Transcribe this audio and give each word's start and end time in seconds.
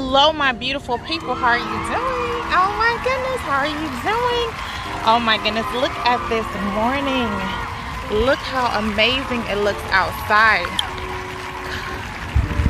Hello, 0.00 0.32
my 0.32 0.52
beautiful 0.52 0.96
people. 0.98 1.34
How 1.34 1.48
are 1.48 1.58
you 1.58 1.64
doing? 1.90 2.38
Oh 2.54 2.70
my 2.78 2.94
goodness, 3.02 3.40
how 3.42 3.58
are 3.58 3.66
you 3.66 3.88
doing? 4.06 4.48
Oh 5.04 5.18
my 5.18 5.38
goodness, 5.42 5.66
look 5.74 5.90
at 6.06 6.22
this 6.30 6.46
morning. 6.78 7.26
Look 8.24 8.38
how 8.38 8.78
amazing 8.78 9.42
it 9.50 9.58
looks 9.64 9.82
outside. 9.90 10.70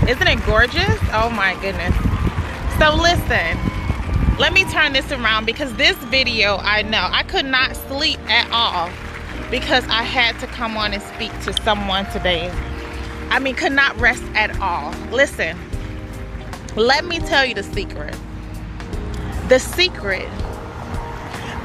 Isn't 0.08 0.26
it 0.26 0.42
gorgeous? 0.46 0.98
Oh 1.12 1.28
my 1.28 1.52
goodness. 1.60 1.94
So 2.80 2.96
listen, 2.96 3.60
let 4.38 4.54
me 4.54 4.64
turn 4.72 4.94
this 4.94 5.12
around 5.12 5.44
because 5.44 5.70
this 5.74 5.98
video, 6.08 6.56
I 6.62 6.80
know, 6.80 7.10
I 7.12 7.24
could 7.24 7.44
not 7.44 7.76
sleep 7.76 8.18
at 8.30 8.50
all 8.50 8.88
because 9.50 9.86
I 9.88 10.02
had 10.02 10.40
to 10.40 10.46
come 10.46 10.78
on 10.78 10.94
and 10.94 11.02
speak 11.02 11.38
to 11.42 11.52
someone 11.62 12.06
today. 12.06 12.50
I 13.28 13.38
mean, 13.38 13.54
could 13.54 13.72
not 13.72 13.94
rest 14.00 14.24
at 14.34 14.58
all. 14.60 14.92
Listen, 15.10 15.58
let 16.76 17.04
me 17.04 17.18
tell 17.18 17.44
you 17.44 17.54
the 17.54 17.62
secret. 17.62 18.16
The 19.48 19.58
secret 19.58 20.28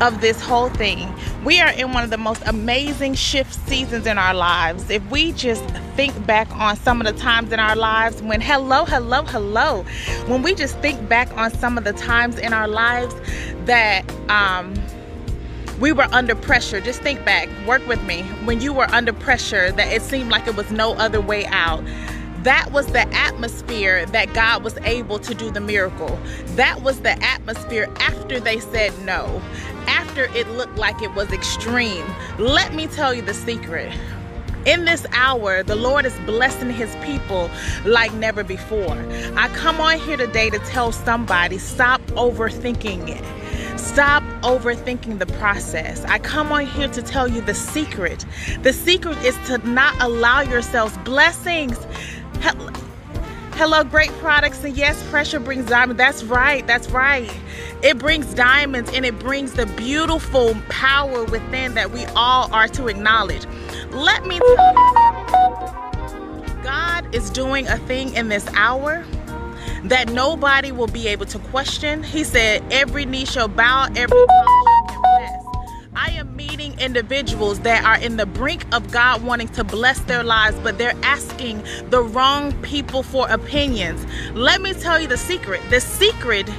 of 0.01 0.21
this 0.21 0.41
whole 0.41 0.69
thing. 0.69 1.13
We 1.43 1.59
are 1.59 1.71
in 1.71 1.93
one 1.93 2.03
of 2.03 2.09
the 2.09 2.17
most 2.17 2.41
amazing 2.45 3.15
shift 3.15 3.53
seasons 3.67 4.05
in 4.05 4.17
our 4.17 4.33
lives. 4.33 4.89
If 4.89 5.07
we 5.09 5.33
just 5.33 5.63
think 5.95 6.25
back 6.25 6.49
on 6.55 6.75
some 6.77 7.01
of 7.01 7.07
the 7.07 7.19
times 7.19 7.51
in 7.51 7.59
our 7.59 7.75
lives 7.75 8.21
when, 8.21 8.41
hello, 8.41 8.85
hello, 8.85 9.23
hello, 9.23 9.83
when 10.27 10.41
we 10.41 10.55
just 10.55 10.77
think 10.79 11.07
back 11.07 11.35
on 11.37 11.51
some 11.51 11.77
of 11.77 11.83
the 11.83 11.93
times 11.93 12.37
in 12.37 12.53
our 12.53 12.67
lives 12.67 13.15
that, 13.65 14.03
um, 14.29 14.73
we 15.79 15.91
were 15.91 16.07
under 16.11 16.35
pressure. 16.35 16.79
Just 16.79 17.01
think 17.01 17.25
back, 17.25 17.49
work 17.67 17.85
with 17.87 18.01
me. 18.03 18.21
When 18.45 18.61
you 18.61 18.73
were 18.73 18.89
under 18.91 19.11
pressure, 19.11 19.71
that 19.71 19.91
it 19.91 20.01
seemed 20.01 20.29
like 20.29 20.47
it 20.47 20.55
was 20.55 20.71
no 20.71 20.93
other 20.93 21.19
way 21.19 21.45
out 21.47 21.83
that 22.43 22.71
was 22.71 22.87
the 22.87 23.07
atmosphere 23.15 24.05
that 24.07 24.33
God 24.33 24.63
was 24.63 24.77
able 24.79 25.17
to 25.19 25.33
do 25.33 25.49
the 25.49 25.61
miracle. 25.61 26.19
That 26.55 26.81
was 26.81 26.99
the 27.01 27.21
atmosphere 27.23 27.89
after 27.97 28.39
they 28.39 28.59
said 28.59 28.97
no, 29.05 29.41
after 29.87 30.25
it 30.35 30.47
looked 30.49 30.77
like 30.77 31.01
it 31.01 31.13
was 31.13 31.31
extreme. 31.31 32.05
Let 32.37 32.73
me 32.73 32.87
tell 32.87 33.13
you 33.13 33.21
the 33.21 33.33
secret. 33.33 33.93
In 34.65 34.85
this 34.85 35.05
hour, 35.11 35.63
the 35.63 35.75
Lord 35.75 36.05
is 36.05 36.17
blessing 36.21 36.69
his 36.69 36.93
people 37.03 37.49
like 37.85 38.13
never 38.13 38.43
before. 38.43 38.97
I 39.35 39.49
come 39.49 39.81
on 39.81 39.99
here 39.99 40.17
today 40.17 40.49
to 40.49 40.59
tell 40.59 40.91
somebody 40.91 41.57
stop 41.57 42.01
overthinking 42.11 43.09
it. 43.09 43.79
Stop 43.79 44.23
overthinking 44.41 45.19
the 45.19 45.25
process. 45.25 46.03
I 46.05 46.19
come 46.19 46.51
on 46.51 46.65
here 46.65 46.87
to 46.87 47.01
tell 47.01 47.27
you 47.27 47.41
the 47.41 47.53
secret. 47.53 48.25
The 48.61 48.71
secret 48.71 49.17
is 49.25 49.35
to 49.47 49.57
not 49.67 50.01
allow 50.01 50.41
yourselves 50.41 50.97
blessings 50.99 51.77
Hello, 53.55 53.83
great 53.83 54.11
products. 54.13 54.63
And 54.63 54.75
yes, 54.75 55.01
pressure 55.09 55.39
brings 55.39 55.67
diamonds. 55.67 55.97
That's 55.97 56.23
right. 56.23 56.65
That's 56.67 56.89
right. 56.89 57.31
It 57.81 57.99
brings 57.99 58.33
diamonds 58.33 58.91
and 58.93 59.05
it 59.05 59.17
brings 59.19 59.53
the 59.53 59.65
beautiful 59.65 60.55
power 60.69 61.23
within 61.25 61.73
that 61.75 61.91
we 61.91 62.05
all 62.15 62.53
are 62.53 62.67
to 62.69 62.87
acknowledge. 62.87 63.45
Let 63.91 64.25
me 64.25 64.39
tell 64.39 64.73
you 64.73 66.63
God 66.63 67.15
is 67.15 67.29
doing 67.29 67.67
a 67.67 67.77
thing 67.79 68.13
in 68.15 68.29
this 68.29 68.47
hour 68.53 69.05
that 69.85 70.11
nobody 70.11 70.71
will 70.71 70.87
be 70.87 71.07
able 71.07 71.25
to 71.27 71.39
question. 71.39 72.03
He 72.03 72.23
said, 72.23 72.63
Every 72.71 73.05
knee 73.05 73.25
shall 73.25 73.47
bow, 73.47 73.85
every 73.95 74.25
tongue 74.27 74.63
shall 74.65 74.87
confess. 74.87 75.42
I 75.95 76.09
am 76.11 76.35
meeting 76.35 76.77
individuals 76.79 77.59
that 77.59 77.85
are 77.85 78.03
in 78.03 78.17
the 78.17 78.25
brink 78.25 78.65
of 78.73 78.91
God 78.91 79.23
wanting 79.23 79.47
to 79.49 79.63
bless 79.63 79.99
their 80.01 80.23
lives, 80.23 80.57
but 80.63 80.79
they're 80.79 80.97
asking 81.03 81.63
the 81.89 82.01
wrong 82.01 82.51
people 82.63 83.03
for 83.03 83.29
opinions. 83.29 84.05
Let 84.33 84.61
me 84.61 84.73
tell 84.73 84.99
you 84.99 85.07
the 85.07 85.17
secret. 85.17 85.61
The 85.69 85.79
secret 85.79 86.49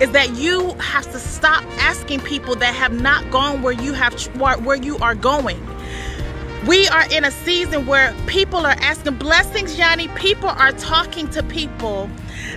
is 0.00 0.10
that 0.12 0.34
you 0.36 0.74
have 0.74 1.10
to 1.12 1.18
stop 1.18 1.64
asking 1.80 2.20
people 2.20 2.56
that 2.56 2.74
have 2.74 2.92
not 3.00 3.30
gone 3.30 3.62
where 3.62 3.72
you 3.72 3.94
have 3.94 4.14
where 4.36 4.76
you 4.76 4.98
are 4.98 5.14
going. 5.14 5.60
We 6.66 6.88
are 6.88 7.04
in 7.10 7.24
a 7.24 7.30
season 7.30 7.84
where 7.84 8.14
people 8.26 8.64
are 8.64 8.76
asking 8.80 9.16
blessings, 9.16 9.76
Yanni. 9.76 10.08
People 10.08 10.48
are 10.48 10.72
talking 10.72 11.28
to 11.30 11.42
people 11.42 12.08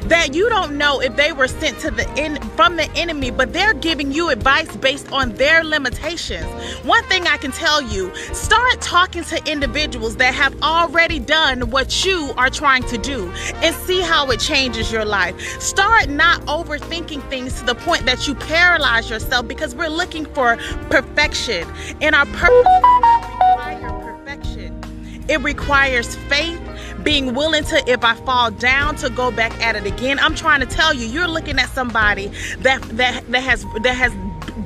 that 0.03 0.34
you 0.34 0.47
don't 0.47 0.78
know 0.78 1.01
if 1.01 1.18
they 1.18 1.34
were 1.34 1.50
sent 1.50 1.78
to 1.79 1.91
the 1.91 2.07
in 2.17 2.38
from 2.51 2.78
the 2.78 2.90
enemy, 2.91 3.31
but 3.31 3.51
they're 3.51 3.73
giving 3.73 4.13
you 4.13 4.29
advice 4.29 4.73
based 4.78 5.12
on 5.12 5.34
their 5.34 5.62
limitations. 5.62 6.46
One 6.85 7.03
thing 7.06 7.28
I 7.28 7.35
can 7.35 7.51
tell 7.51 7.81
you, 7.81 8.16
start 8.34 8.79
talking 8.79 9.25
to 9.25 9.51
individuals 9.51 10.16
that 10.17 10.34
have 10.34 10.56
already 10.62 11.19
done 11.19 11.69
what 11.69 12.06
you 12.06 12.34
are 12.38 12.50
trying 12.50 12.84
to 12.84 12.97
do 12.97 13.29
and 13.56 13.75
see 13.75 14.00
how 14.00 14.31
it 14.31 14.40
changes 14.40 14.90
your 14.90 15.03
life. 15.03 15.38
Start 15.62 16.07
not 16.07 16.40
overthinking 16.44 17.29
things 17.29 17.59
to 17.59 17.66
the 17.66 17.75
point 17.75 18.06
that 18.06 18.25
you 18.25 18.35
paralyze 18.35 19.09
yourself 19.09 19.50
because 19.50 19.75
we're 19.75 19.90
looking 19.90 20.25
for 20.28 20.56
perfection 20.90 21.67
in 22.00 22.13
our 22.13 22.25
purpose 22.28 23.27
it 25.30 25.42
requires 25.42 26.16
faith, 26.16 26.59
being 27.03 27.34
willing 27.34 27.64
to, 27.66 27.84
if 27.90 28.03
I 28.03 28.16
fall 28.16 28.52
down, 28.52 28.96
to 28.98 29.09
go 29.09 29.31
back 29.31 29.52
at 29.62 29.75
it 29.75 29.86
again. 29.86 30.20
I'm 30.20 30.36
trying 30.36 30.62
to 30.62 30.66
tell 30.66 30.94
you, 30.94 31.06
you're 31.06 31.28
looking 31.28 31.59
at 31.59 31.70
somebody 31.70 32.28
that 32.59 32.81
that 32.84 33.30
that 33.31 33.44
has 33.44 33.66
that 33.84 33.96
has 33.96 34.14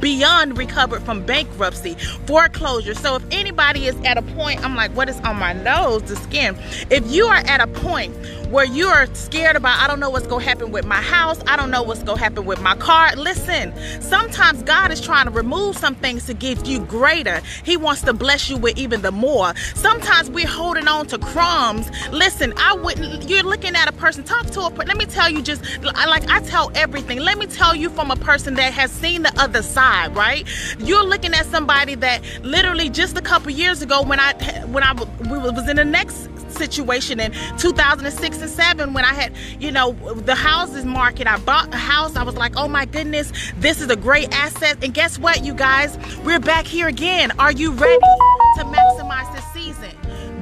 beyond 0.01 0.57
recovered 0.57 1.01
from 1.03 1.25
bankruptcy, 1.25 1.95
foreclosure. 2.25 2.93
So 2.93 3.15
if 3.15 3.23
anybody 3.31 3.87
is 3.87 3.95
at 4.03 4.17
a 4.17 4.21
point, 4.21 4.63
I'm 4.63 4.75
like, 4.75 4.91
what 4.95 5.07
is 5.09 5.19
on 5.21 5.37
my 5.37 5.53
nose? 5.53 6.03
The 6.03 6.15
skin. 6.15 6.57
If 6.89 7.09
you 7.11 7.25
are 7.27 7.35
at 7.35 7.61
a 7.61 7.67
point 7.67 8.15
where 8.51 8.65
you 8.65 8.87
are 8.87 9.05
scared 9.15 9.55
about, 9.55 9.79
I 9.79 9.87
don't 9.87 10.01
know 10.01 10.09
what's 10.09 10.27
going 10.27 10.43
to 10.43 10.49
happen 10.49 10.71
with 10.71 10.85
my 10.85 11.01
house, 11.01 11.41
I 11.47 11.55
don't 11.55 11.71
know 11.71 11.83
what's 11.83 12.03
going 12.03 12.17
to 12.17 12.23
happen 12.23 12.45
with 12.45 12.61
my 12.61 12.75
car. 12.75 13.15
Listen, 13.15 13.73
sometimes 14.01 14.61
God 14.63 14.91
is 14.91 14.99
trying 14.99 15.25
to 15.25 15.31
remove 15.31 15.77
some 15.77 15.95
things 15.95 16.25
to 16.25 16.33
give 16.33 16.65
you 16.67 16.79
greater. 16.79 17.41
He 17.63 17.77
wants 17.77 18.01
to 18.01 18.13
bless 18.13 18.49
you 18.49 18.57
with 18.57 18.77
even 18.77 19.03
the 19.03 19.11
more. 19.11 19.55
Sometimes 19.75 20.29
we're 20.29 20.47
holding 20.47 20.89
on 20.89 21.07
to 21.07 21.17
crumbs. 21.17 21.89
Listen, 22.11 22.53
I 22.57 22.73
wouldn't, 22.73 23.29
you're 23.29 23.43
looking 23.43 23.75
at 23.75 23.87
a 23.87 23.93
person, 23.93 24.25
talk 24.25 24.47
to 24.47 24.61
a 24.63 24.69
person. 24.69 24.87
Let 24.87 24.97
me 24.97 25.05
tell 25.05 25.29
you 25.29 25.41
just, 25.41 25.63
like 25.81 26.29
I 26.29 26.41
tell 26.41 26.71
everything. 26.75 27.19
Let 27.19 27.37
me 27.37 27.45
tell 27.45 27.73
you 27.73 27.89
from 27.89 28.11
a 28.11 28.17
person 28.17 28.55
that 28.55 28.73
has 28.73 28.91
seen 28.91 29.21
the 29.21 29.33
other 29.39 29.61
side, 29.61 29.90
right? 30.13 30.47
You're 30.79 31.03
looking 31.03 31.33
at 31.33 31.45
somebody 31.45 31.95
that 31.95 32.21
literally 32.43 32.89
just 32.89 33.17
a 33.17 33.21
couple 33.21 33.51
years 33.51 33.81
ago 33.81 34.01
when 34.01 34.19
I, 34.19 34.33
when 34.65 34.83
I 34.83 34.93
we 34.93 35.37
was 35.37 35.67
in 35.69 35.75
the 35.75 35.85
next 35.85 36.29
situation 36.51 37.19
in 37.19 37.31
2006 37.57 38.37
and 38.41 38.49
7 38.49 38.93
when 38.93 39.05
I 39.05 39.13
had, 39.13 39.33
you 39.59 39.71
know, 39.71 39.93
the 40.13 40.35
houses 40.35 40.85
market. 40.85 41.27
I 41.27 41.37
bought 41.39 41.73
a 41.73 41.77
house. 41.77 42.15
I 42.15 42.23
was 42.23 42.35
like, 42.35 42.53
oh 42.55 42.67
my 42.67 42.85
goodness, 42.85 43.31
this 43.57 43.81
is 43.81 43.89
a 43.89 43.95
great 43.95 44.33
asset. 44.33 44.83
And 44.83 44.93
guess 44.93 45.17
what, 45.17 45.43
you 45.43 45.53
guys? 45.53 45.97
We're 46.23 46.39
back 46.39 46.65
here 46.65 46.87
again. 46.87 47.31
Are 47.39 47.51
you 47.51 47.71
ready 47.71 47.99
to 48.57 48.63
maximize 48.63 49.33
this? 49.33 49.40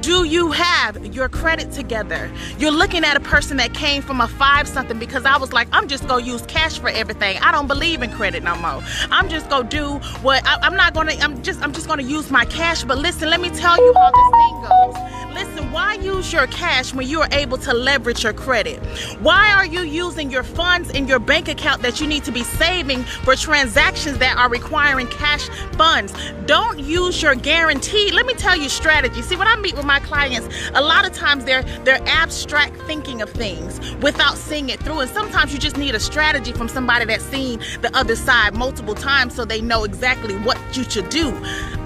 Do 0.00 0.24
you 0.24 0.50
have 0.52 1.14
your 1.14 1.28
credit 1.28 1.72
together? 1.72 2.30
You're 2.58 2.70
looking 2.70 3.04
at 3.04 3.18
a 3.18 3.20
person 3.20 3.58
that 3.58 3.74
came 3.74 4.00
from 4.00 4.22
a 4.22 4.28
five 4.28 4.66
something 4.66 4.98
because 4.98 5.26
I 5.26 5.36
was 5.36 5.52
like, 5.52 5.68
I'm 5.72 5.88
just 5.88 6.08
gonna 6.08 6.24
use 6.24 6.40
cash 6.42 6.78
for 6.78 6.88
everything. 6.88 7.36
I 7.38 7.52
don't 7.52 7.66
believe 7.66 8.02
in 8.02 8.10
credit 8.10 8.42
no 8.42 8.54
more. 8.56 8.82
I'm 9.10 9.28
just 9.28 9.50
gonna 9.50 9.68
do 9.68 9.98
what 10.22 10.42
I, 10.46 10.66
am 10.66 10.74
not 10.74 10.94
gonna. 10.94 11.12
I'm 11.20 11.42
just. 11.42 11.60
I'm 11.60 11.74
just 11.74 11.86
gonna 11.86 12.02
use 12.02 12.30
my 12.30 12.46
cash. 12.46 12.82
But 12.82 12.96
listen, 12.96 13.28
let 13.28 13.42
me 13.42 13.50
tell 13.50 13.76
you 13.76 13.92
how 13.94 14.10
this 14.10 14.30
thing 14.32 14.62
goes. 14.68 15.10
Listen, 15.34 15.70
why 15.70 15.94
use 15.94 16.32
your 16.32 16.46
cash 16.48 16.92
when 16.92 17.08
you 17.08 17.20
are 17.20 17.28
able 17.32 17.56
to 17.58 17.72
leverage 17.72 18.24
your 18.24 18.32
credit? 18.32 18.78
Why 19.20 19.52
are 19.52 19.64
you 19.64 19.82
using 19.82 20.30
your 20.30 20.42
funds 20.42 20.90
in 20.90 21.06
your 21.06 21.20
bank 21.20 21.48
account 21.48 21.82
that 21.82 22.00
you 22.00 22.06
need 22.06 22.24
to 22.24 22.32
be 22.32 22.42
saving 22.42 23.04
for 23.04 23.36
transactions 23.36 24.18
that 24.18 24.36
are 24.36 24.50
requiring 24.50 25.06
cash 25.06 25.48
funds? 25.76 26.12
Don't 26.46 26.80
use 26.80 27.22
your 27.22 27.36
guarantee. 27.36 28.10
Let 28.10 28.26
me 28.26 28.34
tell 28.34 28.56
you 28.56 28.68
strategy. 28.68 29.22
See, 29.22 29.36
what 29.36 29.46
I 29.46 29.56
meet 29.56 29.76
with 29.76 29.86
my 29.90 29.98
clients, 29.98 30.46
a 30.74 30.80
lot 30.80 31.04
of 31.04 31.12
times 31.12 31.44
they're 31.44 31.64
they're 31.84 32.06
abstract 32.06 32.76
thinking 32.82 33.20
of 33.22 33.28
things 33.28 33.80
without 33.96 34.36
seeing 34.36 34.68
it 34.68 34.78
through. 34.84 35.00
And 35.00 35.10
sometimes 35.10 35.52
you 35.52 35.58
just 35.58 35.76
need 35.76 35.96
a 35.96 35.98
strategy 35.98 36.52
from 36.52 36.68
somebody 36.68 37.06
that's 37.06 37.24
seen 37.24 37.58
the 37.82 37.90
other 37.96 38.14
side 38.14 38.54
multiple 38.54 38.94
times 38.94 39.34
so 39.34 39.44
they 39.44 39.60
know 39.60 39.82
exactly 39.82 40.36
what 40.46 40.58
you 40.76 40.84
should 40.84 41.08
do. 41.08 41.30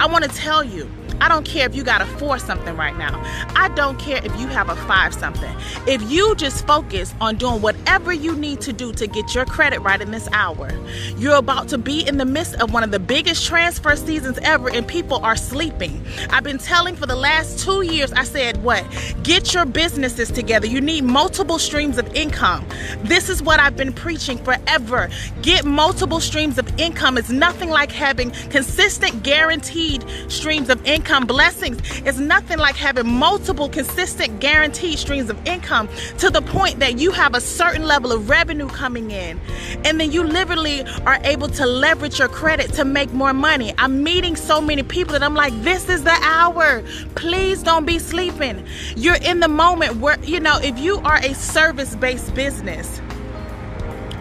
I 0.00 0.06
want 0.06 0.22
to 0.24 0.30
tell 0.30 0.62
you 0.62 0.86
I 1.20 1.28
don't 1.28 1.46
care 1.46 1.66
if 1.66 1.74
you 1.74 1.84
got 1.84 2.02
a 2.02 2.06
four 2.06 2.38
something 2.38 2.76
right 2.76 2.96
now. 2.96 3.20
I 3.54 3.68
don't 3.70 3.98
care 3.98 4.20
if 4.24 4.38
you 4.40 4.46
have 4.48 4.68
a 4.68 4.76
five 4.76 5.14
something. 5.14 5.54
If 5.86 6.02
you 6.10 6.34
just 6.34 6.66
focus 6.66 7.14
on 7.20 7.36
doing 7.36 7.62
whatever 7.62 8.12
you 8.12 8.34
need 8.36 8.60
to 8.62 8.72
do 8.72 8.92
to 8.92 9.06
get 9.06 9.34
your 9.34 9.44
credit 9.44 9.80
right 9.80 10.00
in 10.00 10.10
this 10.10 10.28
hour, 10.32 10.70
you're 11.16 11.36
about 11.36 11.68
to 11.68 11.78
be 11.78 12.06
in 12.06 12.16
the 12.18 12.24
midst 12.24 12.56
of 12.56 12.72
one 12.72 12.82
of 12.82 12.90
the 12.90 12.98
biggest 12.98 13.46
transfer 13.46 13.96
seasons 13.96 14.38
ever, 14.42 14.68
and 14.70 14.86
people 14.86 15.24
are 15.24 15.36
sleeping. 15.36 16.04
I've 16.30 16.44
been 16.44 16.58
telling 16.58 16.96
for 16.96 17.06
the 17.06 17.16
last 17.16 17.58
two 17.58 17.82
years, 17.82 18.12
I 18.12 18.24
said, 18.24 18.62
what? 18.62 18.84
Get 19.22 19.54
your 19.54 19.64
businesses 19.64 20.30
together. 20.30 20.66
You 20.66 20.80
need 20.80 21.04
multiple 21.04 21.58
streams 21.58 21.98
of 21.98 22.12
income. 22.14 22.66
This 23.02 23.28
is 23.28 23.42
what 23.42 23.60
I've 23.60 23.76
been 23.76 23.92
preaching 23.92 24.38
forever. 24.38 25.08
Get 25.42 25.64
multiple 25.64 26.20
streams 26.20 26.58
of 26.58 26.68
income. 26.78 27.18
It's 27.18 27.30
nothing 27.30 27.70
like 27.70 27.92
having 27.92 28.30
consistent, 28.50 29.22
guaranteed 29.22 30.04
streams 30.28 30.68
of 30.68 30.84
income 30.84 31.03
income 31.04 31.26
blessings. 31.26 31.82
Is 32.06 32.18
nothing 32.18 32.58
like 32.58 32.76
having 32.76 33.06
multiple 33.06 33.68
consistent 33.68 34.40
guaranteed 34.40 34.98
streams 34.98 35.28
of 35.28 35.38
income 35.46 35.86
to 36.18 36.30
the 36.30 36.40
point 36.40 36.78
that 36.78 36.98
you 36.98 37.10
have 37.10 37.34
a 37.34 37.42
certain 37.42 37.84
level 37.84 38.10
of 38.10 38.30
revenue 38.30 38.68
coming 38.68 39.10
in. 39.10 39.38
And 39.84 40.00
then 40.00 40.12
you 40.12 40.24
literally 40.24 40.82
are 41.04 41.18
able 41.24 41.48
to 41.48 41.66
leverage 41.66 42.18
your 42.18 42.28
credit 42.28 42.72
to 42.74 42.86
make 42.86 43.12
more 43.12 43.34
money. 43.34 43.74
I'm 43.76 44.02
meeting 44.02 44.34
so 44.34 44.62
many 44.62 44.82
people 44.82 45.12
that 45.12 45.22
i'm 45.22 45.34
like 45.34 45.52
this 45.62 45.90
is 45.90 46.04
the 46.04 46.18
hour. 46.22 46.82
Please 47.16 47.62
don't 47.62 47.84
be 47.84 47.98
sleeping. 47.98 48.64
You're 48.96 49.22
in 49.22 49.40
the 49.40 49.48
moment 49.48 49.96
where 49.96 50.18
you 50.24 50.40
know 50.40 50.58
if 50.62 50.78
you 50.78 50.98
are 51.00 51.18
a 51.18 51.34
service-based 51.34 52.34
business 52.34 52.98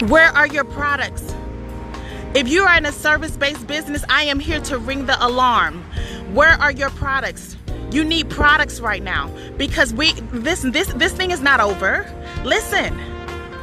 where 0.10 0.30
are 0.30 0.48
your 0.48 0.66
products 0.66 1.34
if 2.36 2.50
you 2.50 2.64
are 2.64 2.78
in 2.78 2.86
a 2.86 2.92
service-based 2.92 3.68
business, 3.68 4.04
I 4.10 4.24
am 4.24 4.40
here 4.40 4.60
to 4.62 4.80
ring 4.80 5.06
the 5.06 5.24
alarm. 5.24 5.84
Where 6.34 6.54
are 6.54 6.72
your 6.72 6.90
products? 6.92 7.56
You 7.92 8.04
need 8.04 8.30
products 8.30 8.80
right 8.80 9.04
now 9.04 9.30
because 9.58 9.94
we 9.94 10.14
this 10.32 10.64
this 10.64 10.92
this 10.94 11.14
thing 11.14 11.30
is 11.30 11.42
not 11.42 11.60
over. 11.60 12.12
Listen. 12.44 13.00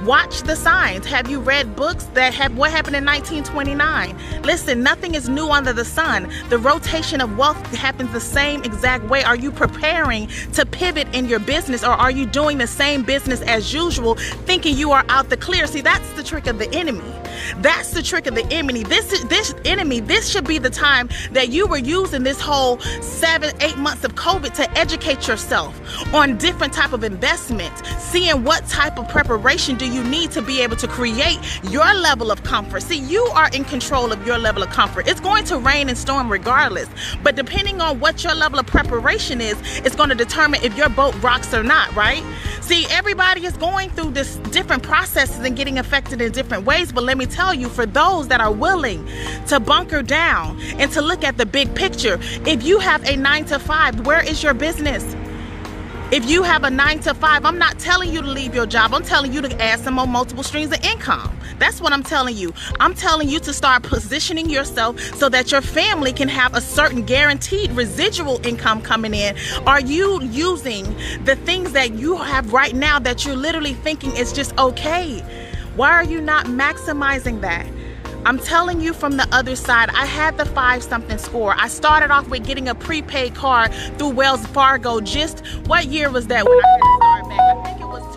Watch 0.05 0.45
the 0.45 0.57
signs. 0.57 1.05
Have 1.05 1.29
you 1.29 1.41
read 1.41 1.77
books 1.77 2.05
that 2.15 2.33
have 2.33 2.57
what 2.57 2.71
happened 2.71 2.97
in 2.97 3.05
1929? 3.05 4.43
Listen, 4.45 4.83
nothing 4.83 5.15
is 5.15 5.29
new 5.29 5.51
under 5.51 5.75
the 5.75 5.85
sun. 5.85 6.33
The 6.49 6.57
rotation 6.57 7.21
of 7.21 7.37
wealth 7.37 7.59
happens 7.75 8.11
the 8.13 8.21
same 8.21 8.63
exact 8.63 9.05
way. 9.11 9.23
Are 9.25 9.37
you 9.37 9.53
preparing 9.53 10.29
to 10.55 10.65
pivot 10.65 11.15
in 11.15 11.27
your 11.27 11.39
business 11.39 11.85
or 11.85 11.91
are 11.91 12.11
you 12.11 12.25
doing 12.25 12.57
the 12.57 12.67
same 12.67 13.03
business 13.03 13.43
as 13.43 13.75
usual, 13.75 14.15
thinking 14.47 14.75
you 14.75 14.91
are 14.91 15.05
out 15.11 15.29
the 15.29 15.37
clear? 15.37 15.67
See, 15.67 15.83
that's 15.83 16.11
the 16.13 16.23
trick 16.23 16.47
of 16.47 16.59
the 16.59 16.73
enemy. 16.73 17.20
That's 17.59 17.93
the 17.93 18.03
trick 18.03 18.27
of 18.27 18.35
the 18.35 18.47
enemy. 18.53 18.83
This 18.83 19.23
this 19.25 19.55
enemy, 19.65 20.01
this 20.01 20.29
should 20.29 20.47
be 20.47 20.59
the 20.59 20.71
time 20.71 21.09
that 21.33 21.51
you 21.51 21.67
were 21.67 21.79
using 21.79 22.23
this 22.23 22.41
whole 22.41 22.79
seven, 23.01 23.55
eight 23.61 23.77
months 23.77 24.05
of 24.05 24.15
COVID 24.15 24.55
to 24.55 24.71
educate 24.79 25.29
yourself 25.29 25.81
on 26.15 26.37
different 26.39 26.73
type 26.73 26.93
of 26.93 27.05
investments, 27.05 27.83
seeing 27.99 28.45
what 28.45 28.67
type 28.67 28.99
of 28.99 29.09
preparation 29.09 29.77
do 29.77 29.87
you 29.87 30.03
need 30.05 30.31
to 30.33 30.43
be 30.43 30.61
able 30.61 30.77
to 30.77 30.89
create 30.89 31.39
your 31.65 31.93
level 31.95 32.31
of 32.31 32.43
comfort. 32.43 32.83
See, 32.83 32.99
you 32.99 33.23
are 33.35 33.49
in 33.53 33.65
control 33.65 34.13
of 34.13 34.27
your 34.27 34.39
level 34.39 34.63
of 34.63 34.71
comfort. 34.71 35.09
It's 35.09 35.21
going 35.21 35.45
to 35.45 35.59
rain 35.59 35.89
and 35.89 35.99
storm 35.99 36.31
regardless, 36.31 36.89
but 37.23 37.37
depending 37.37 37.81
on 37.81 38.01
what 38.01 38.25
your 38.25 38.35
level 38.35 38.59
of 38.59 38.67
preparation 38.67 39.41
is, 39.41 39.57
it's 39.85 39.97
going 39.97 40.09
to 40.09 40.15
determine 40.15 40.61
if 40.63 40.77
your 40.77 40.89
boat 40.89 41.21
rocks 41.23 41.53
or 41.55 41.63
not, 41.63 41.95
right? 41.95 42.25
See, 42.61 42.87
everybody 42.91 43.45
is 43.47 43.57
going 43.57 43.91
through 43.91 44.13
this 44.13 44.37
different 44.53 44.83
processes 44.83 45.41
and 45.41 45.57
getting 45.57 45.79
affected 45.79 46.21
in 46.21 46.31
different 46.33 46.65
ways, 46.65 46.93
but 46.93 47.03
let 47.05 47.19
me 47.19 47.20
tell 47.27 47.55
you, 47.55 47.69
for 47.69 47.87
those 47.87 48.29
that 48.29 48.41
are 48.41 48.53
willing 48.53 49.09
to 49.49 49.61
bunker 49.61 50.03
down 50.03 50.61
and 50.79 50.91
to 50.93 51.01
look 51.01 51.25
at 51.25 51.37
the 51.37 51.47
big 51.47 51.75
picture, 51.75 52.19
if 52.47 52.63
you 52.63 52.79
have 52.79 53.03
a 53.05 53.17
nine 53.17 53.45
to 53.47 53.59
five, 53.59 54.07
where 54.07 54.23
is 54.23 54.43
your 54.43 54.55
business? 54.55 55.05
If 56.13 56.29
you 56.29 56.43
have 56.43 56.65
a 56.65 56.71
nine 56.71 56.99
to 57.01 57.15
five, 57.15 57.45
I'm 57.45 57.57
not 57.57 57.79
telling 57.79 58.13
you 58.13 58.21
to 58.21 58.27
leave 58.27 58.53
your 58.53 58.67
job. 58.67 58.93
I'm 58.93 59.05
telling 59.05 59.33
you 59.33 59.41
to 59.43 59.63
add 59.63 59.79
some 59.79 59.95
more 59.95 60.09
multiple 60.09 60.43
streams 60.43 60.73
of 60.73 60.85
income. 60.85 61.39
That's 61.61 61.81
what 61.81 61.93
I'm 61.93 62.03
telling 62.03 62.37
you. 62.37 62.53
I'm 62.81 62.95
telling 62.95 63.29
you 63.29 63.39
to 63.39 63.53
start 63.53 63.85
positioning 63.85 64.51
yourself 64.51 64.99
so 65.15 65.29
that 65.29 65.53
your 65.53 65.61
family 65.61 66.13
can 66.13 66.29
have 66.29 66.55
a 66.57 66.61
certain 66.61 67.05
guaranteed 67.05 67.71
residual 67.73 68.45
income 68.45 68.83
coming 68.83 69.15
in. 69.15 69.37
Are 69.69 69.81
you 69.81 70.21
using 70.23 70.85
the 71.25 71.37
things 71.37 71.71
that 71.73 71.95
you 71.95 72.17
have 72.17 72.53
right 72.53 72.75
now 72.75 72.99
that 72.99 73.25
you're 73.25 73.37
literally 73.37 73.75
thinking 73.75 74.11
is 74.17 74.33
just 74.33 74.59
okay? 74.59 75.23
Why 75.77 75.93
are 75.93 76.05
you 76.05 76.21
not 76.21 76.47
maximizing 76.47 77.41
that? 77.43 77.67
I'm 78.27 78.39
telling 78.39 78.81
you 78.81 78.93
from 78.93 79.17
the 79.17 79.27
other 79.33 79.57
side, 79.57 79.89
I 79.91 80.05
had 80.05 80.37
the 80.37 80.45
five 80.45 80.83
something 80.83 81.17
score. 81.17 81.55
I 81.57 81.69
started 81.69 82.11
off 82.11 82.29
with 82.29 82.45
getting 82.45 82.69
a 82.69 82.75
prepaid 82.75 83.35
card 83.35 83.73
through 83.97 84.11
Wells 84.11 84.47
Fargo. 84.49 85.01
Just 85.01 85.47
what 85.67 85.87
year 85.87 86.11
was 86.11 86.27
that 86.27 86.45
when 86.45 86.59
I 86.59 87.21
to 87.23 87.29
back? 87.29 87.57
I 87.57 87.63
think 87.65 87.81
it 87.81 87.87
was 87.87 88.17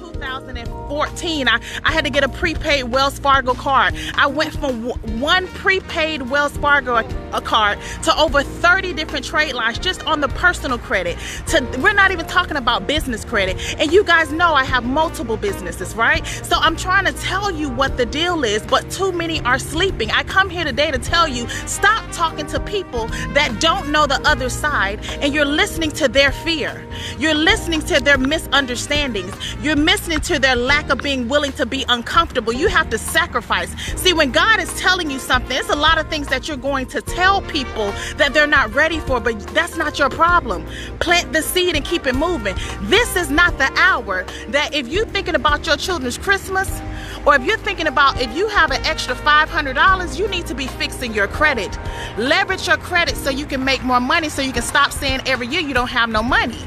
2014. 0.93 1.47
I, 1.47 1.59
I 1.83 1.91
had 1.91 2.05
to 2.05 2.11
get 2.11 2.23
a 2.23 2.29
prepaid 2.29 2.85
Wells 2.85 3.17
Fargo 3.17 3.53
card. 3.53 3.95
I 4.15 4.27
went 4.27 4.53
from 4.53 4.89
one 5.19 5.47
prepaid 5.47 6.29
Wells 6.29 6.55
Fargo 6.57 6.95
uh, 6.95 7.03
a 7.33 7.41
card 7.41 7.79
to 8.03 8.15
over 8.17 8.43
30 8.43 8.93
different 8.93 9.25
trade 9.25 9.53
lines 9.53 9.79
just 9.79 10.05
on 10.05 10.21
the 10.21 10.27
personal 10.29 10.77
credit. 10.77 11.17
To 11.47 11.61
we're 11.81 11.93
not 11.93 12.11
even 12.11 12.27
talking 12.27 12.57
about 12.57 12.85
business 12.85 13.25
credit. 13.25 13.57
And 13.79 13.91
you 13.91 14.03
guys 14.03 14.31
know 14.31 14.53
I 14.53 14.63
have 14.63 14.85
multiple 14.85 15.35
businesses, 15.35 15.95
right? 15.95 16.25
So 16.43 16.57
I'm 16.57 16.75
trying 16.75 17.05
to 17.05 17.13
tell 17.13 17.49
you 17.49 17.69
what 17.69 17.97
the 17.97 18.05
deal 18.05 18.43
is, 18.43 18.61
but 18.63 18.89
too 18.91 19.11
many 19.11 19.41
are 19.41 19.57
sleeping. 19.57 20.11
I 20.11 20.23
come 20.23 20.49
here 20.49 20.63
today 20.63 20.91
to 20.91 20.99
tell 20.99 21.27
you 21.27 21.47
stop 21.65 22.03
talking 22.11 22.45
to 22.47 22.59
people 22.59 23.07
that 23.33 23.59
don't 23.59 23.91
know 23.91 24.05
the 24.05 24.21
other 24.27 24.49
side 24.49 24.99
and 25.21 25.33
you're 25.33 25.45
listening 25.45 25.91
to 25.91 26.07
their 26.07 26.31
fear. 26.31 26.85
You're 27.17 27.33
listening 27.33 27.81
to 27.83 27.99
their 27.99 28.17
misunderstandings. 28.17 29.33
You're 29.61 29.75
listening 29.75 30.19
to 30.21 30.37
their 30.37 30.55
lack 30.55 30.82
of 30.89 31.00
being 31.00 31.27
willing 31.27 31.51
to 31.53 31.65
be 31.65 31.85
uncomfortable. 31.89 32.53
You 32.53 32.68
have 32.68 32.89
to 32.91 32.97
sacrifice. 32.97 33.74
See, 34.00 34.13
when 34.13 34.31
God 34.31 34.59
is 34.59 34.74
telling 34.80 35.09
you 35.09 35.19
something, 35.19 35.57
it's 35.57 35.69
a 35.69 35.75
lot 35.75 35.97
of 35.97 36.09
things 36.09 36.27
that 36.27 36.47
you're 36.47 36.57
going 36.57 36.85
to 36.88 37.01
tell 37.01 37.24
tell 37.24 37.41
people 37.44 37.91
that 38.18 38.33
they're 38.33 38.47
not 38.59 38.74
ready 38.75 39.00
for, 39.00 39.19
but 39.19 39.39
that's 39.53 39.77
not 39.77 39.97
your 39.97 40.09
problem. 40.09 40.65
Plant 41.00 41.31
the 41.31 41.41
seed 41.41 41.75
and 41.75 41.85
keep 41.85 42.06
it 42.06 42.15
moving. 42.15 42.56
This 42.81 43.15
is 43.15 43.30
not 43.30 43.57
the 43.57 43.71
hour 43.77 44.25
that 44.50 44.74
if 44.74 44.88
you're 44.88 45.06
thinking 45.06 45.35
about 45.35 45.65
your 45.65 45.77
children's 45.77 46.18
Christmas, 46.18 46.81
or 47.25 47.36
if 47.36 47.45
you're 47.45 47.57
thinking 47.57 47.88
about 47.88 48.21
if 48.21 48.36
you 48.36 48.50
have 48.50 48.71
an 48.71 48.86
extra 48.86 49.15
$500, 49.15 50.19
you 50.19 50.27
need 50.27 50.45
to 50.47 50.53
be 50.53 50.68
fixing 50.68 51.13
your 51.13 51.27
credit. 51.27 51.71
Leverage 52.18 52.68
your 52.68 52.77
credit 52.77 53.15
so 53.15 53.29
you 53.29 53.45
can 53.45 53.63
make 53.63 53.81
more 53.83 54.01
money 54.01 54.27
so 54.27 54.41
you 54.41 54.51
can 54.51 54.62
stop 54.62 54.91
saying 54.91 55.21
every 55.25 55.47
year 55.47 55.62
you 55.62 55.74
don't 55.74 55.89
have 55.89 56.09
no 56.09 56.21
money 56.21 56.59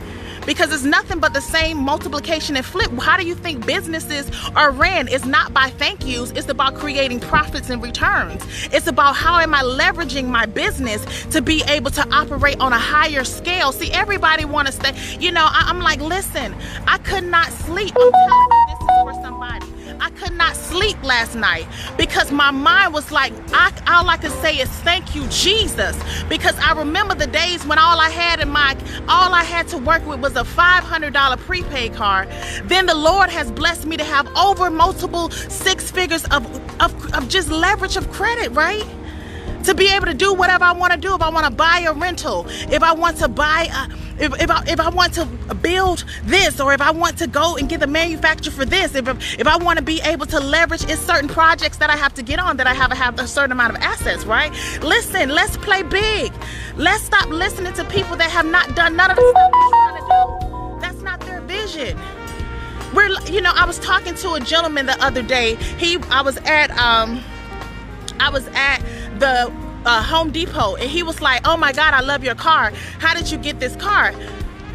because 0.47 0.73
it's 0.73 0.85
nothing 0.85 1.19
but 1.19 1.35
the 1.35 1.41
same 1.41 1.77
multiplication 1.77 2.57
and 2.57 2.65
flip. 2.65 2.91
How 3.01 3.17
do 3.17 3.27
you 3.27 3.35
think 3.35 3.67
businesses 3.67 4.31
are 4.55 4.71
ran? 4.71 5.09
It's 5.09 5.27
not 5.27 5.53
by 5.53 5.71
thank 5.71 6.07
yous, 6.07 6.31
it's 6.31 6.49
about 6.49 6.75
creating 6.75 7.21
profits 7.21 7.71
and 7.71 7.83
returns. 7.83 8.43
It's 8.73 8.87
about 8.87 9.17
how 9.17 9.39
am 9.41 9.55
I 9.55 9.63
leveraging 9.63 10.29
my 10.29 10.47
business 10.47 11.05
to 11.27 11.43
be 11.43 11.63
able 11.69 11.91
to 11.93 12.09
operate 12.15 12.61
on 12.61 12.73
a 12.73 12.79
higher 12.79 13.25
scale. 13.25 13.73
See, 13.73 13.91
everybody 13.93 14.45
want 14.45 14.69
to 14.69 14.73
stay, 14.73 14.95
you 15.19 15.33
know, 15.33 15.47
I, 15.51 15.69
am 15.69 15.81
like, 15.81 16.01
listen, 16.01 16.55
I 16.87 16.99
could 16.99 17.25
not 17.25 17.49
sleep. 17.49 17.93
I'm 17.97 18.13
telling 18.13 18.49
you, 18.51 18.67
this 18.69 18.81
is 18.81 18.87
for 18.87 19.15
somebody. 19.23 19.76
I 20.01 20.11
could 20.11 20.33
not 20.33 20.55
sleep 20.57 21.03
last 21.03 21.35
night 21.35 21.67
because 21.97 22.31
my 22.33 22.51
mind 22.51 22.95
was 22.95 23.11
like, 23.11 23.33
I, 23.53 23.73
all 23.87 24.09
I 24.09 24.17
could 24.17 24.33
say 24.43 24.59
is 24.59 24.69
thank 24.69 25.15
you, 25.15 25.27
Jesus. 25.29 25.97
Because 26.29 26.57
I 26.59 26.73
remember 26.73 27.15
the 27.15 27.27
days 27.27 27.67
when 27.67 27.79
all 27.79 28.01
I 28.01 28.11
had 28.11 28.41
in 28.41 28.51
my, 28.51 28.77
all 29.09 29.33
I 29.35 29.43
had 29.43 29.69
to 29.69 29.79
work 29.79 30.07
with 30.07 30.21
was 30.21 30.37
a 30.37 30.45
$500 30.45 31.39
prepaid 31.39 31.95
card. 31.95 32.29
Then 32.65 32.87
the 32.87 32.95
Lord 32.95 33.31
has 33.31 33.51
blessed 33.51 33.87
me 33.87 33.97
to 33.97 34.05
have 34.05 34.29
over 34.37 34.71
multiple 34.71 35.31
six 35.31 35.91
figures 35.91 36.25
of, 36.27 36.45
of, 36.81 37.15
of 37.15 37.29
just 37.29 37.49
leverage 37.51 37.97
of 37.97 38.11
credit, 38.13 38.51
right? 38.51 38.85
To 39.67 39.75
be 39.75 39.89
able 39.89 40.07
to 40.07 40.15
do 40.15 40.33
whatever 40.33 40.65
I 40.65 40.73
want 40.73 40.93
to 40.93 40.99
do. 40.99 41.15
If 41.15 41.23
I 41.23 41.29
want 41.29 41.45
to 41.47 41.53
buy 41.53 41.81
a 41.81 41.93
rental, 41.93 42.47
if 42.49 42.83
I 42.83 42.93
want 42.93 43.17
to 43.19 43.29
buy 43.29 43.69
a, 43.73 44.23
if, 44.23 44.41
if, 44.41 44.51
I, 44.51 44.65
if 44.67 44.81
I 44.81 44.89
want 44.89 45.13
to 45.15 45.27
build 45.57 46.05
this 46.25 46.61
or 46.61 46.73
if 46.73 46.81
I 46.81 46.91
want 46.91 47.19
to 47.19 47.27
go 47.27 47.57
and 47.57 47.69
get 47.69 47.81
the 47.81 47.87
manufacturer 47.87 48.53
for 48.53 48.65
this, 48.65 48.95
if, 48.95 49.09
if 49.39 49.47
I 49.47 49.57
want 49.57 49.79
to 49.79 49.85
be 49.85 50.01
able 50.03 50.27
to 50.27 50.41
leverage 50.41 50.85
it's 50.85 51.01
certain 51.01 51.29
projects 51.29 51.77
that 51.79 51.91
I 51.91 51.97
have 51.97 52.15
to 52.15 52.23
get 52.23 52.39
on 52.39 52.57
that 52.59 52.67
I 52.67 52.75
have 52.75 52.93
have 52.93 53.19
a 53.19 53.27
certain 53.27 53.53
amount 53.53 53.77
of 53.77 53.83
assets, 53.83 54.25
right? 54.25 54.53
Listen, 54.83 55.31
let's 55.31 55.57
play 55.57 55.83
big. 55.83 56.33
Let's 56.77 57.03
stop 57.05 57.29
listening 57.29 57.73
to 57.75 57.85
people 57.85 58.17
that 58.17 58.31
have 58.31 58.47
not 58.47 58.75
done 58.75 58.97
none 58.97 59.11
of 59.11 59.17
the 59.17 59.31
stuff 59.31 59.53
trying 59.71 60.01
to 60.01 60.07
do. 60.09 60.81
That's 60.81 61.03
not 61.03 61.21
their 61.21 61.41
vision. 61.43 61.99
We're, 62.95 63.11
you 63.25 63.41
know, 63.41 63.53
I 63.55 63.67
was 63.67 63.79
talking 63.81 64.15
to 64.15 64.35
a 64.35 64.41
gentleman 64.41 64.87
the 64.87 65.05
other 65.05 65.23
day. 65.23 65.57
He, 65.57 65.99
I 66.11 66.23
was 66.23 66.39
at, 66.39 66.71
um, 66.79 67.21
I 68.19 68.31
was 68.31 68.47
at 68.55 68.79
the 69.19 69.53
uh, 69.85 70.03
Home 70.03 70.31
Depot 70.31 70.77
and 70.77 70.91
he 70.91 71.03
was 71.03 71.21
like, 71.21 71.47
oh 71.47 71.57
my 71.57 71.73
God, 71.73 71.95
I 71.95 72.01
love 72.01 72.25
your 72.25 72.35
car. 72.35 72.73
How 72.99 73.15
did 73.15 73.31
you 73.31 73.39
get 73.39 73.61
this 73.61 73.77
car? 73.77 74.13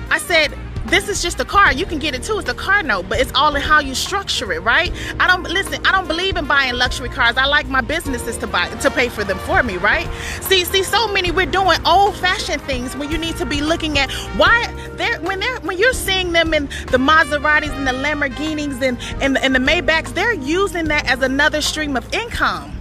I 0.09 0.17
said, 0.17 0.53
this 0.85 1.07
is 1.07 1.21
just 1.21 1.39
a 1.39 1.45
car. 1.45 1.71
You 1.71 1.85
can 1.85 1.99
get 1.99 2.15
it 2.15 2.23
too. 2.23 2.39
It's 2.39 2.49
a 2.49 2.53
car 2.53 2.83
note, 2.83 3.07
but 3.07 3.19
it's 3.19 3.31
all 3.33 3.55
in 3.55 3.61
how 3.61 3.79
you 3.79 3.93
structure 3.93 4.51
it, 4.51 4.61
right? 4.63 4.91
I 5.19 5.27
don't 5.27 5.43
listen. 5.43 5.85
I 5.85 5.91
don't 5.91 6.07
believe 6.07 6.37
in 6.37 6.45
buying 6.45 6.73
luxury 6.73 7.09
cars. 7.09 7.37
I 7.37 7.45
like 7.45 7.67
my 7.67 7.81
businesses 7.81 8.37
to 8.37 8.47
buy 8.47 8.67
to 8.67 8.91
pay 8.91 9.09
for 9.09 9.23
them 9.23 9.37
for 9.39 9.61
me, 9.63 9.77
right? 9.77 10.07
See, 10.41 10.65
see, 10.65 10.83
so 10.83 11.07
many 11.07 11.31
we're 11.31 11.45
doing 11.45 11.79
old-fashioned 11.85 12.61
things 12.63 12.95
when 12.95 13.11
you 13.11 13.17
need 13.17 13.37
to 13.37 13.45
be 13.45 13.61
looking 13.61 13.99
at 13.99 14.11
why 14.37 14.73
they're 14.93 15.21
when 15.21 15.39
they're 15.39 15.59
when 15.59 15.77
you're 15.77 15.93
seeing 15.93 16.31
them 16.31 16.53
in 16.53 16.65
the 16.89 16.97
Maseratis 16.97 17.69
and 17.69 17.87
the 17.87 17.91
Lamborghinis 17.91 18.81
and 18.81 18.97
and, 19.21 19.37
and 19.37 19.53
the 19.53 19.59
Maybachs, 19.59 20.13
they're 20.13 20.33
using 20.33 20.85
that 20.85 21.05
as 21.09 21.21
another 21.21 21.61
stream 21.61 21.95
of 21.95 22.11
income. 22.13 22.80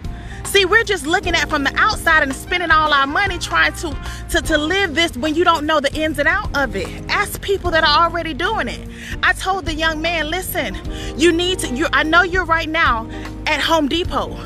See, 0.51 0.65
we're 0.65 0.83
just 0.83 1.07
looking 1.07 1.37
at 1.37 1.49
from 1.49 1.63
the 1.63 1.73
outside 1.77 2.25
and 2.25 2.35
spending 2.35 2.73
all 2.73 2.93
our 2.93 3.07
money 3.07 3.39
trying 3.39 3.73
to, 3.75 3.97
to, 4.31 4.43
to 4.43 4.59
live 4.59 4.97
this 4.97 5.17
when 5.17 5.37
you 5.37 5.45
don't 5.45 5.65
know 5.65 5.79
the 5.79 5.95
ins 5.95 6.19
and 6.19 6.27
out 6.27 6.51
of 6.57 6.75
it. 6.75 6.89
Ask 7.09 7.41
people 7.41 7.71
that 7.71 7.85
are 7.85 8.05
already 8.05 8.35
doing 8.35 8.67
it. 8.67 8.89
I 9.23 9.33
told 9.33 9.65
the 9.65 9.75
young 9.75 10.03
man, 10.03 10.29
listen, 10.29 10.77
you 11.17 11.31
need 11.31 11.61
to, 11.61 11.73
you 11.73 11.87
I 11.93 12.03
know 12.03 12.23
you're 12.23 12.45
right 12.45 12.69
now 12.69 13.09
at 13.47 13.61
Home 13.61 13.87
Depot, 13.87 14.37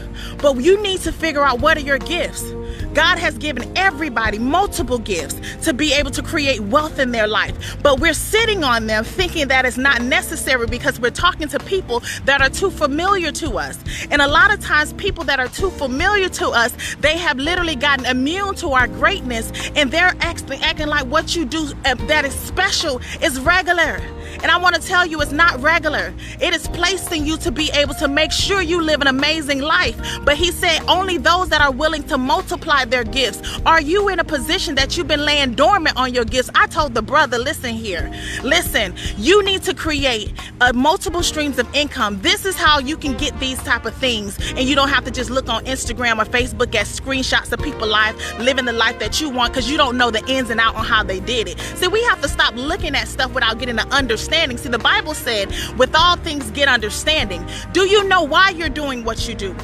but 0.42 0.58
you 0.58 0.78
need 0.82 1.00
to 1.00 1.10
figure 1.10 1.42
out 1.42 1.60
what 1.60 1.78
are 1.78 1.80
your 1.80 1.98
gifts 1.98 2.52
God 2.94 3.18
has 3.18 3.36
given 3.38 3.76
everybody 3.76 4.38
multiple 4.38 4.98
gifts 4.98 5.36
to 5.64 5.74
be 5.74 5.92
able 5.92 6.10
to 6.12 6.22
create 6.22 6.60
wealth 6.60 6.98
in 6.98 7.10
their 7.10 7.26
life. 7.26 7.76
But 7.82 8.00
we're 8.00 8.14
sitting 8.14 8.62
on 8.62 8.86
them 8.86 9.04
thinking 9.04 9.48
that 9.48 9.64
it's 9.64 9.76
not 9.76 10.02
necessary 10.02 10.66
because 10.66 11.00
we're 11.00 11.10
talking 11.10 11.48
to 11.48 11.58
people 11.58 12.02
that 12.24 12.40
are 12.40 12.50
too 12.50 12.70
familiar 12.70 13.32
to 13.32 13.58
us. 13.58 13.78
And 14.10 14.22
a 14.22 14.28
lot 14.28 14.52
of 14.52 14.60
times, 14.60 14.92
people 14.92 15.24
that 15.24 15.40
are 15.40 15.48
too 15.48 15.70
familiar 15.70 16.28
to 16.30 16.48
us, 16.48 16.74
they 17.00 17.16
have 17.18 17.38
literally 17.38 17.76
gotten 17.76 18.06
immune 18.06 18.54
to 18.56 18.68
our 18.72 18.86
greatness 18.86 19.52
and 19.74 19.90
they're 19.90 20.14
acting, 20.20 20.62
acting 20.62 20.86
like 20.86 21.06
what 21.06 21.34
you 21.34 21.44
do 21.44 21.72
uh, 21.84 21.94
that 22.06 22.24
is 22.24 22.34
special 22.34 23.00
is 23.20 23.40
regular. 23.40 24.00
And 24.42 24.50
I 24.50 24.56
want 24.56 24.74
to 24.74 24.80
tell 24.80 25.06
you, 25.06 25.20
it's 25.20 25.32
not 25.32 25.60
regular. 25.60 26.12
It 26.40 26.54
is 26.54 26.68
placing 26.68 27.26
you 27.26 27.36
to 27.38 27.50
be 27.50 27.70
able 27.72 27.94
to 27.94 28.08
make 28.08 28.32
sure 28.32 28.60
you 28.60 28.80
live 28.80 29.00
an 29.00 29.06
amazing 29.06 29.60
life. 29.60 29.96
But 30.24 30.36
he 30.36 30.50
said, 30.50 30.80
only 30.88 31.18
those 31.18 31.48
that 31.50 31.60
are 31.60 31.72
willing 31.72 32.02
to 32.04 32.18
multiply 32.18 32.84
their 32.84 33.04
gifts. 33.04 33.60
Are 33.64 33.80
you 33.80 34.08
in 34.08 34.18
a 34.18 34.24
position 34.24 34.74
that 34.74 34.96
you've 34.96 35.08
been 35.08 35.24
laying 35.24 35.54
dormant 35.54 35.96
on 35.96 36.12
your 36.12 36.24
gifts? 36.24 36.50
I 36.54 36.66
told 36.66 36.94
the 36.94 37.02
brother, 37.02 37.38
listen 37.38 37.74
here. 37.74 38.12
Listen, 38.42 38.94
you 39.16 39.42
need 39.42 39.62
to 39.62 39.74
create 39.74 40.32
uh, 40.60 40.72
multiple 40.74 41.22
streams 41.22 41.58
of 41.58 41.72
income. 41.74 42.20
This 42.20 42.44
is 42.44 42.56
how 42.56 42.78
you 42.78 42.96
can 42.96 43.16
get 43.16 43.38
these 43.40 43.58
type 43.62 43.84
of 43.84 43.94
things. 43.94 44.38
And 44.50 44.60
you 44.60 44.74
don't 44.74 44.88
have 44.88 45.04
to 45.04 45.10
just 45.10 45.30
look 45.30 45.48
on 45.48 45.64
Instagram 45.64 46.20
or 46.20 46.28
Facebook 46.28 46.74
at 46.74 46.86
screenshots 46.86 47.52
of 47.52 47.60
people 47.60 47.88
life, 47.88 48.16
living 48.38 48.64
the 48.64 48.72
life 48.72 48.98
that 48.98 49.20
you 49.20 49.30
want 49.30 49.52
because 49.52 49.70
you 49.70 49.76
don't 49.76 49.96
know 49.96 50.10
the 50.10 50.24
ins 50.26 50.50
and 50.50 50.60
out 50.60 50.74
on 50.74 50.84
how 50.84 51.02
they 51.02 51.20
did 51.20 51.48
it. 51.48 51.58
See, 51.76 51.88
we 51.88 52.02
have 52.04 52.20
to 52.22 52.28
stop 52.28 52.54
looking 52.56 52.94
at 52.94 53.08
stuff 53.08 53.32
without 53.32 53.58
getting 53.58 53.76
the 53.76 53.86
understanding. 53.88 54.23
See, 54.24 54.68
the 54.68 54.78
Bible 54.78 55.14
said, 55.14 55.50
with 55.76 55.94
all 55.94 56.16
things 56.16 56.50
get 56.52 56.66
understanding. 56.66 57.46
Do 57.72 57.86
you 57.86 58.04
know 58.04 58.22
why 58.22 58.50
you're 58.50 58.70
doing 58.70 59.04
what 59.04 59.28
you 59.28 59.34
do? 59.34 59.54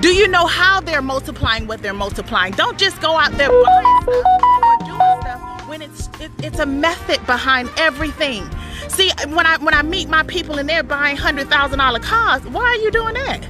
Do 0.00 0.14
you 0.14 0.28
know 0.28 0.46
how 0.46 0.80
they're 0.80 1.02
multiplying 1.02 1.66
what 1.66 1.82
they're 1.82 1.92
multiplying? 1.92 2.52
Don't 2.52 2.78
just 2.78 3.00
go 3.00 3.16
out 3.16 3.32
there 3.32 3.48
buying 3.48 4.02
stuff 4.02 4.62
or 4.62 4.86
doing 4.86 5.20
stuff 5.20 5.68
when 5.68 5.82
it's 5.82 6.08
it, 6.20 6.30
it's 6.38 6.58
a 6.58 6.66
method 6.66 7.24
behind 7.26 7.68
everything. 7.76 8.48
See, 8.88 9.10
when 9.28 9.46
I 9.46 9.58
when 9.58 9.74
I 9.74 9.82
meet 9.82 10.08
my 10.08 10.22
people 10.22 10.58
and 10.58 10.68
they're 10.68 10.82
buying 10.82 11.16
hundred 11.16 11.48
thousand 11.48 11.78
dollar 11.78 12.00
cars, 12.00 12.42
why 12.46 12.64
are 12.64 12.76
you 12.76 12.90
doing 12.90 13.14
that? 13.14 13.46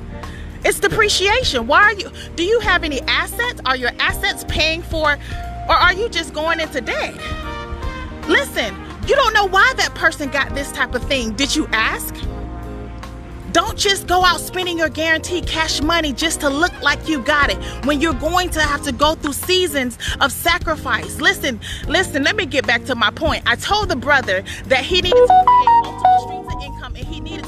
It's 0.65 0.81
depreciation. 0.81 1.67
Why 1.67 1.83
are 1.83 1.95
you? 1.95 2.11
Do 2.37 2.43
you 2.43 2.61
have 2.61 2.85
any 2.85 3.01
assets? 3.03 3.61
Are 3.65 3.77
your 3.77 3.93
assets 3.99 4.45
paying 4.49 4.83
for, 4.83 5.13
or 5.69 5.75
are 5.75 5.93
you 5.93 6.09
just 6.09 6.35
going 6.35 6.61
into 6.61 6.81
debt? 6.81 7.15
Listen, 8.29 8.75
you 9.09 9.17
don't 9.17 9.33
know 9.33 9.47
why 9.47 9.73
that 9.79 9.95
person 9.95 10.29
got 10.31 10.55
this 10.55 10.71
type 10.73 10.95
of 10.95 11.03
thing. 11.05 11.33
Did 11.35 11.57
you 11.57 11.67
ask? 11.69 12.15
Don't 13.53 13.79
just 13.79 14.07
go 14.07 14.23
out 14.23 14.41
spending 14.41 14.77
your 14.77 14.91
guaranteed 14.91 15.47
cash 15.47 15.81
money 15.81 16.13
just 16.13 16.41
to 16.41 16.51
look 16.51 16.79
like 16.83 17.09
you 17.09 17.23
got 17.23 17.51
it 17.51 17.57
when 17.87 18.03
you're 18.03 18.13
going 18.13 18.51
to 18.51 18.61
have 18.61 18.83
to 18.83 18.93
go 18.93 19.15
through 19.15 19.33
seasons 19.33 19.97
of 20.21 20.31
sacrifice. 20.31 21.21
Listen, 21.21 21.59
listen, 21.87 22.23
let 22.23 22.37
me 22.37 22.45
get 22.45 22.67
back 22.67 22.85
to 22.85 22.95
my 22.95 23.11
point. 23.11 23.43
I 23.47 23.57
told 23.57 23.89
the 23.89 23.97
brother 23.97 24.45
that 24.67 24.85
he 24.85 25.01
needed 25.01 25.15
to 25.15 26.38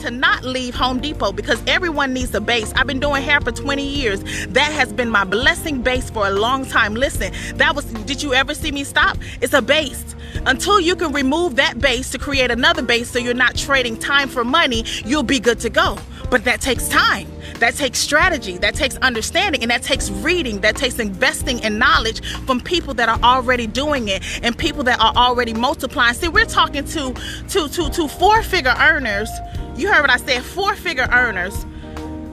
to 0.00 0.10
not 0.10 0.44
leave 0.44 0.74
Home 0.74 1.00
Depot 1.00 1.32
because 1.32 1.62
everyone 1.66 2.12
needs 2.12 2.34
a 2.34 2.40
base. 2.40 2.72
I've 2.74 2.86
been 2.86 3.00
doing 3.00 3.22
hair 3.22 3.40
for 3.40 3.52
20 3.52 3.86
years. 3.86 4.22
That 4.48 4.72
has 4.72 4.92
been 4.92 5.10
my 5.10 5.24
blessing 5.24 5.82
base 5.82 6.10
for 6.10 6.26
a 6.26 6.30
long 6.30 6.64
time. 6.64 6.94
Listen, 6.94 7.32
that 7.56 7.74
was, 7.74 7.84
did 7.84 8.22
you 8.22 8.34
ever 8.34 8.54
see 8.54 8.72
me 8.72 8.84
stop? 8.84 9.18
It's 9.40 9.52
a 9.52 9.62
base. 9.62 10.14
Until 10.46 10.80
you 10.80 10.96
can 10.96 11.12
remove 11.12 11.56
that 11.56 11.80
base 11.80 12.10
to 12.10 12.18
create 12.18 12.50
another 12.50 12.82
base 12.82 13.10
so 13.10 13.18
you're 13.18 13.34
not 13.34 13.56
trading 13.56 13.98
time 13.98 14.28
for 14.28 14.44
money, 14.44 14.84
you'll 15.04 15.22
be 15.22 15.40
good 15.40 15.60
to 15.60 15.70
go. 15.70 15.98
But 16.30 16.44
that 16.44 16.60
takes 16.60 16.88
time. 16.88 17.28
That 17.58 17.74
takes 17.74 17.98
strategy. 17.98 18.56
That 18.58 18.74
takes 18.74 18.96
understanding. 18.98 19.62
And 19.62 19.70
that 19.70 19.82
takes 19.82 20.10
reading. 20.10 20.60
That 20.60 20.76
takes 20.76 20.98
investing 20.98 21.58
in 21.60 21.78
knowledge 21.78 22.24
from 22.46 22.60
people 22.60 22.94
that 22.94 23.08
are 23.08 23.20
already 23.22 23.66
doing 23.66 24.08
it 24.08 24.22
and 24.42 24.56
people 24.56 24.84
that 24.84 25.00
are 25.00 25.12
already 25.16 25.52
multiplying. 25.52 26.14
See, 26.14 26.28
we're 26.28 26.44
talking 26.44 26.84
to 26.84 27.12
to 27.48 27.68
to, 27.68 27.90
to 27.90 28.08
four 28.08 28.42
figure 28.42 28.74
earners. 28.78 29.28
You 29.76 29.92
heard 29.92 30.02
what 30.02 30.10
I 30.10 30.16
said, 30.16 30.42
four 30.42 30.76
figure 30.76 31.08
earners. 31.10 31.66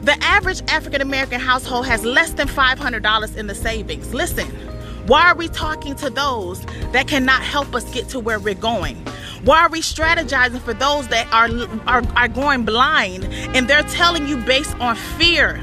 The 0.02 0.16
average 0.22 0.62
African 0.70 1.02
American 1.02 1.40
household 1.40 1.86
has 1.88 2.06
less 2.06 2.32
than 2.32 2.48
$500 2.48 3.36
in 3.36 3.48
the 3.48 3.56
savings. 3.56 4.14
Listen. 4.14 4.48
Why 5.08 5.32
are 5.32 5.36
we 5.36 5.48
talking 5.48 5.96
to 5.96 6.10
those 6.10 6.66
that 6.92 7.08
cannot 7.08 7.42
help 7.42 7.74
us 7.74 7.90
get 7.94 8.10
to 8.10 8.20
where 8.20 8.40
we're 8.40 8.54
going? 8.56 9.02
Why 9.44 9.60
are 9.64 9.70
we 9.70 9.82
strategizing 9.82 10.62
for 10.62 10.74
those 10.74 11.08
that 11.10 11.32
are, 11.32 11.50
are, 11.88 12.04
are 12.16 12.28
going 12.28 12.66
blind 12.66 13.26
and 13.26 13.68
they're 13.68 13.84
telling 13.84 14.28
you 14.28 14.38
based 14.38 14.76
on 14.80 14.96
fear? 14.96 15.62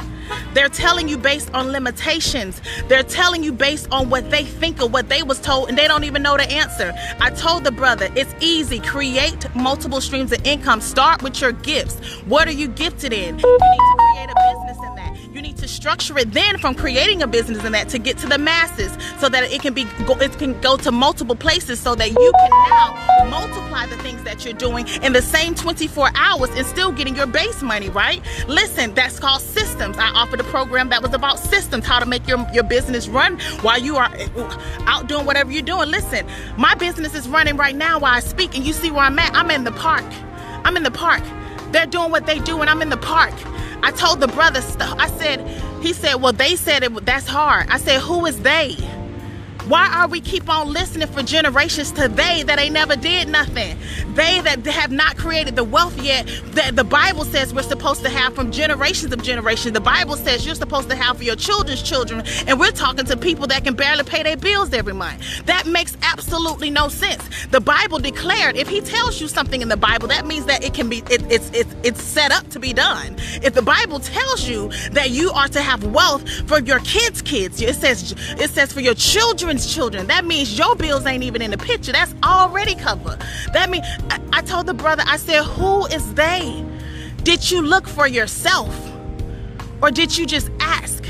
They're 0.55 0.69
telling 0.69 1.09
you 1.09 1.19
based 1.19 1.53
on 1.53 1.73
limitations. 1.73 2.61
They're 2.89 3.03
telling 3.03 3.43
you 3.43 3.53
based 3.53 3.89
on 3.91 4.09
what 4.09 4.31
they 4.31 4.45
think 4.45 4.81
or 4.81 4.89
what 4.89 5.09
they 5.09 5.23
was 5.23 5.41
told 5.41 5.69
and 5.69 5.77
they 5.77 5.89
don't 5.89 6.05
even 6.05 6.23
know 6.23 6.37
the 6.37 6.51
answer. 6.51 6.93
I 7.21 7.31
told 7.31 7.65
the 7.65 7.73
brother, 7.73 8.09
it's 8.15 8.35
easy. 8.41 8.79
Create 8.81 9.53
multiple 9.55 10.01
streams 10.01 10.33
of 10.33 10.45
income. 10.47 10.81
Start 10.81 11.23
with 11.23 11.41
your 11.41 11.53
gifts. 11.53 11.99
What 12.27 12.49
are 12.49 12.53
you 12.53 12.69
gifted 12.69 13.13
in? 13.13 13.39
You 13.39 13.59
need 13.59 13.79
to 13.79 13.97
create 13.99 14.31
a 14.31 14.35
business 14.53 14.79
in 14.87 14.95
that. 14.95 15.14
You 15.35 15.43
need 15.43 15.57
to 15.57 15.67
structure 15.67 16.17
it 16.17 16.31
then 16.31 16.59
from 16.59 16.77
creating 16.77 17.21
a 17.21 17.27
business 17.27 17.65
in 17.65 17.73
that 17.73 17.89
to 17.89 17.99
get 17.99 18.19
to 18.19 18.29
the 18.29 18.39
masses 18.39 18.97
so 19.19 19.29
that 19.29 19.43
it 19.43 19.61
can 19.63 19.75
be 19.75 19.83
it 19.83 20.39
can 20.39 20.61
go 20.61 20.77
to 20.77 20.93
multiple 20.93 21.35
places 21.35 21.81
so 21.81 21.97
that 21.97 22.11
you 22.11 22.33
can 22.39 22.51
now 22.71 23.27
multiply 23.29 23.85
the 23.87 23.97
things 23.97 24.23
that 24.23 24.45
you're 24.45 24.55
doing 24.55 24.87
in 25.03 25.13
the 25.13 25.21
same 25.21 25.57
24 25.57 26.11
hours 26.15 26.51
and 26.51 26.65
still 26.65 26.93
getting 26.93 27.17
your 27.17 27.27
base 27.27 27.63
money, 27.63 27.89
right? 27.89 28.23
Listen, 28.47 28.95
that's 28.95 29.19
called 29.19 29.43
systems. 29.43 29.99
I 29.99 30.09
offered 30.11 30.39
a 30.39 30.45
program 30.45 30.89
that 30.91 31.03
was 31.03 31.13
about 31.13 31.41
systems, 31.41 31.85
how 31.85 31.99
to 31.99 32.07
make 32.07 32.29
your, 32.29 32.47
your 32.53 32.63
business 32.63 33.09
run 33.09 33.41
while 33.63 33.81
you 33.81 33.97
are 33.97 34.15
uh, 34.15 34.85
out 34.87 35.09
doing 35.09 35.27
whatever 35.27 35.51
you're 35.51 35.63
doing. 35.63 35.91
Listen, 35.91 36.25
my 36.57 36.77
business 36.77 37.13
is 37.13 37.29
running 37.29 37.57
right 37.57 37.75
now 37.75 37.99
while 37.99 38.15
I 38.15 38.21
speak 38.21 38.55
and 38.55 38.65
you 38.65 38.73
see 38.73 38.93
where 38.93 39.03
I'm 39.03 39.19
at. 39.19 39.35
I'm 39.35 39.51
in 39.51 39.65
the 39.65 39.73
park. 39.73 40.05
I'm 40.65 40.77
in 40.77 40.85
the 40.85 40.93
park. 40.93 41.25
They're 41.73 41.87
doing 41.87 42.13
what 42.13 42.25
they 42.25 42.39
do 42.39 42.61
and 42.61 42.71
I'm 42.71 42.83
in 42.83 42.91
the 42.91 42.97
park. 42.97 43.35
I 43.85 43.91
told 43.91 44.21
the 44.21 44.29
brother. 44.29 44.61
I 44.81 45.09
said, 45.19 45.47
he 45.83 45.93
said, 45.93 46.15
well, 46.15 46.33
they 46.33 46.57
said 46.57 46.83
it, 46.85 47.05
that's 47.05 47.27
hard. 47.27 47.67
I 47.69 47.77
said, 47.77 48.01
who 48.01 48.25
is 48.25 48.41
they? 48.41 48.77
Why 49.69 49.89
are 49.95 50.09
we 50.09 50.21
keep 50.21 50.51
on 50.51 50.71
listening 50.75 51.09
for 51.09 51.23
generations 51.23 51.91
to 51.93 52.07
they 52.07 52.43
that 52.43 52.59
ain't 52.59 52.75
never 52.75 52.97
did 52.97 53.29
nothing? 53.29 53.79
They 54.15 54.43
that 54.43 54.65
have 54.67 54.91
not 54.91 55.17
created 55.17 55.57
the 55.57 55.65
wealth 55.65 56.01
yet 56.03 56.27
that 56.53 56.77
the 56.77 56.85
Bible 56.85 57.25
says 57.25 57.55
we're 57.55 57.63
supposed 57.63 58.03
to 58.03 58.11
have 58.11 58.35
from 58.35 58.53
generations 58.53 59.11
of 59.15 59.23
generations. 59.23 59.73
The 59.73 59.81
Bible 59.81 60.17
says 60.17 60.45
you're 60.45 60.55
supposed 60.55 60.91
to 60.91 60.97
have 60.97 61.17
for 61.17 61.25
your 61.25 61.37
children's 61.37 61.83
children, 61.83 62.23
and 62.47 62.61
we're 62.61 62.73
talking 62.73 63.07
to 63.07 63.17
people 63.17 63.47
that 63.47 63.65
can 63.65 63.75
barely 63.75 64.05
pay 64.05 64.23
their 64.23 64.37
bills 64.37 64.75
every 64.75 64.93
month. 64.93 65.47
That 65.47 65.67
makes 65.67 65.97
absolutely 66.03 66.69
no 66.69 66.89
sense. 66.89 67.47
The 67.47 67.61
Bible 67.61 67.99
declared 67.99 68.57
if 68.57 68.69
he 68.69 68.83
tells 68.83 69.19
you 69.19 69.29
something 69.29 69.63
in 69.63 69.69
the 69.69 69.79
Bible, 69.79 70.09
that 70.09 70.27
means 70.27 70.45
that 70.45 70.63
it 70.63 70.75
can 70.75 70.91
be 70.91 70.99
it, 71.11 71.23
it's 71.33 71.51
it's 71.55 71.75
it's 71.83 72.03
set 72.03 72.33
up 72.33 72.47
to 72.51 72.61
be 72.61 72.75
done. 72.75 73.17
If 73.43 73.55
the 73.55 73.63
Bible 73.63 73.99
tells 73.99 74.47
you 74.47 74.69
that 74.93 75.09
you 75.09 75.31
are 75.31 75.49
to 75.49 75.63
have 75.63 75.85
wealth 75.85 76.29
for 76.47 76.61
your 76.61 76.81
kids' 76.81 77.23
kids, 77.23 77.63
it 77.63 77.77
says 77.77 78.15
it 78.39 78.51
says 78.51 78.71
for 78.71 78.81
your 78.81 78.95
children 78.95 79.54
children. 79.63 80.07
That 80.07 80.25
means 80.25 80.59
your 80.59 80.75
bills 80.75 81.07
ain't 81.07 81.23
even 81.23 81.43
in 81.43 81.51
the 81.51 81.59
picture. 81.59 81.93
That's 81.93 82.15
already 82.25 82.75
covered. 82.75 83.21
That 83.53 83.71
means 83.71 83.87
I, 84.11 84.21
I 84.33 84.43
told 84.43 84.67
the 84.67 84.75
brother, 84.75 85.03
I 85.07 85.17
said, 85.17 85.43
who 85.43 85.87
is 85.87 86.15
they? 86.15 86.65
Did 87.23 87.51
you 87.51 87.63
look 87.63 87.87
for 87.87 88.09
yourself? 88.09 88.75
Or 89.81 89.91
did 89.91 90.17
you 90.17 90.27
just 90.27 90.51
ask? 90.61 91.05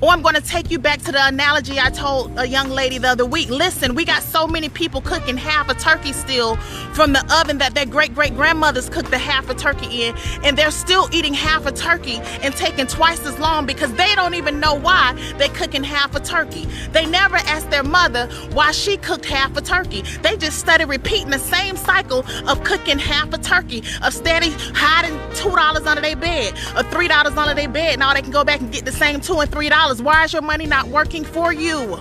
Or 0.00 0.08
I'm 0.10 0.22
going 0.22 0.34
to 0.34 0.40
take 0.40 0.70
you 0.70 0.78
back 0.78 1.00
to 1.02 1.12
the 1.12 1.26
analogy 1.26 1.78
I 1.78 1.90
told 1.90 2.38
a 2.38 2.46
young 2.46 2.70
lady 2.70 2.96
the 2.96 3.08
other 3.08 3.26
week. 3.26 3.50
Listen, 3.50 3.94
we 3.94 4.04
got 4.06 4.22
so 4.22 4.46
many 4.46 4.70
people 4.70 5.02
cooking 5.02 5.36
half 5.36 5.68
a 5.68 5.74
turkey 5.74 6.12
still 6.12 6.56
from 6.94 7.12
the 7.12 7.22
oven 7.40 7.58
that 7.58 7.74
their 7.74 7.84
great 7.84 8.14
great 8.14 8.34
grandmothers 8.34 8.88
cooked 8.88 9.10
the 9.10 9.18
half 9.18 9.50
a 9.50 9.54
turkey 9.54 10.04
in, 10.04 10.14
and 10.42 10.56
they're 10.56 10.70
still 10.70 11.08
eating 11.12 11.34
half 11.34 11.66
a 11.66 11.72
turkey 11.72 12.16
and 12.42 12.56
taking 12.56 12.86
twice 12.86 13.20
as 13.26 13.38
long 13.38 13.66
because 13.66 13.92
they 13.94 14.14
don't 14.14 14.34
even 14.34 14.58
know 14.58 14.74
why 14.74 15.12
they're 15.36 15.48
cooking 15.50 15.84
half 15.84 16.14
a 16.14 16.20
turkey. 16.20 16.66
They 16.92 17.04
never 17.04 17.36
asked 17.36 17.70
their 17.70 17.82
mother 17.82 18.26
why 18.52 18.72
she 18.72 18.96
cooked 18.96 19.26
half 19.26 19.54
a 19.56 19.60
turkey. 19.60 20.02
They 20.22 20.36
just 20.36 20.58
started 20.58 20.88
repeating 20.88 21.30
the 21.30 21.38
same 21.38 21.76
cycle 21.76 22.24
of 22.48 22.64
cooking 22.64 22.98
half 22.98 23.34
a 23.34 23.38
turkey, 23.38 23.82
of 24.02 24.14
steady 24.14 24.50
hiding 24.74 25.18
$2 25.34 25.86
under 25.86 26.00
their 26.00 26.16
bed, 26.16 26.52
or 26.74 26.84
$3 26.84 27.36
under 27.36 27.54
their 27.54 27.68
bed. 27.68 27.92
and 27.92 28.00
Now 28.00 28.14
they 28.14 28.22
can 28.22 28.30
go 28.30 28.44
back 28.44 28.60
and 28.60 28.72
get 28.72 28.86
the 28.86 28.92
same 28.92 29.20
2 29.20 29.40
and 29.40 29.50
$3 29.50 29.89
why 29.98 30.24
is 30.24 30.32
your 30.32 30.42
money 30.42 30.66
not 30.66 30.88
working 30.88 31.24
for 31.24 31.52
you? 31.52 31.98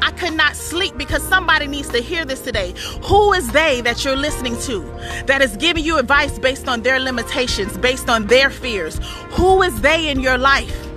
I 0.00 0.10
could 0.12 0.34
not 0.34 0.56
sleep 0.56 0.96
because 0.96 1.22
somebody 1.22 1.66
needs 1.66 1.88
to 1.90 1.98
hear 1.98 2.24
this 2.24 2.40
today. 2.40 2.74
Who 3.04 3.32
is 3.32 3.50
they 3.52 3.80
that 3.82 4.04
you're 4.04 4.16
listening 4.16 4.58
to 4.60 4.80
that 5.26 5.42
is 5.42 5.56
giving 5.56 5.84
you 5.84 5.98
advice 5.98 6.38
based 6.38 6.68
on 6.68 6.82
their 6.82 6.98
limitations, 6.98 7.76
based 7.76 8.08
on 8.08 8.26
their 8.26 8.50
fears? 8.50 8.98
Who 9.32 9.62
is 9.62 9.80
they 9.80 10.08
in 10.08 10.20
your 10.20 10.38
life? 10.38 10.93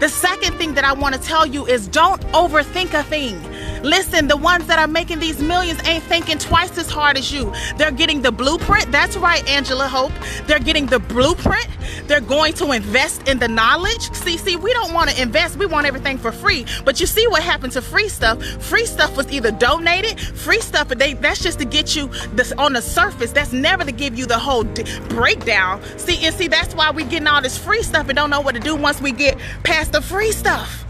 The 0.00 0.08
second 0.08 0.58
thing 0.58 0.74
that 0.74 0.84
I 0.84 0.92
want 0.92 1.14
to 1.14 1.20
tell 1.20 1.46
you 1.46 1.66
is 1.66 1.88
don't 1.88 2.20
overthink 2.32 2.92
a 2.92 3.02
thing. 3.02 3.40
Listen, 3.82 4.26
the 4.26 4.36
ones 4.36 4.66
that 4.66 4.78
are 4.78 4.88
making 4.88 5.20
these 5.20 5.40
millions 5.40 5.80
ain't 5.84 6.02
thinking 6.04 6.38
twice 6.38 6.76
as 6.76 6.90
hard 6.90 7.16
as 7.16 7.32
you. 7.32 7.52
They're 7.76 7.92
getting 7.92 8.20
the 8.20 8.32
blueprint. 8.32 8.90
That's 8.90 9.16
right, 9.16 9.46
Angela 9.48 9.86
Hope. 9.86 10.12
They're 10.46 10.58
getting 10.58 10.86
the 10.86 10.98
blueprint. 10.98 11.68
They're 12.06 12.20
going 12.20 12.52
to 12.54 12.72
invest 12.72 13.28
in 13.28 13.38
the 13.38 13.48
knowledge. 13.48 14.12
See, 14.12 14.36
see, 14.36 14.56
we 14.56 14.72
don't 14.72 14.92
want 14.92 15.10
to 15.10 15.22
invest. 15.22 15.56
We 15.56 15.66
want 15.66 15.86
everything 15.86 16.18
for 16.18 16.32
free. 16.32 16.66
But 16.84 17.00
you 17.00 17.06
see 17.06 17.26
what 17.28 17.42
happened 17.42 17.72
to 17.74 17.82
free 17.82 18.08
stuff? 18.08 18.42
Free 18.44 18.86
stuff 18.86 19.16
was 19.16 19.30
either 19.30 19.50
donated, 19.52 20.20
free 20.20 20.60
stuff, 20.60 20.88
they 20.88 21.14
that's 21.14 21.42
just 21.42 21.58
to 21.58 21.64
get 21.64 21.94
you 21.94 22.08
this 22.32 22.52
on 22.52 22.72
the 22.72 22.82
surface. 22.82 23.32
That's 23.32 23.52
never 23.52 23.84
to 23.84 23.92
give 23.92 24.18
you 24.18 24.26
the 24.26 24.38
whole 24.38 24.64
breakdown. 25.08 25.82
See, 25.98 26.24
and 26.24 26.34
see, 26.34 26.48
that's 26.48 26.74
why 26.74 26.90
we 26.90 27.04
getting 27.04 27.26
all 27.26 27.42
this 27.42 27.58
free 27.58 27.82
stuff 27.82 28.08
and 28.08 28.16
don't 28.16 28.30
know 28.30 28.40
what 28.40 28.54
to 28.54 28.60
do 28.60 28.74
once 28.74 29.00
we 29.00 29.12
get 29.12 29.38
past 29.64 29.85
the 29.88 30.00
free 30.00 30.32
stuff. 30.32 30.84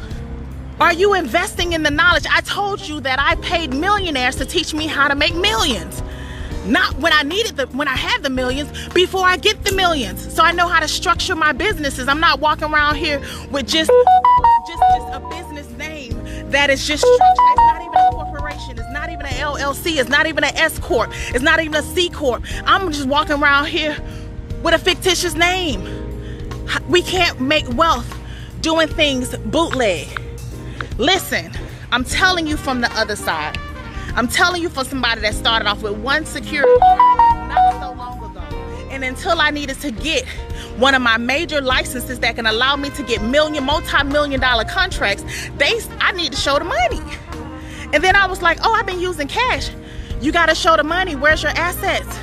Are 0.78 0.92
you 0.92 1.14
investing 1.14 1.72
in 1.72 1.82
the 1.82 1.90
knowledge? 1.90 2.26
I 2.30 2.42
told 2.42 2.86
you 2.86 3.00
that 3.00 3.18
I 3.18 3.34
paid 3.36 3.72
millionaires 3.72 4.36
to 4.36 4.44
teach 4.44 4.74
me 4.74 4.86
how 4.86 5.08
to 5.08 5.14
make 5.14 5.34
millions. 5.34 6.02
Not 6.66 6.98
when 6.98 7.12
I 7.12 7.22
needed 7.22 7.56
the 7.56 7.66
when 7.68 7.88
I 7.88 7.96
had 7.96 8.22
the 8.22 8.30
millions, 8.30 8.88
before 8.88 9.24
I 9.24 9.36
get 9.36 9.64
the 9.64 9.72
millions. 9.72 10.34
So 10.34 10.42
I 10.42 10.52
know 10.52 10.68
how 10.68 10.80
to 10.80 10.88
structure 10.88 11.34
my 11.34 11.52
businesses. 11.52 12.08
I'm 12.08 12.20
not 12.20 12.40
walking 12.40 12.72
around 12.72 12.96
here 12.96 13.20
with 13.50 13.66
just 13.66 13.90
just 14.66 14.82
just 14.96 15.14
a 15.14 15.26
business 15.30 15.70
name 15.78 16.50
that 16.50 16.68
is 16.68 16.86
just 16.86 17.04
structured. 17.04 17.36
It's 17.38 17.56
not 17.56 17.82
even 17.82 17.94
a 17.94 18.10
corporation. 18.10 18.78
It's 18.78 18.92
not 18.92 19.10
even 19.10 19.26
an 19.26 19.32
LLC. 19.32 19.98
It's 19.98 20.10
not 20.10 20.26
even 20.26 20.44
an 20.44 20.56
S 20.56 20.78
corp. 20.78 21.10
It's 21.34 21.44
not 21.44 21.60
even 21.60 21.74
a 21.76 21.82
C 21.82 22.10
corp. 22.10 22.44
I'm 22.64 22.92
just 22.92 23.08
walking 23.08 23.40
around 23.40 23.66
here 23.66 23.96
with 24.62 24.74
a 24.74 24.78
fictitious 24.78 25.34
name. 25.34 25.84
We 26.88 27.00
can't 27.00 27.40
make 27.40 27.66
wealth 27.76 28.12
doing 28.66 28.88
things 28.88 29.36
bootleg. 29.52 30.08
Listen, 30.98 31.52
I'm 31.92 32.02
telling 32.02 32.48
you 32.48 32.56
from 32.56 32.80
the 32.80 32.92
other 32.98 33.14
side. 33.14 33.56
I'm 34.16 34.26
telling 34.26 34.60
you 34.60 34.68
for 34.68 34.82
somebody 34.82 35.20
that 35.20 35.34
started 35.34 35.68
off 35.68 35.84
with 35.84 35.96
one 35.98 36.26
security 36.26 36.68
not 36.80 37.80
so 37.80 37.92
long 37.92 38.18
ago. 38.28 38.40
And 38.90 39.04
until 39.04 39.40
I 39.40 39.50
needed 39.50 39.80
to 39.82 39.92
get 39.92 40.26
one 40.78 40.96
of 40.96 41.02
my 41.02 41.16
major 41.16 41.60
licenses 41.60 42.18
that 42.18 42.34
can 42.34 42.44
allow 42.44 42.74
me 42.74 42.90
to 42.90 43.04
get 43.04 43.22
million, 43.22 43.62
multi-million 43.62 44.40
dollar 44.40 44.64
contracts, 44.64 45.22
they 45.58 45.78
I 46.00 46.10
need 46.10 46.32
to 46.32 46.36
show 46.36 46.58
the 46.58 46.64
money. 46.64 47.00
And 47.92 48.02
then 48.02 48.16
I 48.16 48.26
was 48.26 48.42
like, 48.42 48.58
oh, 48.64 48.72
I've 48.72 48.84
been 48.84 48.98
using 48.98 49.28
cash. 49.28 49.70
You 50.20 50.32
gotta 50.32 50.56
show 50.56 50.76
the 50.76 50.82
money. 50.82 51.14
Where's 51.14 51.40
your 51.40 51.52
assets? 51.52 52.18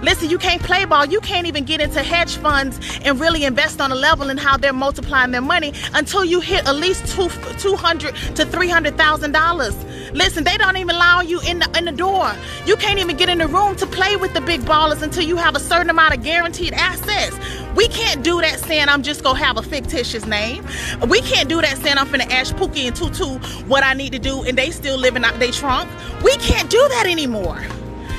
Listen, 0.00 0.30
you 0.30 0.38
can't 0.38 0.62
play 0.62 0.84
ball. 0.84 1.04
You 1.06 1.20
can't 1.20 1.46
even 1.46 1.64
get 1.64 1.80
into 1.80 2.02
hedge 2.02 2.36
funds 2.36 2.78
and 3.02 3.18
really 3.18 3.44
invest 3.44 3.80
on 3.80 3.90
a 3.90 3.94
level 3.94 4.30
in 4.30 4.36
how 4.36 4.56
they're 4.56 4.72
multiplying 4.72 5.32
their 5.32 5.40
money 5.40 5.72
until 5.94 6.24
you 6.24 6.40
hit 6.40 6.66
at 6.66 6.76
least 6.76 7.06
two, 7.08 7.28
200 7.58 8.14
to 8.36 8.44
$300,000. 8.44 10.14
Listen, 10.14 10.44
they 10.44 10.56
don't 10.56 10.76
even 10.76 10.94
allow 10.94 11.20
you 11.20 11.40
in 11.40 11.58
the, 11.58 11.78
in 11.78 11.84
the 11.84 11.92
door. 11.92 12.32
You 12.64 12.76
can't 12.76 12.98
even 12.98 13.16
get 13.16 13.28
in 13.28 13.38
the 13.38 13.48
room 13.48 13.76
to 13.76 13.86
play 13.86 14.16
with 14.16 14.34
the 14.34 14.40
big 14.40 14.60
ballers 14.62 15.02
until 15.02 15.24
you 15.24 15.36
have 15.36 15.56
a 15.56 15.60
certain 15.60 15.90
amount 15.90 16.16
of 16.16 16.22
guaranteed 16.22 16.72
assets. 16.74 17.36
We 17.74 17.88
can't 17.88 18.24
do 18.24 18.40
that 18.40 18.58
saying 18.60 18.88
I'm 18.88 19.02
just 19.02 19.22
gonna 19.22 19.38
have 19.38 19.56
a 19.56 19.62
fictitious 19.62 20.26
name. 20.26 20.64
We 21.08 21.20
can't 21.22 21.48
do 21.48 21.60
that 21.60 21.76
saying 21.78 21.98
I'm 21.98 22.06
finna 22.06 22.30
ask 22.30 22.54
Pookie 22.56 22.86
and 22.86 22.96
Tutu 22.96 23.38
what 23.66 23.84
I 23.84 23.94
need 23.94 24.12
to 24.12 24.18
do 24.18 24.42
and 24.44 24.56
they 24.56 24.70
still 24.70 24.96
living 24.96 25.24
out 25.24 25.38
their 25.38 25.52
trunk. 25.52 25.90
We 26.22 26.36
can't 26.36 26.70
do 26.70 26.78
that 26.88 27.06
anymore. 27.06 27.62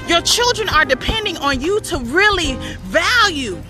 Your 0.09 0.21
children 0.21 0.67
are 0.69 0.85
depending 0.85 1.37
on 1.37 1.61
you 1.61 1.79
to 1.81 1.99
really 1.99 2.55
value 2.81 3.61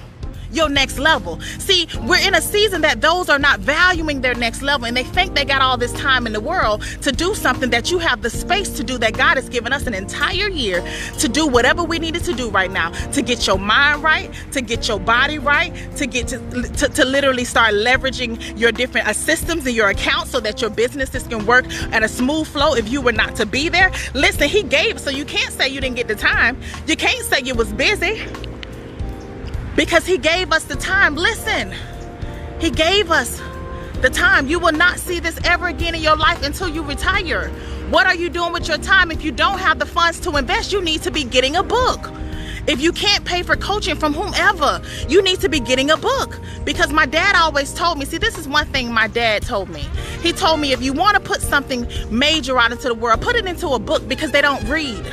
your 0.52 0.70
next 0.70 1.00
level. 1.00 1.40
See, 1.60 1.88
we're 2.04 2.26
in 2.26 2.34
a 2.36 2.42
season 2.42 2.82
that 2.82 3.02
those 3.02 3.30
are 3.30 3.40
not 3.40 3.60
valuing 3.60 4.22
their 4.22 4.36
next 4.36 4.62
level 4.62 4.86
and 4.86 4.96
they 4.96 5.04
think 5.04 5.36
they 5.36 5.46
got 5.46 5.62
all 5.62 5.78
this 5.78 5.94
time 5.94 6.26
in 6.26 6.34
the 6.34 6.40
world 6.40 6.84
to 7.02 7.12
do 7.12 7.36
something 7.36 7.70
that 7.70 7.92
you 7.92 8.00
have 8.00 8.22
the 8.22 8.30
space 8.30 8.70
to 8.78 8.84
do 8.84 8.98
that 8.98 9.14
God 9.14 9.38
has 9.38 9.50
given 9.50 9.74
us 9.74 9.88
an 9.88 9.94
entire 9.94 10.50
year 10.50 10.84
to 11.20 11.28
do 11.28 11.48
whatever 11.48 11.84
we 11.84 12.00
needed 12.00 12.24
to 12.26 12.34
do 12.34 12.50
right 12.50 12.72
now 12.72 12.90
to 13.12 13.22
get 13.22 13.46
your 13.48 13.58
mind 13.58 14.04
right, 14.04 14.32
to 14.52 14.62
get 14.62 14.88
your 14.88 15.00
body 15.00 15.40
right, 15.40 15.74
to 15.98 16.06
get 16.06 16.28
to, 16.30 16.40
to, 16.78 16.90
to 16.90 17.06
literally 17.06 17.44
start 17.44 17.74
leveraging 17.74 18.60
your 18.60 18.72
different 18.72 19.08
uh, 19.08 19.14
systems 19.14 19.66
and 19.66 19.76
your 19.76 19.90
accounts 19.90 20.32
so 20.32 20.40
that 20.40 20.62
your 20.62 20.70
businesses 20.70 21.24
can 21.28 21.46
work 21.46 21.66
at 21.92 22.04
a 22.04 22.08
smooth 22.08 22.48
flow 22.48 22.74
if 22.74 22.90
you 22.90 23.02
were 23.02 23.12
not 23.12 23.36
to 23.36 23.46
be 23.46 23.70
there. 23.70 23.92
Listen, 24.14 24.48
he 24.48 24.64
gave, 24.64 25.00
so 25.00 25.10
you 25.10 25.26
can't 25.26 25.54
say 25.54 25.68
you 25.68 25.82
didn't 25.82 25.96
get 25.96 26.08
the 26.08 26.16
time. 26.16 26.60
You 26.88 26.96
can't 26.96 27.24
say 27.26 27.42
you 27.42 27.56
was 27.56 27.72
busy 27.74 28.22
because 29.80 30.06
he 30.06 30.18
gave 30.18 30.52
us 30.52 30.66
the 30.66 30.76
time. 30.76 31.16
Listen, 31.16 31.74
he 32.60 32.70
gave 32.70 33.10
us 33.12 33.42
the 34.02 34.10
time. 34.10 34.46
You 34.46 34.60
will 34.60 34.74
not 34.74 35.00
see 35.00 35.22
this 35.22 35.40
ever 35.46 35.68
again 35.68 35.96
in 35.96 36.02
your 36.02 36.18
life 36.18 36.44
until 36.44 36.68
you 36.68 36.84
retire. 36.84 37.48
What 37.90 38.06
are 38.06 38.14
you 38.14 38.28
doing 38.28 38.52
with 38.52 38.68
your 38.68 38.78
time? 38.80 39.10
If 39.10 39.24
you 39.24 39.32
don't 39.32 39.58
have 39.58 39.80
the 39.80 39.86
funds 39.86 40.20
to 40.20 40.36
invest, 40.36 40.74
you 40.74 40.82
need 40.82 41.02
to 41.04 41.12
be 41.12 41.24
getting 41.24 41.56
a 41.56 41.64
book. 41.64 42.12
If 42.68 42.82
you 42.82 42.92
can't 42.92 43.24
pay 43.24 43.42
for 43.42 43.56
coaching 43.56 43.96
from 43.96 44.14
whomever, 44.14 44.82
you 45.08 45.22
need 45.22 45.40
to 45.40 45.48
be 45.48 45.62
getting 45.62 45.92
a 45.92 45.96
book. 45.96 46.38
Because 46.66 46.92
my 46.92 47.06
dad 47.06 47.38
always 47.38 47.74
told 47.74 48.00
me, 48.00 48.04
see, 48.04 48.18
this 48.18 48.38
is 48.38 48.50
one 48.50 48.68
thing 48.68 48.94
my 48.94 49.08
dad 49.08 49.44
told 49.44 49.70
me. 49.70 49.86
He 50.22 50.34
told 50.34 50.60
me 50.60 50.74
if 50.74 50.82
you 50.82 50.92
want 50.92 51.16
to 51.16 51.22
put 51.22 51.42
something 51.42 51.88
major 52.12 52.60
out 52.60 52.74
into 52.74 52.90
the 52.90 52.96
world, 52.96 53.22
put 53.22 53.38
it 53.38 53.46
into 53.46 53.70
a 53.70 53.80
book 53.80 54.06
because 54.10 54.34
they 54.34 54.42
don't 54.42 54.62
read. 54.68 55.10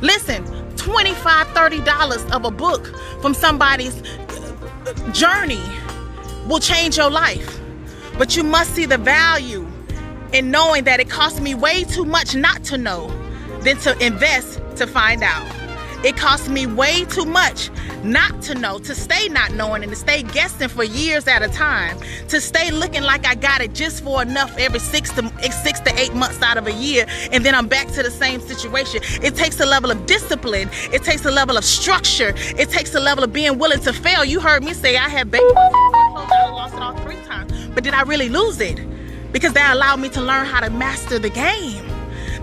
Listen, 0.00 0.63
25 0.76 1.46
$30 1.48 2.30
of 2.34 2.44
a 2.44 2.50
book 2.50 2.86
from 3.20 3.34
somebody's 3.34 4.02
uh, 4.02 5.12
journey 5.12 5.62
will 6.46 6.60
change 6.60 6.96
your 6.96 7.10
life. 7.10 7.60
But 8.18 8.36
you 8.36 8.44
must 8.44 8.74
see 8.74 8.86
the 8.86 8.98
value 8.98 9.66
in 10.32 10.50
knowing 10.50 10.84
that 10.84 11.00
it 11.00 11.08
costs 11.08 11.40
me 11.40 11.54
way 11.54 11.84
too 11.84 12.04
much 12.04 12.34
not 12.34 12.64
to 12.64 12.78
know 12.78 13.08
than 13.60 13.76
to 13.78 13.96
invest 14.04 14.60
to 14.76 14.86
find 14.86 15.22
out. 15.22 15.63
It 16.04 16.18
costs 16.18 16.48
me 16.50 16.66
way 16.66 17.06
too 17.06 17.24
much 17.24 17.70
not 18.02 18.42
to 18.42 18.54
know, 18.54 18.78
to 18.80 18.94
stay 18.94 19.28
not 19.28 19.52
knowing 19.54 19.82
and 19.82 19.90
to 19.90 19.96
stay 19.96 20.22
guessing 20.22 20.68
for 20.68 20.84
years 20.84 21.26
at 21.26 21.42
a 21.42 21.48
time, 21.48 21.98
to 22.28 22.40
stay 22.42 22.70
looking 22.70 23.02
like 23.02 23.26
I 23.26 23.34
got 23.34 23.62
it 23.62 23.72
just 23.72 24.04
for 24.04 24.20
enough 24.20 24.54
every 24.58 24.80
six 24.80 25.10
to 25.12 25.32
six 25.50 25.80
to 25.80 25.98
eight 25.98 26.14
months 26.14 26.42
out 26.42 26.58
of 26.58 26.66
a 26.66 26.72
year, 26.72 27.06
and 27.32 27.44
then 27.44 27.54
I'm 27.54 27.68
back 27.68 27.88
to 27.92 28.02
the 28.02 28.10
same 28.10 28.40
situation. 28.40 29.00
It 29.22 29.34
takes 29.34 29.58
a 29.60 29.66
level 29.66 29.90
of 29.90 30.04
discipline, 30.04 30.68
it 30.92 31.02
takes 31.02 31.24
a 31.24 31.30
level 31.30 31.56
of 31.56 31.64
structure, 31.64 32.34
it 32.36 32.68
takes 32.68 32.94
a 32.94 33.00
level 33.00 33.24
of 33.24 33.32
being 33.32 33.58
willing 33.58 33.80
to 33.80 33.92
fail. 33.94 34.26
You 34.26 34.40
heard 34.40 34.62
me 34.62 34.74
say 34.74 34.98
I 34.98 35.08
had 35.08 35.30
baby 35.30 35.44
I 35.56 36.50
lost 36.52 36.74
it 36.74 36.82
all 36.82 36.96
three 36.98 37.22
times, 37.24 37.52
but 37.68 37.82
did 37.82 37.94
I 37.94 38.02
really 38.02 38.28
lose 38.28 38.60
it? 38.60 38.78
Because 39.32 39.54
that 39.54 39.74
allowed 39.74 40.00
me 40.00 40.10
to 40.10 40.20
learn 40.20 40.44
how 40.44 40.60
to 40.60 40.70
master 40.70 41.18
the 41.18 41.30
game. 41.30 41.83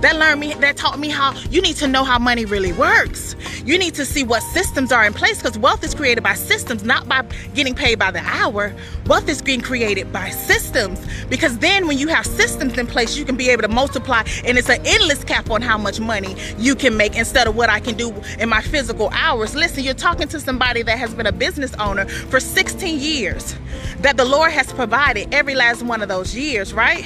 That 0.01 0.15
learned 0.15 0.39
me, 0.39 0.55
that 0.55 0.77
taught 0.77 0.97
me 0.97 1.09
how 1.09 1.33
you 1.51 1.61
need 1.61 1.75
to 1.75 1.87
know 1.87 2.03
how 2.03 2.17
money 2.17 2.43
really 2.43 2.73
works. 2.73 3.35
You 3.63 3.77
need 3.77 3.93
to 3.95 4.05
see 4.05 4.23
what 4.23 4.41
systems 4.41 4.91
are 4.91 5.05
in 5.05 5.13
place 5.13 5.37
because 5.41 5.59
wealth 5.59 5.83
is 5.83 5.93
created 5.93 6.23
by 6.23 6.33
systems, 6.33 6.83
not 6.83 7.07
by 7.07 7.21
getting 7.53 7.75
paid 7.75 7.99
by 7.99 8.09
the 8.09 8.21
hour. 8.21 8.73
Wealth 9.05 9.29
is 9.29 9.43
being 9.43 9.61
created 9.61 10.11
by 10.11 10.31
systems 10.31 10.99
because 11.29 11.59
then 11.59 11.87
when 11.87 11.99
you 11.99 12.07
have 12.07 12.25
systems 12.25 12.79
in 12.79 12.87
place, 12.87 13.15
you 13.15 13.25
can 13.25 13.37
be 13.37 13.49
able 13.49 13.61
to 13.61 13.67
multiply 13.67 14.23
and 14.43 14.57
it's 14.57 14.69
an 14.69 14.81
endless 14.85 15.23
cap 15.23 15.51
on 15.51 15.61
how 15.61 15.77
much 15.77 15.99
money 15.99 16.35
you 16.57 16.75
can 16.75 16.97
make 16.97 17.15
instead 17.15 17.47
of 17.47 17.55
what 17.55 17.69
I 17.69 17.79
can 17.79 17.95
do 17.95 18.11
in 18.39 18.49
my 18.49 18.61
physical 18.61 19.09
hours. 19.13 19.53
Listen, 19.53 19.83
you're 19.83 19.93
talking 19.93 20.27
to 20.29 20.39
somebody 20.39 20.81
that 20.81 20.97
has 20.97 21.13
been 21.13 21.27
a 21.27 21.31
business 21.31 21.75
owner 21.75 22.07
for 22.07 22.39
16 22.39 22.99
years, 22.99 23.55
that 23.99 24.17
the 24.17 24.25
Lord 24.25 24.51
has 24.51 24.73
provided 24.73 25.31
every 25.31 25.53
last 25.53 25.83
one 25.83 26.01
of 26.01 26.09
those 26.09 26.35
years, 26.35 26.73
right? 26.73 27.05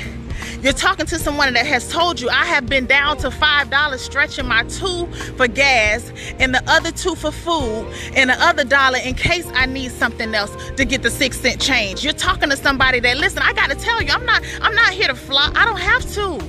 You're 0.62 0.74
talking 0.74 1.06
to 1.08 1.20
someone 1.20 1.54
that 1.54 1.66
has 1.66 1.92
told 1.92 2.20
you, 2.20 2.30
I 2.30 2.46
have 2.46 2.68
been 2.68 2.86
down 2.86 3.18
to 3.18 3.30
$5 3.30 4.00
stretching 4.00 4.48
my 4.48 4.64
two 4.64 5.08
for 5.38 5.48
gas 5.48 6.12
and 6.40 6.54
the 6.54 6.64
other 6.68 6.92
two 6.92 7.16
for 7.16 7.32
food 7.32 7.92
and 8.16 8.30
the 8.30 8.42
other 8.42 8.64
dollar 8.64 8.98
in 8.98 9.14
case 9.16 9.48
I 9.54 9.66
need 9.66 9.92
something 9.92 10.34
else 10.34 10.56
to 10.78 10.86
get 10.86 11.04
the 11.04 11.12
six 11.12 11.40
cent 11.40 11.62
change. 11.62 12.04
You're 12.04 12.14
talking 12.14 12.50
to 12.50 12.58
somebody 12.58 13.00
that, 13.02 13.18
listen, 13.18 13.42
I 13.42 13.54
got 13.54 13.70
to 13.70 13.76
tell 13.76 14.02
you, 14.02 14.12
I'm 14.12 14.26
not, 14.26 14.44
I'm 14.62 14.76
not 14.76 14.92
here 14.92 15.08
to 15.08 15.16
fly. 15.16 15.52
I 15.56 15.66
don't 15.66 15.80
have 15.80 16.10
to 16.14 16.40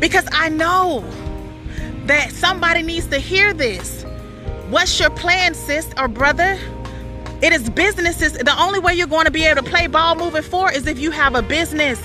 because 0.00 0.26
I 0.32 0.48
know 0.48 1.04
that 2.06 2.30
somebody 2.32 2.82
needs 2.82 3.06
to 3.06 3.18
hear 3.18 3.52
this. 3.54 4.04
What's 4.68 4.98
your 4.98 5.10
plan, 5.10 5.54
sis 5.54 5.88
or 5.96 6.08
brother? 6.08 6.58
It 7.42 7.52
is 7.52 7.68
businesses. 7.68 8.32
The 8.32 8.54
only 8.58 8.78
way 8.78 8.94
you're 8.94 9.06
going 9.06 9.26
to 9.26 9.30
be 9.30 9.44
able 9.44 9.62
to 9.62 9.70
play 9.70 9.86
ball 9.86 10.14
moving 10.14 10.42
forward 10.42 10.74
is 10.74 10.86
if 10.86 10.98
you 10.98 11.10
have 11.10 11.34
a 11.34 11.42
business 11.42 12.00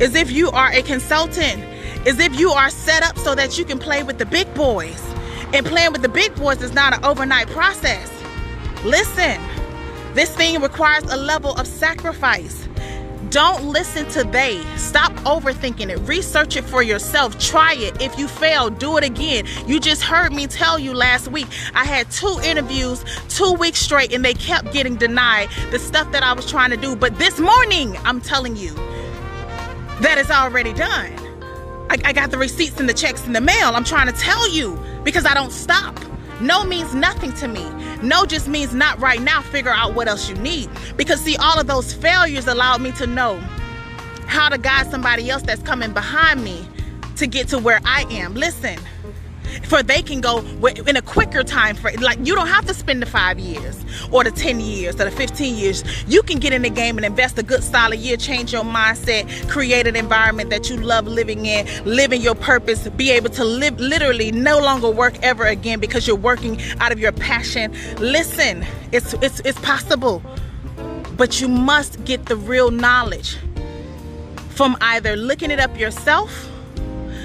as 0.00 0.14
if 0.14 0.30
you 0.30 0.50
are 0.50 0.70
a 0.72 0.82
consultant, 0.82 1.62
is 2.06 2.18
if 2.18 2.38
you 2.38 2.50
are 2.50 2.70
set 2.70 3.02
up 3.02 3.16
so 3.18 3.34
that 3.34 3.58
you 3.58 3.64
can 3.64 3.78
play 3.78 4.02
with 4.02 4.18
the 4.18 4.26
big 4.26 4.52
boys. 4.54 5.02
And 5.54 5.66
playing 5.66 5.92
with 5.92 6.02
the 6.02 6.08
big 6.08 6.34
boys 6.34 6.62
is 6.62 6.72
not 6.72 6.94
an 6.94 7.04
overnight 7.04 7.46
process. 7.48 8.10
Listen, 8.84 9.40
this 10.14 10.34
thing 10.34 10.60
requires 10.60 11.04
a 11.04 11.16
level 11.16 11.54
of 11.56 11.66
sacrifice. 11.66 12.66
Don't 13.32 13.64
listen 13.64 14.06
to 14.10 14.24
they. 14.24 14.60
Stop 14.76 15.10
overthinking 15.24 15.88
it. 15.88 15.98
Research 16.00 16.56
it 16.56 16.64
for 16.64 16.82
yourself. 16.82 17.38
Try 17.38 17.72
it. 17.74 18.02
If 18.02 18.18
you 18.18 18.28
fail, 18.28 18.68
do 18.68 18.98
it 18.98 19.04
again. 19.04 19.46
You 19.66 19.80
just 19.80 20.02
heard 20.02 20.34
me 20.34 20.46
tell 20.46 20.78
you 20.78 20.92
last 20.92 21.28
week. 21.28 21.46
I 21.74 21.84
had 21.84 22.10
two 22.10 22.38
interviews 22.44 23.02
two 23.30 23.54
weeks 23.54 23.78
straight 23.78 24.12
and 24.12 24.22
they 24.22 24.34
kept 24.34 24.72
getting 24.74 24.96
denied 24.96 25.48
the 25.70 25.78
stuff 25.78 26.12
that 26.12 26.22
I 26.22 26.34
was 26.34 26.50
trying 26.50 26.70
to 26.70 26.76
do. 26.76 26.94
But 26.94 27.18
this 27.18 27.38
morning, 27.40 27.96
I'm 28.04 28.20
telling 28.20 28.54
you, 28.54 28.74
that 30.02 30.18
is 30.18 30.30
already 30.30 30.72
done. 30.72 31.12
I, 31.90 31.96
I 32.04 32.12
got 32.12 32.30
the 32.30 32.38
receipts 32.38 32.80
and 32.80 32.88
the 32.88 32.94
checks 32.94 33.26
in 33.26 33.32
the 33.32 33.40
mail. 33.40 33.74
I'm 33.74 33.84
trying 33.84 34.06
to 34.06 34.18
tell 34.18 34.48
you 34.48 34.78
because 35.04 35.24
I 35.24 35.34
don't 35.34 35.52
stop. 35.52 35.98
No 36.40 36.64
means 36.64 36.94
nothing 36.94 37.32
to 37.34 37.48
me. 37.48 37.68
No 38.02 38.24
just 38.26 38.48
means 38.48 38.74
not 38.74 38.98
right 38.98 39.20
now. 39.20 39.42
Figure 39.42 39.70
out 39.70 39.94
what 39.94 40.08
else 40.08 40.28
you 40.28 40.34
need. 40.36 40.68
Because, 40.96 41.20
see, 41.20 41.36
all 41.36 41.58
of 41.60 41.66
those 41.68 41.92
failures 41.92 42.48
allowed 42.48 42.80
me 42.80 42.90
to 42.92 43.06
know 43.06 43.38
how 44.26 44.48
to 44.48 44.58
guide 44.58 44.90
somebody 44.90 45.30
else 45.30 45.42
that's 45.42 45.62
coming 45.62 45.92
behind 45.92 46.42
me 46.42 46.66
to 47.16 47.26
get 47.26 47.48
to 47.48 47.58
where 47.58 47.80
I 47.84 48.06
am. 48.10 48.34
Listen, 48.34 48.78
for 49.64 49.82
they 49.82 50.02
can 50.02 50.20
go 50.20 50.38
in 50.86 50.96
a 50.96 51.02
quicker 51.02 51.42
time 51.42 51.76
frame. 51.76 52.00
Like 52.00 52.18
you 52.24 52.34
don't 52.34 52.48
have 52.48 52.66
to 52.66 52.74
spend 52.74 53.02
the 53.02 53.06
five 53.06 53.38
years 53.38 53.84
or 54.10 54.24
the 54.24 54.30
10 54.30 54.60
years 54.60 54.94
or 55.00 55.04
the 55.04 55.10
15 55.10 55.56
years. 55.56 55.84
You 56.06 56.22
can 56.22 56.38
get 56.38 56.52
in 56.52 56.62
the 56.62 56.70
game 56.70 56.98
and 56.98 57.04
invest 57.04 57.38
a 57.38 57.42
good 57.42 57.62
solid 57.62 57.98
year, 57.98 58.16
change 58.16 58.52
your 58.52 58.64
mindset, 58.64 59.48
create 59.48 59.86
an 59.86 59.96
environment 59.96 60.50
that 60.50 60.70
you 60.70 60.76
love 60.76 61.06
living 61.06 61.46
in, 61.46 61.66
living 61.84 62.20
your 62.20 62.34
purpose, 62.34 62.88
be 62.90 63.10
able 63.10 63.30
to 63.30 63.44
live 63.44 63.78
literally 63.78 64.32
no 64.32 64.58
longer 64.58 64.90
work 64.90 65.14
ever 65.22 65.44
again 65.44 65.80
because 65.80 66.06
you're 66.06 66.16
working 66.16 66.60
out 66.80 66.92
of 66.92 66.98
your 66.98 67.12
passion. 67.12 67.72
Listen, 67.98 68.64
it's 68.92 69.14
it's 69.14 69.40
it's 69.40 69.58
possible. 69.60 70.22
But 71.16 71.40
you 71.40 71.48
must 71.48 72.04
get 72.04 72.26
the 72.26 72.36
real 72.36 72.70
knowledge 72.70 73.36
from 74.48 74.76
either 74.80 75.16
looking 75.16 75.50
it 75.50 75.60
up 75.60 75.78
yourself 75.78 76.51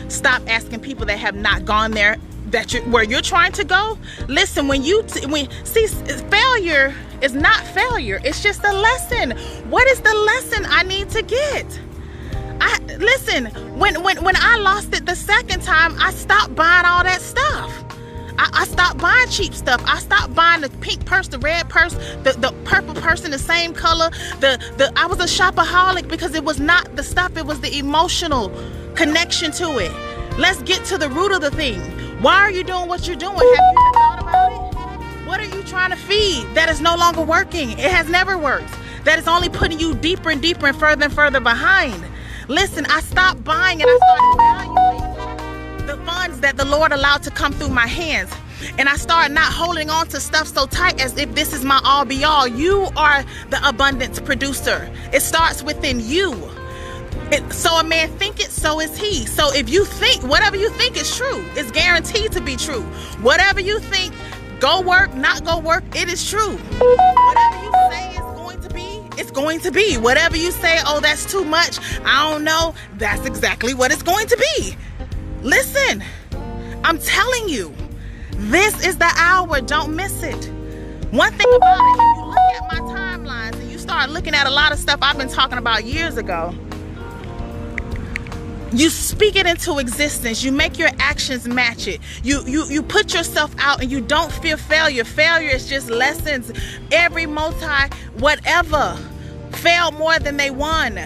Stop 0.10 0.42
asking 0.48 0.80
people 0.80 1.06
that 1.06 1.20
have 1.20 1.36
not 1.36 1.66
gone 1.66 1.92
there 1.92 2.18
that 2.52 2.74
you 2.74 2.82
where 2.84 3.04
you're 3.04 3.22
trying 3.22 3.52
to 3.54 3.64
go. 3.64 3.98
Listen, 4.28 4.68
when 4.68 4.84
you 4.84 5.04
when 5.28 5.50
see 5.66 5.88
failure 5.88 6.94
is 7.22 7.34
not 7.34 7.66
failure. 7.68 8.20
It's 8.24 8.42
just 8.42 8.64
a 8.64 8.74
lesson. 8.74 9.32
What 9.70 9.88
is 9.88 10.00
the 10.02 10.14
lesson 10.14 10.66
I 10.68 10.84
need 10.84 11.10
to 11.12 11.22
get? 11.22 11.80
I 12.62 12.80
listen, 12.98 13.46
when 13.78 14.02
when 14.04 14.24
when 14.24 14.36
I 14.38 14.58
lost 14.58 14.96
it 14.96 15.06
the 15.06 15.16
second 15.16 15.64
time, 15.64 15.96
I 16.00 16.12
stopped 16.12 16.56
buying 16.56 16.86
all 16.86 17.04
that 17.04 17.22
stuff. 17.22 17.84
I, 18.38 18.50
I, 18.54 18.66
stopped 18.66 19.00
buying 19.00 19.30
cheap 19.30 19.54
stuff. 19.54 19.82
I 19.86 20.00
stopped 20.00 20.34
buying 20.36 20.62
the 20.62 20.70
pink 20.82 21.06
purse, 21.06 21.28
the 21.28 21.40
red 21.40 21.70
purse, 21.70 21.94
the, 22.24 22.36
the 22.38 22.54
purple 22.66 22.94
purse 22.96 23.26
in 23.26 23.32
the 23.32 23.40
same 23.40 23.74
color. 23.74 24.10
The 24.40 24.60
the 24.78 24.92
I 24.96 25.06
was 25.08 25.20
a 25.20 25.24
shopaholic 25.24 26.08
because 26.08 26.36
it 26.36 26.44
was 26.44 26.60
not 26.60 26.96
the 26.96 27.04
stuff, 27.04 27.38
it 27.38 27.46
was 27.46 27.62
the 27.62 27.78
emotional 27.78 28.52
connection 28.96 29.52
to 29.54 29.80
it. 29.80 29.92
Let's 30.38 30.62
get 30.64 30.86
to 30.86 30.98
the 30.98 31.10
root 31.10 31.32
of 31.32 31.42
the 31.42 31.52
thing. 31.52 31.80
Why 32.22 32.36
are 32.36 32.52
you 32.52 32.64
doing 32.64 32.88
what 32.88 33.08
you're 33.08 33.16
doing? 33.16 33.36
Have 33.36 33.44
you 33.44 33.92
thought 33.94 34.20
about 34.22 34.52
it? 34.52 35.28
What 35.28 35.40
are 35.40 35.46
you 35.46 35.64
trying 35.64 35.92
to 35.92 35.98
feed 35.98 36.46
that 36.54 36.70
is 36.70 36.80
no 36.80 36.96
longer 36.96 37.22
working? 37.22 37.72
It 37.72 37.92
has 37.92 38.10
never 38.10 38.38
worked. 38.38 38.74
That 39.04 39.20
is 39.20 39.28
only 39.28 39.50
putting 39.50 39.80
you 39.80 39.96
deeper 39.96 40.30
and 40.30 40.42
deeper 40.42 40.68
and 40.68 40.78
further 40.78 41.06
and 41.06 41.14
further 41.14 41.40
behind. 41.40 42.04
Listen, 42.48 42.86
I 42.86 43.02
stopped 43.02 43.44
buying 43.44 43.82
and 43.82 43.90
I 43.90 43.98
started 43.98 44.76
valuing 44.78 44.97
the 45.88 45.98
funds 46.06 46.42
that 46.42 46.58
the 46.58 46.66
Lord 46.66 46.92
allowed 46.92 47.24
to 47.24 47.32
come 47.32 47.54
through 47.54 47.70
my 47.70 47.88
hands. 47.88 48.30
And 48.78 48.90
I 48.90 48.98
started 48.98 49.34
not 49.34 49.52
holding 49.54 49.90
on 49.90 50.08
to 50.10 50.20
stuff 50.20 50.48
so 50.48 50.66
tight 50.66 51.02
as 51.02 51.18
if 51.18 51.34
this 51.34 51.54
is 51.54 51.64
my 51.64 51.80
all 51.86 52.04
be 52.04 52.26
all. 52.26 52.46
You 52.46 52.90
are 52.98 53.24
the 53.50 53.68
abundance 53.68 54.20
producer. 54.20 54.92
It 55.14 55.22
starts 55.22 55.64
within 55.64 56.02
you. 56.02 56.34
It, 57.32 57.52
so 57.54 57.78
a 57.78 57.84
man 57.84 58.10
think 58.18 58.40
it, 58.40 58.52
so 58.52 58.82
is 58.82 58.98
he. 58.98 59.26
So 59.26 59.54
if 59.54 59.70
you 59.70 59.86
think 59.86 60.24
whatever 60.24 60.58
you 60.58 60.70
think 60.72 61.00
is 61.00 61.16
true, 61.16 61.44
it's 61.56 61.72
guaranteed 61.72 62.32
to 62.34 62.42
be 62.42 62.58
true. 62.58 62.84
Whatever 63.22 63.62
you 63.62 63.80
think, 63.80 64.14
go 64.60 64.82
work, 64.82 65.14
not 65.14 65.46
go 65.46 65.58
work, 65.60 65.84
it 65.96 66.10
is 66.10 66.30
true. 66.30 66.58
Whatever 66.58 67.64
you 67.64 67.72
say 67.92 68.12
is 68.12 68.36
going 68.36 68.62
to 68.62 68.70
be, 68.74 69.22
it's 69.22 69.32
going 69.32 69.60
to 69.62 69.72
be. 69.72 69.98
Whatever 69.98 70.36
you 70.36 70.52
say, 70.52 70.80
oh, 70.86 71.00
that's 71.00 71.30
too 71.32 71.46
much, 71.46 71.80
I 72.04 72.30
don't 72.30 72.44
know, 72.44 72.74
that's 72.98 73.26
exactly 73.26 73.74
what 73.74 73.92
it's 73.92 74.04
going 74.04 74.28
to 74.28 74.38
be. 74.58 74.76
Listen, 75.48 76.04
I'm 76.84 77.00
telling 77.00 77.48
you, 77.48 77.74
this 78.32 78.86
is 78.86 78.98
the 78.98 79.10
hour. 79.16 79.62
Don't 79.62 79.96
miss 79.96 80.22
it. 80.22 80.52
One 81.12 81.32
thing 81.32 81.48
about 81.56 81.80
it, 81.80 82.02
if 82.02 82.18
you 82.18 82.26
look 82.26 82.38
at 82.38 82.74
my 82.74 82.94
timelines 82.94 83.54
and 83.54 83.72
you 83.72 83.78
start 83.78 84.10
looking 84.10 84.36
at 84.36 84.46
a 84.46 84.50
lot 84.50 84.74
of 84.74 84.78
stuff 84.78 85.00
I've 85.02 85.18
been 85.18 85.30
talking 85.30 85.58
about 85.58 85.86
years 85.86 86.18
ago, 86.18 86.54
you 88.74 88.90
speak 88.90 89.38
it 89.38 89.46
into 89.46 89.80
existence. 89.80 90.44
You 90.44 90.52
make 90.52 90.78
your 90.78 90.90
actions 91.00 91.48
match 91.48 91.88
it. 91.88 92.02
You 92.24 92.44
you 92.46 92.66
you 92.66 92.84
put 92.84 93.14
yourself 93.14 93.56
out 93.58 93.82
and 93.82 93.90
you 93.90 94.02
don't 94.02 94.34
fear 94.34 94.58
failure. 94.58 95.06
Failure 95.06 95.52
is 95.52 95.70
just 95.70 95.90
lessons. 95.90 96.52
Every 96.92 97.26
multi 97.26 97.96
whatever 98.18 98.98
failed 99.52 99.94
more 99.94 100.20
than 100.20 100.36
they 100.36 100.52
won. 100.52 101.00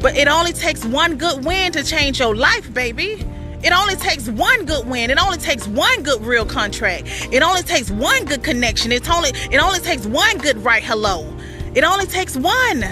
But 0.00 0.14
it 0.14 0.28
only 0.28 0.52
takes 0.52 0.84
one 0.84 1.16
good 1.16 1.42
win 1.46 1.72
to 1.72 1.82
change 1.82 2.20
your 2.20 2.36
life 2.36 2.74
baby 2.74 3.24
it 3.62 3.72
only 3.72 3.96
takes 3.96 4.28
one 4.28 4.64
good 4.64 4.86
win. 4.86 5.10
It 5.10 5.18
only 5.18 5.38
takes 5.38 5.66
one 5.66 6.02
good 6.02 6.22
real 6.22 6.44
contract. 6.44 7.04
It 7.32 7.42
only 7.42 7.62
takes 7.62 7.90
one 7.90 8.24
good 8.24 8.42
connection. 8.42 8.92
It's 8.92 9.08
only 9.08 9.30
it 9.30 9.58
only 9.58 9.80
takes 9.80 10.06
one 10.06 10.38
good 10.38 10.58
right 10.58 10.82
hello. 10.82 11.26
It 11.74 11.84
only 11.84 12.06
takes 12.06 12.36
one. 12.36 12.84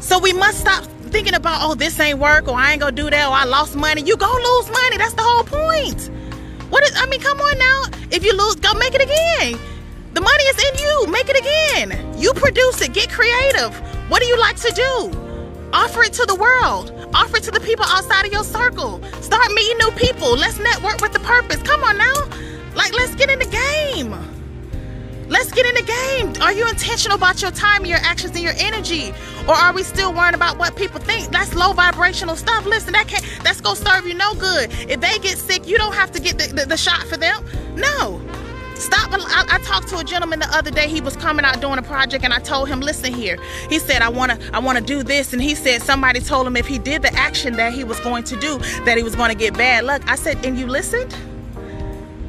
So 0.00 0.18
we 0.18 0.32
must 0.32 0.60
stop 0.60 0.84
thinking 1.10 1.34
about, 1.34 1.62
oh, 1.62 1.74
this 1.74 1.98
ain't 2.00 2.18
work, 2.18 2.48
or 2.48 2.54
I 2.54 2.72
ain't 2.72 2.80
gonna 2.80 2.92
do 2.92 3.10
that, 3.10 3.28
or 3.28 3.32
I 3.32 3.44
lost 3.44 3.74
money. 3.76 4.02
You 4.02 4.16
go 4.16 4.30
lose 4.30 4.70
money. 4.70 4.96
That's 4.96 5.14
the 5.14 5.22
whole 5.22 5.44
point. 5.44 6.10
What 6.70 6.84
is, 6.84 6.92
I 6.96 7.06
mean, 7.06 7.20
come 7.20 7.40
on 7.40 7.58
now. 7.58 7.84
If 8.10 8.24
you 8.24 8.36
lose, 8.36 8.56
go 8.56 8.72
make 8.74 8.94
it 8.94 9.02
again. 9.02 9.58
The 10.14 10.20
money 10.20 10.44
is 10.44 10.64
in 10.64 10.78
you. 10.78 11.06
Make 11.12 11.28
it 11.28 11.38
again. 11.38 12.18
You 12.18 12.32
produce 12.34 12.80
it. 12.82 12.92
Get 12.92 13.10
creative. 13.10 13.74
What 14.10 14.20
do 14.20 14.26
you 14.26 14.38
like 14.38 14.56
to 14.56 14.72
do? 14.72 15.27
Offer 15.72 16.04
it 16.04 16.12
to 16.14 16.24
the 16.26 16.34
world. 16.34 16.92
Offer 17.14 17.38
it 17.38 17.42
to 17.44 17.50
the 17.50 17.60
people 17.60 17.84
outside 17.86 18.26
of 18.26 18.32
your 18.32 18.44
circle. 18.44 19.02
Start 19.20 19.52
meeting 19.52 19.78
new 19.78 19.90
people. 19.92 20.36
Let's 20.36 20.58
network 20.58 21.00
with 21.00 21.12
the 21.12 21.20
purpose. 21.20 21.62
Come 21.62 21.82
on 21.84 21.98
now. 21.98 22.14
Like, 22.74 22.94
let's 22.94 23.14
get 23.14 23.30
in 23.30 23.38
the 23.38 23.46
game. 23.46 24.16
Let's 25.28 25.52
get 25.52 25.66
in 25.66 25.74
the 25.74 25.82
game. 25.82 26.42
Are 26.42 26.52
you 26.52 26.66
intentional 26.68 27.16
about 27.16 27.42
your 27.42 27.50
time, 27.50 27.84
your 27.84 27.98
actions, 27.98 28.34
and 28.34 28.42
your 28.42 28.54
energy? 28.56 29.12
Or 29.46 29.54
are 29.54 29.74
we 29.74 29.82
still 29.82 30.14
worrying 30.14 30.34
about 30.34 30.58
what 30.58 30.74
people 30.74 31.00
think? 31.00 31.30
That's 31.30 31.54
low 31.54 31.74
vibrational 31.74 32.34
stuff. 32.34 32.64
Listen, 32.64 32.94
that 32.94 33.08
can't 33.08 33.24
that's 33.44 33.60
gonna 33.60 33.76
serve 33.76 34.06
you 34.06 34.14
no 34.14 34.34
good. 34.34 34.70
If 34.88 35.00
they 35.00 35.18
get 35.18 35.36
sick, 35.36 35.66
you 35.66 35.76
don't 35.76 35.94
have 35.94 36.12
to 36.12 36.20
get 36.20 36.38
the, 36.38 36.46
the, 36.46 36.66
the 36.66 36.76
shot 36.78 37.06
for 37.08 37.18
them. 37.18 37.44
No. 37.74 38.22
Stop. 38.78 39.12
Um, 39.12 39.20
I, 39.22 39.44
I, 39.50 39.58
talked 39.58 39.88
to 39.88 39.98
a 39.98 40.04
gentleman 40.04 40.38
the 40.38 40.48
other 40.56 40.70
day. 40.70 40.88
He 40.88 41.00
was 41.00 41.16
coming 41.16 41.44
out 41.44 41.60
doing 41.60 41.78
a 41.78 41.82
project, 41.82 42.24
and 42.24 42.32
I 42.32 42.38
told 42.38 42.68
him, 42.68 42.80
"Listen 42.80 43.12
here." 43.12 43.38
He 43.68 43.78
said, 43.78 44.02
"I 44.02 44.08
wanna, 44.08 44.38
I 44.52 44.60
wanna 44.60 44.80
do 44.80 45.02
this," 45.02 45.32
and 45.32 45.42
he 45.42 45.54
said 45.54 45.82
somebody 45.82 46.20
told 46.20 46.46
him 46.46 46.56
if 46.56 46.66
he 46.66 46.78
did 46.78 47.02
the 47.02 47.12
action 47.14 47.54
that 47.54 47.72
he 47.72 47.84
was 47.84 47.98
going 48.00 48.24
to 48.24 48.36
do, 48.36 48.58
that 48.84 48.96
he 48.96 49.02
was 49.02 49.16
going 49.16 49.30
to 49.30 49.36
get 49.36 49.54
bad 49.54 49.84
luck. 49.84 50.02
I 50.06 50.14
said, 50.14 50.44
"And 50.44 50.58
you 50.58 50.66
listened?" 50.66 51.14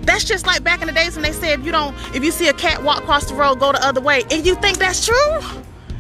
That's 0.02 0.24
just 0.24 0.48
like 0.48 0.64
back 0.64 0.82
in 0.82 0.88
the 0.88 0.94
days 0.94 1.16
when 1.16 1.24
they 1.24 1.32
said 1.32 1.60
if 1.60 1.66
you 1.66 1.72
don't, 1.72 1.96
if 2.16 2.24
you 2.24 2.32
see 2.32 2.48
a 2.48 2.54
cat 2.54 2.82
walk 2.82 3.04
across 3.04 3.26
the 3.26 3.36
road, 3.36 3.60
go 3.60 3.72
the 3.72 3.86
other 3.86 4.02
way. 4.02 4.24
And 4.32 4.44
you 4.44 4.56
think 4.56 4.80
that's 4.80 5.06
true? 5.06 5.36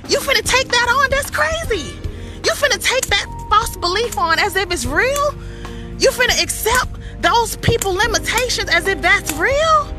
You 0.07 0.17
finna 0.17 0.43
take 0.43 0.67
that 0.67 0.87
on? 0.89 1.11
That's 1.11 1.29
crazy. 1.29 1.95
You 2.43 2.51
finna 2.53 2.83
take 2.83 3.05
that 3.07 3.27
false 3.51 3.77
belief 3.77 4.17
on 4.17 4.39
as 4.39 4.55
if 4.55 4.71
it's 4.71 4.87
real? 4.87 5.35
You 5.99 6.09
finna 6.09 6.41
accept 6.41 6.89
those 7.21 7.57
people 7.57 7.93
limitations 7.93 8.69
as 8.69 8.87
if 8.87 8.99
that's 9.01 9.31
real? 9.33 9.98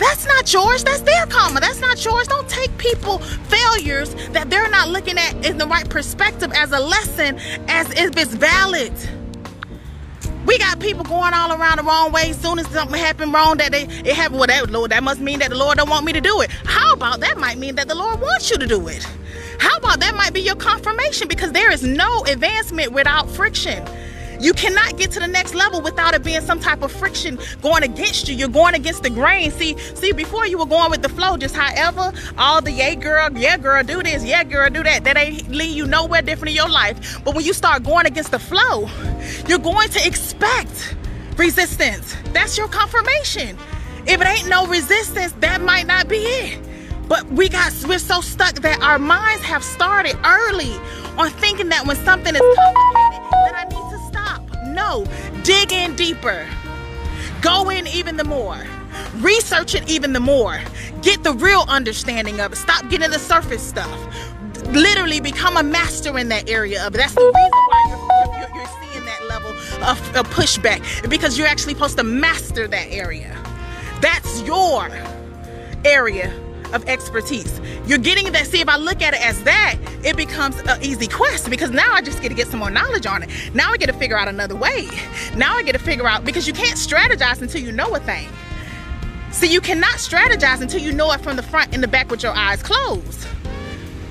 That's 0.00 0.26
not 0.26 0.50
yours. 0.50 0.82
That's 0.82 1.02
their 1.02 1.26
karma. 1.26 1.60
That's 1.60 1.80
not 1.80 2.02
yours. 2.02 2.26
Don't 2.26 2.48
take 2.48 2.76
people 2.78 3.18
failures 3.18 4.14
that 4.30 4.48
they're 4.48 4.70
not 4.70 4.88
looking 4.88 5.18
at 5.18 5.44
in 5.44 5.58
the 5.58 5.66
right 5.66 5.88
perspective 5.88 6.50
as 6.54 6.72
a 6.72 6.80
lesson 6.80 7.38
as 7.68 7.90
if 7.90 8.16
it's 8.16 8.32
valid. 8.34 8.92
We 10.46 10.56
got 10.56 10.80
people 10.80 11.04
going 11.04 11.34
all 11.34 11.52
around 11.52 11.76
the 11.76 11.82
wrong 11.84 12.12
way. 12.12 12.32
Soon 12.32 12.58
as 12.58 12.66
something 12.68 12.98
happened 12.98 13.34
wrong, 13.34 13.58
that 13.58 13.72
they 13.72 13.82
it 13.82 14.16
happened. 14.16 14.40
Well, 14.40 14.66
Lord, 14.68 14.90
that 14.90 15.02
must 15.02 15.20
mean 15.20 15.38
that 15.40 15.50
the 15.50 15.56
Lord 15.56 15.76
don't 15.76 15.90
want 15.90 16.06
me 16.06 16.14
to 16.14 16.20
do 16.20 16.40
it. 16.40 16.50
How 16.64 16.94
about 16.94 17.20
that? 17.20 17.38
Might 17.38 17.58
mean 17.58 17.74
that 17.74 17.86
the 17.86 17.94
Lord 17.94 18.20
wants 18.20 18.50
you 18.50 18.56
to 18.56 18.66
do 18.66 18.88
it. 18.88 19.06
How 19.58 19.76
about 19.76 20.00
that? 20.00 20.14
Might 20.14 20.32
be 20.32 20.40
your 20.40 20.56
confirmation 20.56 21.28
because 21.28 21.52
there 21.52 21.70
is 21.70 21.82
no 21.82 22.24
advancement 22.24 22.92
without 22.92 23.28
friction. 23.28 23.86
You 24.40 24.54
cannot 24.54 24.96
get 24.96 25.10
to 25.12 25.20
the 25.20 25.26
next 25.26 25.54
level 25.54 25.82
without 25.82 26.14
it 26.14 26.24
being 26.24 26.40
some 26.40 26.60
type 26.60 26.82
of 26.82 26.90
friction 26.90 27.38
going 27.60 27.82
against 27.82 28.28
you. 28.28 28.34
You're 28.34 28.48
going 28.48 28.74
against 28.74 29.02
the 29.02 29.10
grain. 29.10 29.50
See, 29.50 29.76
see, 29.94 30.12
before 30.12 30.46
you 30.46 30.58
were 30.58 30.66
going 30.66 30.90
with 30.90 31.02
the 31.02 31.10
flow, 31.10 31.36
just 31.36 31.54
however, 31.54 32.12
all 32.38 32.62
the 32.62 32.72
yeah 32.72 32.94
girl, 32.94 33.30
yeah 33.36 33.58
girl, 33.58 33.82
do 33.82 34.02
this, 34.02 34.24
yeah 34.24 34.44
girl, 34.44 34.70
do 34.70 34.82
that. 34.82 35.04
That 35.04 35.18
ain't 35.18 35.48
lead 35.50 35.74
you 35.76 35.86
nowhere 35.86 36.22
different 36.22 36.50
in 36.50 36.56
your 36.56 36.70
life. 36.70 37.22
But 37.22 37.34
when 37.34 37.44
you 37.44 37.52
start 37.52 37.82
going 37.82 38.06
against 38.06 38.30
the 38.30 38.38
flow, 38.38 38.88
you're 39.46 39.58
going 39.58 39.90
to 39.90 40.06
expect 40.06 40.96
resistance. 41.36 42.16
That's 42.32 42.56
your 42.56 42.68
confirmation. 42.68 43.58
If 44.06 44.20
it 44.20 44.26
ain't 44.26 44.48
no 44.48 44.66
resistance, 44.66 45.32
that 45.40 45.60
might 45.60 45.86
not 45.86 46.08
be 46.08 46.16
it. 46.16 46.60
But 47.08 47.26
we 47.26 47.48
got 47.48 47.72
we're 47.86 47.98
so 47.98 48.20
stuck 48.20 48.54
that 48.60 48.80
our 48.80 48.98
minds 48.98 49.42
have 49.42 49.64
started 49.64 50.16
early 50.24 50.72
on 51.18 51.30
thinking 51.30 51.68
that 51.68 51.86
when 51.86 51.96
something 51.96 52.34
is 52.34 52.40
complicated, 52.40 53.30
that 53.32 53.54
I 53.56 53.64
need 53.68 53.89
no, 54.74 55.04
dig 55.42 55.72
in 55.72 55.96
deeper. 55.96 56.46
Go 57.42 57.70
in 57.70 57.86
even 57.86 58.16
the 58.16 58.24
more. 58.24 58.62
Research 59.16 59.74
it 59.74 59.88
even 59.88 60.12
the 60.12 60.20
more. 60.20 60.60
Get 61.02 61.22
the 61.24 61.32
real 61.32 61.64
understanding 61.68 62.40
of 62.40 62.52
it. 62.52 62.56
Stop 62.56 62.88
getting 62.90 63.10
the 63.10 63.18
surface 63.18 63.62
stuff. 63.62 63.98
Literally 64.68 65.20
become 65.20 65.56
a 65.56 65.62
master 65.62 66.18
in 66.18 66.28
that 66.28 66.48
area 66.48 66.86
of 66.86 66.94
it. 66.94 66.98
That's 66.98 67.14
the 67.14 67.20
reason 67.20 67.50
why 67.68 67.86
you're, 67.88 68.56
you're, 68.56 68.92
seeing 68.92 69.04
that 69.06 69.26
level 69.28 69.40
level 69.50 69.84
of, 69.84 70.16
of 70.16 70.28
pushback 70.30 71.08
because 71.08 71.38
you're 71.38 71.46
actually 71.46 71.74
supposed 71.74 71.96
to 71.98 72.04
master 72.04 72.68
that 72.68 72.88
area. 72.90 73.36
That's 74.00 74.42
your 74.42 74.90
area 75.84 76.32
of 76.72 76.88
expertise. 76.88 77.60
You're 77.86 77.98
getting 77.98 78.30
that. 78.32 78.46
See, 78.46 78.60
if 78.60 78.68
I 78.68 78.76
look 78.76 79.02
at 79.02 79.14
it 79.14 79.24
as 79.24 79.42
that, 79.44 79.76
it 80.04 80.16
becomes 80.16 80.58
an 80.60 80.82
easy 80.82 81.06
quest 81.06 81.50
because 81.50 81.70
now 81.70 81.92
I 81.92 82.02
just 82.02 82.22
get 82.22 82.28
to 82.28 82.34
get 82.34 82.48
some 82.48 82.60
more 82.60 82.70
knowledge 82.70 83.06
on 83.06 83.22
it. 83.22 83.30
Now 83.54 83.72
I 83.72 83.76
get 83.76 83.86
to 83.86 83.92
figure 83.92 84.18
out 84.18 84.28
another 84.28 84.56
way. 84.56 84.88
Now 85.36 85.56
I 85.56 85.62
get 85.62 85.72
to 85.72 85.78
figure 85.78 86.06
out 86.06 86.24
because 86.24 86.46
you 86.46 86.52
can't 86.52 86.78
strategize 86.78 87.42
until 87.42 87.60
you 87.60 87.72
know 87.72 87.94
a 87.94 88.00
thing. 88.00 88.28
See, 89.32 89.52
you 89.52 89.60
cannot 89.60 89.94
strategize 89.94 90.60
until 90.60 90.80
you 90.80 90.92
know 90.92 91.12
it 91.12 91.20
from 91.20 91.36
the 91.36 91.42
front 91.42 91.72
and 91.72 91.82
the 91.82 91.88
back 91.88 92.10
with 92.10 92.22
your 92.22 92.32
eyes 92.32 92.62
closed. 92.62 93.26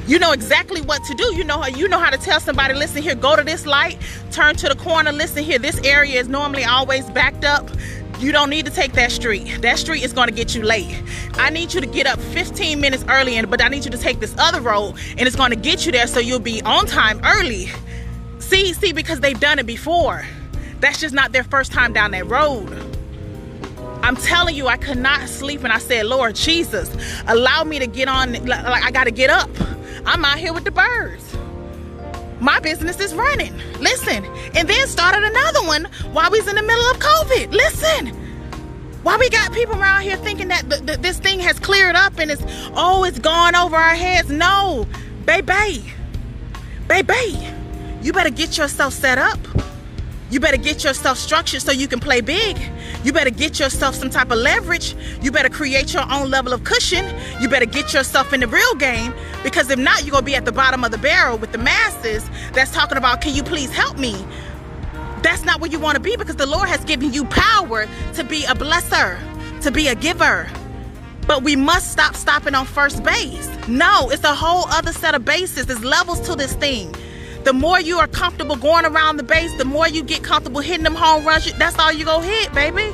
You 0.08 0.18
know 0.18 0.32
exactly 0.32 0.82
what 0.82 1.04
to 1.04 1.14
do. 1.14 1.36
You 1.36 1.44
know 1.44 1.60
how 1.60 1.68
you 1.68 1.88
know 1.88 2.00
how 2.00 2.10
to 2.10 2.18
tell 2.18 2.40
somebody, 2.40 2.74
listen 2.74 3.04
here, 3.04 3.14
go 3.14 3.36
to 3.36 3.44
this 3.44 3.68
light, 3.68 4.00
turn 4.32 4.56
to 4.56 4.68
the 4.70 4.76
corner, 4.76 5.12
listen 5.12 5.44
here, 5.44 5.60
this 5.60 5.80
area 5.84 6.20
is 6.20 6.28
normally 6.28 6.64
always 6.64 7.08
backed 7.12 7.46
up. 7.46 7.70
You 8.20 8.34
don't 8.34 8.50
need 8.50 8.66
to 8.66 8.72
take 8.72 8.92
that 8.94 9.14
street. 9.14 9.62
That 9.62 9.80
street 9.80 10.04
is 10.04 10.12
gonna 10.12 10.34
get 10.34 10.54
you 10.54 10.62
late. 10.62 11.02
I 11.36 11.50
need 11.50 11.74
you 11.74 11.80
to 11.80 11.88
get 11.88 12.06
up 12.06 12.20
15 12.20 12.82
minutes 12.82 13.06
early, 13.08 13.42
but 13.46 13.64
I 13.64 13.70
need 13.70 13.86
you 13.86 13.92
to 13.92 13.98
take 13.98 14.20
this 14.20 14.36
other 14.38 14.60
road 14.60 14.96
and 15.18 15.22
it's 15.22 15.38
gonna 15.38 15.56
get 15.56 15.86
you 15.86 15.94
there 15.94 16.06
so 16.06 16.20
you'll 16.20 16.40
be 16.40 16.62
on 16.64 16.86
time 16.86 17.22
early. 17.24 17.70
See, 18.40 18.74
see, 18.74 18.92
because 18.92 19.22
they've 19.22 19.40
done 19.40 19.58
it 19.58 19.66
before. 19.66 20.26
That's 20.82 21.00
just 21.00 21.16
not 21.16 21.32
their 21.32 21.46
first 21.46 21.72
time 21.72 21.94
down 21.94 22.12
that 22.12 22.28
road. 22.28 22.68
I'm 24.04 24.18
telling 24.18 24.56
you, 24.56 24.68
I 24.68 24.76
could 24.76 24.98
not 24.98 25.30
sleep 25.30 25.64
and 25.64 25.72
I 25.72 25.78
said, 25.78 26.06
Lord 26.06 26.36
Jesus, 26.36 26.94
allow 27.26 27.64
me 27.64 27.80
to 27.80 27.88
get 27.88 28.10
on, 28.10 28.34
like 28.46 28.84
I 28.84 28.92
gotta 28.92 29.12
get 29.12 29.30
up. 29.30 29.50
I'm 30.06 30.26
out 30.26 30.40
here 30.40 30.52
with 30.52 30.66
the 30.66 30.72
birds. 30.72 31.29
My 32.40 32.60
business 32.60 33.00
is 33.00 33.14
running. 33.14 33.56
Listen. 33.80 34.26
And 34.56 34.68
then 34.68 34.88
started 34.88 35.24
another 35.24 35.62
one 35.64 35.86
while 36.12 36.32
we 36.32 36.40
was 36.40 36.48
in 36.48 36.56
the 36.56 36.64
middle 36.64 36.86
of 36.92 37.00
COVID. 37.00 37.52
Listen. 37.52 38.16
Why 39.04 39.18
we 39.18 39.30
got 39.30 39.54
people 39.54 39.80
around 39.80 40.02
here 40.02 40.18
thinking 40.18 40.50
that 40.50 40.70
this 41.02 41.20
thing 41.20 41.40
has 41.40 41.58
cleared 41.58 41.96
up 41.96 42.20
and 42.20 42.30
it's, 42.30 42.44
oh, 42.76 43.06
it's 43.06 43.20
gone 43.20 43.56
over 43.56 43.76
our 43.78 43.96
heads. 43.96 44.30
No, 44.30 44.86
baby, 45.26 45.94
baby, 46.88 47.48
you 48.02 48.12
better 48.12 48.30
get 48.30 48.58
yourself 48.58 48.94
set 48.94 49.18
up. 49.18 49.40
You 50.30 50.40
better 50.40 50.58
get 50.58 50.84
yourself 50.84 51.18
structured 51.18 51.62
so 51.62 51.72
you 51.72 51.88
can 51.88 52.00
play 52.00 52.22
big. 52.22 52.58
You 53.04 53.12
better 53.12 53.32
get 53.32 53.60
yourself 53.60 53.96
some 53.96 54.10
type 54.10 54.32
of 54.32 54.38
leverage. 54.38 54.96
You 55.22 55.32
better 55.32 55.50
create 55.50 55.94
your 55.94 56.04
own 56.12 56.30
level 56.30 56.54
of 56.54 56.64
cushion. 56.64 57.06
You 57.42 57.50
better 57.50 57.66
get 57.66 57.94
yourself 57.94 58.32
in 58.32 58.42
the 58.42 58.48
real 58.48 58.76
game 58.76 59.14
because 59.44 59.70
if 59.70 59.80
not, 59.80 60.04
you're 60.04 60.12
going 60.12 60.22
to 60.22 60.26
be 60.26 60.36
at 60.36 60.46
the 60.46 60.52
bottom 60.52 60.84
of 60.84 60.92
the 60.92 61.00
barrel 61.00 61.38
with 61.38 61.52
the 61.52 61.58
masses 61.58 62.30
that's 62.54 62.72
talking 62.72 62.98
about, 62.98 63.22
can 63.22 63.34
you 63.34 63.42
please 63.42 63.72
help 63.72 63.98
me? 63.98 64.14
That's 65.24 65.44
not 65.44 65.60
where 65.60 65.72
you 65.72 65.80
want 65.80 65.96
to 65.96 66.02
be 66.02 66.16
because 66.16 66.36
the 66.36 66.46
Lord 66.46 66.70
has 66.70 66.84
given 66.86 67.12
you 67.12 67.26
power 67.26 67.88
to 68.14 68.24
be 68.24 68.46
a 68.46 68.54
blesser, 68.54 69.20
to 69.62 69.72
be 69.72 69.88
a 69.88 69.96
giver. 69.96 70.48
But 71.28 71.44
we 71.44 71.56
must 71.56 71.92
stop 71.92 72.16
stopping 72.16 72.56
on 72.56 72.66
first 72.66 73.04
base. 73.04 73.50
No, 73.68 74.10
it's 74.10 74.24
a 74.24 74.34
whole 74.34 74.66
other 74.70 74.94
set 74.94 75.16
of 75.16 75.26
bases. 75.26 75.66
There's 75.66 75.84
levels 75.84 76.20
to 76.22 76.36
this 76.36 76.54
thing. 76.54 76.96
The 77.44 77.54
more 77.54 77.80
you 77.80 77.98
are 77.98 78.08
comfortable 78.08 78.56
going 78.56 78.86
around 78.86 79.18
the 79.18 79.24
base, 79.24 79.54
the 79.56 79.66
more 79.66 79.88
you 79.88 80.04
get 80.04 80.24
comfortable 80.24 80.62
hitting 80.62 80.84
them 80.84 80.96
home 80.96 81.26
runs. 81.26 81.52
That's 81.54 81.78
all 81.80 81.92
you 81.92 82.06
gonna 82.06 82.26
hit, 82.26 82.54
baby. 82.54 82.94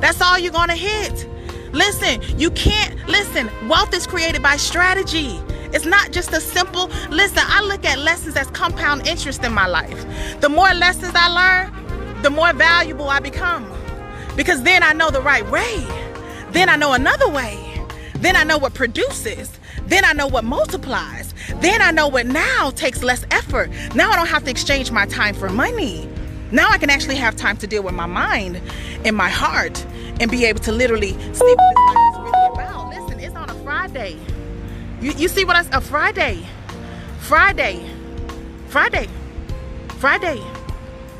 That's 0.00 0.20
all 0.20 0.38
you're 0.38 0.52
gonna 0.52 0.76
hit. 0.76 1.28
Listen, 1.72 2.20
you 2.38 2.50
can't 2.50 2.94
listen. 3.08 3.48
Wealth 3.68 3.94
is 3.94 4.06
created 4.06 4.42
by 4.42 4.56
strategy. 4.56 5.40
It's 5.72 5.84
not 5.84 6.12
just 6.12 6.32
a 6.32 6.40
simple 6.40 6.86
listen. 7.10 7.42
I 7.46 7.62
look 7.62 7.84
at 7.84 7.98
lessons 7.98 8.36
as 8.36 8.48
compound 8.48 9.06
interest 9.06 9.42
in 9.44 9.52
my 9.52 9.66
life. 9.66 10.40
The 10.40 10.48
more 10.48 10.72
lessons 10.72 11.12
I 11.16 11.28
learn, 11.28 12.22
the 12.22 12.30
more 12.30 12.52
valuable 12.52 13.08
I 13.08 13.20
become. 13.20 13.68
Because 14.36 14.62
then 14.62 14.82
I 14.82 14.92
know 14.92 15.10
the 15.10 15.20
right 15.20 15.48
way. 15.50 15.84
Then 16.50 16.68
I 16.68 16.76
know 16.76 16.92
another 16.92 17.28
way. 17.28 17.82
Then 18.16 18.36
I 18.36 18.44
know 18.44 18.58
what 18.58 18.74
produces. 18.74 19.50
Then 19.86 20.04
I 20.04 20.12
know 20.12 20.26
what 20.26 20.44
multiplies. 20.44 21.33
Then 21.56 21.82
I 21.82 21.90
know 21.90 22.08
what 22.08 22.26
now 22.26 22.70
takes 22.70 23.02
less 23.02 23.24
effort. 23.30 23.70
Now 23.94 24.10
I 24.10 24.16
don't 24.16 24.28
have 24.28 24.44
to 24.44 24.50
exchange 24.50 24.90
my 24.90 25.06
time 25.06 25.34
for 25.34 25.48
money. 25.48 26.08
Now 26.50 26.68
I 26.70 26.78
can 26.78 26.90
actually 26.90 27.16
have 27.16 27.36
time 27.36 27.56
to 27.58 27.66
deal 27.66 27.82
with 27.82 27.94
my 27.94 28.06
mind 28.06 28.60
and 29.04 29.16
my 29.16 29.28
heart 29.28 29.84
and 30.20 30.30
be 30.30 30.44
able 30.44 30.60
to 30.60 30.72
literally 30.72 31.12
see 31.12 31.18
what 31.18 31.58
this 31.58 31.76
life 31.86 32.12
is 32.12 32.18
really 32.20 32.46
about. 32.52 32.88
Listen, 32.88 33.20
it's 33.20 33.34
on 33.34 33.50
a 33.50 33.54
Friday. 33.64 34.16
You, 35.00 35.12
you 35.12 35.28
see 35.28 35.44
what 35.44 35.56
I 35.56 35.76
a 35.76 35.80
Friday. 35.80 36.46
Friday. 37.20 37.84
Friday. 38.68 39.08
Friday. 39.98 40.42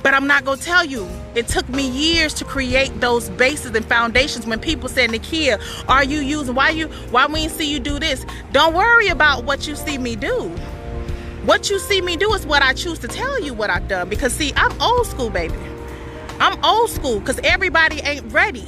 But 0.03 0.15
I'm 0.15 0.27
not 0.27 0.45
gonna 0.45 0.61
tell 0.61 0.85
you. 0.85 1.09
It 1.35 1.49
took 1.49 1.69
me 1.69 1.89
years 1.89 2.33
to 2.35 2.45
create 2.45 3.01
those 3.01 3.29
bases 3.31 3.75
and 3.75 3.85
foundations. 3.85 4.47
When 4.47 4.61
people 4.61 4.89
said, 4.89 5.11
Nikia, 5.11 5.61
are 5.89 6.05
you 6.05 6.21
using 6.21 6.55
why 6.55 6.71
you 6.71 6.87
why 7.11 7.27
we 7.27 7.49
see 7.49 7.71
you 7.71 7.81
do 7.81 7.99
this? 7.99 8.25
Don't 8.53 8.75
worry 8.75 9.09
about 9.09 9.45
what 9.45 9.67
you 9.67 9.75
see 9.75 9.99
me 9.99 10.15
do. 10.15 10.49
What 11.45 11.71
you 11.71 11.79
see 11.81 12.01
me 12.01 12.17
do 12.17 12.33
is 12.35 12.47
what 12.47 12.63
I 12.63 12.73
choose 12.73 13.01
to 13.01 13.09
tell 13.09 13.41
you 13.43 13.53
what 13.53 13.69
I've 13.69 13.89
done. 13.89 14.09
Because 14.09 14.33
see, 14.33 14.53
I'm 14.55 14.81
old 14.81 15.07
school, 15.07 15.29
baby. 15.29 15.59
I'm 16.39 16.63
old 16.65 16.91
school 16.91 17.19
because 17.19 17.41
everybody 17.43 18.01
ain't 18.01 18.33
ready. 18.33 18.67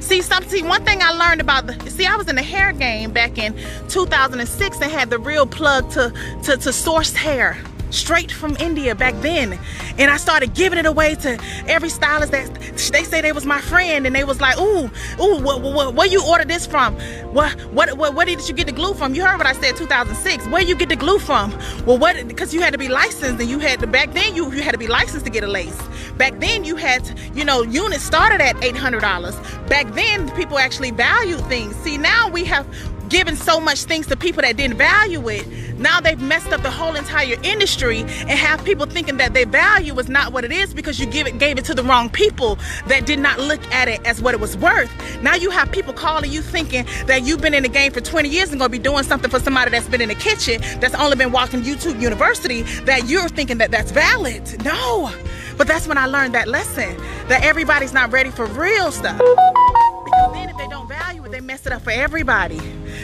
See, 0.00 0.20
some, 0.20 0.44
see, 0.44 0.62
one 0.62 0.84
thing 0.84 1.00
I 1.00 1.12
learned 1.12 1.40
about 1.40 1.66
the, 1.66 1.90
see, 1.90 2.04
I 2.04 2.16
was 2.16 2.28
in 2.28 2.36
the 2.36 2.42
hair 2.42 2.72
game 2.72 3.10
back 3.12 3.38
in 3.38 3.56
2006 3.88 4.80
and 4.80 4.92
had 4.92 5.08
the 5.08 5.18
real 5.18 5.46
plug 5.46 5.90
to, 5.92 6.12
to, 6.42 6.58
to 6.58 6.72
source 6.72 7.14
hair 7.14 7.56
straight 7.94 8.30
from 8.32 8.56
India 8.56 8.94
back 8.94 9.14
then. 9.20 9.58
And 9.98 10.10
I 10.10 10.16
started 10.16 10.54
giving 10.54 10.78
it 10.78 10.86
away 10.86 11.14
to 11.16 11.38
every 11.66 11.88
stylist 11.88 12.32
that 12.32 12.52
they 12.92 13.04
say 13.04 13.20
they 13.20 13.32
was 13.32 13.46
my 13.46 13.60
friend 13.60 14.06
and 14.06 14.14
they 14.14 14.24
was 14.24 14.40
like, 14.40 14.58
ooh, 14.58 14.90
ooh, 15.20 15.40
what, 15.40 15.60
what, 15.62 15.94
where 15.94 16.06
you 16.06 16.22
order 16.26 16.44
this 16.44 16.66
from? 16.66 16.94
What, 17.32 17.52
what, 17.72 17.96
what, 17.96 18.14
where 18.14 18.26
did 18.26 18.46
you 18.48 18.54
get 18.54 18.66
the 18.66 18.72
glue 18.72 18.94
from? 18.94 19.14
You 19.14 19.24
heard 19.24 19.38
what 19.38 19.46
I 19.46 19.52
said, 19.52 19.76
2006. 19.76 20.46
Where 20.48 20.62
you 20.62 20.74
get 20.76 20.88
the 20.88 20.96
glue 20.96 21.18
from? 21.18 21.50
Well, 21.86 21.98
what, 21.98 22.26
because 22.28 22.52
you 22.52 22.60
had 22.60 22.72
to 22.72 22.78
be 22.78 22.88
licensed 22.88 23.40
and 23.40 23.48
you 23.48 23.58
had 23.58 23.80
to, 23.80 23.86
back 23.86 24.12
then 24.12 24.34
you, 24.34 24.52
you 24.52 24.62
had 24.62 24.72
to 24.72 24.78
be 24.78 24.86
licensed 24.88 25.24
to 25.26 25.30
get 25.30 25.44
a 25.44 25.48
lace. 25.48 25.80
Back 26.16 26.38
then 26.40 26.64
you 26.64 26.76
had, 26.76 27.04
to, 27.04 27.14
you 27.34 27.44
know, 27.44 27.62
units 27.62 28.04
started 28.04 28.40
at 28.40 28.56
$800. 28.56 29.68
Back 29.68 29.92
then 29.94 30.30
people 30.32 30.58
actually 30.58 30.90
valued 30.90 31.40
things. 31.46 31.74
See, 31.76 31.98
now 31.98 32.28
we 32.28 32.44
have, 32.44 32.66
given 33.08 33.36
so 33.36 33.60
much 33.60 33.84
things 33.84 34.06
to 34.08 34.16
people 34.16 34.42
that 34.42 34.56
didn't 34.56 34.76
value 34.76 35.28
it. 35.28 35.46
Now 35.78 36.00
they've 36.00 36.20
messed 36.20 36.52
up 36.52 36.62
the 36.62 36.70
whole 36.70 36.94
entire 36.94 37.36
industry 37.42 38.00
and 38.00 38.30
have 38.30 38.64
people 38.64 38.86
thinking 38.86 39.16
that 39.18 39.34
their 39.34 39.46
value 39.46 39.98
is 39.98 40.08
not 40.08 40.32
what 40.32 40.44
it 40.44 40.52
is 40.52 40.72
because 40.72 40.98
you 41.00 41.06
give 41.06 41.26
it 41.26 41.38
gave 41.38 41.58
it 41.58 41.64
to 41.66 41.74
the 41.74 41.82
wrong 41.82 42.08
people 42.08 42.58
that 42.86 43.06
did 43.06 43.18
not 43.18 43.38
look 43.40 43.64
at 43.72 43.88
it 43.88 44.04
as 44.06 44.22
what 44.22 44.34
it 44.34 44.40
was 44.40 44.56
worth. 44.56 44.90
Now 45.22 45.34
you 45.34 45.50
have 45.50 45.70
people 45.72 45.92
calling 45.92 46.30
you 46.30 46.42
thinking 46.42 46.86
that 47.06 47.22
you've 47.24 47.40
been 47.40 47.54
in 47.54 47.62
the 47.62 47.68
game 47.68 47.92
for 47.92 48.00
20 48.00 48.28
years 48.28 48.50
and 48.50 48.58
gonna 48.58 48.68
be 48.68 48.78
doing 48.78 49.04
something 49.04 49.30
for 49.30 49.40
somebody 49.40 49.70
that's 49.70 49.88
been 49.88 50.00
in 50.00 50.08
the 50.08 50.14
kitchen 50.14 50.60
that's 50.80 50.94
only 50.94 51.16
been 51.16 51.32
walking 51.32 51.62
YouTube 51.62 52.00
University 52.00 52.62
that 52.84 53.08
you're 53.08 53.28
thinking 53.28 53.58
that 53.58 53.70
that's 53.70 53.90
valid. 53.90 54.64
No. 54.64 55.12
But 55.56 55.68
that's 55.68 55.86
when 55.86 55.98
I 55.98 56.06
learned 56.06 56.34
that 56.34 56.48
lesson 56.48 56.96
that 57.28 57.42
everybody's 57.44 57.92
not 57.92 58.12
ready 58.12 58.30
for 58.30 58.46
real 58.46 58.90
stuff. 58.90 59.18
Because 59.18 60.32
then 60.32 60.48
if 60.48 60.56
they 60.56 60.66
don't 60.68 60.88
value 60.88 61.24
it, 61.24 61.30
they 61.30 61.40
mess 61.40 61.66
it 61.66 61.72
up 61.72 61.82
for 61.82 61.90
everybody. 61.90 62.60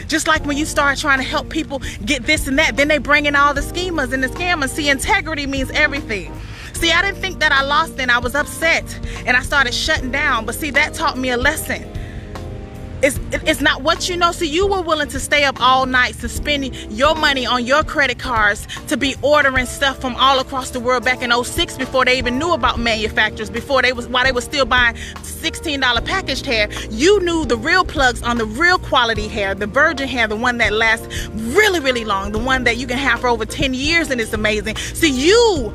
Just 0.07 0.27
like 0.27 0.45
when 0.45 0.57
you 0.57 0.65
start 0.65 0.97
trying 0.97 1.19
to 1.19 1.23
help 1.23 1.49
people 1.49 1.81
get 2.05 2.25
this 2.25 2.47
and 2.47 2.57
that, 2.59 2.77
then 2.77 2.87
they 2.87 2.97
bring 2.97 3.25
in 3.25 3.35
all 3.35 3.53
the 3.53 3.61
schemas 3.61 4.13
and 4.13 4.23
the 4.23 4.27
scammers. 4.27 4.69
See, 4.69 4.89
integrity 4.89 5.45
means 5.47 5.71
everything. 5.71 6.33
See, 6.73 6.91
I 6.91 7.01
didn't 7.01 7.21
think 7.21 7.39
that 7.39 7.51
I 7.51 7.61
lost 7.61 7.99
and 7.99 8.09
I 8.09 8.17
was 8.17 8.33
upset 8.33 8.83
and 9.25 9.37
I 9.37 9.41
started 9.41 9.73
shutting 9.73 10.11
down. 10.11 10.45
But 10.45 10.55
see, 10.55 10.71
that 10.71 10.93
taught 10.93 11.17
me 11.17 11.29
a 11.29 11.37
lesson. 11.37 11.87
It's, 13.03 13.19
it's 13.31 13.61
not 13.61 13.81
what 13.81 14.09
you 14.09 14.15
know. 14.15 14.31
So 14.31 14.45
you 14.45 14.67
were 14.67 14.81
willing 14.81 15.09
to 15.09 15.19
stay 15.19 15.43
up 15.43 15.59
all 15.59 15.85
night 15.85 16.13
to 16.19 16.29
spend 16.29 16.75
your 16.91 17.15
money 17.15 17.45
on 17.45 17.65
your 17.65 17.83
credit 17.83 18.19
cards 18.19 18.67
to 18.87 18.97
be 18.97 19.15
ordering 19.23 19.65
stuff 19.65 19.99
from 19.99 20.15
all 20.17 20.39
across 20.39 20.69
the 20.69 20.79
world 20.79 21.03
back 21.03 21.21
in 21.21 21.31
06 21.31 21.77
before 21.77 22.05
they 22.05 22.17
even 22.17 22.37
knew 22.37 22.53
about 22.53 22.79
manufacturers, 22.79 23.49
before 23.49 23.81
they 23.81 23.91
was 23.91 24.07
while 24.07 24.23
they 24.23 24.31
were 24.31 24.41
still 24.41 24.65
buying 24.65 24.95
$16 24.95 26.05
packaged 26.05 26.45
hair. 26.45 26.71
You 26.89 27.19
knew 27.21 27.45
the 27.45 27.57
real 27.57 27.83
plugs 27.83 28.21
on 28.21 28.37
the 28.37 28.45
real 28.45 28.77
quality 28.77 29.27
hair, 29.27 29.55
the 29.55 29.67
virgin 29.67 30.07
hair, 30.07 30.27
the 30.27 30.35
one 30.35 30.57
that 30.59 30.71
lasts 30.71 31.27
really, 31.33 31.79
really 31.79 32.05
long, 32.05 32.31
the 32.31 32.39
one 32.39 32.63
that 32.65 32.77
you 32.77 32.85
can 32.85 32.97
have 32.97 33.21
for 33.21 33.27
over 33.27 33.45
10 33.45 33.73
years 33.73 34.11
and 34.11 34.21
it's 34.21 34.33
amazing. 34.33 34.75
So 34.75 35.07
you 35.07 35.73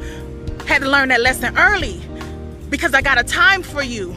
had 0.66 0.82
to 0.82 0.88
learn 0.88 1.08
that 1.08 1.20
lesson 1.20 1.56
early 1.58 2.00
because 2.70 2.94
I 2.94 3.02
got 3.02 3.18
a 3.18 3.24
time 3.24 3.62
for 3.62 3.82
you 3.82 4.14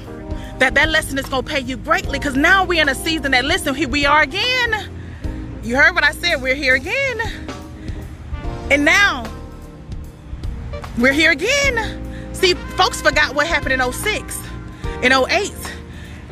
that 0.59 0.75
that 0.75 0.89
lesson 0.89 1.17
is 1.17 1.25
going 1.25 1.43
to 1.43 1.49
pay 1.49 1.59
you 1.59 1.77
greatly 1.77 2.19
because 2.19 2.35
now 2.35 2.65
we're 2.65 2.81
in 2.81 2.89
a 2.89 2.95
season 2.95 3.31
that 3.31 3.45
listen 3.45 3.73
here 3.73 3.87
we 3.87 4.05
are 4.05 4.21
again 4.21 4.89
you 5.63 5.75
heard 5.75 5.95
what 5.95 6.03
i 6.03 6.11
said 6.11 6.41
we're 6.41 6.55
here 6.55 6.75
again 6.75 7.19
and 8.69 8.83
now 8.83 9.25
we're 10.97 11.13
here 11.13 11.31
again 11.31 12.33
see 12.33 12.53
folks 12.75 13.01
forgot 13.01 13.33
what 13.33 13.47
happened 13.47 13.81
in 13.81 13.91
06 13.91 14.39
in 15.01 15.13
08 15.13 15.53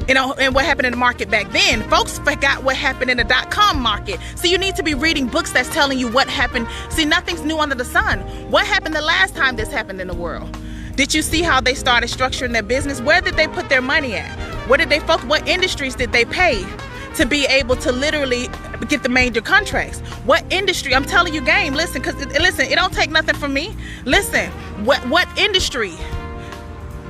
you 0.07 0.13
know, 0.13 0.33
and 0.33 0.55
what 0.55 0.63
happened 0.63 0.85
in 0.85 0.91
the 0.91 0.97
market 0.97 1.29
back 1.29 1.51
then. 1.51 1.81
Folks 1.89 2.19
forgot 2.19 2.63
what 2.63 2.77
happened 2.77 3.11
in 3.11 3.17
the 3.17 3.25
dot-com 3.25 3.81
market. 3.81 4.19
So 4.35 4.47
you 4.47 4.57
need 4.57 4.75
to 4.77 4.83
be 4.83 4.93
reading 4.93 5.27
books 5.27 5.51
that's 5.51 5.67
telling 5.69 5.99
you 5.99 6.07
what 6.07 6.29
happened. 6.29 6.67
See, 6.89 7.03
nothing's 7.03 7.41
new 7.41 7.59
under 7.59 7.75
the 7.75 7.83
sun. 7.83 8.21
What 8.49 8.65
happened 8.65 8.95
the 8.95 9.01
last 9.01 9.35
time 9.35 9.57
this 9.57 9.69
happened 9.69 9.99
in 9.99 10.07
the 10.07 10.15
world? 10.15 10.57
Did 10.97 11.13
you 11.13 11.21
see 11.21 11.43
how 11.43 11.61
they 11.61 11.75
started 11.75 12.09
structuring 12.09 12.53
their 12.53 12.63
business? 12.63 13.01
Where 13.01 13.21
did 13.21 13.35
they 13.35 13.47
put 13.47 13.69
their 13.69 13.83
money 13.83 14.15
at? 14.15 14.31
Where 14.67 14.79
did 14.79 14.89
they 14.89 14.99
focus? 14.99 15.25
What 15.25 15.47
industries 15.47 15.93
did 15.93 16.11
they 16.11 16.25
pay 16.25 16.65
to 17.13 17.25
be 17.27 17.45
able 17.45 17.75
to 17.75 17.91
literally 17.91 18.47
get 18.89 19.03
the 19.03 19.09
major 19.09 19.39
contracts? 19.41 19.99
What 20.25 20.43
industry? 20.51 20.95
I'm 20.95 21.05
telling 21.05 21.35
you, 21.35 21.41
game. 21.41 21.75
Listen, 21.75 22.01
cause 22.01 22.15
listen, 22.15 22.65
it 22.65 22.75
don't 22.77 22.91
take 22.91 23.11
nothing 23.11 23.35
from 23.35 23.53
me. 23.53 23.75
Listen, 24.05 24.49
what 24.85 24.97
what 25.07 25.27
industry? 25.37 25.93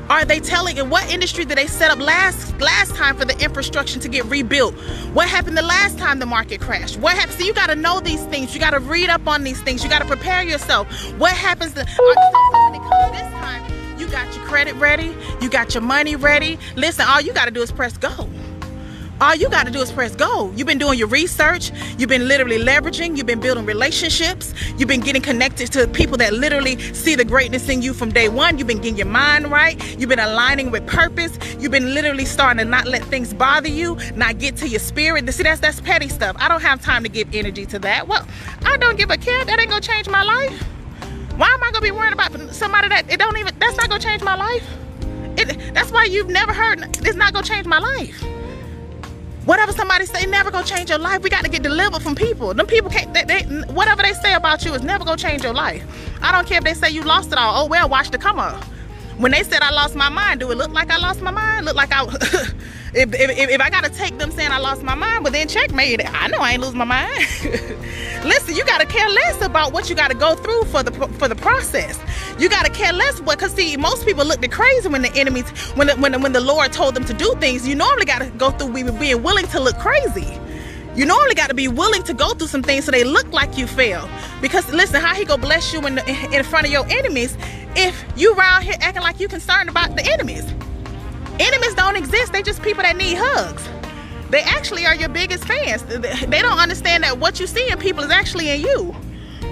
Are 0.10 0.26
they 0.26 0.42
telling 0.42 0.78
in 0.78 0.90
what 0.90 1.10
industry 1.10 1.46
did 1.46 1.58
they 1.58 1.68
set 1.68 1.90
up 1.90 2.00
last 2.00 2.60
last 2.60 2.94
time 2.94 3.16
for 3.16 3.24
the 3.24 3.42
infrastructure 3.42 4.00
to 4.00 4.10
get 4.10 4.26
rebuilt? 4.26 4.74
What 5.14 5.30
happened 5.30 5.58
the 5.58 5.62
last 5.62 5.98
time 5.98 6.20
the 6.20 6.26
market 6.26 6.60
crashed? 6.60 6.98
What 6.98 7.16
happened? 7.16 7.40
So 7.40 7.46
you 7.46 7.54
got 7.54 7.68
to 7.68 7.76
know 7.76 8.02
these 8.02 8.24
things. 8.26 8.54
You 8.54 8.60
got 8.60 8.72
to 8.72 8.80
read 8.82 9.10
up 9.10 9.26
on 9.28 9.46
these 9.46 9.62
things. 9.62 9.82
You 9.82 9.90
got 9.90 10.00
to 10.00 10.08
prepare 10.08 10.44
yourself. 10.44 10.88
What 11.18 11.32
happens? 11.32 11.74
You 14.08 14.14
got 14.14 14.36
your 14.36 14.46
credit 14.46 14.74
ready. 14.76 15.14
You 15.42 15.50
got 15.50 15.74
your 15.74 15.84
money 15.84 16.16
ready. 16.16 16.58
Listen, 16.78 17.06
all 17.08 17.20
you 17.20 17.34
got 17.34 17.46
to 17.46 17.52
do 17.52 17.62
is 17.62 17.72
press 17.72 17.98
go 17.98 18.30
all 19.20 19.36
you 19.36 19.50
got 19.50 19.66
to 19.66 19.72
do 19.72 19.80
is 19.82 19.92
press 19.92 20.16
go. 20.16 20.52
You've 20.56 20.68
been 20.68 20.78
doing 20.78 21.00
your 21.00 21.08
research. 21.08 21.72
You've 21.98 22.10
been 22.10 22.28
literally 22.28 22.60
leveraging. 22.60 23.18
You've 23.18 23.26
been 23.26 23.40
building 23.40 23.66
relationships. 23.66 24.54
You've 24.78 24.88
been 24.88 25.02
getting 25.02 25.22
connected 25.22 25.72
to 25.74 25.88
people 25.88 26.18
that 26.18 26.34
literally 26.34 26.78
see 26.94 27.16
the 27.16 27.26
greatness 27.26 27.68
in 27.70 27.82
you 27.82 27.94
from 27.94 28.12
day 28.12 28.30
one. 28.30 28.58
You've 28.58 28.68
been 28.68 28.78
getting 28.78 28.98
your 28.98 29.08
mind 29.08 29.50
right. 29.50 29.82
You've 30.00 30.10
been 30.10 30.20
aligning 30.20 30.72
with 30.72 30.86
purpose. 30.86 31.38
You've 31.60 31.72
been 31.72 31.94
literally 31.94 32.26
starting 32.26 32.64
to 32.64 32.66
not 32.66 32.86
let 32.86 33.04
things 33.06 33.34
bother 33.34 33.70
you, 33.70 33.98
not 34.16 34.38
get 34.40 34.56
to 34.58 34.68
your 34.68 34.80
spirit. 34.80 35.28
See, 35.34 35.44
that's 35.44 35.60
that's 35.60 35.82
petty 35.82 36.10
stuff. 36.10 36.36
I 36.40 36.48
don't 36.48 36.62
have 36.62 36.82
time 36.82 37.04
to 37.04 37.10
give 37.10 37.34
energy 37.34 37.66
to 37.68 37.80
that. 37.80 38.08
Well, 38.08 38.26
I 38.66 38.78
don't 38.78 38.98
give 38.98 39.10
a 39.10 39.18
care. 39.18 39.44
That 39.46 39.60
ain't 39.60 39.70
gonna 39.70 39.82
change 39.82 40.08
my 40.10 40.24
life. 40.24 40.64
Why 41.38 41.48
am 41.54 41.64
I 41.64 41.72
gonna 41.72 41.82
be 41.82 41.92
worried 41.92 42.14
about 42.14 42.32
somebody 42.52 42.90
that 42.90 43.12
it 43.12 43.20
don't 43.20 43.38
even? 43.38 43.54
That's 43.60 43.78
not 43.78 43.90
gonna 43.90 44.02
change 44.02 44.24
my 44.24 44.36
life. 44.36 44.68
It, 45.38 45.72
that's 45.74 45.92
why 45.92 46.06
you've 46.06 46.30
never 46.30 46.52
heard. 46.52 46.80
It's 47.06 47.16
not 47.16 47.32
gonna 47.32 47.46
change 47.46 47.68
my 47.68 47.78
life. 47.78 48.24
Whatever 49.46 49.72
somebody 49.72 50.08
say, 50.08 50.26
never 50.26 50.50
gonna 50.50 50.66
change 50.66 50.90
your 50.90 50.98
life. 50.98 51.22
We 51.22 51.30
got 51.30 51.46
to 51.46 51.50
get 51.50 51.62
delivered 51.62 52.02
from 52.02 52.16
people. 52.16 52.56
Them 52.56 52.66
people 52.66 52.90
can't. 52.90 53.14
They, 53.14 53.24
they, 53.24 53.44
whatever 53.72 54.02
they 54.02 54.14
say 54.14 54.34
about 54.34 54.66
you 54.66 54.74
is 54.74 54.82
never 54.82 55.06
gonna 55.06 55.16
change 55.16 55.44
your 55.44 55.54
life. 55.54 55.86
I 56.24 56.32
don't 56.32 56.48
care 56.48 56.58
if 56.58 56.64
they 56.64 56.74
say 56.74 56.90
you 56.90 57.04
lost 57.04 57.32
it 57.32 57.38
all. 57.38 57.64
Oh 57.64 57.68
well, 57.68 57.88
watch 57.88 58.10
the 58.10 58.18
come 58.18 58.40
up. 58.40 58.66
When 59.18 59.32
they 59.32 59.42
said 59.42 59.64
I 59.64 59.72
lost 59.72 59.96
my 59.96 60.10
mind, 60.10 60.42
do 60.42 60.52
it 60.52 60.58
look 60.58 60.72
like 60.72 60.92
I 60.92 60.98
lost 60.98 61.22
my 61.22 61.32
mind? 61.32 61.66
Look 61.66 61.76
like 61.76 61.92
I. 61.92 62.04
if, 62.94 63.14
if, 63.14 63.50
if 63.50 63.62
I 63.62 63.70
gotta 63.72 63.90
take 63.90 64.16
them 64.20 64.30
saying 64.30 64.52
I 64.52 64.60
lost 64.60 64.84
my 64.84 64.94
mind, 64.94 65.24
but 65.24 65.34
then 65.34 65.48
checkmate, 65.48 66.02
I 66.06 66.28
know 66.28 66.38
I 66.38 66.52
ain't 66.52 66.62
lose 66.62 66.76
my 66.76 66.86
mind. 66.86 67.12
Listen, 68.24 68.56
you 68.56 68.64
gotta 68.66 68.86
care 68.86 69.10
less 69.10 69.42
about 69.42 69.74
what 69.74 69.90
you 69.90 69.96
gotta 69.96 70.14
go 70.14 70.36
through 70.36 70.66
for 70.66 70.84
the 70.84 70.92
for 70.92 71.28
the 71.28 71.36
process. 71.36 72.00
You 72.38 72.48
gotta 72.48 72.70
care 72.70 72.94
less 72.94 73.20
what, 73.22 73.40
cause 73.40 73.54
see, 73.54 73.76
most 73.76 74.06
people 74.06 74.24
look 74.24 74.40
the 74.40 74.48
crazy 74.48 74.88
when 74.88 75.02
the 75.02 75.12
enemies, 75.16 75.50
when 75.74 75.88
the, 75.88 75.96
when 75.96 76.12
the, 76.12 76.20
when 76.20 76.34
the 76.34 76.40
Lord 76.42 76.72
told 76.72 76.94
them 76.94 77.06
to 77.06 77.14
do 77.14 77.34
things. 77.40 77.68
You 77.68 77.74
normally 77.74 78.06
gotta 78.06 78.30
go 78.38 78.52
through 78.52 78.74
being 78.74 79.24
willing 79.24 79.48
to 79.48 79.60
look 79.60 79.80
crazy. 79.80 80.38
You 80.98 81.06
normally 81.06 81.36
got 81.36 81.50
to 81.50 81.54
be 81.54 81.68
willing 81.68 82.02
to 82.04 82.14
go 82.16 82.34
through 82.34 82.48
some 82.48 82.64
things 82.64 82.86
so 82.86 82.92
they 82.92 83.04
look 83.04 83.32
like 83.32 83.56
you 83.56 83.68
fail. 83.68 84.10
Because 84.42 84.68
listen, 84.74 85.00
how 85.00 85.14
he 85.14 85.26
go 85.26 85.38
bless 85.38 85.72
you 85.72 85.86
in, 85.86 85.94
the, 85.94 86.36
in 86.36 86.44
front 86.44 86.66
of 86.66 86.72
your 86.72 86.88
enemies 86.90 87.38
if 87.76 88.04
you 88.16 88.34
around 88.34 88.64
here 88.64 88.74
acting 88.82 89.04
like 89.04 89.20
you 89.20 89.28
concerned 89.28 89.70
about 89.70 89.96
the 89.96 90.04
enemies? 90.12 90.44
Enemies 91.40 91.76
don't 91.76 91.96
exist. 91.96 92.34
They 92.34 92.42
just 92.42 92.64
people 92.64 92.82
that 92.82 92.98
need 92.98 93.16
hugs. 93.16 93.64
They 94.32 94.42
actually 94.42 94.88
are 94.88 94.96
your 94.96 95.10
biggest 95.10 95.44
fans. 95.44 95.84
They 95.84 96.42
don't 96.42 96.58
understand 96.58 97.04
that 97.04 97.20
what 97.20 97.40
you 97.40 97.46
see 97.46 97.70
in 97.70 97.78
people 97.78 98.04
is 98.04 98.10
actually 98.10 98.50
in 98.50 98.62
you. 98.62 98.92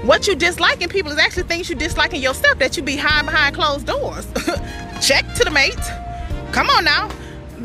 What 0.02 0.28
you 0.28 0.36
dislike 0.36 0.82
in 0.82 0.90
people 0.90 1.12
is 1.12 1.20
actually 1.20 1.44
things 1.44 1.70
you 1.70 1.76
dislike 1.76 2.16
in 2.16 2.22
yourself 2.22 2.58
that 2.58 2.76
you 2.76 2.82
be 2.82 2.98
hiding 2.98 3.28
behind 3.28 3.56
closed 3.56 3.86
doors. 3.86 4.26
Check 5.00 5.32
to 5.36 5.44
the 5.44 5.52
mate. 5.52 5.76
Come 6.52 6.72
on 6.72 6.86
now. 6.86 7.08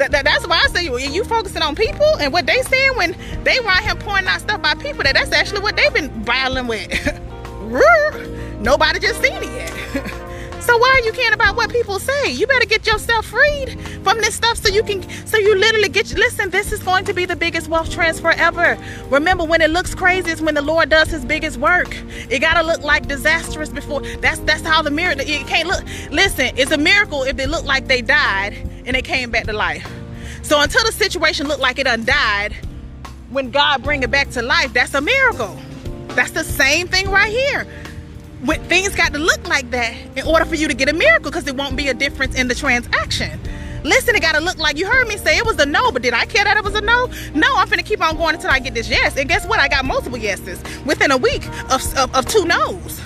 That, 0.01 0.13
that, 0.13 0.25
that's 0.25 0.47
why 0.49 0.63
I 0.65 0.69
say 0.69 0.85
you, 0.87 0.97
you 0.97 1.25
focusing 1.25 1.61
on 1.61 1.75
people 1.75 2.07
and 2.21 2.33
what 2.33 2.47
they 2.47 2.63
saying 2.63 2.97
when 2.97 3.15
they 3.45 3.61
right 3.61 3.83
here 3.83 3.95
pointing 3.95 4.29
out 4.29 4.41
stuff 4.41 4.63
by 4.63 4.73
people 4.77 5.03
that 5.05 5.13
that's 5.13 5.31
actually 5.31 5.61
what 5.61 5.77
they've 5.77 5.93
been 5.93 6.23
battling 6.23 6.69
with. 6.69 6.89
Nobody 8.61 8.99
just 8.99 9.21
seen 9.21 9.35
it 9.35 9.45
yet. 9.45 10.13
So 10.61 10.77
why 10.77 10.89
are 10.89 11.07
you 11.07 11.13
caring 11.13 11.33
about 11.33 11.57
what 11.57 11.71
people 11.73 11.99
say? 11.99 12.33
You 12.33 12.47
better 12.47 12.67
get 12.67 12.87
yourself 12.87 13.27
freed 13.27 13.81
from 14.05 14.19
this 14.19 14.35
stuff 14.35 14.59
so 14.59 14.69
you 14.69 14.83
can 14.83 15.03
so 15.27 15.39
you 15.39 15.57
literally 15.57 15.89
get 15.89 16.13
listen, 16.15 16.51
this 16.51 16.71
is 16.71 16.83
going 16.83 17.07
to 17.07 17.15
be 17.15 17.25
the 17.25 17.35
biggest 17.35 17.69
wealth 17.69 17.91
transfer 17.91 18.31
ever. 18.33 18.79
Remember 19.09 19.43
when 19.45 19.63
it 19.63 19.71
looks 19.71 19.95
crazy 19.95 20.31
is 20.31 20.43
when 20.43 20.55
the 20.55 20.63
Lord 20.63 20.91
does 20.91 21.09
his 21.09 21.25
biggest 21.25 21.57
work. 21.57 21.97
It 22.29 22.41
gotta 22.41 22.63
look 22.63 22.83
like 22.83 23.09
disastrous 23.09 23.71
before 23.71 24.03
that's 24.19 24.41
that's 24.41 24.63
how 24.63 24.83
the 24.83 24.91
miracle 24.91 25.25
it 25.27 25.47
can't 25.47 25.67
look 25.67 25.83
listen, 26.11 26.51
it's 26.57 26.73
a 26.73 26.79
miracle 26.79 27.23
if 27.23 27.37
they 27.37 27.47
look 27.47 27.65
like 27.65 27.89
they 27.89 28.03
died 28.03 28.53
and 28.85 28.95
they 28.95 29.03
came 29.03 29.31
back 29.31 29.45
to 29.47 29.55
life. 29.55 29.91
So 30.43 30.61
until 30.61 30.85
the 30.85 30.93
situation 30.93 31.49
looked 31.49 31.61
like 31.61 31.79
it 31.79 31.87
undied, 31.87 32.55
when 33.31 33.51
God 33.51 33.83
bring 33.83 34.03
it 34.03 34.11
back 34.11 34.29
to 34.31 34.43
life, 34.43 34.75
that's 34.75 34.93
a 34.93 35.01
miracle. 35.01 35.57
That's 36.09 36.33
the 36.33 36.45
same 36.45 36.87
thing 36.87 37.11
right 37.11 37.33
here 37.33 37.67
when 38.45 38.63
things 38.65 38.95
got 38.95 39.13
to 39.13 39.19
look 39.19 39.47
like 39.49 39.71
that 39.71 39.95
in 40.17 40.27
order 40.27 40.45
for 40.45 40.55
you 40.55 40.67
to 40.69 40.75
get 40.75 40.89
a 40.89 40.93
miracle 40.93 41.31
because 41.31 41.47
it 41.47 41.57
won't 41.57 41.77
be 41.77 41.89
a 41.89 41.95
difference 41.95 42.35
in 42.35 42.49
the 42.49 42.55
transaction. 42.55 43.39
Listen, 43.83 44.15
it 44.15 44.21
got 44.21 44.35
to 44.35 44.41
look 44.41 44.59
like 44.59 44.79
you 44.79 44.87
heard 44.87 45.09
me 45.09 45.17
say 45.17 45.37
it 45.39 45.45
was 45.45 45.59
a 45.59 45.67
no, 45.67 45.91
but 45.91 46.03
did 46.03 46.13
I 46.13 46.27
care 46.27 46.45
that 46.45 46.57
it 46.57 46.65
was 46.65 46.75
a 46.75 46.81
no? 46.81 47.07
No, 47.35 47.55
I'm 47.57 47.69
finna 47.69 47.85
keep 47.85 48.03
on 48.03 48.17
going 48.17 48.35
until 48.35 48.51
I 48.51 48.59
get 48.59 48.75
this 48.75 48.89
yes. 48.89 49.17
And 49.17 49.29
guess 49.29 49.47
what? 49.47 49.59
I 49.59 49.69
got 49.69 49.85
multiple 49.85 50.19
yeses 50.19 50.63
within 50.85 51.11
a 51.11 51.17
week 51.17 51.47
of, 51.71 51.83
of, 51.97 52.15
of 52.15 52.27
two 52.27 52.45
no's. 52.45 53.01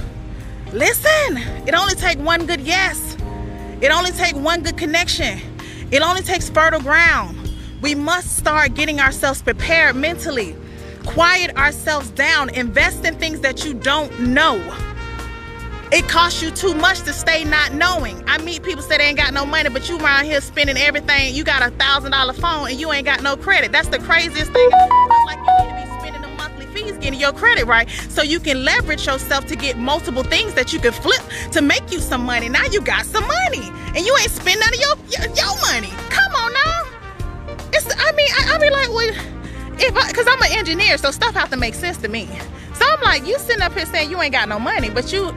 Listen, 0.73 1.39
it 1.67 1.75
only 1.75 1.95
take 1.95 2.19
one 2.19 2.47
good 2.47 2.61
yes. 2.61 3.17
It 3.81 3.91
only 3.91 4.11
take 4.13 4.35
one 4.35 4.63
good 4.63 4.77
connection. 4.77 5.41
It 5.91 6.03
only 6.03 6.23
takes 6.23 6.49
fertile 6.51 6.81
ground. 6.81 7.53
We 7.81 7.95
must 7.95 8.37
start 8.37 8.75
getting 8.75 8.99
ourselves 8.99 9.43
prepared 9.43 9.95
mentally. 9.95 10.57
Quiet 11.07 11.57
ourselves 11.57 12.11
down. 12.11 12.51
Invest 12.51 13.05
in 13.05 13.17
things 13.17 13.41
that 13.41 13.65
you 13.65 13.75
don't 13.75 14.19
know. 14.21 14.59
It 15.95 16.09
costs 16.09 16.43
you 16.43 16.51
too 16.51 16.75
much 16.75 17.03
to 17.03 17.13
stay 17.13 17.45
not 17.45 17.73
knowing. 17.73 18.21
I 18.27 18.39
meet 18.39 18.65
people 18.65 18.83
say 18.83 18.99
they 18.99 19.05
ain't 19.05 19.17
got 19.17 19.33
no 19.33 19.47
money, 19.47 19.71
but 19.71 19.89
you 19.89 19.97
around 20.01 20.25
here 20.25 20.41
spending 20.41 20.77
everything. 20.77 21.37
You 21.37 21.45
got 21.45 21.63
a 21.63 21.71
thousand 21.77 22.11
dollar 22.11 22.33
phone 22.33 22.69
and 22.69 22.81
you 22.81 22.91
ain't 22.91 23.05
got 23.07 23.23
no 23.23 23.37
credit. 23.37 23.71
That's 23.71 23.87
the 23.87 24.01
craziest 24.01 24.51
thing. 24.53 24.71
like 25.29 25.39
you 25.39 25.67
need 25.67 25.71
to 25.71 25.87
be 25.87 26.01
spending 26.01 26.23
the 26.23 26.37
monthly 26.37 26.67
fees 26.67 26.99
getting 26.99 27.21
your 27.21 27.33
credit 27.33 27.67
right 27.67 27.89
so 28.09 28.23
you 28.23 28.41
can 28.41 28.65
leverage 28.65 29.07
yourself 29.07 29.47
to 29.47 29.55
get 29.55 29.79
multiple 29.79 30.25
things 30.25 30.55
that 30.55 30.73
you 30.73 30.81
can 30.81 30.93
flip 30.93 31.23
to 31.53 31.63
make 31.63 31.93
you 31.93 32.01
some 32.01 32.25
money. 32.25 32.49
Now 32.49 32.65
you 32.73 32.81
got 32.81 33.07
some 33.07 33.23
money 33.29 33.71
and 33.95 34.05
you 34.05 34.17
ain't 34.21 34.33
spending 34.33 34.59
none 34.59 34.75
of 34.75 34.81
your 34.81 34.97
your, 35.15 35.37
your 35.37 35.61
money. 35.61 35.93
Come 36.11 36.33
on 36.35 36.53
now. 36.55 37.69
It's 37.73 37.87
I 37.97 38.11
mean 38.11 38.31
I, 38.41 38.57
I 38.57 38.59
be 38.59 38.69
like 38.69 38.89
well 38.89 39.15
if 39.79 39.95
because 40.09 40.27
I'm 40.29 40.43
an 40.43 40.59
engineer 40.59 40.99
so 40.99 41.13
stuff 41.13 41.35
have 41.35 41.51
to 41.51 41.57
make 41.57 41.75
sense 41.75 41.99
to 41.99 42.09
me. 42.09 42.29
So 42.75 42.85
I'm 42.85 43.01
like 43.01 43.25
you 43.25 43.39
sitting 43.39 43.63
up 43.63 43.75
here 43.75 43.87
saying 43.87 44.11
you 44.11 44.21
ain't 44.21 44.33
got 44.33 44.49
no 44.49 44.59
money 44.59 44.91
but 44.91 45.13
you 45.13 45.33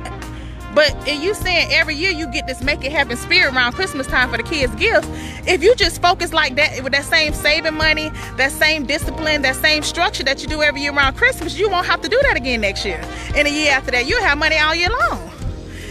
but 0.77 0.95
if 1.07 1.23
you 1.23 1.33
saying 1.33 1.69
every 1.71 1.95
year 1.95 2.11
you 2.11 2.27
get 2.27 2.45
this 2.45 2.61
make 2.61 2.83
it 2.83 2.91
happen 2.91 3.17
spirit 3.17 3.51
around 3.51 3.73
Christmas 3.73 4.05
time 4.05 4.29
for 4.29 4.37
the 4.37 4.43
kids' 4.43 4.75
gifts, 4.75 5.07
if 5.47 5.63
you 5.63 5.73
just 5.73 5.99
focus 5.99 6.33
like 6.33 6.53
that 6.53 6.83
with 6.83 6.93
that 6.93 7.05
same 7.05 7.33
saving 7.33 7.73
money, 7.73 8.11
that 8.35 8.51
same 8.51 8.85
discipline, 8.85 9.41
that 9.41 9.55
same 9.55 9.81
structure 9.81 10.21
that 10.21 10.43
you 10.43 10.47
do 10.47 10.61
every 10.61 10.81
year 10.81 10.93
around 10.93 11.15
Christmas, 11.17 11.57
you 11.57 11.67
won't 11.67 11.87
have 11.87 11.99
to 12.01 12.07
do 12.07 12.19
that 12.27 12.37
again 12.37 12.61
next 12.61 12.85
year. 12.85 13.01
And 13.33 13.47
a 13.47 13.51
year 13.51 13.71
after 13.71 13.89
that, 13.89 14.05
you'll 14.05 14.21
have 14.21 14.37
money 14.37 14.55
all 14.59 14.75
year 14.75 14.91
long. 15.09 15.31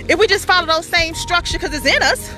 If 0.08 0.20
we 0.20 0.28
just 0.28 0.46
follow 0.46 0.68
those 0.68 0.86
same 0.86 1.16
structure 1.16 1.58
because 1.58 1.74
it's 1.74 1.84
in 1.84 2.00
us, 2.04 2.32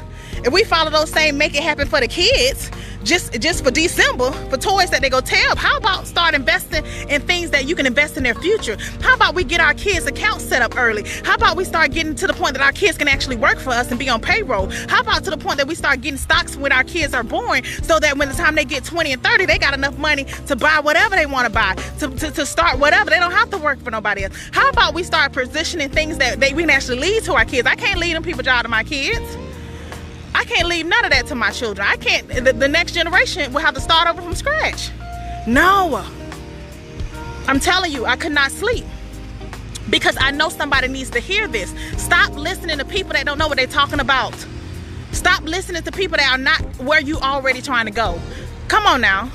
if 0.45 0.53
we 0.53 0.65
follow 0.65 0.91
those 0.91 1.11
same 1.11 1.39
make 1.39 1.55
it 1.55 1.63
happen 1.63 1.89
for 1.89 2.01
the 2.01 2.09
kids, 2.09 2.71
just 3.05 3.41
just 3.41 3.65
for 3.65 3.71
December 3.71 4.31
for 4.51 4.57
toys 4.57 4.91
that 4.91 5.01
they 5.01 5.11
go 5.11 5.21
tear 5.21 5.49
up. 5.51 5.59
How 5.59 5.77
about 5.77 6.07
start 6.07 6.35
investing 6.35 6.85
in 7.09 7.23
things 7.23 7.51
that 7.51 7.67
you 7.67 7.75
can 7.75 7.87
invest 7.87 8.17
in 8.17 8.23
their 8.23 8.35
future? 8.35 8.77
How 9.01 9.15
about 9.15 9.35
we 9.35 9.45
get 9.45 9.61
our 9.61 9.75
kids 9.75 10.07
accounts 10.07 10.45
set 10.45 10.63
up 10.63 10.77
early? 10.77 11.05
How 11.25 11.35
about 11.35 11.57
we 11.57 11.65
start 11.65 11.93
getting 11.93 12.15
to 12.17 12.27
the 12.27 12.35
point 12.35 12.55
that 12.55 12.63
our 12.63 12.73
kids 12.73 12.99
can 12.99 13.09
actually 13.09 13.37
work 13.37 13.59
for 13.59 13.71
us 13.71 13.91
and 13.91 13.99
be 13.99 14.09
on 14.09 14.21
payroll? 14.21 14.67
How 14.89 15.01
about 15.01 15.25
to 15.25 15.31
the 15.31 15.37
point 15.37 15.59
that 15.59 15.67
we 15.67 15.75
start 15.75 16.01
getting 16.01 16.19
stocks 16.19 16.57
when 16.57 16.73
our 16.73 16.85
kids 16.85 17.15
are 17.15 17.23
born 17.25 17.65
so 17.83 17.99
that 17.99 18.17
when 18.19 18.29
the 18.29 18.35
time 18.35 18.55
they 18.55 18.65
get 18.65 18.85
20 18.85 19.13
and 19.13 19.23
30, 19.23 19.47
they 19.47 19.59
got 19.59 19.75
enough 19.75 19.97
money 19.99 20.25
to 20.47 20.57
buy 20.57 20.81
whatever 20.81 21.17
they 21.17 21.27
want 21.27 21.47
to 21.47 21.53
buy, 21.53 21.75
to, 21.99 22.09
to, 22.09 22.31
to 22.31 22.47
start 22.47 22.79
whatever. 22.79 23.11
They 23.11 23.19
don't 23.19 23.33
have 23.33 23.51
to 23.51 23.59
work 23.59 23.81
for 23.81 23.91
nobody 23.91 24.25
else. 24.25 24.35
How 24.53 24.69
about 24.69 24.95
we 24.95 25.03
start 25.03 25.33
positioning 25.33 25.89
things 25.89 26.19
that 26.19 26.41
they, 26.41 26.53
we 26.53 26.63
can 26.63 26.71
actually 26.71 26.99
lead 26.99 27.25
to 27.25 27.35
our 27.35 27.45
kids? 27.45 27.67
I 27.67 27.75
can't 27.75 27.99
lead 27.99 28.15
them 28.15 28.23
people 28.23 28.43
job 28.43 28.65
to 28.65 28.69
my 28.69 28.85
kids. 28.85 29.48
I 30.39 30.45
can't 30.45 30.69
leave 30.69 30.87
none 30.87 31.05
of 31.05 31.11
that 31.11 31.27
to 31.27 31.35
my 31.35 31.51
children. 31.51 31.85
I 31.91 31.97
can't, 31.97 32.29
the, 32.29 32.53
the 32.53 32.69
next 32.69 32.93
generation 32.93 33.53
will 33.53 33.61
have 33.61 33.75
to 33.75 33.81
start 33.81 34.07
over 34.07 34.23
from 34.23 34.37
scratch. 34.37 34.91
No. 35.49 36.07
I'm 37.49 37.59
telling 37.59 37.91
you, 37.91 38.07
I 38.07 38.15
could 38.15 38.31
not 38.31 38.53
sleep 38.53 38.85
because 39.91 40.17
I 40.21 40.31
know 40.31 40.49
somebody 40.49 40.87
needs 40.87 41.11
to 41.11 41.19
hear 41.19 41.49
this. 41.49 41.75
Stop 41.97 42.35
listening 42.35 42.79
to 42.79 42.85
people 42.85 43.15
that 43.15 43.27
don't 43.27 43.37
know 43.37 43.49
what 43.49 43.57
they're 43.57 43.67
talking 43.67 43.99
about. 43.99 44.33
Stop 45.11 45.43
listening 45.43 45.83
to 45.83 45.91
people 45.91 46.19
that 46.19 46.31
are 46.31 46.39
not 46.39 46.61
where 46.77 47.01
you 47.01 47.19
already 47.19 47.61
trying 47.61 47.87
to 47.87 47.91
go. 47.91 48.21
Come 48.69 48.87
on 48.87 49.01
now. 49.01 49.33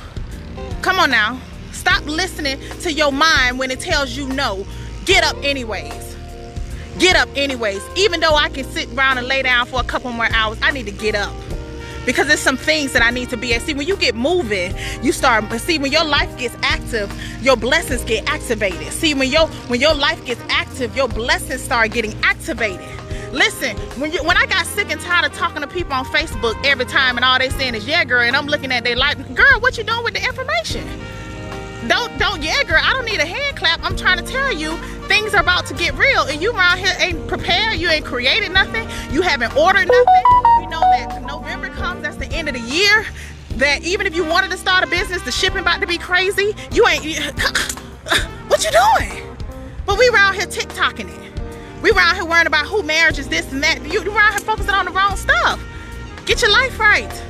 Come 0.81 0.99
on 0.99 1.11
now. 1.11 1.37
Stop 1.73 2.05
listening 2.05 2.61
to 2.79 2.93
your 2.93 3.11
mind 3.11 3.59
when 3.59 3.71
it 3.71 3.81
tells 3.81 4.15
you 4.15 4.25
no. 4.29 4.65
Get 5.03 5.25
up 5.25 5.35
anyways. 5.43 6.12
Get 6.99 7.15
up 7.15 7.29
anyways. 7.35 7.81
Even 7.95 8.19
though 8.19 8.35
I 8.35 8.49
can 8.49 8.65
sit 8.65 8.91
around 8.93 9.17
and 9.17 9.27
lay 9.27 9.41
down 9.41 9.65
for 9.65 9.79
a 9.79 9.83
couple 9.83 10.11
more 10.11 10.27
hours, 10.33 10.57
I 10.61 10.71
need 10.71 10.85
to 10.85 10.91
get 10.91 11.15
up 11.15 11.33
because 12.05 12.27
there's 12.27 12.39
some 12.39 12.57
things 12.57 12.93
that 12.93 13.01
I 13.01 13.09
need 13.09 13.29
to 13.29 13.37
be 13.37 13.53
at. 13.53 13.61
See, 13.61 13.73
when 13.73 13.87
you 13.87 13.95
get 13.95 14.15
moving, 14.15 14.73
you 15.01 15.11
start. 15.11 15.49
See, 15.61 15.79
when 15.79 15.91
your 15.91 16.05
life 16.05 16.35
gets 16.37 16.55
active, 16.61 17.11
your 17.41 17.55
blessings 17.55 18.03
get 18.03 18.29
activated. 18.29 18.91
See, 18.91 19.13
when 19.13 19.29
your 19.29 19.47
when 19.67 19.79
your 19.79 19.93
life 19.93 20.23
gets 20.25 20.41
active, 20.49 20.95
your 20.95 21.07
blessings 21.07 21.61
start 21.61 21.91
getting 21.91 22.13
activated. 22.23 22.87
Listen, 23.31 23.75
when 23.99 24.11
you 24.11 24.23
when 24.23 24.37
I 24.37 24.45
got 24.45 24.65
sick 24.65 24.91
and 24.91 25.01
tired 25.01 25.25
of 25.25 25.33
talking 25.33 25.61
to 25.61 25.67
people 25.67 25.93
on 25.93 26.05
Facebook 26.05 26.55
every 26.65 26.85
time 26.85 27.15
and 27.15 27.25
all 27.25 27.39
they 27.39 27.49
saying 27.49 27.75
is 27.75 27.87
yeah, 27.87 28.03
girl, 28.03 28.21
and 28.21 28.35
I'm 28.35 28.47
looking 28.47 28.71
at 28.71 28.83
their 28.83 28.95
life, 28.95 29.17
girl, 29.33 29.59
what 29.59 29.77
you 29.77 29.83
doing 29.83 30.03
with 30.03 30.13
the 30.13 30.23
information? 30.23 30.87
Don't 31.87 32.17
don't 32.17 32.41
yeah, 32.41 32.63
girl. 32.63 32.79
I 32.81 32.93
don't 32.93 33.05
need 33.05 33.19
a 33.19 33.25
hand 33.25 33.57
clap. 33.57 33.83
I'm 33.83 33.97
trying 33.97 34.23
to 34.23 34.31
tell 34.31 34.53
you 34.53 34.77
things 35.07 35.33
are 35.33 35.41
about 35.41 35.65
to 35.67 35.73
get 35.73 35.93
real, 35.95 36.23
and 36.23 36.41
you 36.41 36.53
around 36.53 36.79
here 36.79 36.93
ain't 36.99 37.27
prepared. 37.27 37.77
You 37.77 37.89
ain't 37.89 38.05
created 38.05 38.51
nothing. 38.51 38.87
You 39.11 39.21
haven't 39.21 39.55
ordered 39.55 39.87
nothing. 39.87 40.23
We 40.59 40.67
know 40.67 40.79
that 40.79 41.23
November 41.27 41.69
comes. 41.69 42.03
That's 42.03 42.17
the 42.17 42.27
end 42.27 42.47
of 42.47 42.53
the 42.53 42.61
year. 42.61 43.05
That 43.57 43.83
even 43.83 44.07
if 44.07 44.15
you 44.15 44.25
wanted 44.25 44.51
to 44.51 44.57
start 44.57 44.83
a 44.83 44.87
business, 44.87 45.21
the 45.23 45.31
shipping 45.31 45.59
about 45.59 45.81
to 45.81 45.87
be 45.87 45.97
crazy. 45.97 46.55
You 46.71 46.87
ain't. 46.87 47.03
what 48.47 48.63
you 48.63 48.71
doing? 48.71 49.37
But 49.85 49.99
we 49.99 50.07
around 50.09 50.35
here 50.35 50.45
TikToking 50.45 51.09
it. 51.09 51.41
We 51.81 51.91
around 51.91 52.15
here 52.15 52.25
worrying 52.25 52.47
about 52.47 52.65
who 52.65 52.81
marriage 52.81 53.19
is 53.19 53.27
this 53.27 53.51
and 53.51 53.61
that. 53.61 53.83
You 53.91 53.99
around 53.99 54.31
here 54.31 54.39
focusing 54.39 54.73
on 54.73 54.85
the 54.85 54.91
wrong 54.91 55.17
stuff. 55.17 55.61
Get 56.25 56.41
your 56.41 56.51
life 56.51 56.79
right. 56.79 57.23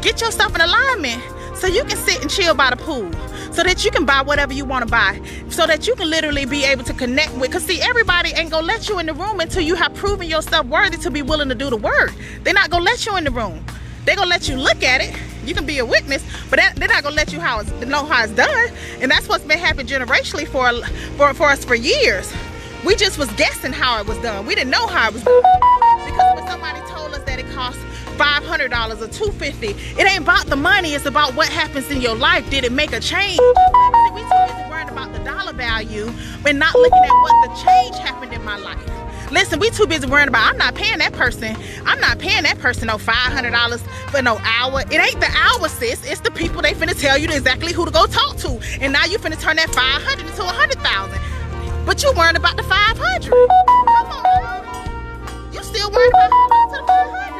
Get 0.00 0.22
yourself 0.22 0.54
in 0.54 0.62
alignment 0.62 1.22
so 1.60 1.66
you 1.66 1.84
can 1.84 1.96
sit 1.98 2.22
and 2.22 2.30
chill 2.30 2.54
by 2.54 2.70
the 2.70 2.76
pool 2.76 3.12
so 3.52 3.62
that 3.62 3.84
you 3.84 3.90
can 3.90 4.06
buy 4.06 4.22
whatever 4.22 4.52
you 4.52 4.64
want 4.64 4.82
to 4.84 4.90
buy 4.90 5.20
so 5.50 5.66
that 5.66 5.86
you 5.86 5.94
can 5.94 6.08
literally 6.08 6.46
be 6.46 6.64
able 6.64 6.82
to 6.82 6.94
connect 6.94 7.32
with 7.34 7.50
because 7.50 7.64
see 7.64 7.80
everybody 7.82 8.30
ain't 8.30 8.50
gonna 8.50 8.66
let 8.66 8.88
you 8.88 8.98
in 8.98 9.06
the 9.06 9.12
room 9.14 9.40
until 9.40 9.62
you 9.62 9.74
have 9.74 9.94
proven 9.94 10.26
yourself 10.26 10.66
worthy 10.66 10.96
to 10.96 11.10
be 11.10 11.20
willing 11.20 11.48
to 11.50 11.54
do 11.54 11.68
the 11.68 11.76
work. 11.76 12.14
They're 12.42 12.54
not 12.54 12.70
gonna 12.70 12.84
let 12.84 13.04
you 13.04 13.16
in 13.16 13.24
the 13.24 13.30
room. 13.30 13.64
They're 14.06 14.16
gonna 14.16 14.30
let 14.30 14.48
you 14.48 14.56
look 14.56 14.82
at 14.82 15.02
it. 15.02 15.14
You 15.44 15.54
can 15.54 15.66
be 15.66 15.78
a 15.78 15.84
witness 15.84 16.24
but 16.48 16.58
that, 16.58 16.76
they're 16.76 16.88
not 16.88 17.02
gonna 17.02 17.16
let 17.16 17.32
you 17.32 17.40
how 17.40 17.60
it's, 17.60 17.70
know 17.86 18.06
how 18.06 18.24
it's 18.24 18.32
done. 18.32 18.70
And 19.00 19.10
that's 19.10 19.28
what's 19.28 19.44
been 19.44 19.58
happening 19.58 19.86
generationally 19.86 20.46
for, 20.46 20.72
for 21.16 21.34
for 21.34 21.50
us 21.50 21.64
for 21.64 21.74
years. 21.74 22.32
We 22.86 22.96
just 22.96 23.18
was 23.18 23.30
guessing 23.32 23.72
how 23.72 24.00
it 24.00 24.06
was 24.06 24.16
done. 24.18 24.46
We 24.46 24.54
didn't 24.54 24.70
know 24.70 24.86
how 24.86 25.08
it 25.08 25.12
was 25.12 25.22
done. 25.24 25.42
Because 26.06 26.36
when 26.36 26.46
somebody 26.48 26.80
told 26.88 27.12
us 27.12 27.22
that 27.24 27.38
it 27.38 27.50
cost 27.50 27.78
$500 28.20 29.00
or 29.00 29.08
$250. 29.08 29.98
It 29.98 30.06
ain't 30.06 30.22
about 30.22 30.44
the 30.46 30.56
money, 30.56 30.92
it's 30.92 31.06
about 31.06 31.34
what 31.34 31.48
happens 31.48 31.90
in 31.90 32.02
your 32.02 32.14
life. 32.14 32.48
Did 32.50 32.64
it 32.64 32.72
make 32.72 32.92
a 32.92 33.00
change? 33.00 33.40
We 34.12 34.20
too 34.20 34.28
busy 34.46 34.68
worrying 34.68 34.90
about 34.90 35.14
the 35.14 35.20
dollar 35.20 35.54
value 35.54 36.12
but 36.42 36.54
not 36.54 36.74
looking 36.74 36.98
at 36.98 37.12
what 37.22 37.48
the 37.48 37.64
change 37.64 37.96
happened 37.96 38.34
in 38.34 38.44
my 38.44 38.58
life. 38.58 38.78
Listen, 39.30 39.58
we 39.58 39.70
too 39.70 39.86
busy 39.86 40.06
worrying 40.06 40.28
about 40.28 40.50
I'm 40.50 40.58
not 40.58 40.74
paying 40.74 40.98
that 40.98 41.14
person. 41.14 41.56
I'm 41.86 41.98
not 42.00 42.18
paying 42.18 42.42
that 42.42 42.58
person 42.58 42.88
no 42.88 42.98
$500 42.98 43.80
for 44.10 44.20
no 44.20 44.38
hour. 44.42 44.82
It 44.90 45.00
ain't 45.00 45.20
the 45.20 45.30
hour, 45.38 45.68
sis. 45.68 46.04
It's 46.04 46.20
the 46.20 46.30
people 46.30 46.60
they 46.60 46.74
finna 46.74 47.00
tell 47.00 47.16
you 47.16 47.28
exactly 47.28 47.72
who 47.72 47.86
to 47.86 47.90
go 47.90 48.04
talk 48.06 48.36
to. 48.38 48.60
And 48.82 48.92
now 48.92 49.06
you 49.06 49.18
finna 49.18 49.40
turn 49.40 49.56
that 49.56 49.70
500 49.70 50.26
into 50.26 50.42
100,000. 50.42 51.86
But 51.86 52.02
you 52.02 52.12
worrying 52.16 52.36
about 52.36 52.58
the 52.58 52.64
500. 52.64 53.30
Come 53.30 54.12
on, 54.12 55.54
You 55.54 55.62
still 55.62 55.90
worried 55.90 56.10
about 56.10 56.30
the 56.70 56.84
500 56.86 57.39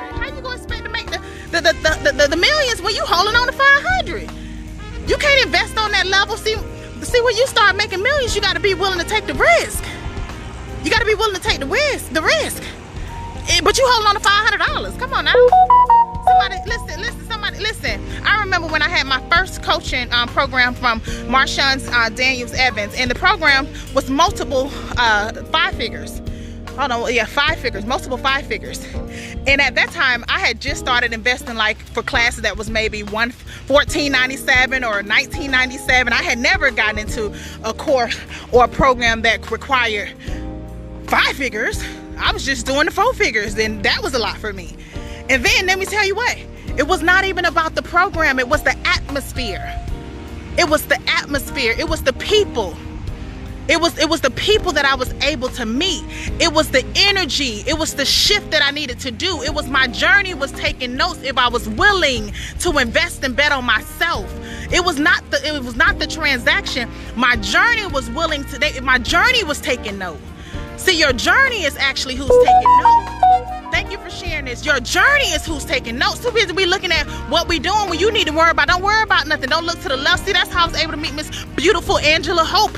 the, 1.50 1.60
the, 1.60 1.72
the, 2.02 2.12
the, 2.12 2.28
the 2.28 2.36
millions 2.36 2.80
when 2.80 2.94
you 2.94 3.02
holding 3.04 3.34
on 3.34 3.46
to 3.46 3.52
500. 3.52 4.30
You 5.08 5.16
can't 5.16 5.46
invest 5.46 5.76
on 5.76 5.90
that 5.92 6.06
level. 6.06 6.36
See, 6.36 6.56
see 7.02 7.20
when 7.20 7.36
you 7.36 7.46
start 7.46 7.76
making 7.76 8.02
millions, 8.02 8.34
you 8.34 8.40
got 8.40 8.54
to 8.54 8.60
be 8.60 8.74
willing 8.74 8.98
to 8.98 9.04
take 9.04 9.26
the 9.26 9.34
risk. 9.34 9.84
You 10.84 10.90
got 10.90 11.00
to 11.00 11.06
be 11.06 11.14
willing 11.14 11.34
to 11.34 11.42
take 11.42 11.60
the 11.60 11.66
risk. 11.66 12.12
The 12.12 12.22
risk. 12.22 12.62
Eh, 13.48 13.60
but 13.62 13.76
you 13.76 13.84
holding 13.88 14.08
on 14.08 14.14
to 14.14 14.20
$500. 14.20 14.98
Come 14.98 15.12
on 15.12 15.24
now. 15.24 15.34
Somebody, 16.24 16.56
listen, 16.66 17.00
listen, 17.00 17.26
somebody, 17.26 17.58
listen. 17.58 18.00
I 18.24 18.38
remember 18.40 18.68
when 18.68 18.82
I 18.82 18.88
had 18.88 19.06
my 19.06 19.20
first 19.28 19.62
coaching 19.62 20.12
um, 20.12 20.28
program 20.28 20.74
from 20.74 21.00
Marshawn 21.26 21.86
uh, 21.92 22.10
Daniels 22.10 22.52
Evans, 22.52 22.94
and 22.94 23.10
the 23.10 23.14
program 23.14 23.66
was 23.94 24.08
multiple 24.08 24.70
uh, 24.96 25.32
five 25.44 25.74
figures 25.74 26.20
hold 26.80 26.92
on, 26.92 27.14
yeah, 27.14 27.26
five 27.26 27.58
figures, 27.58 27.84
multiple 27.84 28.16
five 28.16 28.46
figures. 28.46 28.82
And 29.46 29.60
at 29.60 29.74
that 29.74 29.90
time, 29.90 30.24
I 30.28 30.38
had 30.38 30.60
just 30.60 30.80
started 30.80 31.12
investing 31.12 31.56
like 31.56 31.78
for 31.78 32.02
classes 32.02 32.42
that 32.42 32.56
was 32.56 32.70
maybe 32.70 33.02
one 33.02 33.30
fourteen 33.30 34.12
ninety 34.12 34.36
seven 34.36 34.82
or 34.82 35.02
nineteen 35.02 35.50
ninety 35.50 35.76
seven. 35.76 36.12
I 36.12 36.22
had 36.22 36.38
never 36.38 36.70
gotten 36.70 36.98
into 36.98 37.34
a 37.64 37.74
course 37.74 38.18
or 38.50 38.64
a 38.64 38.68
program 38.68 39.22
that 39.22 39.50
required 39.50 40.14
five 41.06 41.36
figures. 41.36 41.82
I 42.18 42.32
was 42.32 42.44
just 42.44 42.66
doing 42.66 42.86
the 42.86 42.90
four 42.90 43.12
figures, 43.14 43.58
and 43.58 43.82
that 43.82 44.02
was 44.02 44.14
a 44.14 44.18
lot 44.18 44.38
for 44.38 44.52
me. 44.52 44.76
And 45.28 45.44
then 45.44 45.66
let 45.66 45.78
me 45.78 45.86
tell 45.86 46.06
you 46.06 46.14
what, 46.14 46.36
it 46.76 46.86
was 46.86 47.02
not 47.02 47.24
even 47.24 47.44
about 47.44 47.74
the 47.74 47.82
program, 47.82 48.38
it 48.38 48.48
was 48.48 48.62
the 48.62 48.76
atmosphere. 48.86 49.76
It 50.58 50.68
was 50.68 50.86
the 50.86 51.00
atmosphere, 51.08 51.74
it 51.78 51.88
was 51.88 52.02
the 52.02 52.12
people. 52.14 52.76
It 53.70 53.80
was 53.80 53.96
it 53.98 54.08
was 54.08 54.20
the 54.20 54.32
people 54.32 54.72
that 54.72 54.84
I 54.84 54.96
was 54.96 55.14
able 55.22 55.48
to 55.50 55.64
meet. 55.64 56.02
It 56.40 56.52
was 56.52 56.72
the 56.72 56.84
energy. 56.96 57.62
It 57.68 57.78
was 57.78 57.94
the 57.94 58.04
shift 58.04 58.50
that 58.50 58.62
I 58.64 58.72
needed 58.72 58.98
to 59.00 59.12
do. 59.12 59.42
It 59.42 59.54
was 59.54 59.68
my 59.68 59.86
journey 59.86 60.34
was 60.34 60.50
taking 60.50 60.96
notes 60.96 61.22
if 61.22 61.38
I 61.38 61.48
was 61.48 61.68
willing 61.68 62.32
to 62.60 62.78
invest 62.78 63.22
and 63.22 63.36
bet 63.36 63.52
on 63.52 63.64
myself. 63.64 64.28
It 64.72 64.84
was 64.84 64.98
not 64.98 65.22
the 65.30 65.38
it 65.46 65.62
was 65.62 65.76
not 65.76 66.00
the 66.00 66.08
transaction. 66.08 66.90
My 67.14 67.36
journey 67.36 67.86
was 67.86 68.10
willing 68.10 68.42
to 68.46 68.82
my 68.82 68.98
journey 68.98 69.44
was 69.44 69.60
taking 69.60 69.98
note. 69.98 70.18
See, 70.76 70.98
your 70.98 71.12
journey 71.12 71.62
is 71.62 71.76
actually 71.76 72.16
who's 72.16 72.28
taking 72.28 72.80
note. 72.82 73.29
Thank 73.80 73.92
you 73.92 73.98
for 73.98 74.10
sharing 74.10 74.44
this. 74.44 74.66
Your 74.66 74.78
journey 74.80 75.24
is 75.28 75.46
who's 75.46 75.64
taking 75.64 75.96
notes. 75.96 76.18
Too 76.18 76.30
busy 76.32 76.52
be 76.52 76.66
looking 76.66 76.92
at 76.92 77.06
what 77.30 77.48
we 77.48 77.58
doing 77.58 77.88
when 77.88 77.98
you 77.98 78.12
need 78.12 78.26
to 78.26 78.32
worry 78.34 78.50
about. 78.50 78.68
Don't 78.68 78.82
worry 78.82 79.02
about 79.02 79.26
nothing. 79.26 79.48
Don't 79.48 79.64
look 79.64 79.80
to 79.80 79.88
the 79.88 79.96
left. 79.96 80.26
See, 80.26 80.34
that's 80.34 80.52
how 80.52 80.64
I 80.64 80.66
was 80.66 80.76
able 80.76 80.90
to 80.92 80.98
meet 80.98 81.14
Miss 81.14 81.30
Beautiful 81.56 81.96
Angela 82.00 82.44
Hope 82.44 82.76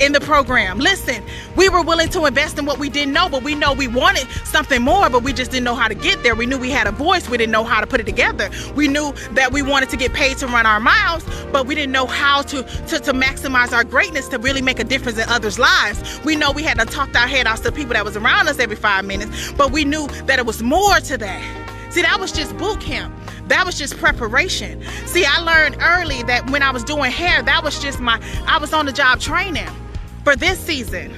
in 0.00 0.12
the 0.12 0.20
program. 0.20 0.78
Listen, 0.78 1.22
we 1.56 1.68
were 1.68 1.82
willing 1.82 2.08
to 2.08 2.24
invest 2.24 2.58
in 2.58 2.64
what 2.64 2.78
we 2.78 2.88
didn't 2.88 3.12
know, 3.12 3.28
but 3.28 3.42
we 3.42 3.54
know 3.54 3.74
we 3.74 3.86
wanted 3.86 4.26
something 4.46 4.80
more, 4.80 5.10
but 5.10 5.22
we 5.22 5.34
just 5.34 5.50
didn't 5.50 5.64
know 5.64 5.74
how 5.74 5.88
to 5.88 5.94
get 5.94 6.22
there. 6.22 6.34
We 6.34 6.46
knew 6.46 6.56
we 6.56 6.70
had 6.70 6.86
a 6.86 6.92
voice. 6.92 7.28
We 7.28 7.36
didn't 7.36 7.52
know 7.52 7.64
how 7.64 7.82
to 7.82 7.86
put 7.86 8.00
it 8.00 8.06
together. 8.06 8.48
We 8.74 8.88
knew 8.88 9.12
that 9.32 9.52
we 9.52 9.60
wanted 9.60 9.90
to 9.90 9.98
get 9.98 10.14
paid 10.14 10.38
to 10.38 10.46
run 10.46 10.64
our 10.64 10.80
miles, 10.80 11.22
but 11.52 11.66
we 11.66 11.74
didn't 11.74 11.92
know 11.92 12.06
how 12.06 12.40
to, 12.42 12.62
to, 12.62 12.98
to 12.98 13.12
maximize 13.12 13.72
our 13.72 13.84
greatness 13.84 14.26
to 14.28 14.38
really 14.38 14.62
make 14.62 14.78
a 14.78 14.84
difference 14.84 15.18
in 15.18 15.28
others' 15.28 15.58
lives. 15.58 16.18
We 16.24 16.34
know 16.34 16.50
we 16.50 16.62
had 16.62 16.78
to 16.78 16.86
talk 16.86 17.14
our 17.14 17.28
head 17.28 17.46
off 17.46 17.62
to 17.64 17.72
people 17.72 17.92
that 17.92 18.06
was 18.06 18.16
around 18.16 18.48
us 18.48 18.58
every 18.58 18.76
five 18.76 19.04
minutes, 19.04 19.52
but 19.52 19.70
we 19.70 19.84
knew 19.84 20.08
that 20.30 20.38
it 20.38 20.46
was 20.46 20.62
more 20.62 20.94
to 21.00 21.18
that. 21.18 21.42
See, 21.90 22.02
that 22.02 22.20
was 22.20 22.30
just 22.30 22.56
boot 22.56 22.80
camp. 22.80 23.12
That 23.48 23.66
was 23.66 23.76
just 23.76 23.96
preparation. 23.96 24.80
See, 25.06 25.24
I 25.24 25.40
learned 25.40 25.78
early 25.80 26.22
that 26.22 26.48
when 26.50 26.62
I 26.62 26.70
was 26.70 26.84
doing 26.84 27.10
hair, 27.10 27.42
that 27.42 27.64
was 27.64 27.82
just 27.82 27.98
my, 27.98 28.22
I 28.46 28.58
was 28.58 28.72
on 28.72 28.86
the 28.86 28.92
job 28.92 29.18
training 29.18 29.66
for 30.22 30.36
this 30.36 30.60
season. 30.60 31.12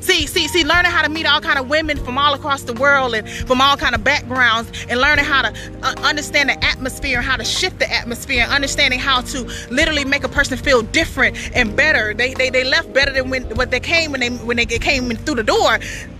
See, 0.00 0.26
see, 0.26 0.48
see, 0.48 0.64
learning 0.64 0.90
how 0.90 1.02
to 1.02 1.08
meet 1.08 1.24
all 1.24 1.40
kind 1.40 1.56
of 1.56 1.70
women 1.70 1.98
from 1.98 2.18
all 2.18 2.34
across 2.34 2.62
the 2.62 2.72
world 2.72 3.14
and 3.14 3.28
from 3.30 3.60
all 3.60 3.76
kind 3.76 3.94
of 3.94 4.02
backgrounds 4.02 4.86
and 4.88 5.00
learning 5.00 5.24
how 5.24 5.42
to 5.42 5.54
uh, 5.82 5.94
understand 6.02 6.48
the 6.48 6.64
atmosphere 6.64 7.18
and 7.18 7.26
how 7.26 7.36
to 7.36 7.44
shift 7.44 7.78
the 7.78 7.88
atmosphere 7.92 8.42
and 8.42 8.52
understanding 8.52 8.98
how 8.98 9.20
to 9.20 9.44
literally 9.70 10.04
make 10.04 10.24
a 10.24 10.28
person 10.28 10.58
feel 10.58 10.82
different 10.82 11.36
and 11.54 11.76
better. 11.76 12.12
They, 12.12 12.34
they, 12.34 12.50
they 12.50 12.64
left 12.64 12.92
better 12.92 13.12
than 13.12 13.30
when 13.30 13.44
what 13.54 13.70
they 13.70 13.80
came 13.80 14.10
when 14.10 14.20
they 14.20 14.30
when 14.30 14.56
they 14.56 14.66
came 14.66 15.10
through 15.10 15.36
the 15.36 15.44
door. 15.44 15.78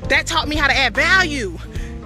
That 0.08 0.26
taught 0.28 0.46
me 0.46 0.54
how 0.54 0.68
to 0.68 0.74
add 0.74 0.94
value. 0.94 1.58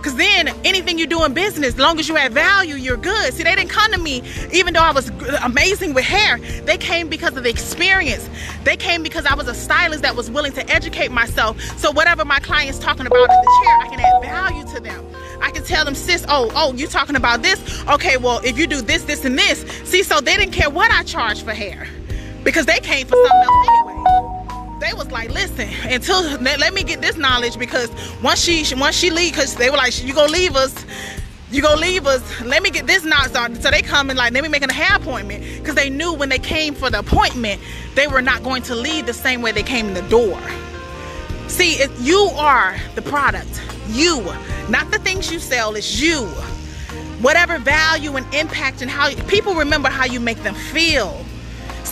Because 0.03 0.17
then 0.17 0.49
anything 0.65 0.99
you 0.99 1.07
do 1.07 1.25
in 1.25 1.33
business, 1.33 1.75
as 1.75 1.79
long 1.79 2.01
as 2.01 2.09
you 2.09 2.17
add 2.17 2.33
value, 2.33 2.75
you're 2.75 2.97
good. 2.97 3.33
See, 3.33 3.45
they 3.45 3.55
didn't 3.55 3.71
come 3.71 3.93
to 3.93 3.99
me 3.99 4.21
even 4.53 4.75
though 4.75 4.83
I 4.83 4.91
was 4.91 5.11
amazing 5.45 5.95
with 5.95 6.05
hair. 6.05 6.39
They 6.65 6.77
came 6.77 7.09
because 7.09 7.37
of 7.37 7.45
the 7.45 7.51
experience. 7.51 8.29
They 8.65 8.77
came 8.77 9.05
because 9.05 9.27
I 9.27 9.37
was 9.37 9.47
a 9.47 9.55
stylist 9.55 10.03
that 10.03 10.17
was 10.17 10.29
willing 10.29 10.51
to 10.55 10.69
educate 10.69 11.13
myself. 11.13 11.61
So 11.79 11.93
whatever 11.93 12.25
my 12.25 12.41
client's 12.41 12.81
talking 12.81 13.07
about 13.07 13.31
in 13.31 13.37
the 13.45 13.63
chair, 13.63 13.79
I 13.79 13.89
can 13.91 14.01
add 14.01 14.23
value 14.23 14.75
to 14.75 14.81
them. 14.81 15.07
I 15.41 15.53
can 15.53 15.63
tell 15.63 15.85
them, 15.85 15.95
sis, 15.95 16.27
oh, 16.29 16.51
oh, 16.57 16.75
you 16.75 16.89
talking 16.89 17.15
about 17.15 17.43
this? 17.43 17.85
Okay, 17.89 18.17
well, 18.17 18.41
if 18.43 18.59
you 18.59 18.67
do 18.67 18.81
this, 18.81 19.05
this, 19.05 19.25
and 19.25 19.39
this. 19.39 19.61
See, 19.85 20.03
so 20.03 20.21
they 20.21 20.37
didn't 20.37 20.53
care 20.53 20.69
what 20.69 20.91
I 20.91 21.05
charged 21.05 21.45
for 21.45 21.53
hair 21.53 21.87
because 22.43 22.67
they 22.67 22.81
came 22.81 23.07
for 23.07 23.15
something 23.15 23.41
else 23.41 23.69
anyway 23.69 23.92
they 24.83 24.93
was 24.93 25.11
like, 25.11 25.31
listen, 25.31 25.69
until 25.91 26.23
let, 26.41 26.59
let 26.59 26.75
me 26.75 26.83
get 26.83 27.01
this 27.01 27.17
knowledge 27.17 27.59
because 27.59 27.91
once 28.23 28.41
she 28.41 28.65
once 28.75 28.97
she 28.97 29.11
leave, 29.11 29.35
cause 29.35 29.55
they 29.55 29.71
were 29.71 29.77
like, 29.77 30.03
you 30.05 30.15
gonna 30.15 30.33
leave 30.33 30.57
us, 30.57 30.85
you 31.51 31.63
gonna 31.63 31.81
leave 31.81 32.07
us. 32.07 32.23
Let 32.41 32.63
me 32.63 32.71
get 32.71 32.87
this 32.87 33.05
knowledge. 33.05 33.61
So 33.61 33.71
they 33.71 33.83
come 33.83 34.11
and 34.11 34.19
like, 34.19 34.33
let 34.33 34.43
me 34.43 34.49
make 34.49 34.63
a 34.63 34.73
hair 34.73 34.97
appointment 34.97 35.45
because 35.59 35.75
they 35.75 35.91
knew 35.91 36.13
when 36.15 36.29
they 36.29 36.39
came 36.39 36.75
for 36.75 36.91
the 36.91 37.01
appointment, 37.01 37.61
they 37.95 38.09
were 38.09 38.23
not 38.23 38.43
going 38.43 38.63
to 38.63 38.75
leave 38.75 39.07
the 39.07 39.15
same 39.15 39.43
way 39.43 39.53
they 39.53 39.63
came 39.63 39.87
in 39.87 39.95
the 39.95 40.03
door. 40.09 40.41
See, 41.49 41.75
if 41.75 41.93
you 42.01 42.31
are 42.35 42.77
the 42.95 43.03
product, 43.03 43.63
you, 43.89 44.23
not 44.71 44.91
the 44.91 44.99
things 44.99 45.31
you 45.31 45.39
sell, 45.39 45.75
it's 45.75 46.01
you. 46.01 46.25
Whatever 47.21 47.59
value 47.59 48.17
and 48.17 48.35
impact 48.35 48.81
and 48.81 48.91
how 48.91 49.15
people 49.27 49.55
remember 49.55 49.91
how 49.91 50.07
you 50.07 50.19
make 50.19 50.43
them 50.43 50.55
feel. 50.55 51.25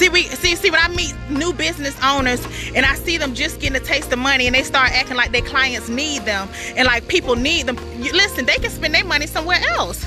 See, 0.00 0.08
we 0.08 0.22
see, 0.28 0.56
see 0.56 0.70
when 0.70 0.80
I 0.80 0.88
meet 0.88 1.14
new 1.28 1.52
business 1.52 1.94
owners 2.02 2.42
and 2.74 2.86
I 2.86 2.94
see 2.94 3.18
them 3.18 3.34
just 3.34 3.60
getting 3.60 3.76
a 3.76 3.84
taste 3.84 4.10
of 4.10 4.18
money 4.18 4.46
and 4.46 4.54
they 4.54 4.62
start 4.62 4.92
acting 4.92 5.14
like 5.14 5.30
their 5.30 5.42
clients 5.42 5.90
need 5.90 6.22
them 6.22 6.48
and 6.74 6.86
like 6.86 7.06
people 7.06 7.36
need 7.36 7.66
them. 7.66 7.76
You, 8.02 8.10
listen, 8.14 8.46
they 8.46 8.54
can 8.54 8.70
spend 8.70 8.94
their 8.94 9.04
money 9.04 9.26
somewhere 9.26 9.60
else. 9.76 9.98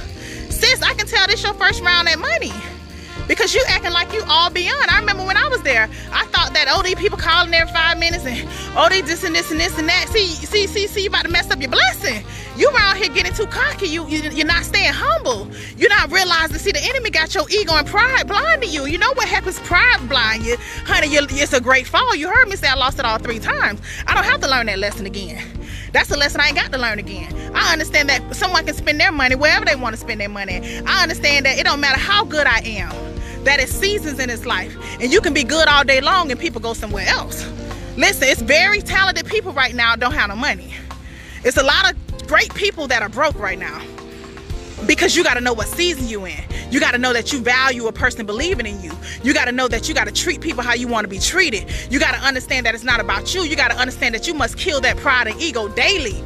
Sis, 0.49 0.81
I 0.81 0.95
can 0.95 1.05
tell 1.05 1.27
this 1.27 1.43
your 1.43 1.53
first 1.53 1.83
round 1.83 2.09
at 2.09 2.17
money 2.17 2.51
because 3.27 3.53
you 3.53 3.63
acting 3.67 3.91
like 3.91 4.11
you 4.13 4.23
all 4.27 4.49
beyond. 4.49 4.89
I 4.89 4.99
remember 4.99 5.25
when 5.25 5.37
I 5.37 5.47
was 5.47 5.61
there, 5.61 5.89
I 6.11 6.25
thought 6.27 6.53
that 6.53 6.67
oh 6.69 6.81
these 6.81 6.95
people 6.95 7.17
calling 7.17 7.53
every 7.53 7.73
five 7.73 7.97
minutes 7.97 8.25
and 8.25 8.47
oh 8.75 8.89
they 8.89 9.01
this 9.01 9.23
and 9.23 9.35
this 9.35 9.51
and 9.51 9.59
this 9.59 9.77
and 9.77 9.87
that. 9.89 10.09
See, 10.09 10.27
see, 10.27 10.67
see, 10.67 10.87
see, 10.87 11.03
you 11.03 11.09
about 11.09 11.25
to 11.25 11.31
mess 11.31 11.49
up 11.51 11.59
your 11.59 11.69
blessing. 11.69 12.23
You 12.55 12.69
around 12.69 12.97
here 12.97 13.09
getting 13.09 13.33
too 13.33 13.47
cocky. 13.47 13.87
You, 13.87 14.07
you 14.07 14.29
you're 14.29 14.47
not 14.47 14.63
staying 14.63 14.93
humble. 14.93 15.47
You're 15.77 15.89
not 15.89 16.11
realizing. 16.11 16.57
See, 16.57 16.71
the 16.71 16.83
enemy 16.83 17.09
got 17.09 17.33
your 17.33 17.49
ego 17.49 17.73
and 17.73 17.87
pride 17.87 18.27
blinding 18.27 18.69
you. 18.69 18.85
You 18.85 18.97
know 18.97 19.11
what 19.13 19.27
happens? 19.27 19.59
Pride 19.61 20.07
blind 20.07 20.45
you, 20.45 20.55
honey. 20.85 21.07
it's 21.07 21.53
a 21.53 21.61
great 21.61 21.87
fall. 21.87 22.15
You 22.15 22.29
heard 22.29 22.47
me 22.47 22.55
say 22.55 22.67
I 22.67 22.75
lost 22.75 22.99
it 22.99 23.05
all 23.05 23.17
three 23.17 23.39
times. 23.39 23.81
I 24.07 24.13
don't 24.13 24.25
have 24.25 24.41
to 24.41 24.49
learn 24.49 24.67
that 24.67 24.79
lesson 24.79 25.05
again. 25.05 25.43
That's 25.93 26.09
a 26.09 26.17
lesson 26.17 26.41
I 26.41 26.47
ain't 26.47 26.55
got 26.55 26.71
to 26.71 26.77
learn 26.79 26.97
again. 26.97 27.31
I 27.55 27.71
understand 27.71 28.09
that 28.09 28.35
someone 28.35 28.65
can 28.65 28.73
spend 28.73 28.99
their 28.99 29.11
money 29.11 29.35
wherever 29.35 29.63
they 29.63 29.75
want 29.75 29.93
to 29.93 30.01
spend 30.01 30.19
their 30.19 30.29
money. 30.29 30.81
I 30.87 31.03
understand 31.03 31.45
that 31.45 31.59
it 31.59 31.63
don't 31.65 31.79
matter 31.79 31.99
how 31.99 32.25
good 32.25 32.47
I 32.47 32.59
am 32.65 33.12
that 33.43 33.59
is 33.59 33.69
seasons 33.69 34.19
in 34.19 34.29
his 34.29 34.45
life. 34.45 34.75
And 35.01 35.11
you 35.11 35.21
can 35.21 35.33
be 35.33 35.43
good 35.43 35.67
all 35.67 35.83
day 35.83 36.01
long 36.01 36.31
and 36.31 36.39
people 36.39 36.61
go 36.61 36.73
somewhere 36.73 37.07
else. 37.07 37.45
Listen, 37.97 38.27
it's 38.27 38.41
very 38.41 38.81
talented 38.81 39.25
people 39.25 39.53
right 39.53 39.75
now 39.75 39.95
don't 39.95 40.13
have 40.13 40.29
no 40.29 40.35
money. 40.35 40.73
It's 41.43 41.57
a 41.57 41.63
lot 41.63 41.91
of 41.91 42.27
great 42.27 42.53
people 42.53 42.87
that 42.87 43.01
are 43.01 43.09
broke 43.09 43.37
right 43.37 43.59
now. 43.59 43.81
Because 44.87 45.15
you 45.15 45.23
got 45.23 45.35
to 45.35 45.41
know 45.41 45.53
what 45.53 45.67
season 45.67 46.07
you 46.07 46.25
in. 46.25 46.43
You 46.71 46.79
got 46.79 46.91
to 46.91 46.97
know 46.97 47.13
that 47.13 47.31
you 47.31 47.39
value 47.39 47.87
a 47.87 47.93
person 47.93 48.25
believing 48.25 48.65
in 48.65 48.81
you. 48.81 48.91
You 49.23 49.33
got 49.33 49.45
to 49.45 49.51
know 49.51 49.67
that 49.67 49.87
you 49.87 49.93
got 49.93 50.07
to 50.07 50.11
treat 50.11 50.41
people 50.41 50.63
how 50.63 50.73
you 50.73 50.87
want 50.87 51.05
to 51.05 51.09
be 51.09 51.19
treated. 51.19 51.69
You 51.91 51.99
got 51.99 52.15
to 52.15 52.21
understand 52.21 52.65
that 52.65 52.73
it's 52.73 52.83
not 52.83 52.99
about 52.99 53.35
you. 53.35 53.43
You 53.43 53.55
got 53.55 53.71
to 53.71 53.77
understand 53.77 54.15
that 54.15 54.27
you 54.27 54.33
must 54.33 54.57
kill 54.57 54.81
that 54.81 54.97
pride 54.97 55.27
and 55.27 55.39
ego 55.39 55.67
daily 55.69 56.23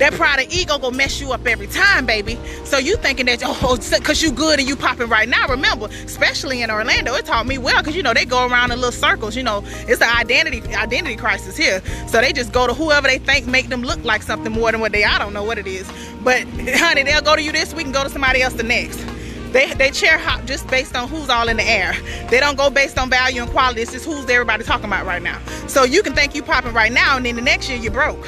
that 0.00 0.14
pride 0.14 0.40
and 0.40 0.52
ego 0.52 0.78
gonna 0.78 0.96
mess 0.96 1.20
you 1.20 1.30
up 1.32 1.46
every 1.46 1.66
time, 1.66 2.06
baby. 2.06 2.38
So 2.64 2.78
you 2.78 2.96
thinking 2.96 3.26
that, 3.26 3.42
oh, 3.44 3.78
cause 4.02 4.22
you 4.22 4.32
good 4.32 4.58
and 4.58 4.66
you 4.66 4.74
popping 4.74 5.08
right 5.08 5.28
now. 5.28 5.46
Remember, 5.46 5.86
especially 6.04 6.62
in 6.62 6.70
Orlando, 6.70 7.14
it 7.14 7.26
taught 7.26 7.46
me 7.46 7.58
well, 7.58 7.82
cause 7.82 7.94
you 7.94 8.02
know, 8.02 8.14
they 8.14 8.24
go 8.24 8.46
around 8.46 8.72
in 8.72 8.78
little 8.80 8.92
circles, 8.92 9.36
you 9.36 9.42
know, 9.42 9.62
it's 9.86 10.00
an 10.00 10.08
identity 10.16 10.62
identity 10.74 11.16
crisis 11.16 11.56
here. 11.56 11.82
So 12.08 12.20
they 12.20 12.32
just 12.32 12.50
go 12.50 12.66
to 12.66 12.72
whoever 12.74 13.06
they 13.06 13.18
think 13.18 13.46
make 13.46 13.68
them 13.68 13.82
look 13.82 14.02
like 14.02 14.22
something 14.22 14.52
more 14.52 14.72
than 14.72 14.80
what 14.80 14.92
they, 14.92 15.04
I 15.04 15.18
don't 15.18 15.34
know 15.34 15.44
what 15.44 15.58
it 15.58 15.66
is. 15.66 15.90
But 16.24 16.46
honey, 16.58 17.02
they'll 17.02 17.20
go 17.20 17.36
to 17.36 17.42
you 17.42 17.52
this 17.52 17.74
week 17.74 17.84
and 17.84 17.94
go 17.94 18.02
to 18.02 18.10
somebody 18.10 18.42
else 18.42 18.54
the 18.54 18.62
next. 18.62 19.04
They, 19.52 19.74
they 19.74 19.90
chair 19.90 20.16
hop 20.16 20.46
just 20.46 20.66
based 20.68 20.94
on 20.94 21.08
who's 21.08 21.28
all 21.28 21.48
in 21.48 21.56
the 21.56 21.64
air. 21.64 21.94
They 22.30 22.38
don't 22.38 22.56
go 22.56 22.70
based 22.70 22.96
on 22.96 23.10
value 23.10 23.42
and 23.42 23.50
quality. 23.50 23.82
It's 23.82 23.92
just 23.92 24.06
who's 24.06 24.28
everybody 24.30 24.62
talking 24.62 24.86
about 24.86 25.06
right 25.06 25.22
now. 25.22 25.40
So 25.66 25.82
you 25.82 26.02
can 26.02 26.14
think 26.14 26.34
you 26.34 26.42
popping 26.42 26.72
right 26.72 26.92
now 26.92 27.16
and 27.16 27.26
then 27.26 27.34
the 27.34 27.42
next 27.42 27.68
year 27.68 27.76
you're 27.76 27.92
broke. 27.92 28.24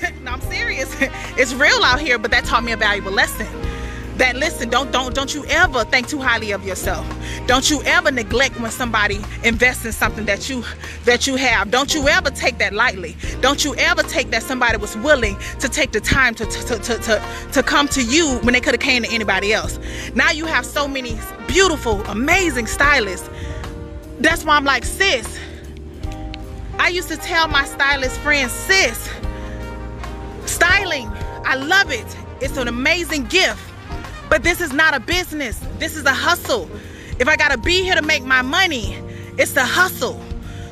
no, 0.22 0.32
I'm 0.32 0.40
serious. 0.42 0.94
it's 1.36 1.54
real 1.54 1.82
out 1.82 2.00
here, 2.00 2.18
but 2.18 2.30
that 2.30 2.44
taught 2.44 2.64
me 2.64 2.72
a 2.72 2.76
valuable 2.76 3.12
lesson. 3.12 3.46
That 4.16 4.34
listen, 4.34 4.70
don't 4.70 4.90
don't 4.92 5.14
don't 5.14 5.34
you 5.34 5.44
ever 5.46 5.84
think 5.84 6.08
too 6.08 6.18
highly 6.18 6.52
of 6.52 6.64
yourself. 6.64 7.06
Don't 7.46 7.68
you 7.68 7.82
ever 7.82 8.10
neglect 8.10 8.58
when 8.58 8.70
somebody 8.70 9.20
invests 9.44 9.84
in 9.84 9.92
something 9.92 10.24
that 10.24 10.48
you 10.48 10.64
that 11.04 11.26
you 11.26 11.36
have. 11.36 11.70
Don't 11.70 11.92
you 11.92 12.08
ever 12.08 12.30
take 12.30 12.56
that 12.58 12.72
lightly. 12.72 13.14
Don't 13.42 13.62
you 13.62 13.74
ever 13.74 14.02
take 14.02 14.30
that 14.30 14.42
somebody 14.42 14.78
was 14.78 14.96
willing 14.96 15.36
to 15.60 15.68
take 15.68 15.92
the 15.92 16.00
time 16.00 16.34
to 16.36 16.46
to 16.46 16.78
to 16.78 16.98
to, 16.98 17.22
to 17.52 17.62
come 17.62 17.88
to 17.88 18.02
you 18.02 18.38
when 18.38 18.54
they 18.54 18.60
could 18.60 18.72
have 18.72 18.80
came 18.80 19.02
to 19.02 19.10
anybody 19.12 19.52
else. 19.52 19.78
Now 20.14 20.30
you 20.30 20.46
have 20.46 20.64
so 20.64 20.88
many 20.88 21.18
beautiful, 21.46 22.00
amazing 22.06 22.68
stylists. 22.68 23.28
That's 24.20 24.46
why 24.46 24.56
I'm 24.56 24.64
like, 24.64 24.84
sis. 24.84 25.38
I 26.78 26.88
used 26.88 27.08
to 27.08 27.16
tell 27.16 27.48
my 27.48 27.64
stylist 27.64 28.18
friends, 28.20 28.52
sis, 28.52 29.08
Styling, 30.56 31.06
I 31.44 31.54
love 31.54 31.92
it. 31.92 32.06
It's 32.40 32.56
an 32.56 32.66
amazing 32.66 33.24
gift. 33.24 33.60
But 34.30 34.42
this 34.42 34.62
is 34.62 34.72
not 34.72 34.94
a 34.94 35.00
business. 35.00 35.60
This 35.78 35.96
is 35.96 36.06
a 36.06 36.14
hustle. 36.14 36.70
If 37.18 37.28
I 37.28 37.36
gotta 37.36 37.58
be 37.58 37.82
here 37.82 37.94
to 37.94 38.00
make 38.00 38.24
my 38.24 38.40
money, 38.40 38.94
it's 39.36 39.54
a 39.56 39.66
hustle. 39.66 40.18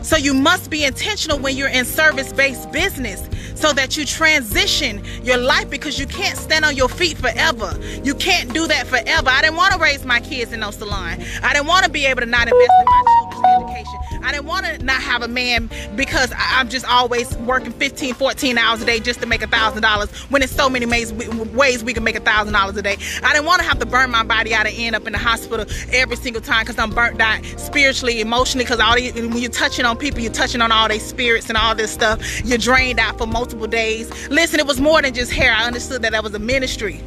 So 0.00 0.16
you 0.16 0.32
must 0.32 0.70
be 0.70 0.84
intentional 0.84 1.38
when 1.38 1.54
you're 1.54 1.68
in 1.68 1.84
service-based 1.84 2.72
business 2.72 3.28
so 3.54 3.72
that 3.72 3.96
you 3.96 4.04
transition 4.04 5.02
your 5.22 5.38
life 5.38 5.70
because 5.70 5.98
you 5.98 6.06
can't 6.06 6.36
stand 6.38 6.64
on 6.64 6.76
your 6.76 6.88
feet 6.88 7.16
forever. 7.18 7.78
You 8.02 8.14
can't 8.14 8.52
do 8.52 8.66
that 8.66 8.86
forever. 8.86 9.28
I 9.28 9.42
didn't 9.42 9.56
want 9.56 9.72
to 9.74 9.78
raise 9.78 10.04
my 10.04 10.20
kids 10.20 10.52
in 10.52 10.60
no 10.60 10.70
salon. 10.70 11.22
I 11.42 11.52
didn't 11.52 11.66
want 11.66 11.84
to 11.84 11.90
be 11.90 12.06
able 12.06 12.20
to 12.20 12.26
not 12.26 12.48
invest 12.48 12.70
in 12.78 12.84
my 12.84 13.02
children's 13.30 13.70
education. 13.70 14.04
I 14.24 14.32
didn't 14.32 14.46
want 14.46 14.64
to 14.64 14.82
not 14.82 15.02
have 15.02 15.22
a 15.22 15.28
man 15.28 15.68
because 15.96 16.32
I'm 16.36 16.68
just 16.68 16.86
always 16.86 17.36
working 17.38 17.72
15, 17.72 18.14
14 18.14 18.56
hours 18.56 18.82
a 18.82 18.86
day 18.86 18.98
just 18.98 19.20
to 19.20 19.26
make 19.26 19.42
a 19.42 19.46
thousand 19.46 19.82
dollars 19.82 20.10
when 20.30 20.40
there's 20.40 20.50
so 20.50 20.70
many 20.70 20.86
ways 20.86 21.12
we, 21.84 21.92
can 21.92 22.04
make 22.04 22.16
a 22.16 22.20
thousand 22.20 22.54
dollars 22.54 22.76
a 22.76 22.82
day. 22.82 22.96
I 23.22 23.32
didn't 23.32 23.44
want 23.44 23.60
to 23.60 23.68
have 23.68 23.78
to 23.80 23.86
burn 23.86 24.10
my 24.10 24.22
body 24.22 24.54
out 24.54 24.66
and 24.66 24.74
end 24.76 24.96
up 24.96 25.06
in 25.06 25.12
the 25.12 25.18
hospital 25.18 25.66
every 25.92 26.16
single 26.16 26.40
time 26.40 26.64
because 26.64 26.78
I'm 26.78 26.90
burnt 26.90 27.20
out 27.20 27.44
spiritually, 27.58 28.20
emotionally. 28.20 28.64
Because 28.64 28.80
all 28.80 28.94
when 28.94 29.38
you're 29.38 29.50
touching 29.50 29.84
on 29.84 29.98
people, 29.98 30.20
you're 30.20 30.32
touching 30.32 30.62
on 30.62 30.72
all 30.72 30.88
their 30.88 31.00
spirits 31.00 31.48
and 31.48 31.58
all 31.58 31.74
this 31.74 31.92
stuff. 31.92 32.44
You're 32.44 32.58
drained 32.58 32.98
out 32.98 33.18
for 33.18 33.26
multiple 33.44 33.66
days. 33.66 34.08
Listen, 34.30 34.58
it 34.58 34.66
was 34.66 34.80
more 34.80 35.02
than 35.02 35.12
just 35.12 35.30
hair. 35.30 35.52
I 35.52 35.66
understood 35.66 36.00
that 36.00 36.12
that 36.12 36.24
was 36.24 36.32
a 36.32 36.38
ministry. 36.38 36.98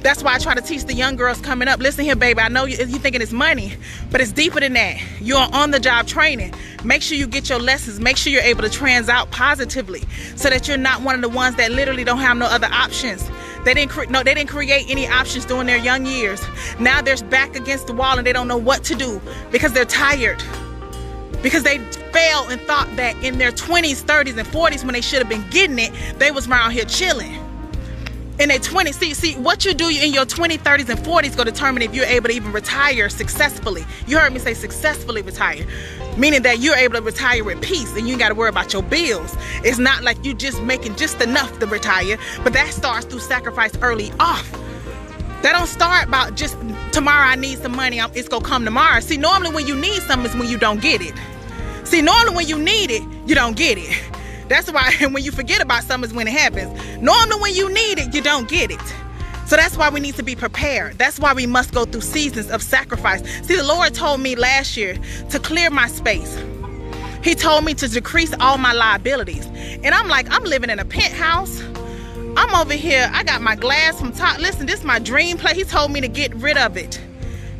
That's 0.00 0.20
why 0.20 0.34
I 0.34 0.38
try 0.38 0.56
to 0.56 0.60
teach 0.60 0.84
the 0.84 0.94
young 0.94 1.14
girls 1.14 1.40
coming 1.40 1.68
up. 1.68 1.78
Listen 1.78 2.04
here, 2.04 2.16
baby. 2.16 2.40
I 2.40 2.48
know 2.48 2.64
you, 2.64 2.76
you 2.76 2.98
thinking 2.98 3.22
it's 3.22 3.30
money, 3.30 3.74
but 4.10 4.20
it's 4.20 4.32
deeper 4.32 4.58
than 4.58 4.72
that. 4.72 5.00
You're 5.20 5.46
on 5.52 5.70
the 5.70 5.78
job 5.78 6.08
training. 6.08 6.52
Make 6.82 7.02
sure 7.02 7.16
you 7.16 7.28
get 7.28 7.48
your 7.48 7.60
lessons. 7.60 8.00
Make 8.00 8.16
sure 8.16 8.32
you're 8.32 8.42
able 8.42 8.62
to 8.62 8.68
trans 8.68 9.08
out 9.08 9.30
positively, 9.30 10.02
so 10.34 10.50
that 10.50 10.66
you're 10.66 10.76
not 10.76 11.02
one 11.02 11.14
of 11.14 11.20
the 11.20 11.28
ones 11.28 11.54
that 11.54 11.70
literally 11.70 12.02
don't 12.02 12.18
have 12.18 12.36
no 12.36 12.46
other 12.46 12.68
options. 12.72 13.30
They 13.64 13.74
didn't 13.74 14.10
no, 14.10 14.24
they 14.24 14.34
didn't 14.34 14.50
create 14.50 14.86
any 14.88 15.06
options 15.06 15.44
during 15.44 15.68
their 15.68 15.78
young 15.78 16.04
years. 16.04 16.44
Now 16.80 17.00
they're 17.00 17.16
back 17.30 17.54
against 17.54 17.86
the 17.86 17.92
wall 17.92 18.18
and 18.18 18.26
they 18.26 18.32
don't 18.32 18.48
know 18.48 18.56
what 18.56 18.82
to 18.84 18.96
do 18.96 19.20
because 19.52 19.72
they're 19.72 19.84
tired. 19.84 20.42
Because 21.46 21.62
they 21.62 21.78
failed 21.78 22.50
and 22.50 22.60
thought 22.62 22.88
that 22.96 23.14
in 23.22 23.38
their 23.38 23.52
20s, 23.52 24.02
30s, 24.02 24.36
and 24.36 24.48
40s 24.48 24.82
when 24.82 24.94
they 24.94 25.00
should 25.00 25.20
have 25.20 25.28
been 25.28 25.48
getting 25.50 25.78
it, 25.78 25.92
they 26.18 26.32
was 26.32 26.48
around 26.48 26.72
here 26.72 26.84
chilling 26.84 27.34
in 28.40 28.48
their 28.48 28.58
20s. 28.58 28.94
See, 28.94 29.14
see, 29.14 29.34
what 29.34 29.64
you 29.64 29.72
do 29.72 29.88
in 29.88 30.12
your 30.12 30.26
20s, 30.26 30.58
30s, 30.58 30.88
and 30.88 30.98
40s 30.98 31.36
going 31.36 31.46
to 31.46 31.52
determine 31.52 31.82
if 31.82 31.94
you're 31.94 32.04
able 32.04 32.30
to 32.30 32.34
even 32.34 32.50
retire 32.50 33.08
successfully. 33.08 33.86
You 34.08 34.18
heard 34.18 34.32
me 34.32 34.40
say 34.40 34.54
successfully 34.54 35.22
retire, 35.22 35.64
meaning 36.16 36.42
that 36.42 36.58
you're 36.58 36.74
able 36.74 36.96
to 36.96 37.00
retire 37.00 37.44
with 37.44 37.62
peace 37.62 37.96
and 37.96 38.08
you 38.08 38.14
ain't 38.14 38.18
got 38.18 38.30
to 38.30 38.34
worry 38.34 38.48
about 38.48 38.72
your 38.72 38.82
bills. 38.82 39.36
It's 39.62 39.78
not 39.78 40.02
like 40.02 40.24
you 40.24 40.34
just 40.34 40.60
making 40.62 40.96
just 40.96 41.20
enough 41.20 41.60
to 41.60 41.66
retire, 41.66 42.18
but 42.42 42.54
that 42.54 42.72
starts 42.72 43.06
through 43.06 43.20
sacrifice 43.20 43.78
early 43.82 44.10
off. 44.18 44.50
That 45.42 45.52
don't 45.52 45.68
start 45.68 46.08
about 46.08 46.34
just 46.34 46.56
tomorrow 46.90 47.28
I 47.28 47.36
need 47.36 47.58
some 47.58 47.76
money, 47.76 48.00
it's 48.00 48.26
gonna 48.26 48.44
come 48.44 48.64
tomorrow. 48.64 48.98
See, 48.98 49.16
normally 49.16 49.54
when 49.54 49.64
you 49.68 49.76
need 49.76 50.02
something 50.02 50.28
is 50.28 50.36
when 50.36 50.48
you 50.48 50.58
don't 50.58 50.80
get 50.80 51.00
it. 51.00 51.14
See, 51.86 52.02
normally 52.02 52.34
when 52.34 52.48
you 52.48 52.58
need 52.58 52.90
it, 52.90 53.02
you 53.26 53.34
don't 53.36 53.56
get 53.56 53.78
it. 53.78 54.02
That's 54.48 54.70
why 54.70 54.92
when 55.10 55.22
you 55.22 55.30
forget 55.30 55.62
about 55.62 55.84
something 55.84 56.10
is 56.10 56.14
when 56.14 56.26
it 56.26 56.32
happens. 56.32 57.00
Normally 57.00 57.40
when 57.40 57.54
you 57.54 57.72
need 57.72 57.98
it, 57.98 58.12
you 58.12 58.20
don't 58.20 58.48
get 58.48 58.72
it. 58.72 58.94
So 59.46 59.54
that's 59.54 59.76
why 59.76 59.90
we 59.90 60.00
need 60.00 60.16
to 60.16 60.24
be 60.24 60.34
prepared. 60.34 60.98
That's 60.98 61.20
why 61.20 61.32
we 61.32 61.46
must 61.46 61.72
go 61.72 61.84
through 61.84 62.00
seasons 62.00 62.50
of 62.50 62.60
sacrifice. 62.60 63.22
See, 63.46 63.56
the 63.56 63.62
Lord 63.62 63.94
told 63.94 64.20
me 64.20 64.34
last 64.34 64.76
year 64.76 64.98
to 65.30 65.38
clear 65.38 65.70
my 65.70 65.86
space. 65.86 66.36
He 67.22 67.36
told 67.36 67.64
me 67.64 67.72
to 67.74 67.88
decrease 67.88 68.34
all 68.40 68.58
my 68.58 68.72
liabilities. 68.72 69.46
And 69.46 69.94
I'm 69.94 70.08
like, 70.08 70.26
I'm 70.30 70.42
living 70.42 70.70
in 70.70 70.80
a 70.80 70.84
penthouse. 70.84 71.62
I'm 72.36 72.54
over 72.56 72.74
here. 72.74 73.08
I 73.14 73.22
got 73.22 73.42
my 73.42 73.54
glass 73.54 74.00
from 74.00 74.10
top. 74.12 74.38
Listen, 74.38 74.66
this 74.66 74.80
is 74.80 74.84
my 74.84 74.98
dream 74.98 75.38
place. 75.38 75.56
He 75.56 75.64
told 75.64 75.92
me 75.92 76.00
to 76.00 76.08
get 76.08 76.34
rid 76.34 76.56
of 76.56 76.76
it. 76.76 77.00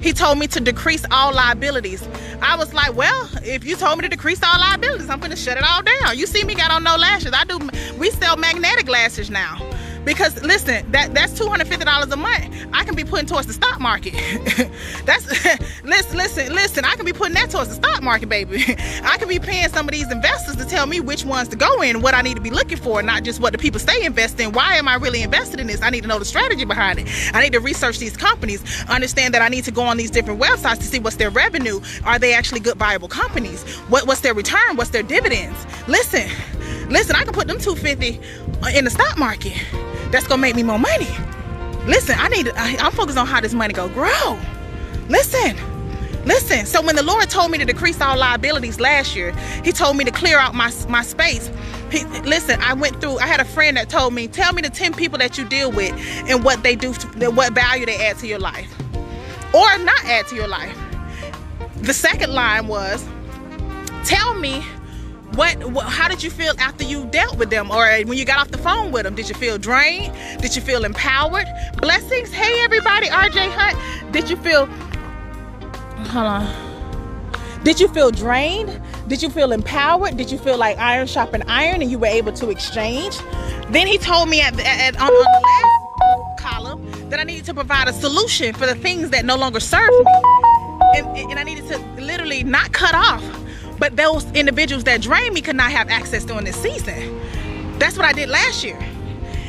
He 0.07 0.13
told 0.13 0.39
me 0.39 0.47
to 0.47 0.61
decrease 0.61 1.05
all 1.11 1.35
liabilities. 1.35 2.09
I 2.41 2.55
was 2.57 2.73
like, 2.73 2.95
well, 2.95 3.29
if 3.43 3.65
you 3.65 3.75
told 3.75 3.99
me 3.99 4.03
to 4.03 4.09
decrease 4.09 4.41
all 4.41 4.61
liabilities, 4.61 5.11
I'm 5.11 5.19
gonna 5.19 5.35
shut 5.35 5.57
it 5.57 5.65
all 5.65 5.83
down. 5.83 6.17
You 6.17 6.29
see 6.29 6.45
me 6.45 6.55
got 6.55 6.71
on 6.71 6.85
no 6.85 6.95
lashes. 6.95 7.33
I 7.35 7.43
do, 7.43 7.59
we 7.99 8.11
sell 8.11 8.37
magnetic 8.37 8.89
lashes 8.89 9.31
now. 9.31 9.59
Because 10.07 10.41
listen, 10.45 10.89
that 10.93 11.13
that's 11.15 11.33
$250 11.33 12.13
a 12.13 12.17
month. 12.17 12.67
I 12.73 12.85
can 12.85 12.95
be 12.95 13.03
putting 13.03 13.27
towards 13.27 13.49
the 13.49 13.53
stock 13.53 13.81
market. 13.81 14.15
that's 15.05 15.27
listen, 15.85 16.17
listen, 16.17 16.55
listen. 16.55 16.85
I 16.85 16.95
can 16.95 17.05
be 17.05 17.13
putting 17.13 17.35
that 17.35 17.51
towards 17.51 17.71
the 17.71 17.75
stock 17.75 18.05
market, 18.05 18.29
baby. 18.29 18.65
I 19.03 19.17
can 19.19 19.27
be 19.27 19.41
paying 19.41 19.69
some 19.69 19.89
of 19.89 19.93
these 19.93 20.11
investors 20.13 20.55
to 20.57 20.65
tell 20.65 20.87
me 20.87 21.01
which 21.01 21.25
ones 21.25 21.49
to 21.49 21.57
go 21.57 21.83
in, 21.83 22.03
what 22.03 22.15
I 22.15 22.23
need 22.23 22.37
to 22.37 22.41
be 22.41 22.51
looking 22.51 22.79
for, 22.79 23.03
not 23.03 23.25
just 23.25 23.41
what 23.41 23.51
the 23.53 23.59
people 23.59 23.81
say 23.81 24.05
invest 24.05 24.39
in. 24.39 24.53
Why 24.53 24.77
am 24.77 24.87
I 24.87 24.95
really 24.95 25.23
invested 25.23 25.59
in 25.59 25.67
this? 25.67 25.83
I 25.83 25.91
need 25.91 26.03
to 26.03 26.09
know 26.09 26.21
the 26.21 26.25
strategy 26.25 26.65
behind 26.65 27.01
it. 27.01 27.09
I 27.35 27.43
need 27.43 27.53
to 27.55 27.61
research 27.61 27.99
these 27.99 28.17
companies, 28.17 28.63
understand 28.89 29.35
that 29.35 29.43
I 29.43 29.49
need 29.49 29.65
to 29.65 29.73
go 29.73 29.83
on 29.83 29.97
these 29.97 30.13
different 30.13 30.41
websites 30.41 30.77
to 30.77 30.85
see 30.85 31.01
what's 31.01 31.17
their 31.17 31.31
revenue. 31.31 31.81
Are 32.05 32.21
they 32.21 32.33
actually 32.33 32.61
good 32.61 32.77
viable 32.77 33.09
companies? 33.09 33.65
What, 33.89 34.07
what's 34.07 34.21
their 34.21 34.35
return? 34.35 34.77
What's 34.77 34.91
their 34.91 35.03
dividends? 35.03 35.67
Listen, 35.89 36.31
listen, 36.89 37.17
I 37.17 37.25
can 37.25 37.33
put 37.33 37.49
them 37.49 37.59
250 37.59 38.21
in 38.77 38.85
the 38.85 38.91
stock 38.91 39.19
market 39.19 39.61
that's 40.11 40.27
gonna 40.27 40.43
make 40.43 40.57
me 40.57 40.63
more 40.63 40.79
money. 40.79 41.09
Listen, 41.87 42.17
I 42.19 42.29
need. 42.29 42.49
I, 42.57 42.77
I'm 42.79 42.93
focused 42.93 43.19
on 43.19 43.27
how 43.27 43.41
this 43.41 43.55
money 43.55 43.75
go 43.75 43.89
grow. 43.89 44.39
Listen, 45.09 45.57
Listen, 46.27 46.67
so 46.67 46.83
when 46.83 46.97
the 46.97 47.05
Lord 47.05 47.31
told 47.31 47.53
me 47.53 47.59
to 47.59 47.65
decrease 47.65 48.01
all 48.01 48.19
liabilities 48.19 48.81
last 48.81 49.15
year, 49.15 49.33
He 49.65 49.71
told 49.71 49.97
me 49.97 50.05
to 50.05 50.11
clear 50.11 50.39
out 50.41 50.57
my, 50.57 50.73
my 50.89 51.03
space. 51.03 51.49
He, 51.93 52.05
listen, 52.23 52.61
I 52.61 52.75
went 52.75 53.01
through, 53.01 53.19
I 53.19 53.29
had 53.29 53.39
a 53.39 53.45
friend 53.45 53.77
that 53.77 53.89
told 53.89 54.13
me, 54.13 54.27
tell 54.27 54.53
me 54.53 54.61
the 54.61 54.69
10 54.69 54.93
people 54.95 55.19
that 55.19 55.39
you 55.39 55.45
deal 55.45 55.71
with 55.71 55.95
and 56.29 56.43
what 56.43 56.65
they 56.65 56.75
do, 56.75 56.93
to, 56.95 57.31
what 57.31 57.53
value 57.53 57.87
they 57.87 58.05
add 58.05 58.19
to 58.19 58.27
your 58.27 58.41
life 58.41 58.75
or 59.55 59.79
not 59.79 60.05
add 60.05 60.27
to 60.27 60.35
your 60.35 60.49
life. 60.49 60.77
The 61.77 61.95
second 61.95 62.33
line 62.35 62.67
was, 62.67 63.07
tell 64.05 64.35
me 64.35 64.65
what, 65.37 65.71
what, 65.71 65.85
how 65.85 66.09
did 66.09 66.23
you 66.23 66.31
feel 66.31 66.55
after 66.59 66.83
you 66.83 67.05
dealt 67.07 67.37
with 67.37 67.51
them? 67.51 67.71
Or 67.71 67.87
uh, 67.87 68.03
when 68.05 68.17
you 68.17 68.25
got 68.25 68.39
off 68.39 68.51
the 68.51 68.59
phone 68.59 68.91
with 68.91 69.05
them 69.05 69.15
did 69.15 69.29
you 69.29 69.35
feel 69.35 69.59
drained? 69.59 70.15
Did 70.41 70.57
you 70.57 70.63
feel 70.63 70.85
empowered? 70.85 71.47
Blessings. 71.77 72.33
Hey 72.33 72.63
everybody. 72.65 73.09
Rj 73.09 73.51
hunt 73.53 74.13
did 74.13 74.31
you 74.31 74.37
feel 74.37 74.67
hold 76.07 76.27
on. 76.27 77.63
Did 77.65 77.79
you 77.81 77.89
feel 77.89 78.11
drained? 78.11 78.81
Did 79.09 79.23
you 79.23 79.29
feel 79.29 79.53
empowered? 79.53 80.17
Did 80.17 80.31
you 80.31 80.39
feel 80.39 80.57
like 80.57 80.79
iron 80.79 81.07
sharpened 81.07 81.45
iron 81.49 81.83
and 81.83 81.91
you 81.91 81.99
were 81.99 82.07
able 82.07 82.33
to 82.33 82.49
exchange? 82.49 83.19
Then 83.69 83.87
he 83.87 83.99
told 83.99 84.29
me 84.31 84.41
at, 84.41 84.59
at 84.59 84.97
on, 84.97 85.09
on 85.09 85.13
the 85.13 85.41
last 85.45 86.41
column 86.41 87.11
that 87.11 87.19
i 87.19 87.25
needed 87.25 87.45
to 87.45 87.55
provide 87.55 87.89
a 87.89 87.93
solution 87.93 88.55
for 88.55 88.67
the 88.67 88.75
things 88.75 89.11
that 89.11 89.25
no 89.25 89.37
longer 89.37 89.61
serve 89.61 89.91
me. 89.91 90.13
And, 90.97 91.07
and 91.31 91.39
i 91.39 91.43
needed 91.43 91.67
to 91.69 91.79
literally 92.01 92.43
not 92.43 92.73
cut 92.73 92.95
off 92.95 93.23
but 93.79 93.97
those 93.97 94.31
individuals 94.33 94.85
that 94.85 95.03
drain 95.03 95.33
me 95.33 95.41
could 95.41 95.57
not 95.57 95.71
have 95.71 95.89
access 95.89 96.25
during 96.25 96.45
this 96.45 96.57
season. 96.57 97.21
That's 97.79 97.97
what 97.97 98.07
I 98.07 98.13
did 98.13 98.29
last 98.29 98.65
year. 98.65 98.79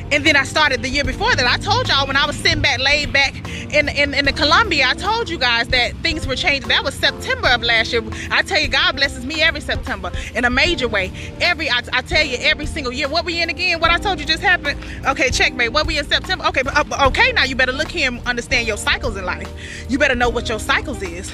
And 0.09 0.25
then 0.25 0.37
I 0.37 0.43
started 0.43 0.81
the 0.81 0.89
year 0.89 1.03
before 1.03 1.35
that. 1.35 1.45
I 1.45 1.57
told 1.57 1.89
y'all 1.89 2.07
when 2.07 2.15
I 2.15 2.25
was 2.25 2.37
sitting 2.37 2.61
back, 2.61 2.79
laid 2.79 3.11
back 3.11 3.35
in, 3.73 3.89
in, 3.89 4.13
in 4.13 4.23
the 4.23 4.31
Columbia, 4.31 4.85
I 4.87 4.93
told 4.93 5.27
you 5.29 5.37
guys 5.37 5.67
that 5.69 5.95
things 5.97 6.25
were 6.25 6.37
changing. 6.37 6.69
That 6.69 6.85
was 6.85 6.93
September 6.93 7.49
of 7.49 7.61
last 7.61 7.91
year. 7.91 8.01
I 8.31 8.41
tell 8.41 8.59
you, 8.59 8.69
God 8.69 8.95
blesses 8.95 9.25
me 9.25 9.41
every 9.41 9.59
September 9.59 10.11
in 10.33 10.45
a 10.45 10.49
major 10.49 10.87
way. 10.87 11.11
Every, 11.41 11.69
I, 11.69 11.81
I 11.91 12.01
tell 12.01 12.25
you, 12.25 12.37
every 12.39 12.65
single 12.65 12.93
year. 12.93 13.09
What 13.09 13.25
we 13.25 13.41
in 13.41 13.49
again? 13.49 13.81
What 13.81 13.91
I 13.91 13.97
told 13.97 14.19
you 14.19 14.25
just 14.25 14.41
happened? 14.41 14.79
Okay, 15.05 15.29
checkmate. 15.29 15.73
What 15.73 15.85
we 15.85 15.97
in 15.97 16.05
September? 16.05 16.45
Okay, 16.47 16.61
uh, 16.65 17.07
okay, 17.07 17.33
now 17.33 17.43
you 17.43 17.55
better 17.55 17.73
look 17.73 17.89
here 17.89 18.07
and 18.07 18.25
understand 18.25 18.65
your 18.65 18.77
cycles 18.77 19.17
in 19.17 19.25
life. 19.25 19.51
You 19.89 19.99
better 19.99 20.15
know 20.15 20.29
what 20.29 20.47
your 20.47 20.59
cycles 20.59 21.01
is 21.01 21.31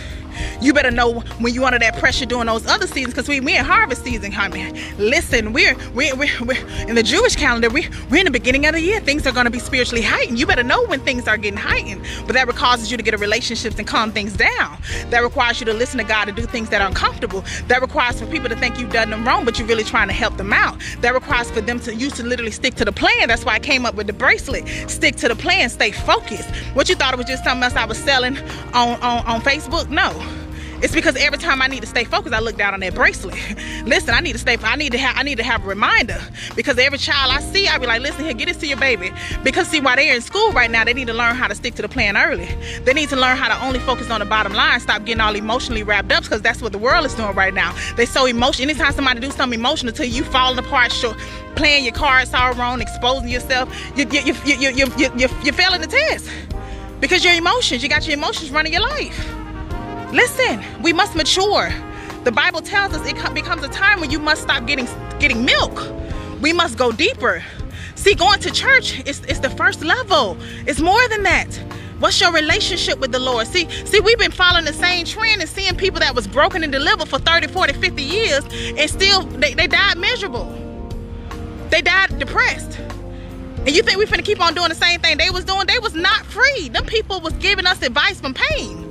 you 0.61 0.73
better 0.73 0.91
know 0.91 1.19
when 1.39 1.53
you 1.53 1.65
under 1.65 1.79
that 1.79 1.97
pressure 1.97 2.25
during 2.25 2.47
those 2.47 2.65
other 2.67 2.87
seasons 2.87 3.13
because 3.13 3.27
we 3.27 3.39
we 3.39 3.57
in 3.57 3.65
harvest 3.65 4.03
season 4.03 4.31
honey. 4.31 4.71
Listen 4.97 5.53
we're 5.53 5.75
we're, 5.93 6.15
we're, 6.15 6.29
we're 6.41 6.87
in 6.87 6.95
the 6.95 7.03
jewish 7.03 7.35
calendar. 7.35 7.69
We, 7.69 7.87
we're 8.09 8.19
in 8.19 8.25
the 8.25 8.31
beginning 8.31 8.65
of 8.65 8.73
the 8.73 8.81
year. 8.81 8.99
Things 8.99 9.25
are 9.27 9.31
going 9.31 9.45
to 9.45 9.51
be 9.51 9.59
spiritually 9.59 10.01
heightened. 10.01 10.39
You 10.39 10.45
better 10.45 10.63
know 10.63 10.85
when 10.85 10.99
things 11.01 11.27
are 11.27 11.37
getting 11.37 11.57
heightened. 11.59 12.05
But 12.25 12.33
that 12.33 12.47
causes 12.49 12.91
you 12.91 12.97
to 12.97 13.03
get 13.03 13.13
a 13.13 13.17
relationships 13.17 13.77
and 13.77 13.87
calm 13.87 14.11
things 14.11 14.33
down. 14.35 14.77
That 15.09 15.21
requires 15.21 15.59
you 15.59 15.65
to 15.65 15.73
listen 15.73 15.97
to 15.97 16.03
god 16.03 16.25
to 16.25 16.31
do 16.31 16.43
things 16.43 16.69
that 16.69 16.81
are 16.81 16.87
uncomfortable. 16.87 17.43
That 17.67 17.81
requires 17.81 18.19
for 18.19 18.27
people 18.27 18.49
to 18.49 18.55
think 18.55 18.79
you've 18.79 18.91
done 18.91 19.09
them 19.09 19.25
wrong 19.25 19.45
but 19.45 19.57
you're 19.59 19.67
really 19.67 19.83
trying 19.83 20.07
to 20.07 20.13
help 20.13 20.37
them 20.37 20.53
out. 20.53 20.79
That 21.01 21.13
requires 21.13 21.49
for 21.51 21.61
them 21.61 21.79
to 21.81 21.95
you 21.95 22.09
to 22.11 22.23
literally 22.23 22.51
stick 22.51 22.75
to 22.75 22.85
the 22.85 22.91
plan. 22.91 23.27
That's 23.27 23.45
why 23.45 23.53
i 23.53 23.59
came 23.59 23.85
up 23.85 23.95
with 23.95 24.07
the 24.07 24.13
bracelet. 24.13 24.67
Stick 24.89 25.15
to 25.17 25.27
the 25.27 25.35
plan. 25.35 25.69
Stay 25.69 25.91
focused. 25.91 26.49
What 26.73 26.89
you 26.89 26.95
thought 26.95 27.13
it 27.13 27.17
was 27.17 27.27
just 27.27 27.43
something 27.43 27.63
else 27.63 27.75
i 27.75 27.85
was 27.85 27.97
selling 27.97 28.37
on 28.73 28.99
on, 29.01 29.25
on 29.25 29.41
facebook? 29.41 29.89
No 29.89 30.11
it's 30.83 30.93
because 30.93 31.15
every 31.15 31.37
time 31.37 31.61
I 31.61 31.67
need 31.67 31.79
to 31.79 31.87
stay 31.87 32.03
focused, 32.03 32.35
I 32.35 32.39
look 32.39 32.57
down 32.57 32.73
on 32.73 32.81
that 32.81 32.93
bracelet. 32.93 33.35
listen, 33.85 34.13
I 34.13 34.19
need 34.19 34.33
to 34.33 34.37
stay. 34.37 34.57
I 34.61 34.75
need 34.75 34.91
to 34.91 34.97
have. 34.97 35.15
I 35.15 35.23
need 35.23 35.37
to 35.37 35.43
have 35.43 35.63
a 35.63 35.67
reminder 35.67 36.19
because 36.57 36.77
every 36.77 36.97
child 36.97 37.31
I 37.31 37.39
see, 37.39 37.69
I 37.69 37.77
be 37.77 37.87
like, 37.87 38.01
listen 38.01 38.25
here, 38.25 38.33
get 38.33 38.49
this 38.49 38.57
to 38.57 38.67
your 38.67 38.77
baby. 38.77 39.13
Because 39.43 39.69
see, 39.69 39.79
while 39.79 39.95
they're 39.95 40.13
in 40.13 40.21
school 40.21 40.51
right 40.51 40.69
now, 40.69 40.83
they 40.83 40.93
need 40.93 41.07
to 41.07 41.13
learn 41.13 41.37
how 41.37 41.47
to 41.47 41.55
stick 41.55 41.75
to 41.75 41.81
the 41.81 41.87
plan 41.87 42.17
early. 42.17 42.49
They 42.83 42.93
need 42.93 43.07
to 43.09 43.15
learn 43.15 43.37
how 43.37 43.47
to 43.47 43.65
only 43.65 43.79
focus 43.79 44.09
on 44.09 44.19
the 44.19 44.25
bottom 44.25 44.51
line. 44.51 44.77
Stop 44.81 45.05
getting 45.05 45.21
all 45.21 45.33
emotionally 45.33 45.83
wrapped 45.83 46.11
up 46.11 46.23
because 46.23 46.41
that's 46.41 46.61
what 46.61 46.73
the 46.73 46.77
world 46.77 47.05
is 47.05 47.13
doing 47.13 47.33
right 47.33 47.53
now. 47.53 47.73
They 47.95 48.05
so 48.05 48.25
emotional. 48.25 48.69
Anytime 48.69 48.91
somebody 48.91 49.21
do 49.21 49.31
something 49.31 49.57
emotional 49.57 49.93
to 49.93 50.05
you, 50.05 50.25
falling 50.25 50.59
apart, 50.59 50.91
sure, 50.91 51.15
playing 51.55 51.85
your 51.85 51.93
cards 51.93 52.33
all 52.33 52.53
wrong, 52.55 52.81
exposing 52.81 53.29
yourself, 53.29 53.73
you 53.95 54.05
you 54.11 54.19
you 54.19 54.33
you 54.43 54.69
you 54.69 54.91
you, 54.97 55.11
you, 55.15 55.29
you 55.43 55.51
failing 55.53 55.79
the 55.79 55.87
test 55.87 56.29
because 56.99 57.23
your 57.23 57.35
emotions. 57.35 57.81
You 57.81 57.87
got 57.87 58.05
your 58.05 58.17
emotions 58.17 58.51
running 58.51 58.73
your 58.73 58.81
life. 58.81 59.42
Listen, 60.13 60.63
we 60.83 60.93
must 60.93 61.15
mature. 61.15 61.73
The 62.23 62.31
Bible 62.31 62.61
tells 62.61 62.93
us 62.93 63.05
it 63.09 63.33
becomes 63.33 63.63
a 63.63 63.67
time 63.67 63.99
when 63.99 64.11
you 64.11 64.19
must 64.19 64.43
stop 64.43 64.67
getting 64.67 64.87
getting 65.19 65.43
milk. 65.43 65.91
We 66.39 66.53
must 66.53 66.77
go 66.77 66.91
deeper. 66.91 67.43
See, 67.95 68.13
going 68.13 68.39
to 68.41 68.51
church 68.51 68.99
is, 69.07 69.25
is 69.25 69.41
the 69.41 69.49
first 69.49 69.83
level. 69.83 70.37
It's 70.67 70.79
more 70.79 71.07
than 71.07 71.23
that. 71.23 71.51
What's 71.97 72.21
your 72.21 72.31
relationship 72.31 72.99
with 72.99 73.11
the 73.11 73.17
Lord? 73.17 73.47
See, 73.47 73.67
see, 73.85 74.01
we've 74.01 74.19
been 74.19 74.31
following 74.31 74.65
the 74.65 74.73
same 74.73 75.05
trend 75.05 75.41
and 75.41 75.49
seeing 75.49 75.75
people 75.75 75.99
that 76.01 76.13
was 76.13 76.27
broken 76.27 76.61
and 76.61 76.71
delivered 76.71 77.07
for 77.07 77.17
30, 77.17 77.47
40, 77.47 77.73
50 77.73 78.03
years 78.03 78.43
and 78.77 78.89
still 78.89 79.23
they, 79.23 79.55
they 79.55 79.65
died 79.65 79.97
miserable. 79.97 80.45
They 81.69 81.81
died 81.81 82.19
depressed. 82.19 82.77
And 83.65 83.71
you 83.71 83.81
think 83.81 83.97
we're 83.97 84.05
finna 84.05 84.23
keep 84.23 84.41
on 84.41 84.53
doing 84.53 84.69
the 84.69 84.75
same 84.75 84.99
thing 84.99 85.17
they 85.17 85.31
was 85.31 85.43
doing? 85.43 85.65
They 85.65 85.79
was 85.79 85.95
not 85.95 86.23
free. 86.25 86.69
Them 86.69 86.85
people 86.85 87.19
was 87.19 87.33
giving 87.33 87.65
us 87.65 87.81
advice 87.81 88.19
from 88.19 88.35
pain. 88.35 88.82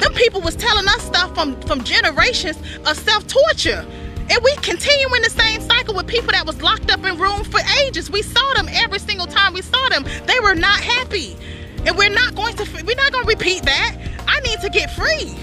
Them 0.00 0.12
people 0.14 0.40
was 0.40 0.56
telling 0.56 0.86
us 0.88 1.02
stuff 1.02 1.34
from, 1.34 1.60
from 1.62 1.84
generations 1.84 2.58
of 2.86 2.96
self-torture. 2.96 3.86
And 4.30 4.38
we 4.44 4.54
continue 4.56 5.14
in 5.14 5.22
the 5.22 5.30
same 5.30 5.60
cycle 5.60 5.94
with 5.94 6.06
people 6.06 6.30
that 6.32 6.46
was 6.46 6.62
locked 6.62 6.90
up 6.90 7.04
in 7.04 7.18
rooms 7.18 7.48
for 7.48 7.60
ages. 7.84 8.10
We 8.10 8.22
saw 8.22 8.54
them 8.54 8.68
every 8.70 9.00
single 9.00 9.26
time 9.26 9.54
we 9.54 9.62
saw 9.62 9.88
them. 9.88 10.04
They 10.26 10.38
were 10.40 10.54
not 10.54 10.78
happy. 10.80 11.36
And 11.84 11.96
we're 11.96 12.10
not 12.10 12.34
going 12.34 12.54
to 12.56 12.64
we're 12.84 12.96
not 12.96 13.12
going 13.12 13.24
to 13.24 13.28
repeat 13.28 13.62
that. 13.64 13.96
I 14.28 14.38
need 14.40 14.60
to 14.60 14.68
get 14.70 14.90
free. 14.92 15.34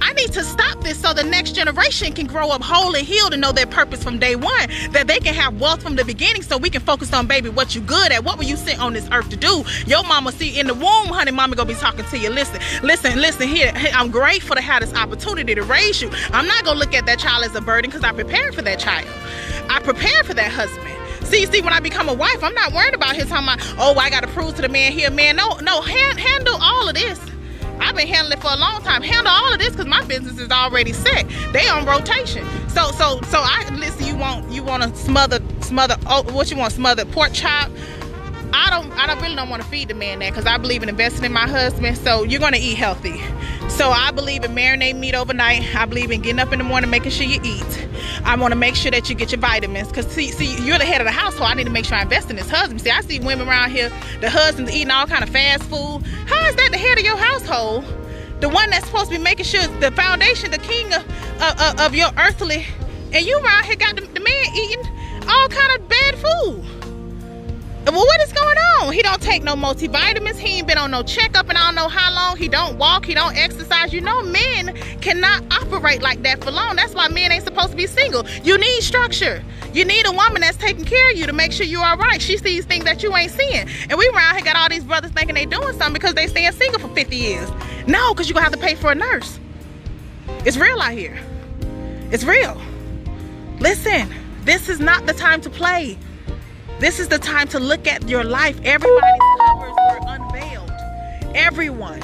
I 0.00 0.12
need 0.14 0.32
to 0.32 0.44
stop 0.44 0.80
this 0.82 1.00
so 1.00 1.12
the 1.12 1.24
next 1.24 1.52
generation 1.52 2.12
can 2.12 2.26
grow 2.26 2.50
up 2.50 2.62
whole 2.62 2.94
and 2.94 3.06
healed 3.06 3.32
and 3.32 3.40
know 3.40 3.52
their 3.52 3.66
purpose 3.66 4.02
from 4.02 4.18
day 4.18 4.36
one. 4.36 4.68
That 4.90 5.06
they 5.06 5.18
can 5.18 5.34
have 5.34 5.60
wealth 5.60 5.82
from 5.82 5.96
the 5.96 6.04
beginning 6.04 6.42
so 6.42 6.56
we 6.58 6.70
can 6.70 6.80
focus 6.80 7.12
on, 7.12 7.26
baby, 7.26 7.48
what 7.48 7.74
you 7.74 7.80
good 7.80 8.12
at. 8.12 8.24
What 8.24 8.38
were 8.38 8.44
you 8.44 8.56
sent 8.56 8.80
on 8.80 8.92
this 8.92 9.08
earth 9.12 9.28
to 9.30 9.36
do? 9.36 9.64
Your 9.86 10.02
mama 10.04 10.32
see 10.32 10.58
in 10.58 10.66
the 10.66 10.74
womb, 10.74 11.08
honey, 11.08 11.32
mama 11.32 11.56
gonna 11.56 11.68
be 11.68 11.74
talking 11.74 12.04
to 12.04 12.18
you. 12.18 12.30
Listen, 12.30 12.60
listen, 12.82 13.20
listen 13.20 13.48
here. 13.48 13.72
I'm 13.94 14.10
grateful 14.10 14.56
to 14.56 14.62
have 14.62 14.80
this 14.80 14.94
opportunity 14.94 15.54
to 15.54 15.62
raise 15.62 16.00
you. 16.02 16.10
I'm 16.32 16.46
not 16.46 16.64
gonna 16.64 16.78
look 16.78 16.94
at 16.94 17.06
that 17.06 17.18
child 17.18 17.44
as 17.44 17.54
a 17.54 17.60
burden 17.60 17.90
because 17.90 18.04
I 18.04 18.12
prepared 18.12 18.54
for 18.54 18.62
that 18.62 18.78
child. 18.78 19.08
I 19.68 19.80
prepared 19.80 20.26
for 20.26 20.34
that 20.34 20.50
husband. 20.50 20.90
See, 21.26 21.46
see, 21.46 21.62
when 21.62 21.72
I 21.72 21.80
become 21.80 22.08
a 22.08 22.14
wife, 22.14 22.44
I'm 22.44 22.54
not 22.54 22.72
worried 22.72 22.94
about 22.94 23.16
his 23.16 23.28
talking 23.28 23.48
about, 23.48 23.60
oh, 23.78 23.98
I 23.98 24.10
gotta 24.10 24.28
prove 24.28 24.54
to 24.56 24.62
the 24.62 24.68
man 24.68 24.92
here, 24.92 25.10
man. 25.10 25.36
No, 25.36 25.56
no, 25.62 25.80
hand, 25.80 26.18
handle 26.20 26.58
all 26.60 26.88
of 26.88 26.94
this 26.94 27.18
I've 27.80 27.96
been 27.96 28.08
handling 28.08 28.38
it 28.38 28.42
for 28.42 28.50
a 28.52 28.56
long 28.56 28.82
time. 28.82 29.02
Handle 29.02 29.32
all 29.32 29.52
of 29.52 29.58
this 29.58 29.70
because 29.70 29.86
my 29.86 30.04
business 30.04 30.38
is 30.38 30.50
already 30.50 30.92
set. 30.92 31.28
They 31.52 31.68
on 31.68 31.86
rotation. 31.86 32.46
So 32.68 32.90
so 32.92 33.20
so 33.28 33.40
I 33.40 33.68
listen. 33.74 34.06
You 34.06 34.16
want 34.16 34.50
you 34.50 34.62
want 34.62 34.82
to 34.82 34.94
smother 34.96 35.40
smother. 35.60 35.96
Oh, 36.06 36.22
what 36.32 36.50
you 36.50 36.56
want? 36.56 36.72
Smothered 36.72 37.10
pork 37.12 37.32
chop. 37.32 37.70
I 38.54 38.70
don't 38.70 38.92
I 38.92 39.08
don't 39.08 39.20
really 39.20 39.34
don't 39.34 39.48
want 39.48 39.62
to 39.62 39.68
feed 39.68 39.88
the 39.88 39.94
man 39.94 40.20
that 40.20 40.30
because 40.30 40.46
I 40.46 40.58
believe 40.58 40.84
in 40.84 40.88
investing 40.88 41.24
in 41.24 41.32
my 41.32 41.48
husband. 41.48 41.98
So 41.98 42.22
you're 42.22 42.40
gonna 42.40 42.56
eat 42.56 42.76
healthy. 42.76 43.20
So 43.68 43.90
I 43.90 44.12
believe 44.12 44.44
in 44.44 44.52
marinating 44.52 45.00
meat 45.00 45.16
overnight. 45.16 45.74
I 45.74 45.84
believe 45.86 46.12
in 46.12 46.22
getting 46.22 46.38
up 46.38 46.52
in 46.52 46.58
the 46.58 46.64
morning, 46.64 46.88
making 46.88 47.10
sure 47.10 47.26
you 47.26 47.40
eat. 47.42 47.88
I 48.24 48.36
want 48.36 48.52
to 48.52 48.56
make 48.56 48.76
sure 48.76 48.92
that 48.92 49.10
you 49.10 49.16
get 49.16 49.32
your 49.32 49.40
vitamins. 49.40 49.90
Cause 49.90 50.06
see, 50.06 50.30
see, 50.30 50.56
you're 50.64 50.78
the 50.78 50.84
head 50.84 51.00
of 51.00 51.06
the 51.06 51.10
household. 51.10 51.50
I 51.50 51.54
need 51.54 51.64
to 51.64 51.70
make 51.70 51.84
sure 51.84 51.98
I 51.98 52.02
invest 52.02 52.30
in 52.30 52.36
this 52.36 52.48
husband. 52.48 52.80
See, 52.80 52.90
I 52.90 53.00
see 53.00 53.18
women 53.18 53.48
around 53.48 53.72
here, 53.72 53.90
the 54.20 54.30
husbands 54.30 54.70
eating 54.70 54.92
all 54.92 55.06
kind 55.06 55.24
of 55.24 55.30
fast 55.30 55.64
food. 55.64 56.02
How 56.26 56.46
is 56.46 56.54
that 56.54 56.68
the 56.70 56.78
head 56.78 56.96
of 56.96 57.04
your 57.04 57.16
household? 57.16 57.84
The 58.38 58.48
one 58.48 58.70
that's 58.70 58.86
supposed 58.86 59.10
to 59.10 59.16
be 59.16 59.22
making 59.22 59.46
sure 59.46 59.66
the 59.80 59.90
foundation, 59.90 60.52
the 60.52 60.58
king 60.58 60.92
of, 60.92 61.04
of, 61.42 61.80
of 61.80 61.94
your 61.94 62.10
earthly, 62.18 62.64
and 63.12 63.26
you 63.26 63.36
around 63.38 63.64
here 63.64 63.76
got 63.76 63.96
the, 63.96 64.02
the 64.02 64.20
man 64.20 64.54
eating 64.54 64.84
all 65.28 65.48
kind 65.48 65.80
of 65.80 65.88
bad 65.88 66.14
food. 66.18 66.83
Well, 67.92 68.06
what 68.06 68.20
is 68.22 68.32
going 68.32 68.56
on? 68.56 68.92
He 68.92 69.02
don't 69.02 69.20
take 69.20 69.42
no 69.42 69.54
multivitamins. 69.54 70.38
He 70.38 70.58
ain't 70.58 70.66
been 70.66 70.78
on 70.78 70.90
no 70.90 71.02
checkup 71.02 71.48
and 71.48 71.58
I 71.58 71.66
don't 71.66 71.74
know 71.74 71.88
how 71.88 72.12
long. 72.14 72.36
He 72.36 72.48
don't 72.48 72.78
walk. 72.78 73.04
He 73.04 73.14
don't 73.14 73.36
exercise. 73.36 73.92
You 73.92 74.00
know, 74.00 74.22
men 74.22 74.74
cannot 75.00 75.44
operate 75.52 76.02
like 76.02 76.22
that 76.22 76.42
for 76.42 76.50
long. 76.50 76.76
That's 76.76 76.94
why 76.94 77.08
men 77.08 77.30
ain't 77.30 77.44
supposed 77.44 77.70
to 77.70 77.76
be 77.76 77.86
single. 77.86 78.26
You 78.42 78.56
need 78.56 78.82
structure. 78.82 79.44
You 79.74 79.84
need 79.84 80.06
a 80.06 80.12
woman 80.12 80.40
that's 80.40 80.56
taking 80.56 80.84
care 80.84 81.10
of 81.10 81.16
you 81.16 81.26
to 81.26 81.32
make 81.32 81.52
sure 81.52 81.66
you 81.66 81.80
are 81.80 81.96
right. 81.98 82.22
She 82.22 82.38
sees 82.38 82.64
things 82.64 82.84
that 82.84 83.02
you 83.02 83.14
ain't 83.14 83.32
seeing. 83.32 83.68
And 83.90 83.98
we 83.98 84.08
around 84.08 84.36
here 84.36 84.44
got 84.44 84.56
all 84.56 84.68
these 84.68 84.84
brothers 84.84 85.10
thinking 85.10 85.34
they 85.34 85.46
doing 85.46 85.72
something 85.74 85.92
because 85.92 86.14
they 86.14 86.26
staying 86.26 86.52
single 86.52 86.80
for 86.80 86.88
50 86.94 87.14
years. 87.14 87.50
No, 87.86 88.14
because 88.14 88.28
you're 88.28 88.34
going 88.34 88.44
to 88.44 88.50
have 88.50 88.52
to 88.52 88.58
pay 88.58 88.74
for 88.76 88.92
a 88.92 88.94
nurse. 88.94 89.38
It's 90.46 90.56
real 90.56 90.80
out 90.80 90.92
here. 90.92 91.18
It's 92.10 92.24
real. 92.24 92.60
Listen, 93.60 94.12
this 94.44 94.68
is 94.68 94.80
not 94.80 95.06
the 95.06 95.12
time 95.12 95.40
to 95.42 95.50
play. 95.50 95.98
This 96.80 96.98
is 96.98 97.08
the 97.08 97.18
time 97.18 97.48
to 97.48 97.60
look 97.60 97.86
at 97.86 98.08
your 98.08 98.24
life. 98.24 98.58
Everybody's 98.64 99.20
covers 99.38 99.72
were 99.72 100.00
unveiled. 100.06 100.70
Everyone. 101.34 102.02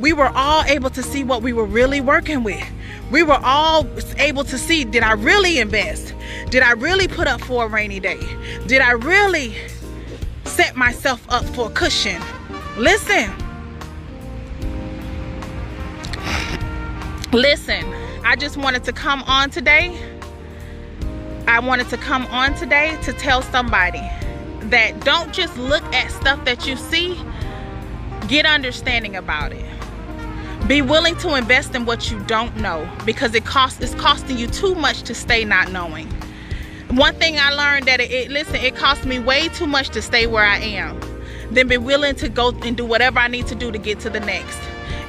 We 0.00 0.12
were 0.12 0.30
all 0.34 0.64
able 0.64 0.90
to 0.90 1.02
see 1.02 1.24
what 1.24 1.42
we 1.42 1.52
were 1.52 1.64
really 1.64 2.00
working 2.00 2.42
with. 2.42 2.64
We 3.10 3.22
were 3.22 3.40
all 3.42 3.86
able 4.18 4.44
to 4.44 4.58
see 4.58 4.84
did 4.84 5.02
I 5.02 5.12
really 5.12 5.58
invest? 5.58 6.14
Did 6.50 6.62
I 6.62 6.72
really 6.72 7.08
put 7.08 7.26
up 7.26 7.40
for 7.40 7.64
a 7.64 7.68
rainy 7.68 8.00
day? 8.00 8.20
Did 8.66 8.82
I 8.82 8.92
really 8.92 9.54
set 10.44 10.76
myself 10.76 11.24
up 11.28 11.44
for 11.46 11.70
a 11.70 11.74
cushion? 11.74 12.20
Listen. 12.76 13.32
listen, 17.34 17.84
I 18.24 18.36
just 18.36 18.56
wanted 18.56 18.84
to 18.84 18.92
come 18.92 19.22
on 19.24 19.50
today. 19.50 20.13
I 21.46 21.60
wanted 21.60 21.88
to 21.90 21.98
come 21.98 22.24
on 22.26 22.54
today 22.54 22.96
to 23.02 23.12
tell 23.12 23.42
somebody 23.42 24.00
that 24.70 24.98
don't 25.04 25.32
just 25.32 25.56
look 25.58 25.82
at 25.94 26.10
stuff 26.10 26.42
that 26.46 26.66
you 26.66 26.74
see, 26.76 27.20
get 28.28 28.46
understanding 28.46 29.14
about 29.14 29.52
it. 29.52 29.64
Be 30.66 30.80
willing 30.80 31.16
to 31.18 31.34
invest 31.34 31.74
in 31.74 31.84
what 31.84 32.10
you 32.10 32.18
don't 32.20 32.56
know 32.56 32.90
because 33.04 33.34
it 33.34 33.44
costs 33.44 33.82
it's 33.82 33.94
costing 33.96 34.38
you 34.38 34.46
too 34.46 34.74
much 34.74 35.02
to 35.02 35.14
stay 35.14 35.44
not 35.44 35.70
knowing. 35.70 36.08
One 36.88 37.14
thing 37.16 37.38
I 37.38 37.52
learned 37.52 37.86
that 37.86 38.00
it, 38.00 38.10
it 38.10 38.30
listen, 38.30 38.56
it 38.56 38.74
cost 38.74 39.04
me 39.04 39.18
way 39.18 39.48
too 39.48 39.66
much 39.66 39.90
to 39.90 40.00
stay 40.00 40.26
where 40.26 40.44
I 40.44 40.56
am. 40.58 40.98
Then 41.50 41.68
be 41.68 41.76
willing 41.76 42.14
to 42.16 42.30
go 42.30 42.52
and 42.62 42.74
do 42.74 42.86
whatever 42.86 43.18
I 43.18 43.28
need 43.28 43.46
to 43.48 43.54
do 43.54 43.70
to 43.70 43.78
get 43.78 44.00
to 44.00 44.10
the 44.10 44.20
next. 44.20 44.58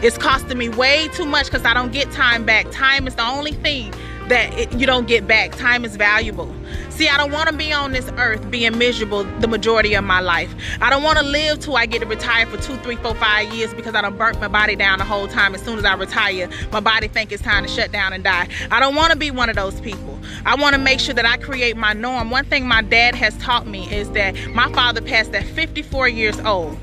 It's 0.02 0.18
costing 0.18 0.58
me 0.58 0.68
way 0.68 1.08
too 1.14 1.26
much 1.26 1.46
because 1.46 1.64
I 1.64 1.74
don't 1.74 1.94
get 1.94 2.12
time 2.12 2.46
back. 2.46 2.70
Time 2.72 3.08
is 3.08 3.16
the 3.16 3.24
only 3.26 3.54
thing 3.54 3.94
that 4.30 4.54
it, 4.58 4.74
you 4.74 4.86
don't 4.86 5.08
get 5.08 5.28
back. 5.28 5.52
Time 5.52 5.86
is 5.86 5.96
valuable. 5.96 6.54
See, 6.90 7.10
I 7.10 7.18
don't 7.18 7.32
want 7.32 7.50
to 7.50 7.56
be 7.56 7.74
on 7.74 7.92
this 7.92 8.10
earth 8.18 8.50
being 8.50 8.78
miserable 8.78 9.26
the 9.42 9.48
majority 9.48 9.94
of 9.96 10.04
my 10.04 10.22
life. 10.22 10.54
I 10.82 10.90
don't 10.90 11.04
want 11.04 11.18
to 11.20 11.26
live 11.26 11.60
till 11.60 11.76
I 11.76 11.86
get 11.86 12.00
to 12.00 12.06
retire 12.06 12.46
for 12.46 12.58
two, 12.58 12.78
three, 12.78 12.96
four, 12.96 13.14
five 13.16 13.54
years 13.54 13.74
because 13.74 13.96
I 13.96 14.02
don't 14.02 14.18
burnt 14.18 14.40
my 14.40 14.48
body 14.48 14.76
down 14.76 15.00
the 15.00 15.06
whole 15.06 15.28
time. 15.28 15.54
As 15.54 15.62
soon 15.62 15.78
as 15.78 15.86
I 15.86 15.94
retire, 15.96 16.50
my 16.72 16.80
body 16.80 17.08
think 17.08 17.32
it's 17.32 17.44
time 17.44 17.64
to 17.64 17.70
shut 17.70 17.92
down 17.92 18.14
and 18.14 18.24
die. 18.24 18.48
I 18.72 18.80
don't 18.80 18.96
want 18.96 19.12
to 19.12 19.18
be 19.18 19.30
one 19.30 19.50
of 19.50 19.56
those 19.56 19.82
people. 19.82 20.18
I 20.46 20.56
want 20.56 20.74
to 20.76 20.82
make 20.82 21.00
sure 21.00 21.14
that 21.14 21.26
I 21.26 21.38
create 21.38 21.76
my 21.76 21.94
norm. 21.94 22.30
One 22.30 22.46
thing 22.46 22.68
my 22.68 22.82
dad 22.82 23.16
has 23.16 23.38
taught 23.38 23.68
me 23.68 23.94
is 23.94 24.10
that 24.12 24.36
my 24.50 24.72
father 24.72 25.02
passed 25.02 25.34
at 25.36 25.44
54 25.44 26.08
years 26.08 26.40
old 26.42 26.78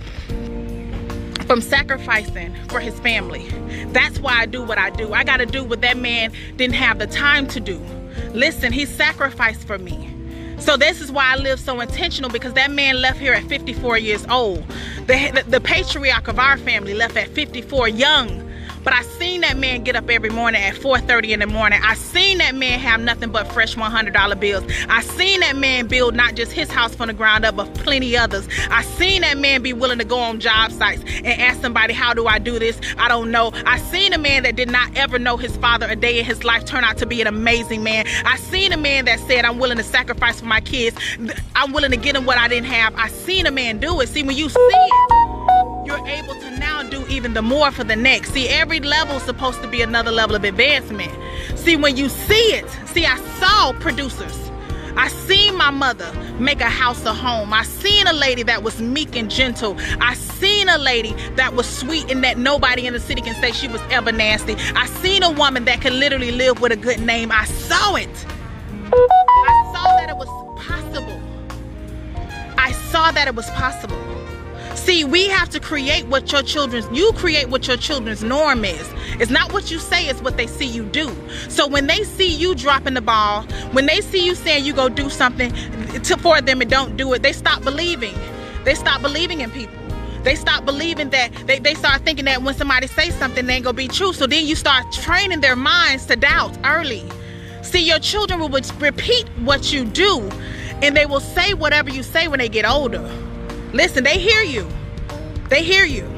from 1.47 1.61
sacrificing 1.61 2.55
for 2.68 2.80
his 2.80 2.99
family. 3.01 3.49
That's 3.93 4.18
why 4.18 4.34
I 4.34 4.47
do 4.47 4.62
what 4.62 4.78
I 4.78 4.90
do. 4.90 5.12
I 5.12 5.24
got 5.24 5.38
to 5.38 5.47
do 5.47 5.64
what 5.64 5.80
that 5.82 5.97
man 5.97 6.32
didn't 6.57 6.74
have 6.74 6.99
the 6.99 7.07
time 7.07 7.47
to 7.49 7.61
do. 7.61 7.78
Listen, 8.32 8.72
he 8.72 8.86
sacrificed 8.86 9.66
for 9.66 9.78
me. 9.78 10.09
So 10.59 10.76
this 10.76 11.01
is 11.01 11.11
why 11.11 11.32
I 11.32 11.36
live 11.36 11.59
so 11.59 11.80
intentional 11.80 12.30
because 12.30 12.53
that 12.53 12.70
man 12.70 13.01
left 13.01 13.18
here 13.18 13.32
at 13.32 13.43
54 13.45 13.99
years 13.99 14.24
old. 14.28 14.64
The, 15.07 15.32
the, 15.34 15.45
the 15.49 15.61
patriarch 15.61 16.28
of 16.28 16.38
our 16.38 16.57
family 16.57 16.95
left 16.95 17.16
at 17.16 17.28
54 17.28 17.88
young 17.88 18.51
but 18.85 18.93
I 18.93 19.03
seen 19.03 19.43
that 19.43 19.57
man 19.57 19.85
get 19.85 19.97
up 19.97 20.09
every 20.11 20.30
morning 20.30 20.62
at 20.62 20.74
4.30 20.74 21.30
in 21.30 21.41
the 21.41 21.47
morning. 21.47 21.80
I 21.83 21.95
seen 21.95 22.39
that 22.39 22.55
man 22.55 22.78
have 22.80 23.01
nothing 23.01 23.30
but 23.30 23.51
fresh 23.53 23.74
$100 23.74 24.41
bills. 24.41 24.64
I 24.89 25.03
seen 25.03 25.41
that 25.41 25.57
man 25.57 25.87
build 25.87 26.14
not 26.14 26.35
just 26.35 26.53
his 26.53 26.70
house 26.70 26.95
from 26.95 27.09
the 27.09 27.12
ground 27.12 27.45
up, 27.45 27.57
but 27.57 27.72
plenty 27.74 28.16
others. 28.16 28.49
I 28.70 28.83
seen 28.83 29.22
that 29.22 29.39
man 29.39 29.62
be 29.62 29.72
willing 29.72 29.99
to 29.99 30.05
go 30.05 30.18
on 30.18 30.41
job 30.41 30.72
sites 30.72 31.03
and 31.03 31.41
ask 31.41 31.61
somebody, 31.61 31.93
how 31.93 32.14
do 32.14 32.26
I 32.26 32.39
do 32.39 32.59
this? 32.59 32.80
I 32.99 33.09
don't 33.09 33.30
know. 33.30 33.53
I 33.66 33.78
seen 33.78 34.12
a 34.12 34.18
man 34.18 34.43
that 34.43 34.57
did 34.57 34.70
not 34.70 34.97
ever 34.97 35.18
know 35.18 35.37
his 35.37 35.57
father 35.57 35.87
a 35.89 35.97
day 35.97 36.18
in 36.18 36.24
his 36.24 36.45
life 36.45 36.64
turn 36.64 36.85
out 36.85 36.99
to 36.99 37.07
be 37.07 37.20
an 37.20 37.26
amazing 37.26 37.83
man. 37.83 38.07
I 38.24 38.37
seen 38.37 38.72
a 38.72 38.76
man 38.76 39.05
that 39.07 39.20
said, 39.20 39.45
I'm 39.45 39.59
willing 39.59 39.78
to 39.78 39.85
sacrifice 39.85 40.41
for 40.41 40.47
my 40.47 40.61
kids. 40.61 40.97
I'm 41.55 41.72
willing 41.72 41.91
to 41.91 41.97
get 41.97 42.14
them 42.14 42.26
what 42.26 42.39
I 42.39 42.49
didn't 42.49 42.66
have. 42.66 42.95
I 42.97 43.09
seen 43.09 43.47
a 43.47 43.51
man 43.51 43.78
do 43.78 44.01
it. 44.01 44.09
See, 44.09 44.22
when 44.22 44.37
you 44.37 44.49
see 44.49 44.59
it, 44.61 45.32
you're 45.97 46.07
able 46.09 46.34
to 46.34 46.51
now 46.59 46.82
do 46.82 47.07
even 47.09 47.34
the 47.34 47.43
more 47.43 47.70
for 47.70 47.84
the 47.84 47.97
next. 47.97 48.32
See, 48.32 48.49
every 48.49 48.80
level 48.80 49.16
is 49.16 49.22
supposed 49.24 49.61
to 49.62 49.68
be 49.68 49.82
another 49.82 50.11
level 50.11 50.34
of 50.34 50.45
advancement. 50.45 51.12
See, 51.59 51.76
when 51.76 51.97
you 51.97 52.09
see 52.09 52.55
it, 52.55 52.68
see, 52.86 53.05
I 53.05 53.18
saw 53.38 53.72
producers. 53.74 54.38
I 54.97 55.09
seen 55.09 55.57
my 55.57 55.70
mother 55.70 56.12
make 56.38 56.61
a 56.61 56.68
house 56.68 57.05
a 57.05 57.14
home. 57.14 57.53
I 57.53 57.62
seen 57.62 58.07
a 58.07 58.12
lady 58.12 58.43
that 58.43 58.62
was 58.62 58.80
meek 58.80 59.16
and 59.16 59.30
gentle. 59.30 59.76
I 60.01 60.14
seen 60.14 60.68
a 60.68 60.76
lady 60.76 61.14
that 61.36 61.55
was 61.55 61.66
sweet 61.66 62.11
and 62.11 62.22
that 62.24 62.36
nobody 62.36 62.86
in 62.86 62.93
the 62.93 63.01
city 63.01 63.22
can 63.22 63.34
say 63.40 63.53
she 63.53 63.68
was 63.68 63.80
ever 63.90 64.12
nasty. 64.12 64.55
I 64.74 64.86
seen 64.86 65.22
a 65.22 65.30
woman 65.30 65.64
that 65.64 65.80
could 65.80 65.95
literally 65.95 66.30
live 66.30 66.61
with 66.61 66.72
a 66.72 66.76
good 66.76 67.01
name. 67.01 67.32
I 67.32 67.47
saw 67.47 67.97
it. 67.97 68.26
I 68.93 69.72
saw 69.72 69.97
that 69.97 70.11
it 70.11 70.16
was 70.16 70.28
possible. 70.61 71.20
I 72.59 72.72
saw 72.72 73.11
that 73.12 73.28
it 73.28 73.34
was 73.34 73.49
possible. 73.51 74.22
See, 74.83 75.05
we 75.05 75.28
have 75.28 75.49
to 75.51 75.61
create 75.61 76.07
what 76.09 76.33
your 76.33 76.43
children's, 76.43 76.91
you 76.91 77.12
create 77.12 77.49
what 77.49 77.68
your 77.68 77.76
children's 77.76 78.24
norm 78.24 78.64
is. 78.64 78.93
It's 79.20 79.30
not 79.30 79.53
what 79.53 79.70
you 79.70 79.78
say, 79.78 80.09
it's 80.09 80.20
what 80.20 80.37
they 80.37 80.49
see 80.49 80.66
you 80.66 80.83
do. 80.87 81.14
So 81.49 81.68
when 81.68 81.87
they 81.87 82.03
see 82.03 82.35
you 82.35 82.57
dropping 82.57 82.95
the 82.95 83.01
ball, 83.01 83.45
when 83.70 83.87
they 83.87 84.01
see 84.01 84.26
you 84.26 84.35
saying 84.35 84.64
you 84.64 84.72
go 84.72 84.89
do 84.89 85.09
something 85.09 85.53
to, 86.03 86.16
for 86.16 86.41
them 86.41 86.61
and 86.61 86.68
don't 86.68 86.97
do 86.97 87.12
it, 87.12 87.22
they 87.22 87.33
stop 87.33 87.62
believing. 87.62 88.12
They 88.64 88.74
stop 88.74 89.03
believing 89.03 89.41
in 89.41 89.53
people. 89.53 89.78
They 90.24 90.35
stop 90.35 90.64
believing 90.64 91.11
that, 91.11 91.33
they, 91.47 91.61
they 91.61 91.74
start 91.74 92.03
thinking 92.03 92.24
that 92.24 92.43
when 92.43 92.55
somebody 92.55 92.89
says 92.89 93.14
something, 93.14 93.47
they 93.47 93.55
ain't 93.55 93.64
gonna 93.64 93.76
be 93.76 93.87
true. 93.87 94.12
So 94.12 94.26
then 94.26 94.45
you 94.47 94.57
start 94.57 94.91
training 94.91 95.43
their 95.43 95.55
minds 95.55 96.07
to 96.07 96.16
doubt 96.16 96.59
early. 96.64 97.05
See, 97.62 97.87
your 97.87 98.01
children 98.01 98.41
will 98.41 98.51
repeat 98.80 99.28
what 99.45 99.72
you 99.72 99.85
do 99.85 100.28
and 100.83 100.97
they 100.97 101.07
will 101.07 101.20
say 101.20 101.55
whatever 101.55 101.89
you 101.89 102.03
say 102.03 102.26
when 102.26 102.41
they 102.41 102.49
get 102.49 102.68
older. 102.68 103.09
Listen, 103.73 104.05
they 104.05 104.18
hear 104.18 104.43
you. 104.43 104.68
They 105.49 105.62
hear 105.62 105.85
you. 105.85 106.09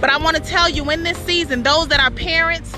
But 0.00 0.10
I 0.10 0.18
want 0.18 0.36
to 0.36 0.42
tell 0.42 0.68
you 0.68 0.90
in 0.90 1.02
this 1.02 1.18
season, 1.18 1.62
those 1.62 1.88
that 1.88 2.00
are 2.00 2.10
parents, 2.10 2.72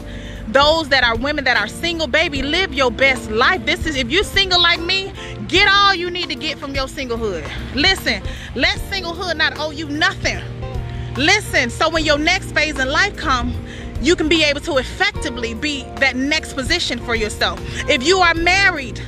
those 0.48 0.88
that 0.88 1.04
are 1.04 1.16
women 1.16 1.44
that 1.44 1.56
are 1.56 1.68
single, 1.68 2.06
baby, 2.06 2.42
live 2.42 2.72
your 2.72 2.90
best 2.90 3.30
life. 3.30 3.64
This 3.66 3.86
is 3.86 3.96
if 3.96 4.10
you're 4.10 4.24
single 4.24 4.60
like 4.60 4.80
me, 4.80 5.12
get 5.46 5.68
all 5.68 5.94
you 5.94 6.10
need 6.10 6.28
to 6.28 6.34
get 6.34 6.58
from 6.58 6.74
your 6.74 6.86
singlehood. 6.86 7.48
Listen, 7.74 8.22
let 8.54 8.78
singlehood 8.90 9.36
not 9.36 9.58
owe 9.58 9.70
you 9.70 9.88
nothing. 9.88 10.40
Listen, 11.16 11.70
so 11.70 11.90
when 11.90 12.04
your 12.04 12.18
next 12.18 12.52
phase 12.52 12.78
in 12.78 12.88
life 12.88 13.16
come, 13.16 13.54
you 14.00 14.14
can 14.14 14.28
be 14.28 14.44
able 14.44 14.60
to 14.60 14.78
effectively 14.78 15.54
be 15.54 15.82
that 15.96 16.14
next 16.16 16.54
position 16.54 16.98
for 17.00 17.14
yourself. 17.14 17.60
If 17.88 18.04
you 18.04 18.18
are 18.18 18.34
married, 18.34 19.00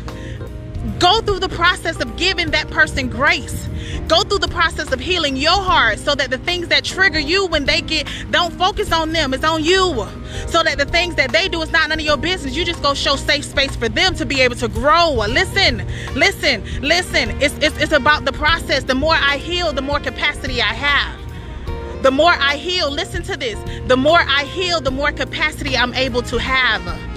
go 0.98 1.20
through 1.20 1.40
the 1.40 1.48
process 1.48 2.00
of 2.00 2.16
giving 2.16 2.50
that 2.50 2.70
person 2.70 3.08
grace. 3.08 3.68
Go 4.08 4.22
through 4.22 4.38
the 4.38 4.48
process 4.48 4.92
of 4.92 5.00
healing 5.00 5.36
your 5.36 5.56
heart 5.56 5.98
so 5.98 6.14
that 6.14 6.30
the 6.30 6.38
things 6.38 6.68
that 6.68 6.84
trigger 6.84 7.18
you 7.18 7.46
when 7.46 7.64
they 7.64 7.80
get 7.80 8.08
don't 8.30 8.52
focus 8.54 8.92
on 8.92 9.12
them 9.12 9.34
it's 9.34 9.44
on 9.44 9.62
you. 9.62 10.06
So 10.48 10.62
that 10.62 10.78
the 10.78 10.86
things 10.86 11.14
that 11.16 11.32
they 11.32 11.48
do 11.48 11.60
is 11.62 11.70
not 11.70 11.88
none 11.88 11.98
of 11.98 12.04
your 12.04 12.16
business. 12.16 12.56
You 12.56 12.64
just 12.64 12.82
go 12.82 12.94
show 12.94 13.16
safe 13.16 13.44
space 13.44 13.76
for 13.76 13.88
them 13.88 14.14
to 14.16 14.26
be 14.26 14.40
able 14.40 14.56
to 14.56 14.68
grow. 14.68 15.12
Listen 15.12 15.86
listen 16.14 16.64
listen. 16.80 17.30
It's, 17.40 17.54
it's, 17.58 17.76
it's 17.80 17.92
about 17.92 18.24
the 18.24 18.32
process. 18.32 18.84
The 18.84 18.94
more 18.94 19.14
i 19.14 19.36
heal 19.36 19.72
the 19.72 19.82
more 19.82 20.00
capacity 20.00 20.60
i 20.60 20.74
have. 20.74 21.20
The 22.02 22.10
more 22.10 22.32
i 22.32 22.56
heal 22.56 22.90
listen 22.90 23.22
to 23.24 23.36
this. 23.36 23.58
The 23.86 23.96
more 23.96 24.20
i 24.20 24.44
heal 24.44 24.80
the 24.80 24.90
more 24.90 25.12
capacity 25.12 25.76
i'm 25.76 25.94
able 25.94 26.22
to 26.22 26.38
have 26.38 27.09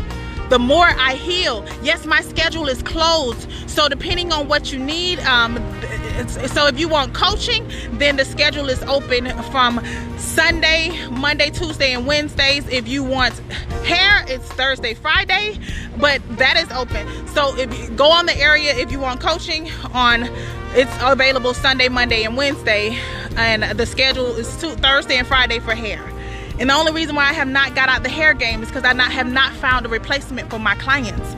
the 0.50 0.60
more 0.60 0.88
I 0.88 1.16
heal. 1.16 1.66
Yes, 1.82 2.06
my 2.06 2.22
schedule 2.22 2.68
is 2.68 2.84
closed. 2.84 3.50
So 3.70 3.90
depending 3.90 4.32
on 4.32 4.48
what 4.48 4.72
you 4.72 4.80
need, 4.80 5.20
um, 5.22 5.56
so 6.28 6.68
if 6.68 6.80
you 6.80 6.88
want 6.88 7.14
coaching, 7.14 7.70
then 7.94 8.18
the 8.18 8.26
schedule 8.26 8.70
is 8.70 8.82
open 8.84 9.30
from 9.52 9.84
Sunday, 10.18 11.08
Monday, 11.10 11.50
Tuesday, 11.50 11.94
and 11.94 12.06
Wednesdays. 12.06 12.68
If 12.68 12.88
you 12.88 13.04
want 13.04 13.34
hair, 13.84 14.24
it's 14.28 14.48
Thursday, 14.50 14.94
Friday, 14.94 15.60
but 15.98 16.22
that 16.38 16.58
is 16.58 16.72
open. 16.72 17.08
So 17.28 17.58
if 17.58 17.78
you 17.78 17.90
go 17.96 18.12
on 18.12 18.26
the 18.26 18.38
area, 18.38 18.76
if 18.76 18.92
you 18.92 19.00
want 19.00 19.22
coaching 19.22 19.70
on, 19.94 20.30
it's 20.76 20.92
available 21.02 21.54
Sunday, 21.54 21.90
Monday, 21.90 22.24
and 22.24 22.38
Wednesday. 22.38 22.98
And 23.36 23.64
the 23.78 23.86
schedule 23.86 24.28
is 24.36 24.48
Thursday 24.56 25.18
and 25.18 25.28
Friday 25.28 25.60
for 25.60 25.74
hair. 25.74 26.04
And 26.60 26.70
the 26.70 26.74
only 26.74 26.92
reason 26.92 27.16
why 27.16 27.30
I 27.30 27.34
have 27.34 27.48
not 27.48 27.76
got 27.76 27.90
out 27.90 28.04
the 28.04 28.10
hair 28.10 28.34
game 28.34 28.62
is 28.62 28.70
because 28.70 28.84
I 28.84 28.94
not, 28.94 29.12
have 29.12 29.32
not 29.32 29.54
found 29.54 29.86
a 29.86 29.90
replacement 29.90 30.50
for 30.50 30.60
my 30.60 30.76
clients. 30.76 31.36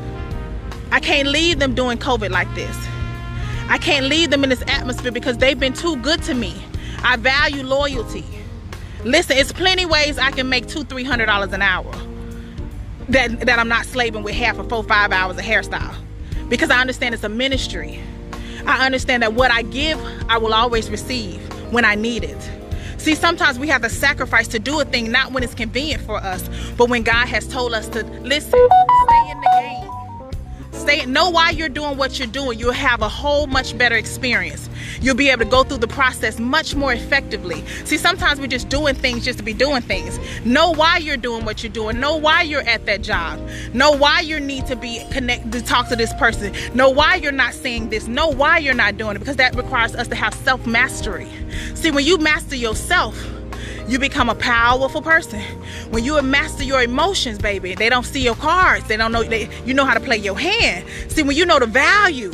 I 0.91 0.99
can't 0.99 1.27
leave 1.27 1.59
them 1.59 1.73
doing 1.73 1.97
COVID 1.97 2.29
like 2.29 2.53
this. 2.55 2.75
I 3.69 3.77
can't 3.77 4.05
leave 4.05 4.29
them 4.29 4.43
in 4.43 4.49
this 4.49 4.63
atmosphere 4.67 5.11
because 5.11 5.37
they've 5.37 5.59
been 5.59 5.73
too 5.73 5.95
good 5.97 6.21
to 6.23 6.33
me. 6.33 6.53
I 7.03 7.15
value 7.15 7.63
loyalty. 7.63 8.25
Listen, 9.03 9.37
it's 9.37 9.51
plenty 9.51 9.85
ways 9.85 10.17
I 10.17 10.31
can 10.31 10.49
make 10.49 10.67
two, 10.67 10.83
three 10.83 11.03
hundred 11.03 11.27
dollars 11.27 11.53
an 11.53 11.61
hour. 11.61 11.91
That 13.09 13.41
that 13.41 13.59
I'm 13.59 13.67
not 13.67 13.85
slaving 13.85 14.23
with 14.23 14.35
half 14.35 14.57
or 14.59 14.63
four, 14.63 14.83
five 14.83 15.11
hours 15.11 15.37
of 15.37 15.43
hairstyle. 15.43 15.95
Because 16.49 16.69
I 16.69 16.79
understand 16.79 17.15
it's 17.15 17.23
a 17.23 17.29
ministry. 17.29 17.99
I 18.67 18.85
understand 18.85 19.23
that 19.23 19.33
what 19.33 19.51
I 19.51 19.61
give, 19.61 19.99
I 20.29 20.37
will 20.37 20.53
always 20.53 20.89
receive 20.89 21.41
when 21.71 21.85
I 21.85 21.95
need 21.95 22.23
it. 22.23 22.51
See, 23.05 23.13
sometimes 23.13 23.59
we 23.59 23.67
have 23.67 23.83
to 23.83 23.89
sacrifice 23.91 24.47
to 24.47 24.57
do 24.57 24.79
a 24.79 24.83
thing, 24.83 25.11
not 25.11 25.31
when 25.31 25.43
it's 25.43 25.53
convenient 25.53 26.01
for 26.01 26.15
us, 26.15 26.49
but 26.75 26.89
when 26.89 27.03
God 27.03 27.27
has 27.27 27.47
told 27.47 27.75
us 27.75 27.87
to 27.89 28.03
listen, 28.23 28.49
stay 28.49 29.29
in 29.29 29.39
the 29.41 29.49
game. 29.59 29.84
Stay, 30.75 31.05
know 31.05 31.29
why 31.29 31.49
you're 31.51 31.69
doing 31.69 31.97
what 31.97 32.19
you're 32.19 32.27
doing. 32.27 32.59
You'll 32.59 32.71
have 32.71 33.01
a 33.01 33.09
whole 33.09 33.47
much 33.47 33.77
better 33.77 33.95
experience. 33.95 34.69
You'll 35.01 35.15
be 35.15 35.29
able 35.29 35.45
to 35.45 35.49
go 35.49 35.63
through 35.63 35.77
the 35.77 35.87
process 35.87 36.39
much 36.39 36.75
more 36.75 36.93
effectively. 36.93 37.65
See, 37.85 37.97
sometimes 37.97 38.39
we're 38.39 38.47
just 38.47 38.69
doing 38.69 38.95
things 38.95 39.25
just 39.25 39.39
to 39.39 39.43
be 39.43 39.53
doing 39.53 39.81
things. 39.81 40.19
Know 40.45 40.71
why 40.71 40.97
you're 40.97 41.17
doing 41.17 41.45
what 41.45 41.63
you're 41.63 41.71
doing. 41.71 41.99
Know 41.99 42.15
why 42.15 42.41
you're 42.41 42.67
at 42.67 42.85
that 42.85 43.01
job. 43.01 43.39
Know 43.73 43.91
why 43.91 44.19
you 44.19 44.39
need 44.39 44.65
to 44.67 44.75
be 44.75 45.03
connected 45.11 45.51
to 45.53 45.63
talk 45.63 45.89
to 45.89 45.95
this 45.95 46.13
person. 46.13 46.53
Know 46.73 46.89
why 46.89 47.15
you're 47.15 47.31
not 47.31 47.53
saying 47.53 47.89
this. 47.89 48.07
Know 48.07 48.27
why 48.27 48.57
you're 48.57 48.73
not 48.73 48.97
doing 48.97 49.15
it 49.15 49.19
because 49.19 49.37
that 49.37 49.55
requires 49.55 49.95
us 49.95 50.07
to 50.09 50.15
have 50.15 50.33
self 50.33 50.65
mastery. 50.67 51.27
See, 51.73 51.91
when 51.91 52.05
you 52.05 52.17
master 52.17 52.55
yourself, 52.55 53.15
you 53.87 53.99
become 53.99 54.29
a 54.29 54.35
powerful 54.35 55.01
person. 55.01 55.41
When 55.91 56.03
you 56.03 56.19
master 56.21 56.63
your 56.63 56.81
emotions, 56.81 57.37
baby, 57.37 57.75
they 57.75 57.89
don't 57.89 58.05
see 58.05 58.23
your 58.23 58.35
cards. 58.35 58.87
They 58.87 58.97
don't 58.97 59.11
know 59.11 59.23
they, 59.23 59.49
you 59.65 59.73
know 59.73 59.85
how 59.85 59.93
to 59.93 59.99
play 59.99 60.17
your 60.17 60.37
hand. 60.37 60.85
See, 61.11 61.23
when 61.23 61.35
you 61.35 61.45
know 61.45 61.59
the 61.59 61.67
value 61.67 62.31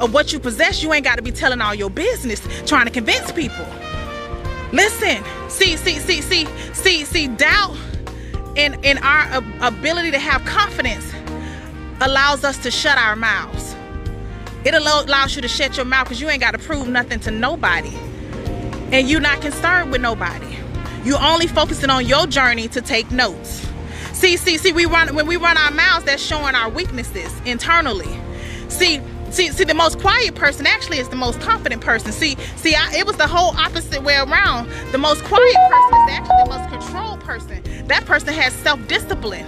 of 0.00 0.14
what 0.14 0.32
you 0.32 0.38
possess, 0.38 0.82
you 0.82 0.92
ain't 0.92 1.04
got 1.04 1.16
to 1.16 1.22
be 1.22 1.32
telling 1.32 1.60
all 1.60 1.74
your 1.74 1.90
business, 1.90 2.40
trying 2.66 2.86
to 2.86 2.92
convince 2.92 3.32
people. 3.32 3.66
Listen, 4.72 5.22
see, 5.48 5.76
see, 5.76 5.98
see, 5.98 6.20
see, 6.20 6.46
see, 6.74 7.04
see, 7.04 7.28
doubt 7.28 7.76
in 8.54 8.74
in 8.84 8.98
our 8.98 9.42
ability 9.60 10.10
to 10.10 10.18
have 10.18 10.44
confidence 10.44 11.12
allows 12.00 12.44
us 12.44 12.58
to 12.58 12.70
shut 12.70 12.98
our 12.98 13.16
mouths. 13.16 13.74
It 14.64 14.74
allows 14.74 15.34
you 15.34 15.42
to 15.42 15.48
shut 15.48 15.76
your 15.76 15.86
mouth 15.86 16.04
because 16.04 16.20
you 16.20 16.28
ain't 16.28 16.40
got 16.40 16.52
to 16.52 16.58
prove 16.58 16.88
nothing 16.88 17.20
to 17.20 17.30
nobody. 17.30 17.96
And 18.92 19.08
you're 19.08 19.20
not 19.20 19.40
concerned 19.40 19.92
with 19.92 20.00
nobody. 20.00 20.47
You're 21.08 21.22
only 21.22 21.46
focusing 21.46 21.88
on 21.88 22.04
your 22.04 22.26
journey 22.26 22.68
to 22.68 22.82
take 22.82 23.10
notes. 23.10 23.66
See, 24.12 24.36
see, 24.36 24.58
see, 24.58 24.72
we 24.74 24.84
run 24.84 25.14
when 25.14 25.26
we 25.26 25.38
run 25.38 25.56
our 25.56 25.70
mouths, 25.70 26.04
that's 26.04 26.22
showing 26.22 26.54
our 26.54 26.68
weaknesses 26.68 27.32
internally. 27.46 28.14
See, 28.68 29.00
see, 29.30 29.48
see, 29.48 29.64
the 29.64 29.72
most 29.72 30.00
quiet 30.00 30.34
person 30.34 30.66
actually 30.66 30.98
is 30.98 31.08
the 31.08 31.16
most 31.16 31.40
confident 31.40 31.80
person. 31.80 32.12
See, 32.12 32.36
see, 32.56 32.74
I, 32.74 32.94
it 32.94 33.06
was 33.06 33.16
the 33.16 33.26
whole 33.26 33.56
opposite 33.56 34.02
way 34.02 34.16
around. 34.16 34.68
The 34.92 34.98
most 34.98 35.24
quiet 35.24 35.56
person 35.70 35.94
is 35.94 36.10
actually 36.10 36.44
the 36.44 36.50
most 36.50 36.68
controlled 36.68 37.20
person. 37.20 37.86
That 37.86 38.04
person 38.04 38.34
has 38.34 38.52
self-discipline. 38.52 39.46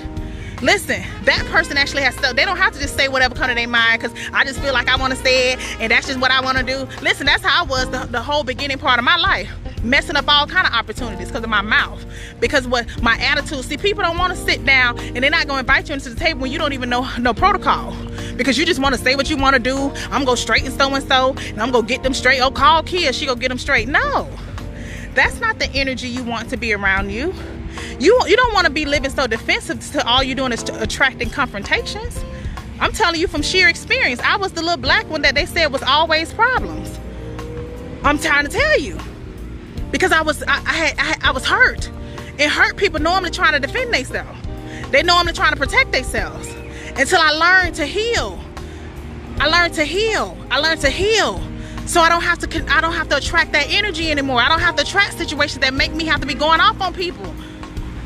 Listen, 0.62 1.02
that 1.24 1.42
person 1.46 1.78
actually 1.78 2.02
has 2.02 2.14
stuff. 2.14 2.36
They 2.36 2.44
don't 2.44 2.58
have 2.58 2.74
to 2.74 2.78
just 2.78 2.94
say 2.94 3.08
whatever 3.08 3.34
comes 3.34 3.48
to 3.48 3.54
their 3.54 3.66
mind 3.66 4.02
because 4.02 4.16
I 4.32 4.44
just 4.44 4.60
feel 4.60 4.74
like 4.74 4.88
I 4.88 4.96
want 4.96 5.14
to 5.14 5.18
say 5.18 5.52
it 5.52 5.80
and 5.80 5.90
that's 5.90 6.06
just 6.06 6.20
what 6.20 6.30
I 6.30 6.42
want 6.42 6.58
to 6.58 6.64
do. 6.64 6.86
Listen, 7.00 7.24
that's 7.24 7.42
how 7.42 7.64
I 7.64 7.66
was 7.66 7.88
the, 7.90 8.06
the 8.10 8.20
whole 8.20 8.44
beginning 8.44 8.78
part 8.78 8.98
of 8.98 9.04
my 9.04 9.16
life. 9.16 9.50
Messing 9.82 10.16
up 10.16 10.26
all 10.28 10.46
kind 10.46 10.66
of 10.66 10.74
opportunities 10.74 11.28
because 11.28 11.42
of 11.42 11.48
my 11.48 11.62
mouth. 11.62 12.04
Because 12.40 12.68
what 12.68 12.86
my 13.02 13.16
attitude, 13.16 13.64
see, 13.64 13.78
people 13.78 14.02
don't 14.02 14.18
want 14.18 14.34
to 14.34 14.38
sit 14.38 14.62
down 14.66 14.98
and 14.98 15.16
they're 15.16 15.30
not 15.30 15.46
going 15.46 15.64
to 15.64 15.72
invite 15.72 15.88
you 15.88 15.94
into 15.94 16.10
the 16.10 16.20
table 16.20 16.42
when 16.42 16.52
you 16.52 16.58
don't 16.58 16.74
even 16.74 16.90
know 16.90 17.08
no 17.18 17.32
protocol. 17.32 17.96
Because 18.36 18.58
you 18.58 18.66
just 18.66 18.80
want 18.80 18.94
to 18.94 19.00
say 19.00 19.16
what 19.16 19.30
you 19.30 19.38
want 19.38 19.56
to 19.56 19.62
do. 19.62 19.90
I'm 20.10 20.26
going 20.26 20.36
to 20.36 20.42
straighten 20.42 20.70
so 20.70 20.94
and 20.94 21.08
so 21.08 21.34
and 21.38 21.62
I'm 21.62 21.70
going 21.70 21.86
to 21.86 21.88
get 21.88 22.02
them 22.02 22.12
straight. 22.12 22.40
Oh, 22.40 22.50
call 22.50 22.82
Kia, 22.82 23.14
she 23.14 23.24
going 23.24 23.38
to 23.38 23.40
get 23.40 23.48
them 23.48 23.58
straight. 23.58 23.88
No, 23.88 24.28
that's 25.14 25.40
not 25.40 25.58
the 25.58 25.70
energy 25.70 26.08
you 26.08 26.22
want 26.22 26.50
to 26.50 26.58
be 26.58 26.74
around 26.74 27.10
you. 27.10 27.32
You 27.98 28.18
you 28.26 28.36
don't 28.36 28.54
want 28.54 28.66
to 28.66 28.72
be 28.72 28.84
living 28.84 29.10
so 29.10 29.26
defensive 29.26 29.80
to 29.92 30.06
all 30.06 30.22
you're 30.22 30.36
doing 30.36 30.52
is 30.52 30.62
attracting 30.62 31.30
confrontations. 31.30 32.24
I'm 32.80 32.92
telling 32.92 33.20
you 33.20 33.28
from 33.28 33.42
sheer 33.42 33.68
experience. 33.68 34.20
I 34.20 34.36
was 34.36 34.52
the 34.52 34.62
little 34.62 34.78
black 34.78 35.08
one 35.10 35.22
that 35.22 35.34
they 35.34 35.46
said 35.46 35.72
was 35.72 35.82
always 35.82 36.32
problems. 36.32 36.98
I'm 38.02 38.18
trying 38.18 38.46
to 38.46 38.50
tell 38.50 38.80
you 38.80 38.98
because 39.90 40.12
I 40.12 40.22
was 40.22 40.42
I, 40.44 40.56
I 40.56 40.72
had 40.72 40.94
I, 40.98 41.28
I 41.28 41.32
was 41.32 41.44
hurt. 41.44 41.90
And 42.38 42.50
hurt 42.50 42.78
people 42.78 43.00
normally 43.00 43.30
trying 43.30 43.52
to 43.52 43.60
defend 43.60 43.92
themselves. 43.92 44.38
They 44.90 45.02
normally 45.02 45.34
trying 45.34 45.52
to 45.52 45.58
protect 45.58 45.92
themselves. 45.92 46.48
Until 46.96 47.20
I 47.20 47.32
learned 47.32 47.74
to 47.76 47.84
heal. 47.84 48.40
I 49.38 49.46
learned 49.48 49.74
to 49.74 49.84
heal. 49.84 50.36
I 50.50 50.58
learned 50.58 50.80
to 50.80 50.90
heal. 50.90 51.40
So 51.86 52.00
I 52.00 52.08
don't 52.08 52.22
have 52.22 52.38
to 52.38 52.74
I 52.74 52.80
don't 52.80 52.94
have 52.94 53.08
to 53.10 53.16
attract 53.16 53.52
that 53.52 53.66
energy 53.68 54.10
anymore. 54.10 54.40
I 54.40 54.48
don't 54.48 54.60
have 54.60 54.76
to 54.76 54.82
attract 54.82 55.18
situations 55.18 55.60
that 55.60 55.74
make 55.74 55.92
me 55.92 56.04
have 56.06 56.20
to 56.20 56.26
be 56.26 56.34
going 56.34 56.60
off 56.60 56.80
on 56.80 56.94
people. 56.94 57.34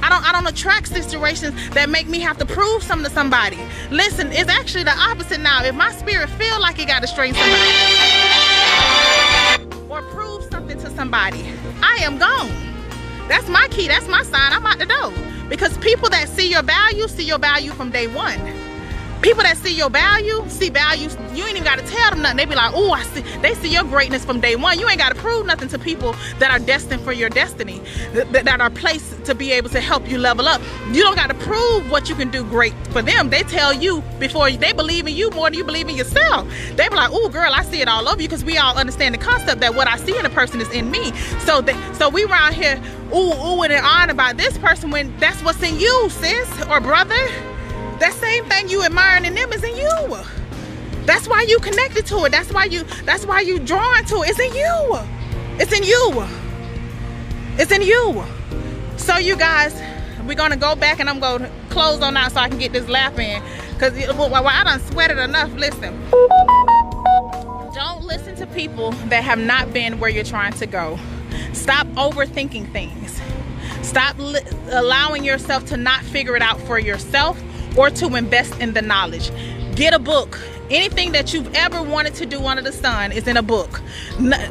I 0.05 0.11
don't 0.11 0.23
I 0.23 0.33
don't 0.33 0.47
attract 0.47 0.89
situations 0.89 1.55
that 1.71 1.89
make 1.89 2.09
me 2.09 2.21
have 2.21 2.37
to 2.37 2.45
prove 2.45 2.83
something 2.83 3.09
to 3.09 3.15
somebody. 3.15 3.59
Listen, 3.91 4.31
it's 4.33 4.51
actually 4.51 4.85
the 4.85 4.95
opposite 4.97 5.41
now. 5.41 5.65
If 5.65 5.75
my 5.75 5.93
spirit 5.93 6.29
feel 6.29 6.61
like 6.61 6.79
it 6.79 6.89
got 6.89 7.01
to 7.01 7.07
strain 7.07 7.33
somebody 7.33 7.73
or 9.89 10.03
prove 10.13 10.45
something 10.51 10.79
to 10.79 10.91
somebody, 10.91 11.43
I 11.81 11.97
am 12.03 12.19
gone. 12.19 12.53
That's 13.29 13.49
my 13.49 13.67
key. 13.69 13.89
That's 13.89 14.07
my 14.07 14.23
sign. 14.25 14.53
I'm 14.53 14.67
out 14.67 14.79
the 14.79 14.85
door. 14.85 15.11
Because 15.49 15.79
people 15.79 16.11
that 16.11 16.29
see 16.29 16.51
your 16.51 16.63
value 16.63 17.09
see 17.09 17.25
your 17.25 17.39
value 17.39 17.71
from 17.73 17.91
day 17.91 18.07
one. 18.07 18.39
People 19.25 19.43
that 19.45 19.57
see 19.57 19.75
your 19.75 19.89
value, 19.89 20.45
see 20.49 20.69
value, 20.69 21.09
you 21.33 21.45
ain't 21.47 21.53
even 21.53 21.65
gotta 21.65 21.81
tell 21.87 22.11
them 22.11 22.21
nothing. 22.21 22.37
They 22.37 22.45
be 22.45 22.55
like, 22.55 22.73
oh, 22.75 22.93
I 22.93 23.03
see, 23.05 23.23
they 23.41 23.55
see 23.55 23.73
your 23.73 23.85
greatness 23.85 24.23
from 24.23 24.39
day 24.39 24.55
one. 24.55 24.79
You 24.79 24.87
ain't 24.87 24.99
gotta 24.99 25.15
prove 25.15 25.47
nothing 25.47 25.69
to 25.69 25.79
people 25.79 26.15
that 26.41 26.51
are 26.51 26.59
destined 26.59 27.01
for 27.01 27.13
your 27.13 27.31
destiny, 27.31 27.81
that, 28.13 28.45
that 28.45 28.61
are 28.61 28.69
placed 28.69 29.25
to 29.25 29.35
be 29.35 29.51
able 29.53 29.71
to 29.71 29.81
help 29.81 30.07
you 30.11 30.19
level 30.19 30.47
up. 30.47 30.61
You 30.93 31.03
don't 31.03 31.17
gotta 31.17 31.33
prove 31.33 31.91
what 31.91 32.11
you 32.11 32.15
can 32.15 32.31
do 32.31 32.45
great 32.45 32.75
for 32.89 33.01
them. 33.01 33.31
They 33.31 33.45
tell 33.45 33.73
you 33.73 34.03
before 34.19 34.51
they 34.51 34.75
believe 34.75 35.07
in 35.07 35.17
you 35.17 35.31
more 35.31 35.49
than 35.49 35.59
you 35.59 35.65
believe 35.65 35.89
in 35.89 35.97
yourself. 35.97 36.47
They 36.77 36.87
be 36.91 36.95
like, 36.95 37.09
oh, 37.11 37.31
girl, 37.31 37.51
I 37.51 37.63
see 37.63 37.81
it 37.81 37.89
all 37.89 38.07
over 38.07 38.21
you 38.21 38.29
because 38.29 38.45
we 38.45 38.59
all 38.59 38.77
understand 38.77 39.15
the 39.15 39.19
concept 39.19 39.59
that 39.63 39.75
what 39.75 39.89
I 39.89 39.97
see 39.97 40.19
in 40.19 40.27
a 40.27 40.31
person 40.31 40.61
is 40.61 40.71
in 40.71 40.91
me. 40.91 41.13
So, 41.47 41.63
that, 41.63 41.97
so 41.97 42.11
we 42.11 42.25
around 42.25 42.53
here, 42.53 42.79
ooh, 43.15 43.33
ooh, 43.33 43.63
and 43.63 43.73
on 43.73 44.11
about 44.11 44.37
this 44.37 44.59
person 44.59 44.91
when 44.91 45.17
that's 45.19 45.43
what's 45.43 45.63
in 45.63 45.81
you, 45.81 46.11
sis 46.11 46.67
or 46.67 46.79
brother. 46.79 47.54
That 48.01 48.13
same 48.15 48.45
thing 48.47 48.69
you 48.69 48.83
admiring 48.83 49.25
in 49.25 49.35
them 49.35 49.53
is 49.53 49.63
in 49.63 49.77
you. 49.77 50.19
That's 51.07 51.29
why 51.29 51.43
you 51.43 51.59
connected 51.59 52.07
to 52.07 52.25
it. 52.25 52.33
That's 52.33 52.53
why 52.53 52.65
you 52.65 52.83
that's 53.05 53.27
why 53.27 53.41
you 53.41 53.59
drawn 53.59 54.05
to 54.07 54.23
it. 54.23 54.31
It's 54.31 54.41
in 54.41 54.55
you. 54.55 54.99
It's 55.59 55.73
in 55.73 55.83
you. 55.83 56.27
It's 57.57 57.71
in 57.71 57.83
you. 57.83 58.25
So 58.97 59.19
you 59.19 59.37
guys, 59.37 59.81
we're 60.27 60.35
gonna 60.35 60.57
go 60.57 60.75
back 60.75 60.99
and 60.99 61.09
I'm 61.09 61.21
gonna 61.21 61.51
close 61.69 62.01
on 62.01 62.17
out 62.17 62.33
so 62.33 62.41
I 62.41 62.49
can 62.49 62.59
get 62.59 62.73
this 62.73 62.89
lap 62.89 63.19
in. 63.19 63.43
Cause 63.79 63.93
well, 64.17 64.47
I 64.47 64.65
done 64.65 64.81
sweated 64.81 65.19
enough. 65.19 65.53
Listen. 65.55 65.99
Don't 67.75 68.03
listen 68.05 68.35
to 68.37 68.47
people 68.49 68.93
that 69.09 69.23
have 69.23 69.39
not 69.39 69.73
been 69.73 70.01
where 70.01 70.11
you're 70.11 70.25
trying 70.25 70.53
to 70.55 70.67
go. 70.67 70.99
Stop 71.53 71.87
overthinking 71.89 72.73
things. 72.73 73.21
Stop 73.83 74.17
allowing 74.71 75.23
yourself 75.23 75.67
to 75.67 75.77
not 75.77 76.03
figure 76.03 76.35
it 76.35 76.43
out 76.43 76.61
for 76.63 76.79
yourself 76.79 77.41
or 77.77 77.91
to 77.91 78.15
invest 78.15 78.59
in 78.61 78.75
the 78.75 78.83
knowledge. 78.83 79.31
Get 79.75 79.95
a 79.95 79.99
book. 79.99 80.41
Anything 80.71 81.13
that 81.13 81.35
you've 81.35 81.53
ever 81.55 81.83
wanted 81.83 82.15
to 82.15 82.27
do 82.27 82.41
under 82.45 82.63
the 82.63 82.73
sun 82.73 83.13
is 83.13 83.29
in 83.29 83.37
a 83.37 83.43
book. 83.43 83.81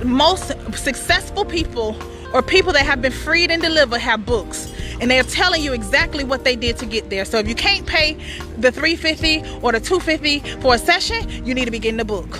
Most 0.03 0.53
successful 0.73 1.45
people 1.45 1.97
or 2.33 2.41
people 2.41 2.73
that 2.73 2.85
have 2.85 3.01
been 3.01 3.11
freed 3.11 3.51
and 3.51 3.61
delivered 3.61 3.99
have 3.99 4.25
books 4.25 4.73
and 5.03 5.11
they're 5.11 5.23
telling 5.23 5.61
you 5.61 5.73
exactly 5.73 6.23
what 6.23 6.45
they 6.45 6.55
did 6.55 6.77
to 6.77 6.85
get 6.85 7.09
there. 7.09 7.25
So 7.25 7.37
if 7.37 7.47
you 7.47 7.55
can't 7.55 7.85
pay 7.85 8.13
the 8.57 8.71
350 8.71 9.59
or 9.61 9.73
the 9.73 9.81
250 9.81 10.61
for 10.61 10.75
a 10.75 10.77
session, 10.77 11.45
you 11.45 11.53
need 11.53 11.65
to 11.65 11.71
be 11.71 11.79
getting 11.79 12.05
book. 12.05 12.39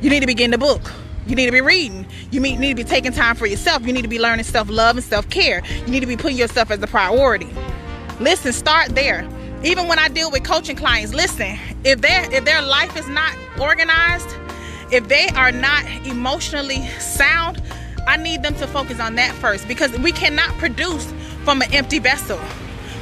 You 0.00 0.08
need 0.08 0.20
to 0.20 0.26
be 0.26 0.34
getting 0.34 0.58
book. 0.58 0.90
You 1.26 1.36
need 1.36 1.46
to 1.46 1.52
be 1.52 1.60
reading. 1.60 2.06
You 2.30 2.40
need 2.40 2.68
to 2.70 2.74
be 2.74 2.84
taking 2.84 3.12
time 3.12 3.36
for 3.36 3.46
yourself. 3.46 3.86
You 3.86 3.92
need 3.92 4.02
to 4.02 4.08
be 4.08 4.18
learning 4.18 4.44
self-love 4.44 4.96
and 4.96 5.04
self-care. 5.04 5.62
You 5.84 5.88
need 5.88 6.00
to 6.00 6.06
be 6.06 6.16
putting 6.16 6.38
yourself 6.38 6.70
as 6.70 6.82
a 6.82 6.86
priority. 6.86 7.48
Listen, 8.20 8.52
start 8.52 8.94
there 8.94 9.28
even 9.64 9.86
when 9.86 9.98
I 9.98 10.08
deal 10.08 10.30
with 10.30 10.44
coaching 10.44 10.76
clients, 10.76 11.14
listen, 11.14 11.58
if 11.84 12.00
their 12.00 12.32
if 12.32 12.44
their 12.44 12.62
life 12.62 12.96
is 12.96 13.08
not 13.08 13.36
organized, 13.60 14.28
if 14.90 15.06
they 15.08 15.28
are 15.36 15.52
not 15.52 15.84
emotionally 16.06 16.86
sound, 16.98 17.62
I 18.06 18.16
need 18.16 18.42
them 18.42 18.54
to 18.56 18.66
focus 18.66 18.98
on 18.98 19.14
that 19.16 19.34
first 19.36 19.68
because 19.68 19.96
we 20.00 20.12
cannot 20.12 20.50
produce 20.58 21.12
from 21.44 21.62
an 21.62 21.72
empty 21.72 21.98
vessel. 22.00 22.40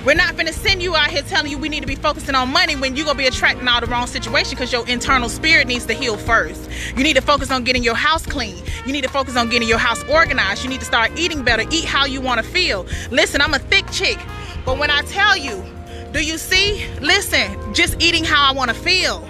We're 0.04 0.14
not 0.14 0.36
gonna 0.36 0.52
send 0.52 0.82
you 0.82 0.96
out 0.96 1.10
here 1.10 1.22
telling 1.22 1.50
you 1.50 1.58
we 1.58 1.68
need 1.68 1.80
to 1.80 1.86
be 1.86 1.94
focusing 1.94 2.34
on 2.34 2.50
money 2.50 2.74
when 2.74 2.96
you're 2.96 3.04
gonna 3.04 3.18
be 3.18 3.26
attracting 3.26 3.66
all 3.68 3.80
the 3.80 3.86
wrong 3.86 4.06
situation 4.06 4.52
because 4.52 4.72
your 4.72 4.86
internal 4.88 5.28
spirit 5.28 5.66
needs 5.66 5.84
to 5.86 5.94
heal 5.94 6.16
first. 6.16 6.70
You 6.96 7.02
need 7.02 7.16
to 7.16 7.22
focus 7.22 7.50
on 7.50 7.64
getting 7.64 7.82
your 7.82 7.94
house 7.94 8.24
clean. 8.24 8.62
You 8.86 8.92
need 8.92 9.04
to 9.04 9.10
focus 9.10 9.36
on 9.36 9.50
getting 9.50 9.68
your 9.68 9.78
house 9.78 10.02
organized. 10.04 10.62
You 10.62 10.70
need 10.70 10.80
to 10.80 10.86
start 10.86 11.18
eating 11.18 11.42
better, 11.42 11.64
eat 11.70 11.84
how 11.84 12.06
you 12.06 12.20
wanna 12.20 12.42
feel. 12.42 12.86
Listen, 13.10 13.42
I'm 13.42 13.52
a 13.52 13.58
thick 13.58 13.90
chick, 13.90 14.18
but 14.64 14.78
when 14.78 14.90
I 14.90 15.02
tell 15.02 15.36
you 15.36 15.62
do 16.12 16.24
you 16.24 16.38
see? 16.38 16.86
Listen, 17.00 17.74
just 17.74 18.00
eating 18.02 18.24
how 18.24 18.50
I 18.50 18.52
want 18.52 18.70
to 18.70 18.76
feel. 18.76 19.26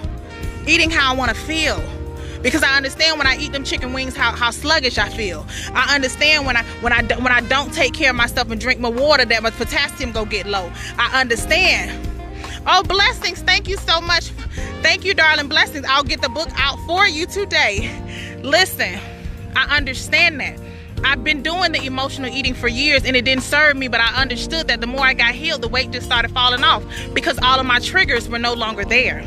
Eating 0.67 0.91
how 0.91 1.13
I 1.13 1.17
want 1.17 1.31
to 1.31 1.37
feel. 1.37 1.83
Because 2.43 2.63
I 2.63 2.75
understand 2.77 3.19
when 3.19 3.27
I 3.27 3.37
eat 3.37 3.53
them 3.53 3.65
chicken 3.65 3.93
wings 3.93 4.17
how, 4.17 4.33
how 4.33 4.51
sluggish 4.51 4.97
I 4.97 5.11
feel. 5.11 5.47
I 5.75 5.95
understand 5.95 6.47
when 6.47 6.57
I 6.57 6.63
when 6.81 6.93
I 6.93 7.03
when 7.17 7.33
I 7.33 7.43
don't 7.43 7.73
take 7.75 7.93
care 7.93 8.11
of 8.11 8.17
myself 8.17 8.51
and 8.51 8.59
drink 8.59 8.81
my 8.81 8.89
water 8.89 9.27
that 9.27 9.43
my 9.43 9.51
potassium 9.51 10.13
go 10.13 10.25
get 10.25 10.47
low. 10.47 10.73
I 10.99 11.21
understand. 11.21 12.09
Oh, 12.67 12.83
blessings. 12.83 13.43
Thank 13.43 13.69
you 13.69 13.77
so 13.77 14.01
much. 14.01 14.31
Thank 14.83 15.05
you, 15.05 15.13
darling. 15.13 15.49
Blessings. 15.49 15.85
I'll 15.87 16.05
get 16.05 16.23
the 16.23 16.29
book 16.31 16.49
out 16.55 16.79
for 16.87 17.07
you 17.07 17.27
today. 17.27 17.91
Listen, 18.43 18.99
I 19.55 19.77
understand 19.77 20.41
that. 20.41 20.59
I've 21.05 21.25
been 21.25 21.43
doing 21.43 21.73
the 21.73 21.85
emotional 21.85 22.31
eating 22.31 22.55
for 22.55 22.69
years 22.69 23.05
and 23.05 23.17
it 23.17 23.25
didn't 23.25 23.43
serve 23.43 23.77
me, 23.77 23.89
but 23.89 24.01
I 24.01 24.21
understood 24.21 24.69
that 24.69 24.81
the 24.81 24.87
more 24.87 25.05
I 25.05 25.15
got 25.15 25.35
healed, 25.35 25.63
the 25.63 25.69
weight 25.69 25.91
just 25.91 26.07
started 26.07 26.31
falling 26.31 26.63
off 26.63 26.85
because 27.15 27.39
all 27.43 27.59
of 27.59 27.67
my 27.67 27.79
triggers 27.79 28.29
were 28.29 28.39
no 28.39 28.53
longer 28.53 28.85
there. 28.85 29.25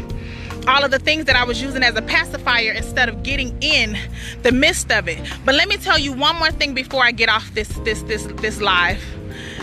All 0.68 0.84
of 0.84 0.92
the 0.92 1.00
things 1.00 1.26
that 1.26 1.36
I 1.36 1.44
was 1.44 1.62
using 1.62 1.84
as 1.84 1.96
a 1.96 2.02
pacifier 2.02 2.72
instead 2.72 3.10
of 3.10 3.24
getting 3.24 3.62
in 3.62 3.98
the 4.44 4.52
midst 4.52 4.92
of 4.92 5.10
it. 5.10 5.20
But 5.44 5.56
let 5.56 5.68
me 5.68 5.78
tell 5.78 6.00
you 6.00 6.14
one 6.14 6.38
more 6.38 6.52
thing 6.52 6.74
before 6.74 7.04
I 7.04 7.12
get 7.12 7.28
off 7.28 7.54
this 7.54 7.68
this 7.80 8.02
this 8.04 8.24
this 8.38 8.62
live. 8.62 9.04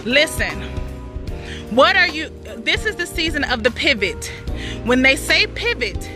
Listen. 0.05 0.61
What 1.71 1.97
are 1.97 2.09
you 2.09 2.29
this 2.59 2.85
is 2.85 2.97
the 2.97 3.07
season 3.07 3.45
of 3.45 3.63
the 3.63 3.71
pivot. 3.71 4.27
When 4.85 5.03
they 5.03 5.17
say 5.17 5.47
pivot, 5.47 6.11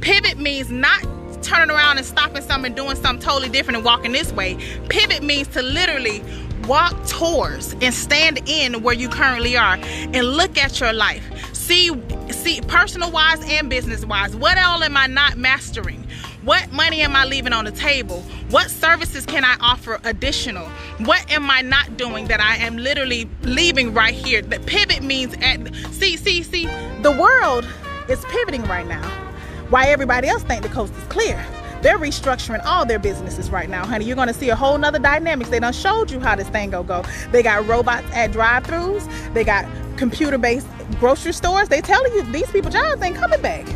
pivot 0.00 0.36
means 0.36 0.70
not 0.70 1.02
turning 1.42 1.74
around 1.74 1.98
and 1.98 2.06
stopping 2.06 2.42
something 2.42 2.66
and 2.66 2.76
doing 2.76 2.96
something 2.96 3.24
totally 3.24 3.48
different 3.48 3.76
and 3.76 3.84
walking 3.84 4.12
this 4.12 4.32
way. 4.32 4.56
Pivot 4.88 5.22
means 5.22 5.48
to 5.48 5.62
literally 5.62 6.22
walk 6.66 7.06
towards 7.06 7.74
and 7.80 7.94
stand 7.94 8.40
in 8.46 8.82
where 8.82 8.94
you 8.94 9.08
currently 9.08 9.56
are 9.56 9.76
and 9.76 10.24
look 10.24 10.58
at 10.58 10.80
your 10.80 10.92
life. 10.92 11.24
See, 11.54 11.90
see, 12.30 12.60
personal 12.62 13.10
wise 13.10 13.44
and 13.44 13.70
business 13.70 14.04
wise, 14.04 14.34
what 14.36 14.58
all 14.58 14.82
am 14.82 14.96
I 14.96 15.06
not 15.06 15.36
mastering? 15.36 16.06
What 16.42 16.70
money 16.72 17.00
am 17.00 17.16
I 17.16 17.24
leaving 17.24 17.52
on 17.52 17.64
the 17.64 17.72
table? 17.72 18.22
What 18.50 18.70
services 18.70 19.26
can 19.26 19.44
I 19.44 19.56
offer 19.60 20.00
additional? 20.04 20.66
What 20.98 21.28
am 21.30 21.50
I 21.50 21.62
not 21.62 21.96
doing 21.96 22.28
that 22.28 22.40
I 22.40 22.56
am 22.58 22.76
literally 22.76 23.28
leaving 23.42 23.92
right 23.92 24.14
here? 24.14 24.42
The 24.42 24.60
pivot 24.60 25.02
means 25.02 25.34
at 25.40 25.74
see, 25.92 26.16
see, 26.16 26.44
see, 26.44 26.66
the 27.02 27.10
world 27.10 27.66
is 28.08 28.24
pivoting 28.26 28.62
right 28.64 28.86
now. 28.86 29.25
Why 29.68 29.86
everybody 29.86 30.28
else 30.28 30.44
think 30.44 30.62
the 30.62 30.68
coast 30.68 30.94
is 30.94 31.04
clear. 31.04 31.44
They're 31.82 31.98
restructuring 31.98 32.64
all 32.64 32.86
their 32.86 32.98
businesses 32.98 33.50
right 33.50 33.68
now, 33.68 33.84
honey. 33.84 34.04
You're 34.04 34.16
gonna 34.16 34.32
see 34.32 34.48
a 34.50 34.56
whole 34.56 34.78
nother 34.78 34.98
dynamics. 34.98 35.50
They 35.50 35.58
done 35.58 35.72
showed 35.72 36.10
you 36.10 36.20
how 36.20 36.36
this 36.36 36.48
thing 36.48 36.70
go 36.70 36.82
go. 36.82 37.04
They 37.32 37.42
got 37.42 37.66
robots 37.66 38.06
at 38.12 38.32
drive-throughs. 38.32 39.34
They 39.34 39.44
got 39.44 39.66
computer-based 39.96 40.66
grocery 41.00 41.32
stores. 41.32 41.68
They 41.68 41.80
telling 41.80 42.12
you 42.12 42.22
these 42.32 42.50
people 42.50 42.70
jobs 42.70 43.02
ain't 43.02 43.16
coming 43.16 43.42
back. 43.42 43.66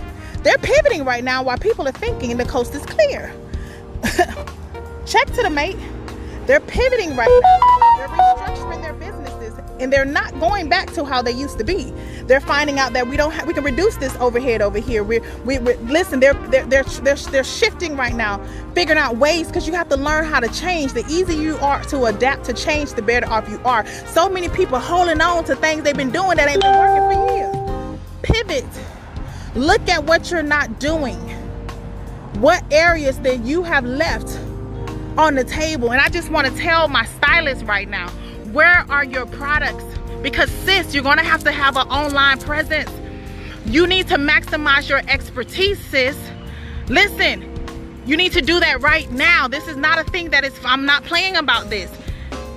They're 0.42 0.58
pivoting 0.58 1.04
right 1.04 1.24
now 1.24 1.42
while 1.42 1.58
people 1.58 1.86
are 1.86 1.92
thinking 1.92 2.36
the 2.36 2.44
coast 2.44 2.74
is 2.74 2.86
clear. 2.86 3.34
Check 5.06 5.26
to 5.26 5.42
the 5.42 5.50
mate. 5.50 5.76
They're 6.46 6.60
pivoting 6.60 7.16
right 7.16 7.28
now. 7.42 7.89
And 9.80 9.92
they're 9.92 10.04
not 10.04 10.38
going 10.38 10.68
back 10.68 10.92
to 10.92 11.04
how 11.04 11.22
they 11.22 11.32
used 11.32 11.58
to 11.58 11.64
be. 11.64 11.92
They're 12.26 12.40
finding 12.40 12.78
out 12.78 12.92
that 12.92 13.06
we 13.06 13.16
don't 13.16 13.32
have, 13.32 13.46
we 13.46 13.54
can 13.54 13.64
reduce 13.64 13.96
this 13.96 14.14
overhead 14.16 14.62
over 14.62 14.78
here. 14.78 15.02
We're, 15.02 15.22
we, 15.44 15.58
we 15.58 15.74
listen, 15.76 16.20
they're, 16.20 16.34
they're, 16.34 16.66
they're, 16.66 16.84
they're, 16.84 17.16
they're 17.16 17.44
shifting 17.44 17.96
right 17.96 18.14
now, 18.14 18.44
figuring 18.74 18.98
out 18.98 19.16
ways 19.16 19.48
because 19.48 19.66
you 19.66 19.74
have 19.74 19.88
to 19.88 19.96
learn 19.96 20.24
how 20.24 20.40
to 20.40 20.48
change. 20.48 20.92
The 20.92 21.04
easier 21.08 21.40
you 21.40 21.56
are 21.58 21.82
to 21.84 22.04
adapt 22.04 22.44
to 22.44 22.52
change, 22.52 22.92
the 22.92 23.02
better 23.02 23.28
off 23.28 23.48
you 23.48 23.60
are. 23.64 23.86
So 24.06 24.28
many 24.28 24.48
people 24.48 24.78
holding 24.78 25.20
on 25.20 25.44
to 25.44 25.56
things 25.56 25.82
they've 25.82 25.96
been 25.96 26.12
doing 26.12 26.36
that 26.36 26.48
ain't 26.48 26.62
been 26.62 26.78
working 26.78 27.18
for 27.18 27.34
years. 27.34 27.98
Pivot. 28.22 28.66
Look 29.54 29.88
at 29.88 30.04
what 30.04 30.30
you're 30.30 30.42
not 30.42 30.78
doing. 30.78 31.18
What 32.40 32.62
areas 32.70 33.18
that 33.20 33.40
you 33.40 33.62
have 33.64 33.84
left 33.84 34.38
on 35.18 35.34
the 35.34 35.44
table. 35.44 35.92
And 35.92 36.00
I 36.00 36.08
just 36.08 36.30
want 36.30 36.46
to 36.46 36.56
tell 36.56 36.88
my 36.88 37.04
stylist 37.04 37.64
right 37.64 37.88
now, 37.88 38.10
where 38.52 38.84
are 38.90 39.04
your 39.04 39.26
products? 39.26 39.84
Because 40.22 40.50
sis, 40.50 40.94
you're 40.94 41.02
gonna 41.02 41.24
have 41.24 41.44
to 41.44 41.52
have 41.52 41.76
an 41.76 41.88
online 41.88 42.38
presence. 42.38 42.90
You 43.66 43.86
need 43.86 44.08
to 44.08 44.16
maximize 44.16 44.88
your 44.88 45.00
expertise, 45.08 45.78
sis. 45.86 46.16
Listen, 46.88 47.46
you 48.06 48.16
need 48.16 48.32
to 48.32 48.40
do 48.40 48.58
that 48.60 48.82
right 48.82 49.10
now. 49.12 49.46
This 49.46 49.68
is 49.68 49.76
not 49.76 49.98
a 49.98 50.04
thing 50.10 50.30
that 50.30 50.44
is, 50.44 50.52
I'm 50.64 50.84
not 50.84 51.04
playing 51.04 51.36
about 51.36 51.70
this. 51.70 51.90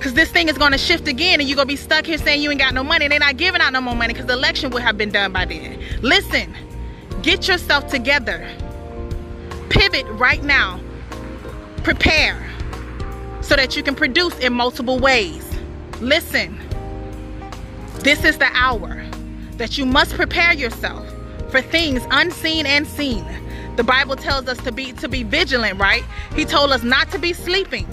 Cause 0.00 0.12
this 0.12 0.30
thing 0.30 0.48
is 0.48 0.58
gonna 0.58 0.76
shift 0.76 1.08
again 1.08 1.40
and 1.40 1.48
you're 1.48 1.56
gonna 1.56 1.66
be 1.66 1.76
stuck 1.76 2.04
here 2.04 2.18
saying 2.18 2.42
you 2.42 2.50
ain't 2.50 2.60
got 2.60 2.74
no 2.74 2.84
money. 2.84 3.06
And 3.06 3.12
they're 3.12 3.20
not 3.20 3.38
giving 3.38 3.62
out 3.62 3.72
no 3.72 3.80
more 3.80 3.94
money 3.94 4.12
because 4.12 4.26
the 4.26 4.34
election 4.34 4.70
would 4.70 4.82
have 4.82 4.98
been 4.98 5.10
done 5.10 5.32
by 5.32 5.46
then. 5.46 5.80
Listen, 6.02 6.54
get 7.22 7.48
yourself 7.48 7.88
together. 7.88 8.46
Pivot 9.70 10.04
right 10.08 10.42
now. 10.42 10.78
Prepare 11.84 12.50
so 13.40 13.56
that 13.56 13.76
you 13.76 13.82
can 13.82 13.94
produce 13.94 14.38
in 14.40 14.52
multiple 14.52 14.98
ways. 14.98 15.43
Listen, 16.04 16.60
this 18.00 18.24
is 18.24 18.36
the 18.36 18.50
hour 18.52 19.02
that 19.52 19.78
you 19.78 19.86
must 19.86 20.12
prepare 20.12 20.52
yourself 20.52 21.10
for 21.50 21.62
things 21.62 22.02
unseen 22.10 22.66
and 22.66 22.86
seen. 22.86 23.24
The 23.76 23.84
Bible 23.84 24.14
tells 24.14 24.46
us 24.46 24.58
to 24.64 24.70
be 24.70 24.92
to 24.92 25.08
be 25.08 25.22
vigilant, 25.22 25.80
right? 25.80 26.04
He 26.36 26.44
told 26.44 26.72
us 26.72 26.82
not 26.82 27.10
to 27.12 27.18
be 27.18 27.32
sleeping. 27.32 27.86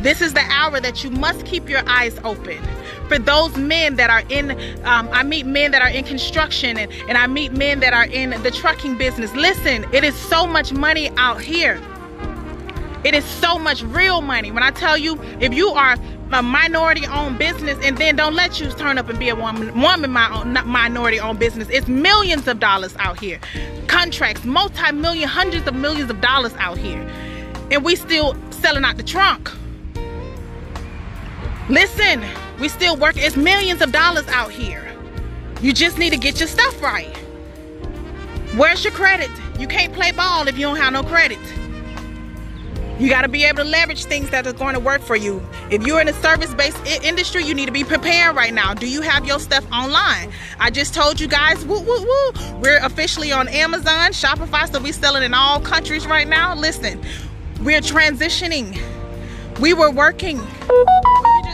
This 0.00 0.22
is 0.22 0.32
the 0.32 0.44
hour 0.48 0.80
that 0.80 1.04
you 1.04 1.10
must 1.10 1.44
keep 1.44 1.68
your 1.68 1.86
eyes 1.86 2.18
open. 2.24 2.58
For 3.06 3.18
those 3.18 3.54
men 3.58 3.96
that 3.96 4.08
are 4.08 4.22
in, 4.30 4.52
um, 4.86 5.10
I 5.12 5.22
meet 5.22 5.44
men 5.44 5.70
that 5.72 5.82
are 5.82 5.90
in 5.90 6.04
construction 6.04 6.78
and, 6.78 6.90
and 7.06 7.18
I 7.18 7.26
meet 7.26 7.52
men 7.52 7.80
that 7.80 7.92
are 7.92 8.06
in 8.06 8.30
the 8.42 8.50
trucking 8.50 8.96
business. 8.96 9.34
Listen, 9.34 9.84
it 9.92 10.04
is 10.04 10.14
so 10.14 10.46
much 10.46 10.72
money 10.72 11.10
out 11.18 11.42
here. 11.42 11.78
It 13.04 13.14
is 13.14 13.24
so 13.24 13.58
much 13.58 13.82
real 13.82 14.22
money. 14.22 14.50
When 14.50 14.62
I 14.62 14.70
tell 14.70 14.96
you, 14.96 15.20
if 15.40 15.52
you 15.52 15.68
are 15.68 15.96
a 16.32 16.42
minority 16.42 17.06
owned 17.06 17.38
business 17.38 17.78
and 17.82 17.96
then 17.96 18.16
don't 18.16 18.34
let 18.34 18.60
you 18.60 18.70
turn 18.70 18.98
up 18.98 19.08
and 19.08 19.18
be 19.18 19.28
a 19.28 19.34
woman, 19.34 19.80
woman 19.80 20.10
minority 20.12 21.20
owned 21.20 21.38
business, 21.38 21.68
it's 21.70 21.88
millions 21.88 22.46
of 22.48 22.60
dollars 22.60 22.94
out 22.98 23.18
here. 23.18 23.40
Contracts, 23.86 24.44
multi-million, 24.44 25.28
hundreds 25.28 25.66
of 25.66 25.74
millions 25.74 26.10
of 26.10 26.20
dollars 26.20 26.54
out 26.58 26.76
here. 26.76 27.00
And 27.70 27.84
we 27.84 27.96
still 27.96 28.36
selling 28.50 28.84
out 28.84 28.96
the 28.96 29.02
trunk. 29.02 29.50
Listen, 31.68 32.24
we 32.60 32.68
still 32.68 32.96
work. 32.96 33.16
It's 33.16 33.36
millions 33.36 33.82
of 33.82 33.92
dollars 33.92 34.26
out 34.28 34.50
here. 34.50 34.90
You 35.60 35.72
just 35.72 35.98
need 35.98 36.10
to 36.10 36.18
get 36.18 36.40
your 36.40 36.48
stuff 36.48 36.80
right. 36.82 37.14
Where's 38.56 38.84
your 38.84 38.92
credit? 38.92 39.30
You 39.58 39.66
can't 39.66 39.92
play 39.92 40.12
ball 40.12 40.48
if 40.48 40.56
you 40.56 40.66
don't 40.66 40.76
have 40.76 40.92
no 40.92 41.02
credit. 41.02 41.38
You 42.98 43.08
got 43.08 43.22
to 43.22 43.28
be 43.28 43.44
able 43.44 43.58
to 43.58 43.68
leverage 43.68 44.04
things 44.04 44.28
that 44.30 44.46
are 44.46 44.52
going 44.52 44.74
to 44.74 44.80
work 44.80 45.02
for 45.02 45.14
you. 45.14 45.40
If 45.70 45.86
you're 45.86 46.00
in 46.00 46.08
a 46.08 46.12
service-based 46.14 47.04
industry, 47.04 47.44
you 47.44 47.54
need 47.54 47.66
to 47.66 47.72
be 47.72 47.84
prepared 47.84 48.34
right 48.34 48.52
now. 48.52 48.74
Do 48.74 48.88
you 48.88 49.02
have 49.02 49.24
your 49.24 49.38
stuff 49.38 49.64
online? 49.72 50.32
I 50.58 50.70
just 50.70 50.94
told 50.94 51.20
you 51.20 51.28
guys, 51.28 51.64
woo, 51.64 51.80
woo, 51.80 52.02
woo. 52.02 52.32
We're 52.60 52.84
officially 52.84 53.30
on 53.30 53.46
Amazon, 53.48 54.10
Shopify, 54.10 54.70
so 54.70 54.80
we're 54.80 54.92
selling 54.92 55.22
in 55.22 55.32
all 55.32 55.60
countries 55.60 56.06
right 56.08 56.26
now. 56.26 56.56
Listen, 56.56 57.00
we're 57.60 57.80
transitioning. 57.80 58.76
We 59.60 59.74
were 59.74 59.92
working. 59.92 60.40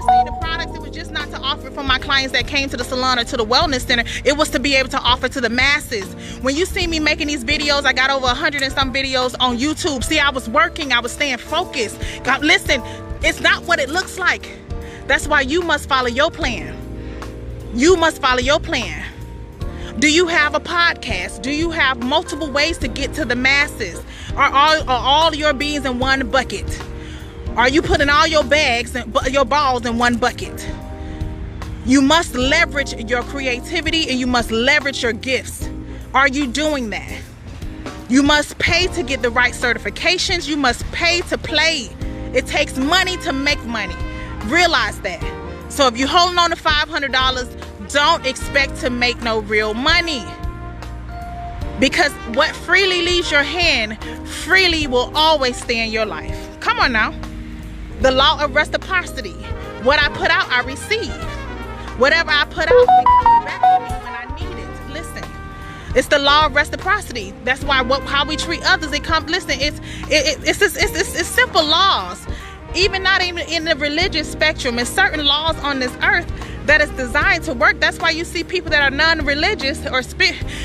The. 0.07 0.34
It 0.74 0.80
was 0.80 0.90
just 0.90 1.12
not 1.12 1.30
to 1.30 1.38
offer 1.38 1.70
for 1.70 1.82
my 1.82 1.98
clients 1.98 2.32
that 2.32 2.46
came 2.46 2.68
to 2.70 2.76
the 2.76 2.84
salon 2.84 3.18
or 3.18 3.24
to 3.24 3.36
the 3.36 3.44
wellness 3.44 3.86
center. 3.86 4.05
It 4.24 4.36
was 4.36 4.48
to 4.50 4.59
be 4.59 4.74
able 4.74 4.88
to 4.90 4.98
offer 4.98 5.28
to 5.28 5.40
the 5.40 5.48
masses. 5.48 6.14
When 6.42 6.57
you 6.57 6.66
see 6.66 6.86
me 6.86 6.98
making 7.00 7.28
these 7.28 7.44
videos, 7.44 7.84
I 7.84 7.92
got 7.92 8.11
over 8.11 8.26
a 8.26 8.34
hundred 8.34 8.62
and 8.62 8.72
some 8.72 8.92
videos 8.92 9.34
on 9.40 9.59
YouTube. 9.59 10.02
See, 10.02 10.18
I 10.18 10.30
was 10.30 10.48
working. 10.48 10.92
I 10.92 11.00
was 11.00 11.12
staying 11.12 11.38
focused. 11.38 12.00
God, 12.24 12.42
listen, 12.42 12.82
it's 13.22 13.40
not 13.40 13.62
what 13.64 13.78
it 13.78 13.88
looks 13.88 14.18
like. 14.18 14.48
That's 15.07 15.28
why 15.28 15.42
you 15.42 15.62
must 15.62 15.88
follow 15.88 16.09
your 16.09 16.30
plan. 16.30 16.76
You 17.74 17.96
must 17.96 18.20
follow 18.20 18.40
your 18.40 18.59
plan. 18.59 19.05
Do 19.98 20.12
you 20.12 20.26
have 20.26 20.55
a 20.55 20.61
podcast? 20.61 21.42
Do 21.42 21.50
you 21.50 21.70
have 21.70 22.02
multiple 22.02 22.50
ways 22.50 22.78
to 22.78 22.88
get 22.88 23.12
to 23.14 23.24
the 23.24 23.36
masses? 23.36 24.02
Are 24.34 24.50
all, 24.50 24.90
are 24.90 25.02
all 25.02 25.34
your 25.34 25.52
beans 25.52 25.84
in 25.84 25.98
one 25.98 26.28
bucket? 26.30 26.66
Are 27.57 27.68
you 27.68 27.82
putting 27.82 28.09
all 28.09 28.26
your 28.26 28.42
bags 28.42 28.96
and 28.96 29.14
your 29.30 29.44
balls 29.44 29.86
in 29.86 29.96
one 29.96 30.16
bucket? 30.16 30.68
You 31.86 32.02
must 32.02 32.34
leverage 32.34 32.92
your 33.09 33.22
creativity 33.22 34.09
and 34.11 34.18
you 34.18 34.26
must 34.26 34.50
leverage 34.50 35.05
your 35.05 35.12
gifts. 35.12 35.68
Are 36.14 36.26
you 36.26 36.48
doing 36.48 36.90
that? 36.90 37.20
You 38.09 38.24
must 38.24 38.59
pay 38.59 38.88
to 38.88 39.05
get 39.05 39.22
the 39.22 39.30
right 39.30 39.52
certifications. 39.52 40.48
You 40.48 40.57
must 40.57 40.84
pay 40.90 41.20
to 41.22 41.38
play. 41.38 41.88
It 42.32 42.46
takes 42.46 42.76
money 42.76 43.18
to 43.18 43.32
make 43.32 43.62
money. 43.64 43.94
Realize 44.46 45.00
that. 45.02 45.22
So 45.68 45.86
if 45.86 45.96
you're 45.96 46.09
holding 46.09 46.38
on 46.38 46.50
to 46.50 46.57
$500, 46.57 47.92
don't 47.92 48.26
expect 48.26 48.78
to 48.80 48.90
make 48.90 49.22
no 49.22 49.38
real 49.42 49.74
money. 49.74 50.24
Because 51.78 52.11
what 52.34 52.50
freely 52.57 53.02
leaves 53.02 53.30
your 53.30 53.44
hand, 53.44 54.02
freely 54.28 54.88
will 54.88 55.12
always 55.14 55.57
stay 55.57 55.84
in 55.84 55.92
your 55.92 56.07
life. 56.07 56.59
Come 56.59 56.80
on 56.80 56.90
now. 56.90 57.14
The 58.01 58.11
law 58.11 58.42
of 58.42 58.55
reciprocity. 58.55 59.32
What 59.82 60.03
I 60.03 60.09
put 60.09 60.30
out, 60.30 60.51
I 60.51 60.62
receive. 60.62 61.12
Whatever 61.99 62.30
I 62.30 62.45
put 62.47 62.70
out, 62.70 62.86
back 63.45 63.61
to 63.61 63.80
me 63.80 63.88
when 64.05 64.14
I 64.14 64.24
need 64.38 64.59
it. 64.59 64.92
Listen, 64.92 65.24
it's 65.95 66.09
the 66.09 66.18
law 66.18 66.47
of 66.47 66.55
reciprocity. 66.55 67.32
That's 67.45 67.62
why 67.62 67.82
what 67.82 68.03
how 68.03 68.24
we 68.26 68.36
treat 68.36 68.62
others. 68.64 68.92
It 68.92 69.05
comes. 69.05 69.30
Listen, 69.30 69.61
it's 69.61 69.78
it, 70.11 70.38
it, 70.38 70.49
it's, 70.49 70.61
it's, 70.61 70.76
it's 70.76 71.14
it's 71.14 71.28
simple 71.28 71.64
laws. 71.64 72.26
Even 72.74 73.05
not 73.05 73.22
even 73.22 73.49
in 73.49 73.64
the 73.64 73.76
religious 73.76 74.30
spectrum, 74.30 74.78
it's 74.80 74.90
certain 74.90 75.24
laws 75.24 75.57
on 75.59 75.78
this 75.78 75.97
earth 76.03 76.30
that 76.66 76.80
is 76.80 76.90
designed 76.90 77.45
to 77.45 77.55
work. 77.55 77.78
That's 77.78 77.99
why 78.01 78.11
you 78.11 78.24
see 78.24 78.42
people 78.42 78.70
that 78.70 78.82
are 78.82 78.95
non-religious 78.95 79.86
or. 79.86 80.03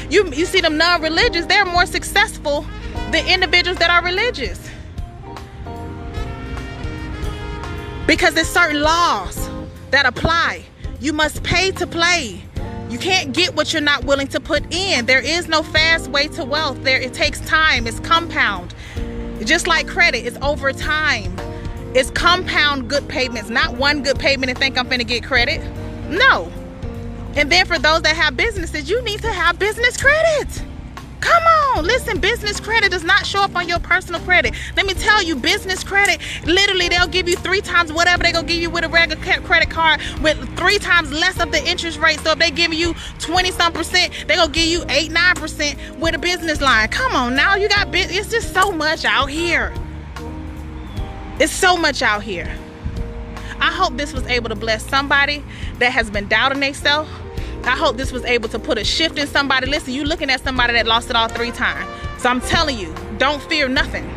You 0.09 0.31
you 0.31 0.45
see 0.45 0.61
them 0.61 0.77
non-religious. 0.77 1.45
They're 1.45 1.65
more 1.65 1.85
successful 1.85 2.65
than 3.11 3.27
individuals 3.27 3.77
that 3.77 3.91
are 3.91 4.03
religious. 4.03 4.59
Because 8.09 8.33
there's 8.33 8.49
certain 8.49 8.81
laws 8.81 9.47
that 9.91 10.07
apply. 10.07 10.65
You 10.99 11.13
must 11.13 11.43
pay 11.43 11.69
to 11.73 11.85
play. 11.85 12.41
You 12.89 12.97
can't 12.97 13.33
get 13.35 13.55
what 13.55 13.71
you're 13.71 13.83
not 13.83 14.03
willing 14.03 14.27
to 14.29 14.39
put 14.39 14.63
in. 14.73 15.05
There 15.05 15.21
is 15.21 15.47
no 15.47 15.61
fast 15.61 16.09
way 16.09 16.27
to 16.29 16.43
wealth. 16.43 16.83
There 16.83 16.99
it 16.99 17.13
takes 17.13 17.39
time. 17.41 17.85
It's 17.85 17.99
compound. 17.99 18.73
Just 19.45 19.67
like 19.67 19.87
credit, 19.87 20.25
it's 20.25 20.39
over 20.41 20.73
time. 20.73 21.37
It's 21.93 22.09
compound 22.09 22.89
good 22.89 23.07
payments, 23.07 23.51
not 23.51 23.77
one 23.77 24.01
good 24.01 24.17
payment 24.17 24.49
and 24.49 24.57
think 24.57 24.75
I'm 24.75 24.89
gonna 24.89 25.03
get 25.03 25.23
credit. 25.23 25.61
No. 26.09 26.51
And 27.35 27.51
then 27.51 27.67
for 27.67 27.77
those 27.77 28.01
that 28.01 28.15
have 28.15 28.35
businesses, 28.35 28.89
you 28.89 29.03
need 29.03 29.21
to 29.21 29.31
have 29.31 29.59
business 29.59 29.97
credit. 29.97 30.63
Come 31.21 31.43
on. 31.43 31.85
Listen, 31.85 32.19
business 32.19 32.59
credit 32.59 32.91
does 32.91 33.03
not 33.03 33.25
show 33.25 33.41
up 33.41 33.55
on 33.55 33.67
your 33.67 33.79
personal 33.79 34.21
credit. 34.21 34.53
Let 34.75 34.85
me 34.85 34.93
tell 34.93 35.21
you, 35.21 35.35
business 35.35 35.83
credit, 35.83 36.19
literally, 36.45 36.89
they'll 36.89 37.07
give 37.07 37.27
you 37.27 37.35
three 37.35 37.61
times 37.61 37.91
whatever 37.91 38.23
they're 38.23 38.33
to 38.33 38.43
give 38.43 38.61
you 38.61 38.69
with 38.69 38.83
a 38.83 38.89
regular 38.89 39.21
credit 39.41 39.69
card 39.69 40.01
with 40.21 40.37
three 40.57 40.77
times 40.77 41.11
less 41.11 41.39
of 41.39 41.51
the 41.51 41.65
interest 41.67 41.99
rate. 41.99 42.19
So 42.21 42.31
if 42.31 42.39
they 42.39 42.51
give 42.51 42.73
you 42.73 42.95
20 43.19 43.51
some 43.51 43.73
percent, 43.73 44.13
they're 44.27 44.45
to 44.45 44.51
give 44.51 44.65
you 44.65 44.83
8, 44.89 45.11
9% 45.11 45.99
with 45.99 46.15
a 46.15 46.19
business 46.19 46.61
line. 46.61 46.87
Come 46.89 47.13
on 47.15 47.35
now, 47.35 47.55
you 47.55 47.69
got, 47.69 47.91
business. 47.91 48.17
it's 48.17 48.31
just 48.31 48.53
so 48.53 48.71
much 48.71 49.05
out 49.05 49.29
here. 49.29 49.73
It's 51.39 51.53
so 51.53 51.77
much 51.77 52.01
out 52.01 52.23
here. 52.23 52.53
I 53.61 53.71
hope 53.71 53.97
this 53.97 54.13
was 54.13 54.25
able 54.27 54.49
to 54.49 54.55
bless 54.55 54.85
somebody 54.85 55.43
that 55.79 55.91
has 55.91 56.09
been 56.09 56.27
doubting 56.27 56.59
themselves. 56.59 57.09
I 57.63 57.75
hope 57.75 57.97
this 57.97 58.11
was 58.11 58.23
able 58.25 58.49
to 58.49 58.59
put 58.59 58.77
a 58.77 58.83
shift 58.83 59.17
in 59.17 59.27
somebody. 59.27 59.67
Listen, 59.67 59.93
you 59.93 60.03
looking 60.03 60.29
at 60.29 60.41
somebody 60.41 60.73
that 60.73 60.87
lost 60.87 61.09
it 61.09 61.15
all 61.15 61.27
three 61.27 61.51
times. 61.51 61.89
So 62.21 62.29
I'm 62.29 62.41
telling 62.41 62.77
you, 62.77 62.93
don't 63.17 63.41
fear 63.43 63.67
nothing. 63.67 64.09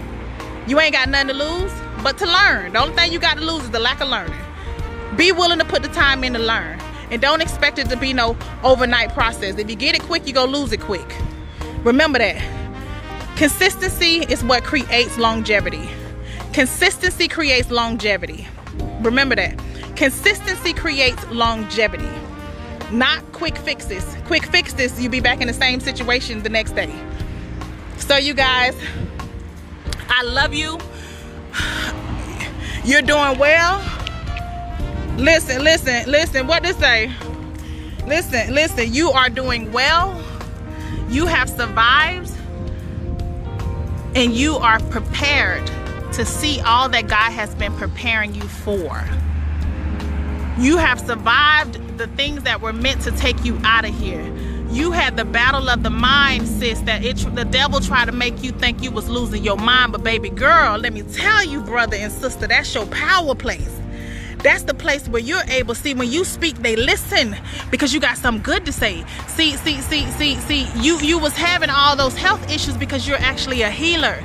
You 0.66 0.80
ain't 0.80 0.93
got 0.93 1.09
nothing 1.09 1.28
to 1.28 1.34
lose 1.34 1.72
but 2.03 2.18
to 2.18 2.26
learn. 2.26 2.72
The 2.72 2.80
only 2.80 2.95
thing 2.95 3.12
you 3.12 3.18
got 3.18 3.36
to 3.36 3.45
lose 3.45 3.64
is 3.64 3.70
the 3.70 3.78
lack 3.80 4.01
of 4.01 4.09
learning. 4.09 4.38
Be 5.16 5.32
willing 5.32 5.59
to 5.59 5.64
put 5.64 5.82
the 5.82 5.88
time 5.88 6.24
in 6.24 6.32
to 6.32 6.38
learn. 6.38 6.80
And 7.11 7.20
don't 7.20 7.43
expect 7.43 7.78
it 7.78 7.90
to 7.90 7.97
be 7.97 8.12
no 8.12 8.36
overnight 8.64 9.12
process. 9.12 9.59
If 9.59 9.68
you 9.68 9.76
get 9.76 9.95
it 9.95 10.03
quick, 10.03 10.26
you 10.26 10.32
go 10.32 10.45
lose 10.45 10.72
it 10.72 10.80
quick. 10.80 11.14
Remember 11.84 12.18
that. 12.18 12.43
Consistency 13.36 14.20
is 14.28 14.43
what 14.45 14.64
creates 14.64 15.18
longevity. 15.18 15.88
Consistency 16.53 17.28
creates 17.28 17.70
longevity. 17.70 18.47
Remember 19.01 19.34
that. 19.34 19.61
Consistency 19.97 20.72
creates 20.72 21.26
longevity, 21.30 22.09
not 22.93 23.32
quick 23.32 23.57
fixes. 23.57 24.05
Quick 24.26 24.45
fixes, 24.45 25.01
you'll 25.01 25.11
be 25.11 25.20
back 25.20 25.40
in 25.40 25.47
the 25.47 25.55
same 25.55 25.80
situation 25.80 26.43
the 26.43 26.49
next 26.49 26.72
day. 26.72 26.93
So, 27.97 28.16
you 28.16 28.34
guys, 28.34 28.76
I 30.09 30.22
love 30.24 30.53
you. 30.55 30.78
You're 32.84 33.03
doing 33.03 33.38
well. 33.38 33.80
Listen, 35.16 35.62
listen, 35.62 36.11
listen. 36.11 36.47
What 36.47 36.64
to 36.64 36.74
say? 36.74 37.12
Listen, 38.07 38.55
listen. 38.55 38.93
You 38.93 39.11
are 39.11 39.28
doing 39.28 39.72
well. 39.72 40.20
You 41.09 41.26
have 41.26 41.49
survived. 41.49 42.30
And 44.14 44.34
you 44.34 44.57
are 44.57 44.80
prepared 44.90 45.66
to 46.12 46.26
see 46.26 46.61
all 46.61 46.88
that 46.90 47.09
God 47.09 47.30
has 47.32 47.55
been 47.55 47.72
preparing 47.74 48.34
you 48.34 48.43
for. 48.43 49.03
You 50.59 50.76
have 50.76 51.01
survived 51.01 51.80
the 51.99 52.07
things 52.09 52.43
that 52.45 52.61
were 52.61 52.72
meant 52.72 53.03
to 53.03 53.11
take 53.12 53.45
you 53.45 53.59
out 53.64 53.84
of 53.84 53.95
here. 53.99 54.22
You 54.70 54.90
had 54.90 55.16
the 55.16 55.24
battle 55.24 55.68
of 55.68 55.82
the 55.82 55.90
mind, 55.90 56.49
sis, 56.49 56.80
that 56.80 57.05
it, 57.05 57.16
the 57.34 57.45
devil 57.45 57.80
tried 57.80 58.07
to 58.07 58.12
make 58.12 58.43
you 58.43 58.53
think 58.53 58.82
you 58.82 58.90
was 58.90 59.09
losing 59.09 59.45
your 59.45 59.57
mind. 59.59 59.93
But 59.93 60.03
baby 60.03 60.30
girl, 60.30 60.78
let 60.78 60.93
me 60.93 61.03
tell 61.03 61.45
you, 61.45 61.61
brother 61.61 61.97
and 61.97 62.11
sister, 62.11 62.47
that's 62.47 62.74
your 62.74 62.86
power 62.86 63.34
place. 63.34 63.78
That's 64.38 64.64
the 64.64 64.74
place 64.74 65.07
where 65.09 65.22
you're 65.22 65.45
able. 65.49 65.74
See, 65.74 65.95
when 65.95 66.11
you 66.11 66.24
speak, 66.24 66.57
they 66.57 66.74
listen 66.74 67.36
because 67.70 67.93
you 67.93 68.01
got 68.01 68.16
something 68.16 68.43
good 68.43 68.64
to 68.66 68.72
say. 68.72 69.05
See, 69.28 69.57
see, 69.57 69.80
see, 69.82 70.07
see, 70.12 70.36
see. 70.36 70.66
You 70.80 70.99
you 71.01 71.18
was 71.18 71.34
having 71.34 71.70
all 71.70 71.95
those 71.95 72.16
health 72.16 72.51
issues 72.51 72.76
because 72.76 73.07
you're 73.07 73.18
actually 73.20 73.62
a 73.62 73.70
healer 73.70 74.22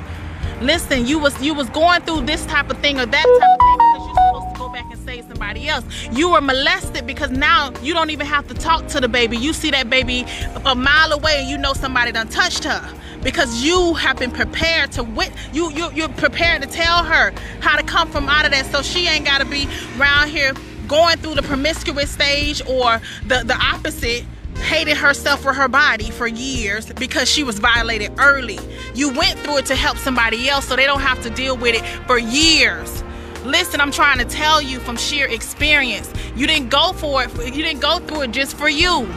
listen 0.60 1.06
you 1.06 1.20
was 1.20 1.40
you 1.40 1.54
was 1.54 1.68
going 1.70 2.00
through 2.02 2.20
this 2.22 2.44
type 2.46 2.68
of 2.68 2.76
thing 2.78 2.98
or 2.98 3.06
that 3.06 3.24
type 3.24 3.60
of 3.60 4.16
thing 4.16 4.27
back 4.72 4.90
and 4.90 5.00
save 5.00 5.24
somebody 5.26 5.68
else 5.68 5.84
you 6.12 6.30
were 6.30 6.40
molested 6.40 7.06
because 7.06 7.30
now 7.30 7.72
you 7.82 7.94
don't 7.94 8.10
even 8.10 8.26
have 8.26 8.46
to 8.46 8.54
talk 8.54 8.86
to 8.86 9.00
the 9.00 9.08
baby 9.08 9.36
you 9.36 9.52
see 9.52 9.70
that 9.70 9.88
baby 9.88 10.24
a 10.64 10.74
mile 10.74 11.12
away 11.12 11.40
and 11.40 11.48
you 11.48 11.56
know 11.56 11.72
somebody 11.72 12.12
done 12.12 12.28
touched 12.28 12.64
her 12.64 12.94
because 13.22 13.62
you 13.62 13.94
have 13.94 14.18
been 14.18 14.30
prepared 14.30 14.92
to 14.92 15.02
wit 15.02 15.32
you, 15.52 15.70
you 15.72 15.90
you're 15.92 16.08
prepared 16.10 16.62
to 16.62 16.68
tell 16.68 17.02
her 17.04 17.32
how 17.60 17.76
to 17.76 17.82
come 17.82 18.10
from 18.10 18.28
out 18.28 18.44
of 18.44 18.52
that 18.52 18.66
so 18.66 18.82
she 18.82 19.06
ain't 19.06 19.24
got 19.24 19.38
to 19.38 19.46
be 19.46 19.68
around 19.98 20.28
here 20.28 20.52
going 20.86 21.16
through 21.18 21.34
the 21.34 21.42
promiscuous 21.42 22.10
stage 22.10 22.60
or 22.66 23.00
the 23.26 23.42
the 23.44 23.56
opposite 23.56 24.24
hated 24.58 24.96
herself 24.96 25.40
for 25.40 25.52
her 25.52 25.68
body 25.68 26.10
for 26.10 26.26
years 26.26 26.92
because 26.94 27.30
she 27.30 27.44
was 27.44 27.58
violated 27.60 28.12
early. 28.18 28.58
You 28.94 29.12
went 29.12 29.38
through 29.38 29.58
it 29.58 29.66
to 29.66 29.76
help 29.76 29.98
somebody 29.98 30.48
else 30.48 30.66
so 30.66 30.74
they 30.74 30.84
don't 30.84 31.00
have 31.00 31.22
to 31.22 31.30
deal 31.30 31.56
with 31.56 31.76
it 31.76 31.86
for 32.06 32.18
years. 32.18 33.04
Listen, 33.48 33.80
I'm 33.80 33.90
trying 33.90 34.18
to 34.18 34.26
tell 34.26 34.60
you 34.60 34.78
from 34.78 34.98
sheer 34.98 35.26
experience. 35.26 36.12
You 36.36 36.46
didn't 36.46 36.68
go 36.68 36.92
for 36.92 37.24
it, 37.24 37.34
you 37.54 37.62
didn't 37.62 37.80
go 37.80 37.98
through 37.98 38.22
it 38.22 38.30
just 38.30 38.54
for 38.54 38.68
you. 38.68 39.08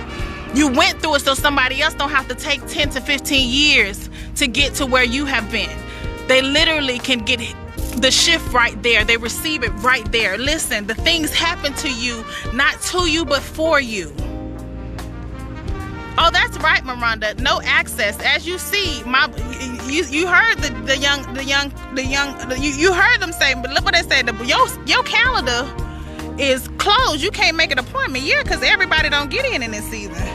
You 0.55 0.69
went 0.69 1.01
through 1.01 1.15
it 1.15 1.21
so 1.23 1.33
somebody 1.33 1.81
else 1.81 1.95
don't 1.95 2.11
have 2.11 2.29
to 2.29 2.35
take 2.35 2.65
10 2.65 2.91
to 2.91 3.01
15 3.01 3.49
years 3.49 4.09
to 4.37 4.47
get 4.47 4.73
to 4.75 4.85
where 4.85 5.03
you 5.03 5.25
have 5.25 5.51
been. 5.51 5.77
They 6.29 6.41
literally 6.41 6.97
can 6.99 7.19
get 7.19 7.41
the 7.97 8.09
shift 8.09 8.53
right 8.53 8.81
there. 8.81 9.03
They 9.03 9.17
receive 9.17 9.63
it 9.63 9.71
right 9.83 10.09
there. 10.13 10.37
Listen, 10.37 10.87
the 10.87 10.95
things 10.95 11.33
happen 11.33 11.73
to 11.73 11.93
you, 11.93 12.23
not 12.53 12.81
to 12.83 13.09
you, 13.11 13.25
but 13.25 13.41
for 13.41 13.81
you. 13.81 14.13
Oh, 16.17 16.29
that's 16.31 16.57
right, 16.59 16.83
Miranda. 16.85 17.33
No 17.35 17.61
access. 17.63 18.19
As 18.21 18.45
you 18.47 18.57
see, 18.57 19.03
my 19.03 19.27
you 19.87 20.03
you 20.05 20.27
heard 20.27 20.57
the, 20.59 20.69
the 20.85 20.97
young 20.97 21.21
the 21.33 21.43
young 21.43 21.69
the 21.95 22.05
young 22.05 22.37
the, 22.49 22.59
you, 22.59 22.71
you 22.71 22.93
heard 22.93 23.19
them 23.19 23.31
say, 23.31 23.53
but 23.55 23.71
look 23.71 23.85
what 23.85 23.95
they 23.95 24.03
said. 24.03 24.27
The, 24.27 24.45
your 24.45 24.67
your 24.85 25.03
calendar 25.03 25.67
is 26.37 26.67
closed. 26.77 27.21
You 27.23 27.31
can't 27.31 27.57
make 27.57 27.71
an 27.71 27.79
appointment. 27.79 28.25
Yeah, 28.25 28.43
because 28.43 28.63
everybody 28.63 29.09
don't 29.09 29.31
get 29.31 29.45
in 29.45 29.63
in 29.63 29.71
this 29.71 29.85
season. 29.89 30.27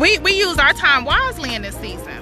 We 0.00 0.18
we 0.18 0.32
use 0.38 0.58
our 0.58 0.72
time 0.72 1.04
wisely 1.04 1.54
in 1.54 1.62
this 1.62 1.76
season. 1.76 2.21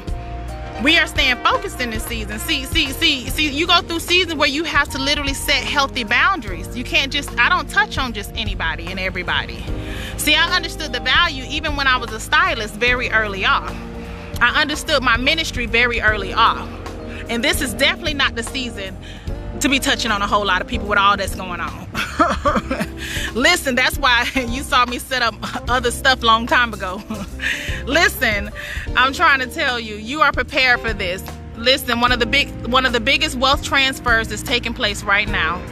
We 0.82 0.96
are 0.96 1.06
staying 1.06 1.36
focused 1.44 1.78
in 1.78 1.90
this 1.90 2.04
season. 2.04 2.38
See, 2.38 2.64
see, 2.64 2.86
see, 2.92 3.28
see, 3.28 3.50
you 3.50 3.66
go 3.66 3.82
through 3.82 4.00
seasons 4.00 4.36
where 4.36 4.48
you 4.48 4.64
have 4.64 4.88
to 4.90 4.98
literally 4.98 5.34
set 5.34 5.62
healthy 5.62 6.04
boundaries. 6.04 6.74
You 6.74 6.84
can't 6.84 7.12
just 7.12 7.30
I 7.38 7.50
don't 7.50 7.68
touch 7.68 7.98
on 7.98 8.14
just 8.14 8.32
anybody 8.34 8.86
and 8.86 8.98
everybody. 8.98 9.62
See, 10.16 10.34
I 10.34 10.56
understood 10.56 10.94
the 10.94 11.00
value 11.00 11.44
even 11.50 11.76
when 11.76 11.86
I 11.86 11.98
was 11.98 12.10
a 12.12 12.20
stylist 12.20 12.76
very 12.76 13.10
early 13.10 13.44
on. 13.44 13.68
I 14.40 14.58
understood 14.58 15.02
my 15.02 15.18
ministry 15.18 15.66
very 15.66 16.00
early 16.00 16.32
on. 16.32 16.66
And 17.28 17.44
this 17.44 17.60
is 17.60 17.74
definitely 17.74 18.14
not 18.14 18.34
the 18.34 18.42
season 18.42 18.96
to 19.60 19.68
be 19.68 19.78
touching 19.78 20.10
on 20.10 20.22
a 20.22 20.26
whole 20.26 20.44
lot 20.44 20.60
of 20.60 20.66
people 20.66 20.88
with 20.88 20.98
all 20.98 21.16
that's 21.16 21.34
going 21.34 21.60
on. 21.60 21.86
Listen, 23.34 23.74
that's 23.74 23.98
why 23.98 24.26
you 24.48 24.62
saw 24.62 24.86
me 24.86 24.98
set 24.98 25.22
up 25.22 25.34
other 25.68 25.90
stuff 25.90 26.22
long 26.22 26.46
time 26.46 26.72
ago. 26.72 27.02
Listen, 27.86 28.50
I'm 28.96 29.12
trying 29.12 29.40
to 29.40 29.46
tell 29.46 29.78
you, 29.78 29.96
you 29.96 30.22
are 30.22 30.32
prepared 30.32 30.80
for 30.80 30.92
this. 30.92 31.22
Listen, 31.56 32.00
one 32.00 32.10
of 32.10 32.20
the 32.20 32.26
big 32.26 32.48
one 32.66 32.86
of 32.86 32.92
the 32.92 33.00
biggest 33.00 33.36
wealth 33.36 33.62
transfers 33.62 34.30
is 34.30 34.42
taking 34.42 34.72
place 34.72 35.02
right 35.02 35.28
now. 35.28 35.62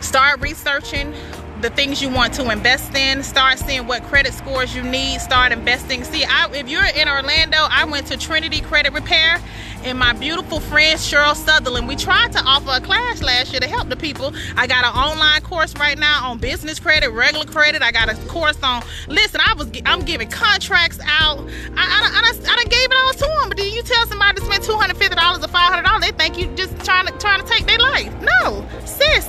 Start 0.00 0.40
researching 0.40 1.12
the 1.60 1.70
things 1.70 2.00
you 2.00 2.08
want 2.08 2.32
to 2.32 2.50
invest 2.50 2.94
in 2.94 3.20
start 3.20 3.58
seeing 3.58 3.84
what 3.88 4.00
credit 4.04 4.32
scores 4.32 4.76
you 4.76 4.82
need 4.84 5.20
start 5.20 5.50
investing 5.50 6.04
see 6.04 6.24
I, 6.24 6.48
if 6.54 6.68
you're 6.68 6.84
in 6.84 7.08
orlando 7.08 7.56
i 7.68 7.84
went 7.84 8.06
to 8.08 8.16
trinity 8.16 8.60
credit 8.60 8.92
repair 8.92 9.42
and 9.84 9.98
my 9.98 10.12
beautiful 10.12 10.60
friend 10.60 10.98
cheryl 10.98 11.34
sutherland. 11.34 11.88
We 11.88 11.96
tried 11.96 12.32
to 12.32 12.40
offer 12.40 12.70
a 12.70 12.80
class 12.80 13.22
last 13.22 13.52
year 13.52 13.60
to 13.60 13.68
help 13.68 13.88
the 13.88 13.96
people. 13.96 14.32
I 14.56 14.66
got 14.66 14.84
an 14.84 14.92
online 14.92 15.42
course 15.42 15.74
right 15.76 15.98
now 15.98 16.30
on 16.30 16.38
business 16.38 16.78
credit 16.78 17.10
regular 17.10 17.46
credit. 17.46 17.82
I 17.82 17.92
got 17.92 18.08
a 18.08 18.14
course 18.26 18.58
on 18.62 18.82
listen 19.08 19.40
i 19.44 19.54
was 19.54 19.70
i'm 19.86 20.00
giving 20.04 20.28
contracts 20.28 21.00
out. 21.04 21.38
I, 21.76 21.82
I, 21.82 21.98
I, 22.14 22.52
I 22.52 22.56
done 22.56 22.68
gave 22.68 22.90
it 22.90 22.96
all 23.04 23.12
to 23.12 23.18
them 23.18 23.48
but 23.48 23.56
then 23.56 23.72
you 23.72 23.82
tell 23.82 24.06
somebody 24.06 24.40
to 24.40 24.46
spend 24.46 24.64
$250 24.64 25.44
or 25.44 25.48
$500 25.48 26.00
they 26.00 26.10
think 26.12 26.38
you 26.38 26.46
just 26.56 26.84
trying 26.84 27.06
to 27.06 27.12
trying 27.18 27.40
to 27.40 27.46
take 27.46 27.66
their 27.66 27.78
life. 27.78 28.12
No 28.42 28.66
sis 28.84 29.26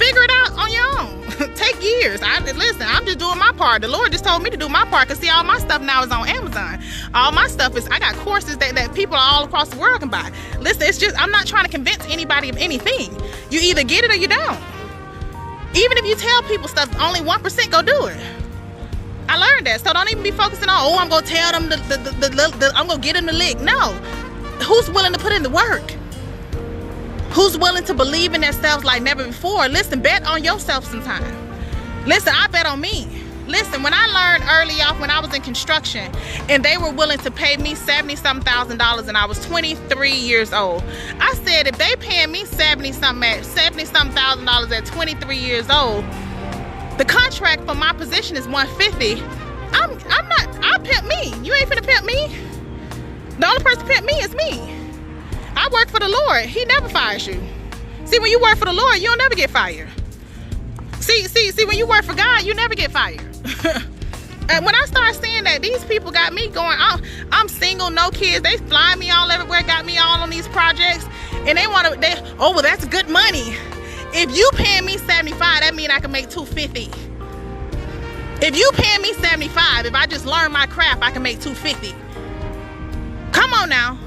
figure 0.00 0.22
it 0.22 0.30
out 0.30 0.52
on 0.56 0.72
your 0.72 0.88
own. 0.98 1.54
Take 1.54 1.82
years. 1.82 2.20
I 2.22 2.40
listen. 2.40 2.86
I'm 2.86 3.04
just 3.04 3.18
doing 3.18 3.38
my 3.38 3.52
part. 3.52 3.82
The 3.82 3.88
Lord 3.88 4.10
just 4.12 4.24
told 4.24 4.42
me 4.42 4.48
to 4.50 4.56
do 4.56 4.68
my 4.68 4.84
part. 4.86 5.08
Cause 5.08 5.18
see, 5.18 5.28
all 5.28 5.44
my 5.44 5.58
stuff 5.58 5.82
now 5.82 6.02
is 6.02 6.10
on 6.10 6.26
Amazon. 6.26 6.82
All 7.14 7.32
my 7.32 7.46
stuff 7.48 7.76
is. 7.76 7.86
I 7.88 7.98
got 7.98 8.14
courses 8.16 8.56
that, 8.58 8.74
that 8.74 8.94
people 8.94 9.16
all 9.16 9.44
across 9.44 9.68
the 9.68 9.78
world 9.78 10.00
can 10.00 10.08
buy. 10.08 10.32
Listen, 10.58 10.82
it's 10.84 10.98
just 10.98 11.20
I'm 11.20 11.30
not 11.30 11.46
trying 11.46 11.64
to 11.64 11.70
convince 11.70 12.02
anybody 12.06 12.48
of 12.48 12.56
anything. 12.56 13.14
You 13.50 13.60
either 13.60 13.84
get 13.84 14.04
it 14.04 14.10
or 14.10 14.16
you 14.16 14.28
don't. 14.28 14.60
Even 15.74 15.98
if 15.98 16.06
you 16.06 16.16
tell 16.16 16.42
people 16.44 16.66
stuff, 16.66 16.88
only 17.00 17.20
one 17.20 17.42
percent 17.42 17.70
go 17.70 17.82
do 17.82 18.06
it. 18.06 18.16
I 19.28 19.36
learned 19.36 19.66
that. 19.66 19.80
So 19.82 19.92
don't 19.92 20.10
even 20.10 20.22
be 20.22 20.32
focusing 20.32 20.68
on. 20.68 20.78
Oh, 20.80 20.98
I'm 20.98 21.08
gonna 21.08 21.26
tell 21.26 21.52
them 21.52 21.68
the, 21.68 21.76
the, 21.76 21.96
the, 22.20 22.28
the, 22.58 22.72
I'm 22.74 22.88
gonna 22.88 23.00
get 23.00 23.14
them 23.14 23.26
the 23.26 23.32
lick. 23.32 23.60
No. 23.60 23.92
Who's 24.64 24.90
willing 24.90 25.12
to 25.12 25.18
put 25.18 25.32
in 25.32 25.42
the 25.42 25.50
work? 25.50 25.94
Who's 27.30 27.56
willing 27.56 27.84
to 27.84 27.94
believe 27.94 28.34
in 28.34 28.40
themselves 28.40 28.84
like 28.84 29.02
never 29.02 29.24
before. 29.24 29.68
Listen, 29.68 30.00
bet 30.00 30.24
on 30.26 30.44
yourself 30.44 30.84
sometime. 30.84 31.24
Listen, 32.06 32.32
I 32.36 32.46
bet 32.48 32.66
on 32.66 32.80
me. 32.80 33.08
Listen, 33.46 33.82
when 33.82 33.92
I 33.92 34.06
learned 34.06 34.44
early 34.48 34.80
off 34.80 35.00
when 35.00 35.10
I 35.10 35.18
was 35.18 35.34
in 35.34 35.42
construction 35.42 36.12
and 36.48 36.64
they 36.64 36.78
were 36.78 36.92
willing 36.92 37.18
to 37.18 37.32
pay 37.32 37.56
me 37.56 37.74
70 37.74 38.14
something 38.16 38.44
thousand 38.44 38.78
dollars 38.78 39.08
and 39.08 39.16
I 39.16 39.26
was 39.26 39.44
23 39.44 40.12
years 40.12 40.52
old, 40.52 40.84
I 41.18 41.34
said 41.44 41.66
if 41.66 41.76
they 41.76 41.96
paying 41.96 42.30
me 42.30 42.44
70 42.44 42.92
something 42.92 43.28
at 43.28 43.44
70 43.44 43.84
something 43.86 44.14
thousand 44.14 44.44
dollars 44.44 44.70
at 44.70 44.86
23 44.86 45.36
years 45.36 45.68
old, 45.68 46.04
the 46.96 47.04
contract 47.04 47.64
for 47.66 47.74
my 47.74 47.92
position 47.92 48.36
is 48.36 48.46
150. 48.46 49.20
I'm 49.72 49.90
I'm 49.90 50.28
not 50.28 50.64
I 50.64 50.78
pimp 50.78 51.06
me. 51.06 51.34
You 51.44 51.52
ain't 51.54 51.68
finna 51.68 51.84
pimp 51.84 52.04
me. 52.04 52.36
The 53.38 53.46
only 53.48 53.64
person 53.64 53.86
pimp 53.86 54.06
me 54.06 54.14
is 54.14 54.34
me. 54.34 54.79
I 55.56 55.68
work 55.72 55.88
for 55.88 56.00
the 56.00 56.08
Lord. 56.08 56.46
He 56.46 56.64
never 56.64 56.88
fires 56.88 57.26
you. 57.26 57.40
See, 58.04 58.18
when 58.18 58.30
you 58.30 58.40
work 58.40 58.56
for 58.58 58.64
the 58.64 58.72
Lord, 58.72 58.98
you'll 58.98 59.16
never 59.16 59.34
get 59.34 59.50
fired. 59.50 59.88
See, 61.00 61.24
see, 61.28 61.50
see, 61.50 61.64
when 61.64 61.78
you 61.78 61.86
work 61.86 62.04
for 62.04 62.14
God, 62.14 62.44
you 62.44 62.54
never 62.54 62.74
get 62.74 62.90
fired. 62.90 63.20
and 64.48 64.64
when 64.64 64.74
I 64.74 64.84
start 64.86 65.14
seeing 65.14 65.44
that 65.44 65.62
these 65.62 65.84
people 65.84 66.10
got 66.10 66.32
me 66.32 66.48
going, 66.48 66.76
I'm, 66.78 67.02
I'm 67.32 67.48
single, 67.48 67.90
no 67.90 68.10
kids, 68.10 68.42
they 68.42 68.56
fly 68.56 68.94
me 68.96 69.10
all 69.10 69.30
everywhere, 69.30 69.62
got 69.62 69.84
me 69.84 69.98
all 69.98 70.20
on 70.20 70.30
these 70.30 70.48
projects, 70.48 71.06
and 71.32 71.56
they 71.56 71.66
want 71.66 71.86
to, 71.92 72.00
they, 72.00 72.14
oh, 72.38 72.52
well, 72.52 72.62
that's 72.62 72.84
good 72.86 73.08
money. 73.08 73.54
If 74.12 74.36
you 74.36 74.50
paying 74.54 74.84
me 74.84 74.98
75, 74.98 75.38
that 75.60 75.74
mean 75.74 75.90
I 75.90 76.00
can 76.00 76.10
make 76.10 76.28
250. 76.30 76.90
If 78.44 78.56
you 78.56 78.70
paying 78.74 79.02
me 79.02 79.12
75, 79.14 79.86
if 79.86 79.94
I 79.94 80.06
just 80.06 80.26
learn 80.26 80.50
my 80.50 80.66
craft, 80.66 81.02
I 81.02 81.10
can 81.10 81.22
make 81.22 81.40
250. 81.40 81.94
Come 83.32 83.54
on 83.54 83.68
now. 83.68 83.98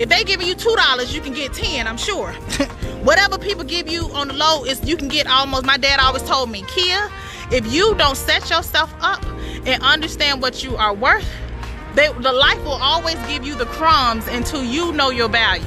If 0.00 0.08
they 0.08 0.24
giving 0.24 0.48
you 0.48 0.54
$2, 0.54 1.14
you 1.14 1.20
can 1.20 1.34
get 1.34 1.52
10, 1.52 1.86
I'm 1.86 1.98
sure. 1.98 2.32
Whatever 3.02 3.36
people 3.36 3.64
give 3.64 3.86
you 3.86 4.04
on 4.14 4.28
the 4.28 4.34
low 4.34 4.64
is 4.64 4.82
you 4.82 4.96
can 4.96 5.08
get 5.08 5.26
almost, 5.26 5.66
my 5.66 5.76
dad 5.76 6.00
always 6.00 6.22
told 6.22 6.50
me, 6.50 6.64
Kia, 6.68 7.10
if 7.52 7.70
you 7.70 7.94
don't 7.96 8.16
set 8.16 8.48
yourself 8.48 8.94
up 9.02 9.22
and 9.66 9.82
understand 9.82 10.40
what 10.40 10.64
you 10.64 10.74
are 10.76 10.94
worth, 10.94 11.30
they, 11.94 12.08
the 12.14 12.32
life 12.32 12.64
will 12.64 12.80
always 12.80 13.16
give 13.26 13.44
you 13.44 13.54
the 13.54 13.66
crumbs 13.66 14.26
until 14.28 14.64
you 14.64 14.90
know 14.92 15.10
your 15.10 15.28
value. 15.28 15.66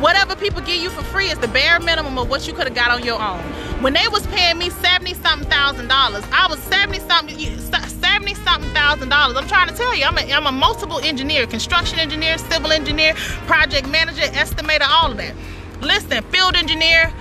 Whatever 0.00 0.34
people 0.34 0.62
give 0.62 0.80
you 0.80 0.88
for 0.88 1.02
free 1.02 1.26
is 1.26 1.38
the 1.38 1.48
bare 1.48 1.78
minimum 1.78 2.16
of 2.16 2.30
what 2.30 2.46
you 2.46 2.54
could 2.54 2.66
have 2.66 2.74
got 2.74 2.90
on 2.90 3.04
your 3.04 3.20
own. 3.20 3.38
When 3.82 3.92
they 3.92 4.08
was 4.08 4.26
paying 4.28 4.56
me 4.56 4.70
70 4.70 5.12
something 5.14 5.50
thousand 5.50 5.88
dollars, 5.88 6.24
I 6.32 6.46
was 6.48 6.58
70 6.60 7.00
something 7.00 7.38
70 7.38 8.34
something 8.36 8.70
thousand 8.72 9.10
dollars. 9.10 9.36
I'm 9.36 9.46
trying 9.46 9.68
to 9.68 9.74
tell 9.74 9.94
you, 9.94 10.04
I'm 10.06 10.16
a, 10.16 10.32
I'm 10.32 10.46
a 10.46 10.52
multiple 10.52 11.00
engineer, 11.00 11.46
construction 11.46 11.98
engineer, 11.98 12.38
civil 12.38 12.72
engineer, 12.72 13.12
project 13.44 13.88
manager, 13.90 14.22
estimator, 14.22 14.88
all 14.88 15.10
of 15.10 15.18
that. 15.18 15.34
Listen, 15.82 16.22
field 16.24 16.56
engineer. 16.56 17.12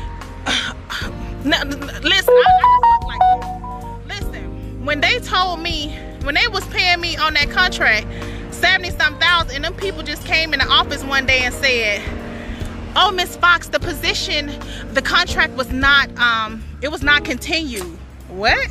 listen, 1.43 2.34
I, 2.34 2.80
I 2.84 2.99
like 3.06 4.07
listen, 4.07 4.85
when 4.85 5.01
they 5.01 5.19
told 5.19 5.60
me, 5.60 5.97
when 6.23 6.35
they 6.35 6.47
was 6.47 6.65
paying 6.68 7.01
me 7.01 7.18
on 7.18 7.34
that 7.34 7.49
contract, 7.49 8.07
70 8.51 8.91
something 8.91 9.19
thousand, 9.19 9.56
and 9.56 9.65
them 9.65 9.73
people 9.76 10.01
just 10.01 10.26
came 10.26 10.53
in 10.53 10.60
the 10.60 10.68
office 10.68 11.03
one 11.03 11.26
day 11.26 11.39
and 11.39 11.53
said, 11.53 12.01
oh 12.95 13.11
miss 13.11 13.36
fox 13.38 13.68
the 13.70 13.80
position 13.80 14.52
the 14.94 15.02
contract 15.02 15.53
was 15.53 15.72
not 15.72 16.10
um 16.18 16.64
it 16.82 16.90
was 16.90 17.03
not 17.03 17.26
continued. 17.26 17.86
What? 18.30 18.70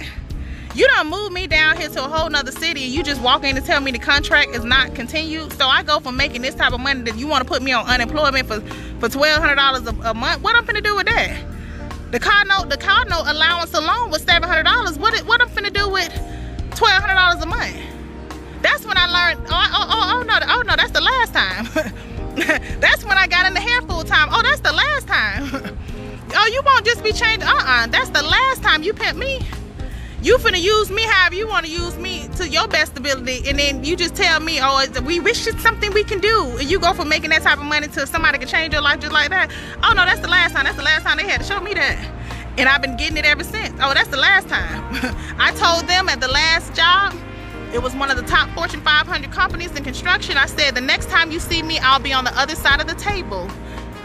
You 0.75 0.87
don't 0.89 1.09
move 1.09 1.33
me 1.33 1.47
down 1.47 1.77
here 1.77 1.89
to 1.89 2.05
a 2.05 2.09
whole 2.09 2.31
nother 2.31 2.53
city 2.53 2.85
and 2.85 2.93
you 2.93 3.03
just 3.03 3.21
walk 3.21 3.45
in 3.45 3.57
and 3.57 3.67
tell 3.67 3.81
me 3.81 3.91
the 3.91 3.99
contract 3.99 4.55
is 4.55 4.65
not 4.65 4.95
continued? 4.95 5.53
So 5.55 5.67
i 5.67 5.83
go 5.83 5.99
from 6.01 6.17
making 6.17 6.43
this 6.43 6.55
type 6.55 6.73
of 6.73 6.81
money 6.81 7.03
that 7.03 7.19
you 7.19 7.27
want 7.27 7.43
to 7.43 7.49
put 7.49 7.63
me 7.63 7.73
on 7.73 7.87
unemployment 7.87 8.47
for 8.47 8.61
for 9.01 9.09
twelve 9.09 9.41
hundred 9.41 9.57
dollars 9.57 9.87
a 9.87 10.15
month? 10.15 10.43
What 10.43 10.57
i'm 10.57 10.65
gonna 10.65 10.81
do 10.81 10.97
with 10.97 11.07
that? 11.07 11.45
The 12.13 12.21
car 12.21 12.45
note 12.47 12.71
the 12.71 12.79
car 12.79 13.05
note 13.05 13.25
allowance 13.27 13.75
alone 13.75 14.11
was 14.11 14.23
seven 14.23 14.49
hundred 14.49 14.65
dollars. 14.65 14.99
What 14.99 15.19
what 15.27 15.43
i'm 15.43 15.53
gonna 15.55 15.71
do 15.71 15.89
with 15.89 16.13
twelve 16.71 17.03
hundred 17.03 17.15
dollars 17.15 17.43
a 17.43 17.47
month? 17.47 17.77
That's 18.63 18.87
when 18.87 18.97
i 18.97 19.07
learned 19.07 19.47
oh, 19.49 19.53
oh, 19.53 19.87
oh, 19.91 20.13
oh 20.17 20.23
no 20.23 20.39
oh 20.49 20.63
no 20.63 20.77
that's 20.77 20.93
the 20.93 21.01
last 21.01 21.35
time 21.35 21.93
that's 22.81 23.05
when 23.05 23.19
I 23.19 23.27
got 23.27 23.47
in 23.47 23.55
the 23.55 23.61
hair 23.61 23.83
full 23.83 24.05
time. 24.05 24.29
Oh, 24.31 24.43
that's 24.43 24.61
the 24.61 24.73
last 24.73 25.07
time. 25.07 25.51
oh, 26.35 26.51
you 26.53 26.63
won't 26.65 26.85
just 26.85 27.03
be 27.03 27.13
changed. 27.13 27.45
Uh-uh. 27.45 27.87
That's 27.89 28.11
the 28.11 28.23
last 28.23 28.63
time 28.63 28.83
you 28.83 28.93
pimp 28.93 29.19
me. 29.19 29.41
You 30.21 30.37
finna 30.39 30.61
use 30.61 30.91
me 30.91 31.03
however 31.03 31.37
you 31.37 31.47
want 31.47 31.65
to 31.67 31.71
use 31.71 31.97
me 31.97 32.29
to 32.37 32.49
your 32.49 32.67
best 32.67 32.99
ability, 32.99 33.49
and 33.49 33.57
then 33.57 33.85
you 33.85 33.97
just 33.97 34.17
tell 34.17 34.41
me, 34.41 34.59
oh, 34.61 34.85
we 35.07 35.21
wish 35.21 35.47
it's 35.47 35.63
something 35.63 35.93
we 35.93 36.03
can 36.03 36.19
do. 36.19 36.57
And 36.59 36.69
you 36.69 36.81
go 36.81 36.93
from 36.93 37.09
making 37.09 37.31
that 37.31 37.43
type 37.43 37.59
of 37.59 37.65
money 37.65 37.87
to 37.87 38.05
somebody 38.05 38.39
can 38.39 38.49
change 38.49 38.73
your 38.73 38.83
life 38.83 38.99
just 38.99 39.13
like 39.13 39.31
that. 39.31 39.53
Oh 39.85 39.93
no, 39.93 40.05
that's 40.05 40.21
the 40.21 40.29
last 40.29 40.55
time. 40.55 40.65
That's 40.65 40.77
the 40.77 40.83
last 40.83 41.05
time 41.05 41.19
they 41.19 41.23
had 41.25 41.41
to 41.41 41.47
show 41.47 41.61
me 41.61 41.73
that. 41.75 41.97
And 42.59 42.69
I've 42.69 42.83
been 42.83 42.97
getting 42.97 43.17
it 43.17 43.25
ever 43.25 43.45
since. 43.45 43.79
Oh, 43.81 43.95
that's 43.95 44.09
the 44.09 44.17
last 44.17 44.49
time. 44.49 44.83
I 45.39 45.53
told 45.53 45.87
them 45.87 46.09
at 46.09 46.21
the 46.21 46.27
last 46.27 46.75
job, 46.75 47.15
it 47.73 47.83
was 47.83 47.95
one 47.95 48.11
of 48.11 48.17
the 48.17 48.23
top 48.23 48.49
Fortune 48.51 48.81
500 48.81 49.31
companies 49.31 49.75
in 49.77 49.85
construction. 49.85 50.37
I 50.37 50.47
said, 50.47 50.75
the 50.75 50.81
next 50.81 51.11
time 51.11 51.31
you 51.31 51.39
see 51.39 51.63
me, 51.63 51.79
I'll 51.79 52.01
be 52.01 52.13
on 52.13 52.25
the 52.25 52.37
other 52.39 52.55
side 52.55 52.81
of 52.81 52.87
the 52.87 52.95
table 52.95 53.49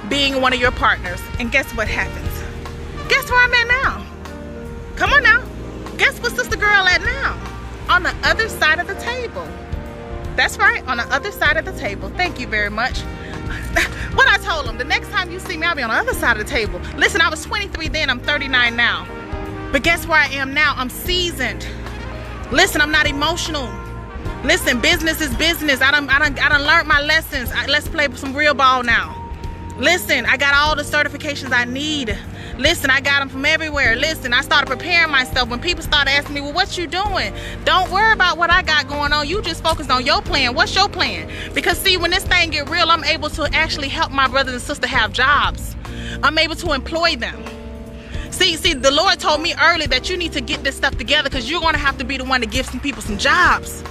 being 0.10 0.42
one 0.42 0.54
of 0.54 0.60
your 0.60 0.72
partners. 0.72 1.22
And 1.40 1.52
guess 1.52 1.72
what 1.76 1.88
happens? 1.88 2.30
Guess 3.10 3.30
where 3.30 3.40
I'm 3.40 3.54
at 3.54 3.68
now? 3.68 4.06
Come 4.96 5.12
on 5.14 5.24
now. 5.24 5.44
Guess 5.98 6.20
what 6.22 6.36
sister 6.36 6.58
girl 6.58 6.88
at 6.88 7.02
now? 7.02 7.40
On 7.90 8.04
the 8.04 8.14
other 8.24 8.50
side 8.50 8.80
of 8.80 8.88
the 8.88 8.96
table. 8.96 9.48
That's 10.36 10.58
right, 10.58 10.86
on 10.88 10.98
the 10.98 11.04
other 11.04 11.32
side 11.32 11.58
of 11.58 11.66
the 11.66 11.74
table. 11.74 12.10
Thank 12.10 12.40
you 12.40 12.48
very 12.48 12.70
much. 12.70 13.00
what 14.14 14.28
I 14.28 14.38
told 14.44 14.66
them, 14.66 14.78
the 14.78 14.84
next 14.84 15.10
time 15.10 15.32
you 15.32 15.40
see 15.40 15.58
me, 15.58 15.68
I'll 15.68 15.76
be 15.76 15.84
on 15.84 15.90
the 15.90 15.96
other 15.96 16.14
side 16.14 16.38
of 16.38 16.46
the 16.46 16.52
table. 16.52 16.82
Listen, 16.98 17.22
I 17.22 17.30
was 17.30 17.44
23 17.46 17.88
then, 17.88 18.10
I'm 18.10 18.20
39 18.20 18.76
now. 18.76 19.08
But 19.72 19.84
guess 19.84 20.06
where 20.06 20.20
I 20.20 20.28
am 20.28 20.54
now? 20.54 20.74
I'm 20.76 20.90
seasoned. 20.90 21.66
Listen, 22.54 22.82
I'm 22.82 22.92
not 22.92 23.08
emotional. 23.08 23.68
Listen, 24.44 24.80
business 24.80 25.22
is 25.22 25.34
business. 25.38 25.82
I 25.82 25.90
don't, 25.90 26.08
I 26.08 26.20
don't, 26.20 26.40
I 26.40 26.50
don't 26.50 26.68
learn 26.68 26.88
my 26.88 27.02
lessons. 27.02 27.52
I, 27.52 27.66
let's 27.66 27.88
play 27.88 28.08
some 28.14 28.36
real 28.36 28.54
ball 28.54 28.84
now. 28.84 29.20
Listen, 29.80 30.28
I 30.28 30.38
got 30.38 30.54
all 30.54 30.76
the 30.76 30.84
certifications 30.84 31.52
I 31.52 31.66
need. 31.66 32.16
Listen, 32.60 32.92
I 32.92 33.02
got 33.02 33.22
them 33.22 33.30
from 33.30 33.44
everywhere. 33.44 33.96
Listen, 33.96 34.34
I 34.34 34.42
started 34.42 34.68
preparing 34.68 35.10
myself. 35.10 35.50
When 35.50 35.60
people 35.60 35.82
started 35.82 36.12
asking 36.12 36.36
me, 36.36 36.42
well, 36.42 36.54
what 36.54 36.78
you 36.78 36.86
doing? 36.86 37.34
Don't 37.66 37.90
worry 37.90 38.14
about 38.14 38.38
what 38.38 38.52
I 38.52 38.62
got 38.62 38.88
going 38.88 39.14
on. 39.14 39.28
You 39.28 39.42
just 39.42 39.64
focus 39.64 39.90
on 39.90 40.06
your 40.06 40.22
plan. 40.22 40.54
What's 40.54 40.76
your 40.76 40.90
plan? 40.90 41.32
Because 41.56 41.80
see, 41.80 41.98
when 41.98 42.12
this 42.12 42.24
thing 42.24 42.52
get 42.52 42.70
real, 42.70 42.92
I'm 42.92 43.04
able 43.04 43.32
to 43.32 43.50
actually 43.52 43.90
help 43.90 44.12
my 44.12 44.28
brothers 44.28 44.54
and 44.54 44.62
sisters 44.62 44.92
have 44.92 45.12
jobs. 45.12 45.76
I'm 46.22 46.38
able 46.38 46.56
to 46.58 46.74
employ 46.74 47.16
them. 47.16 47.63
See, 48.34 48.58
see, 48.58 48.74
the 48.74 48.90
Lord 48.90 49.20
told 49.20 49.42
me 49.42 49.54
early 49.62 49.86
that 49.86 50.10
you 50.10 50.18
need 50.18 50.34
to 50.34 50.42
get 50.42 50.64
this 50.64 50.76
stuff 50.76 50.98
together 50.98 51.30
because 51.30 51.52
you're 51.52 51.62
going 51.62 51.76
to 51.76 51.80
have 51.80 52.00
to 52.00 52.04
be 52.04 52.18
the 52.18 52.24
one 52.24 52.42
to 52.42 52.48
give 52.48 52.66
some 52.66 52.80
people 52.80 53.04
some 53.04 53.20
jobs. 53.20 53.84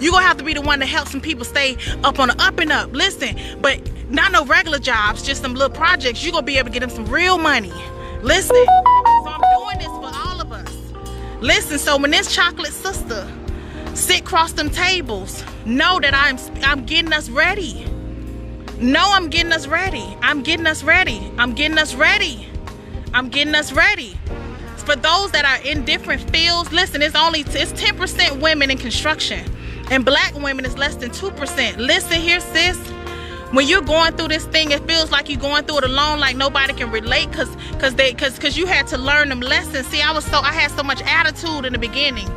You're 0.00 0.10
going 0.10 0.24
to 0.24 0.26
have 0.26 0.36
to 0.38 0.44
be 0.44 0.52
the 0.52 0.62
one 0.62 0.80
to 0.80 0.84
help 0.84 1.06
some 1.06 1.20
people 1.20 1.44
stay 1.44 1.76
up 2.02 2.18
on 2.18 2.28
the 2.28 2.42
up 2.42 2.58
and 2.58 2.72
up. 2.72 2.92
Listen, 2.92 3.38
but 3.62 3.80
not 4.10 4.32
no 4.32 4.44
regular 4.46 4.80
jobs, 4.80 5.22
just 5.22 5.42
some 5.42 5.54
little 5.54 5.74
projects. 5.74 6.24
You're 6.24 6.32
going 6.32 6.42
to 6.42 6.46
be 6.46 6.58
able 6.58 6.70
to 6.70 6.72
get 6.72 6.80
them 6.80 6.90
some 6.90 7.06
real 7.06 7.38
money. 7.38 7.72
Listen, 8.20 8.56
so 8.66 9.28
I'm 9.28 9.40
doing 9.58 9.78
this 9.78 9.86
for 9.86 10.10
all 10.12 10.40
of 10.40 10.50
us. 10.50 10.76
Listen, 11.40 11.78
so 11.78 11.96
when 11.96 12.10
this 12.10 12.34
chocolate 12.34 12.72
sister 12.72 13.24
sit 13.94 14.22
across 14.22 14.54
them 14.54 14.70
tables, 14.70 15.44
know 15.66 16.00
that 16.00 16.14
I'm 16.14 16.36
I'm 16.64 16.84
getting 16.84 17.12
us 17.12 17.30
ready. 17.30 17.86
No, 18.80 19.04
I'm 19.12 19.30
getting 19.30 19.52
us 19.52 19.68
ready. 19.68 20.16
I'm 20.20 20.42
getting 20.42 20.66
us 20.66 20.82
ready. 20.82 21.30
I'm 21.38 21.54
getting 21.54 21.78
us 21.78 21.94
ready. 21.94 22.48
I'm 23.14 23.28
getting 23.28 23.54
us 23.54 23.72
ready. 23.72 24.18
For 24.78 24.96
those 24.96 25.30
that 25.30 25.44
are 25.44 25.64
in 25.64 25.84
different 25.84 26.28
fields, 26.30 26.72
listen, 26.72 27.00
it's 27.00 27.14
only 27.14 27.42
it's 27.42 27.72
10% 27.72 28.40
women 28.40 28.72
in 28.72 28.76
construction. 28.76 29.48
And 29.92 30.04
black 30.04 30.34
women 30.34 30.64
is 30.64 30.76
less 30.76 30.96
than 30.96 31.10
2%. 31.10 31.76
Listen 31.76 32.20
here, 32.20 32.40
sis. 32.40 32.76
When 33.52 33.68
you're 33.68 33.82
going 33.82 34.16
through 34.16 34.28
this 34.28 34.46
thing, 34.46 34.72
it 34.72 34.86
feels 34.88 35.12
like 35.12 35.28
you're 35.28 35.40
going 35.40 35.64
through 35.64 35.78
it 35.78 35.84
alone, 35.84 36.18
like 36.18 36.36
nobody 36.36 36.72
can 36.72 36.90
relate 36.90 37.30
because 37.30 37.54
because 37.72 37.94
they 37.94 38.12
because 38.12 38.34
because 38.34 38.56
you 38.56 38.66
had 38.66 38.86
to 38.88 38.98
learn 38.98 39.28
them 39.28 39.40
lessons. 39.40 39.86
See, 39.86 40.02
I 40.02 40.12
was 40.12 40.24
so 40.24 40.38
I 40.38 40.52
had 40.52 40.70
so 40.72 40.82
much 40.82 41.00
attitude 41.02 41.64
in 41.64 41.72
the 41.72 41.78
beginning. 41.78 42.28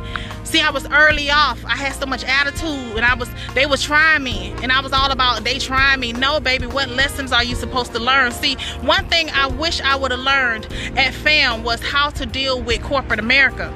See, 0.48 0.62
I 0.62 0.70
was 0.70 0.86
early 0.88 1.30
off. 1.30 1.62
I 1.66 1.76
had 1.76 1.92
so 1.92 2.06
much 2.06 2.24
attitude 2.24 2.96
and 2.96 3.04
I 3.04 3.12
was, 3.14 3.28
they 3.52 3.66
was 3.66 3.82
trying 3.82 4.22
me 4.22 4.54
and 4.62 4.72
I 4.72 4.80
was 4.80 4.94
all 4.94 5.10
about 5.10 5.44
they 5.44 5.58
trying 5.58 6.00
me. 6.00 6.14
No, 6.14 6.40
baby, 6.40 6.66
what 6.66 6.88
lessons 6.88 7.32
are 7.32 7.44
you 7.44 7.54
supposed 7.54 7.92
to 7.92 7.98
learn? 7.98 8.32
See, 8.32 8.54
one 8.80 9.06
thing 9.10 9.28
I 9.28 9.46
wish 9.46 9.82
I 9.82 9.94
would 9.94 10.10
have 10.10 10.20
learned 10.20 10.64
at 10.96 11.12
FAM 11.12 11.64
was 11.64 11.82
how 11.82 12.08
to 12.10 12.24
deal 12.24 12.62
with 12.62 12.82
corporate 12.82 13.20
America. 13.20 13.70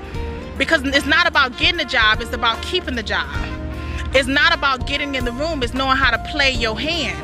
Because 0.57 0.83
it's 0.83 1.05
not 1.05 1.27
about 1.27 1.59
getting 1.59 1.79
a 1.79 1.85
job, 1.85 2.23
it's 2.23 2.33
about 2.33 2.63
keeping 2.63 2.95
the 2.95 3.03
job. 3.03 3.29
It's 4.15 4.29
not 4.29 4.55
about 4.55 4.87
getting 4.87 5.15
in 5.15 5.25
the 5.25 5.33
room, 5.33 5.63
it's 5.63 5.75
knowing 5.75 5.97
how 5.97 6.11
to 6.11 6.19
play 6.31 6.53
your 6.53 6.79
hand. 6.79 7.19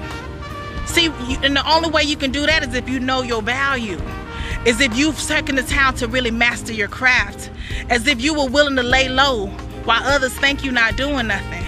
See, 0.88 1.06
and 1.42 1.54
the 1.54 1.70
only 1.70 1.90
way 1.90 2.02
you 2.02 2.16
can 2.16 2.30
do 2.30 2.46
that 2.46 2.66
is 2.66 2.74
if 2.74 2.88
you 2.88 2.98
know 2.98 3.22
your 3.22 3.42
value 3.42 4.00
is 4.64 4.80
if 4.80 4.96
you've 4.96 5.18
taken 5.20 5.56
the 5.56 5.62
time 5.62 5.94
to 5.96 6.08
really 6.08 6.30
master 6.30 6.72
your 6.72 6.88
craft, 6.88 7.50
as 7.90 8.06
if 8.06 8.20
you 8.20 8.34
were 8.34 8.48
willing 8.48 8.76
to 8.76 8.82
lay 8.82 9.08
low 9.08 9.46
while 9.84 10.02
others 10.02 10.32
think 10.38 10.64
you're 10.64 10.72
not 10.72 10.96
doing 10.96 11.28
nothing. 11.28 11.64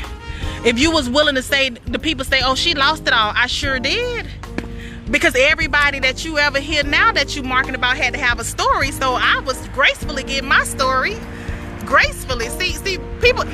If 0.64 0.78
you 0.78 0.90
was 0.90 1.08
willing 1.08 1.34
to 1.36 1.42
say, 1.42 1.70
the 1.70 1.98
people 1.98 2.24
say, 2.24 2.40
oh, 2.44 2.54
she 2.54 2.74
lost 2.74 3.06
it 3.06 3.12
all. 3.12 3.32
I 3.34 3.46
sure 3.46 3.78
did. 3.78 4.26
Because 5.10 5.34
everybody 5.34 5.98
that 6.00 6.24
you 6.24 6.38
ever 6.38 6.60
hear 6.60 6.82
now 6.84 7.12
that 7.12 7.34
you're 7.34 7.44
marking 7.44 7.74
about 7.74 7.96
had 7.96 8.12
to 8.12 8.20
have 8.20 8.38
a 8.38 8.44
story. 8.44 8.90
So 8.90 9.14
I 9.14 9.40
was 9.40 9.66
gracefully 9.68 10.22
getting 10.22 10.48
my 10.48 10.64
story. 10.64 11.16
Gracefully. 11.86 12.48
See, 12.50 12.72
see, 12.72 12.98
people 13.20 13.44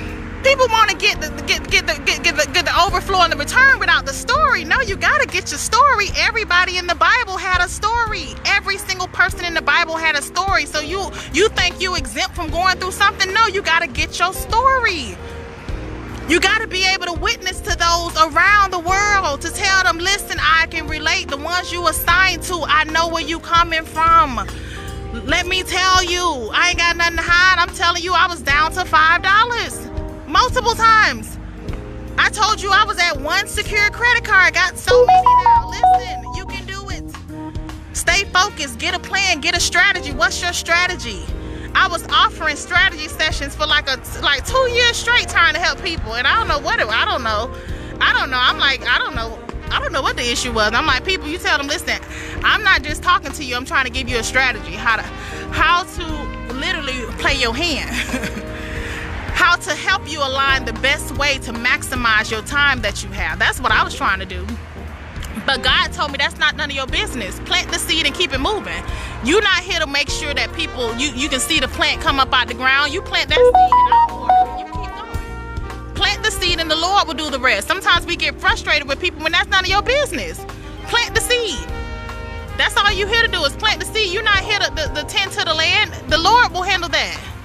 people 0.47 0.69
want 0.69 0.89
to 0.91 0.97
get 0.97 1.21
the 1.21 1.29
get 1.43 1.69
get 1.71 1.87
the 1.89 1.95
get, 2.05 2.23
get 2.23 2.37
the 2.37 2.47
get 2.53 2.65
the 2.65 2.81
overflow 2.81 3.23
and 3.23 3.33
the 3.33 3.37
return 3.37 3.81
without 3.81 4.07
the 4.07 4.13
story. 4.13 4.65
No, 4.65 4.81
you 4.81 4.97
gotta 4.97 5.27
get 5.27 5.51
your 5.51 5.59
story. 5.59 6.09
Everybody 6.17 6.79
in 6.79 6.87
the 6.87 6.95
Bible 6.95 7.37
had 7.37 7.61
a 7.65 7.69
story. 7.69 8.27
Every 8.45 8.79
single 8.79 9.09
person 9.09 9.45
in 9.45 9.55
the 9.55 9.63
Bible 9.63 9.97
had 9.97 10.15
a 10.15 10.23
story. 10.23 10.65
So 10.67 10.81
you 10.81 11.11
you 11.33 11.49
think 11.51 11.81
you 11.81 11.97
exempt 11.97 12.37
from 12.37 12.51
going 12.51 12.79
through 12.79 12.93
something? 12.93 13.33
No, 13.35 13.47
you 13.49 13.61
gotta 13.61 13.89
get 13.89 14.19
your 14.21 14.33
story. 14.33 15.17
You 16.29 16.41
got 16.41 16.61
to 16.61 16.67
be 16.67 16.85
able 16.85 17.07
to 17.07 17.13
witness 17.13 17.61
to 17.61 17.77
those 17.79 18.17
around 18.17 18.73
the 18.73 18.81
world 18.81 19.43
to 19.43 19.51
tell 19.53 19.85
them, 19.85 19.99
listen, 19.99 20.39
I 20.41 20.67
can 20.67 20.89
relate. 20.89 21.29
The 21.29 21.37
ones 21.37 21.71
you 21.71 21.87
assigned 21.87 22.43
to, 22.51 22.65
I 22.67 22.83
know 22.83 23.07
where 23.07 23.23
you 23.23 23.39
coming 23.39 23.85
from. 23.85 24.45
Let 25.25 25.47
me 25.47 25.63
tell 25.63 26.03
you, 26.03 26.51
I 26.53 26.71
ain't 26.71 26.79
got 26.79 26.97
nothing 26.97 27.19
to 27.19 27.23
hide. 27.23 27.61
I'm 27.61 27.73
telling 27.77 28.03
you, 28.03 28.13
I 28.13 28.27
was 28.27 28.43
down 28.43 28.73
to 28.73 28.81
$5 28.81 29.96
multiple 30.27 30.75
times. 30.75 31.39
I 32.19 32.31
told 32.31 32.63
you 32.63 32.71
I 32.71 32.85
was 32.85 32.99
at 32.99 33.21
one 33.21 33.47
secure 33.47 33.91
credit 33.91 34.25
card. 34.25 34.47
I 34.47 34.51
got 34.51 34.79
so 34.79 35.05
many 35.05 35.45
now. 35.45 35.71
Listen, 35.71 36.25
you 36.35 36.47
can 36.47 36.67
do 36.67 36.89
it. 36.91 37.97
Stay 37.97 38.25
focused. 38.25 38.79
Get 38.79 38.95
a 38.95 38.99
plan. 38.99 39.41
Get 39.41 39.57
a 39.57 39.61
strategy. 39.61 40.13
What's 40.13 40.43
your 40.43 40.53
strategy? 40.53 41.23
I 41.75 41.89
was 41.89 42.07
offering 42.09 42.57
strategy 42.57 43.09
sessions 43.09 43.55
for 43.55 43.67
like 43.67 43.87
a 43.89 44.01
like 44.23 44.47
two 44.47 44.71
years 44.71 44.97
straight 44.97 45.29
trying 45.29 45.55
to 45.55 45.61
help 45.61 45.83
people, 45.83 46.15
and 46.15 46.27
I 46.27 46.35
don't 46.37 46.49
know 46.49 46.59
what 46.59 46.81
it. 46.81 46.87
I 46.89 47.05
don't 47.05 47.23
know. 47.23 47.55
I 48.01 48.13
don't 48.15 48.31
know. 48.31 48.39
I'm 48.41 48.59
like 48.59 48.87
I 48.87 48.99
don't 48.99 49.15
know. 49.15 49.39
I 49.71 49.81
don't 49.81 49.93
know 49.93 50.01
what 50.01 50.17
the 50.17 50.23
issue 50.23 50.53
was. 50.53 50.73
I'm 50.73 50.87
like 50.87 51.05
people. 51.05 51.29
You 51.29 51.39
tell 51.39 51.59
them, 51.59 51.67
listen. 51.67 51.99
I'm 52.43 52.63
not 52.63 52.83
just 52.83 53.03
talking 53.03 53.33
to 53.33 53.45
you. 53.45 53.57
I'm 53.57 53.67
trying 53.67 53.85
to 53.85 53.91
give 53.91 54.09
you 54.09 54.19
a 54.19 54.23
strategy 54.23 54.73
how 54.73 54.97
to 54.97 55.03
how 55.53 55.83
to 55.83 56.55
literally 56.55 57.03
play 57.19 57.35
your 57.35 57.55
hand. 57.55 57.91
how 59.37 59.55
to 59.55 59.75
help 59.75 60.11
you 60.11 60.19
align 60.19 60.65
the 60.65 60.73
best 60.73 61.15
way 61.19 61.37
to 61.37 61.53
maximize 61.53 62.31
your 62.31 62.41
time 62.43 62.81
that 62.81 63.05
you 63.05 63.11
have. 63.11 63.39
That's 63.39 63.61
what 63.61 63.71
I 63.71 63.85
was 63.85 63.95
trying 63.95 64.19
to 64.19 64.25
do. 64.25 64.47
But 65.45 65.63
God 65.63 65.93
told 65.93 66.11
me 66.11 66.17
that's 66.19 66.39
not 66.39 66.57
none 66.57 66.71
of 66.71 66.75
your 66.75 66.87
business. 66.87 67.39
Plant 67.41 67.71
the 67.71 67.79
seed 67.79 68.07
and 68.07 68.15
keep 68.15 68.33
it 68.33 68.41
moving. 68.41 68.83
You're 69.25 69.43
not 69.43 69.61
here 69.61 69.79
to 69.79 69.87
make 69.87 70.09
sure 70.09 70.33
that 70.33 70.55
people 70.55 70.97
you 70.97 71.11
you 71.11 71.29
can 71.29 71.39
see 71.39 71.61
the 71.61 71.69
plant 71.69 72.01
come 72.01 72.19
up 72.19 72.33
out 72.33 72.49
the 72.49 72.55
ground. 72.55 72.95
You 72.95 73.03
plant 73.03 73.29
that 73.29 73.37
seed 73.37 73.53
and 73.53 73.93
i 73.93 74.59
You 74.59 74.65
keep 74.65 74.91
going. 74.95 75.95
Plant 75.95 76.23
the 76.25 76.31
seed 76.31 76.59
and 76.59 76.71
the 76.71 76.77
Lord 76.77 77.07
will 77.07 77.15
do 77.15 77.31
the 77.31 77.39
rest. 77.39 77.69
Sometimes 77.69 78.07
we 78.07 78.17
get 78.17 78.41
frustrated 78.41 78.89
with 78.89 78.99
people 78.99 79.23
when 79.23 79.33
that's 79.33 79.51
none 79.51 79.65
of 79.65 79.71
your 79.71 79.83
business. 79.83 80.43
Plant 80.89 81.15
the 81.15 81.21
seed. 81.21 81.69
That's 82.57 82.75
all 82.79 82.91
you're 82.91 83.07
here 83.07 83.23
to 83.23 83.29
do 83.29 83.45
is 83.45 83.55
plant 83.55 83.81
the 83.81 83.87
seed. 83.87 84.15
You're 84.15 84.23
not 84.23 84.39
here 84.39 84.59
to 84.61 84.71
the, 84.75 84.91
the 84.95 85.03
tend 85.03 85.31
to 85.33 85.45
the 85.45 85.53
land. 85.53 85.93
The 86.09 86.19
Lord 86.19 86.53
will 86.53 86.63
handle 86.63 86.89
that. 86.89 87.36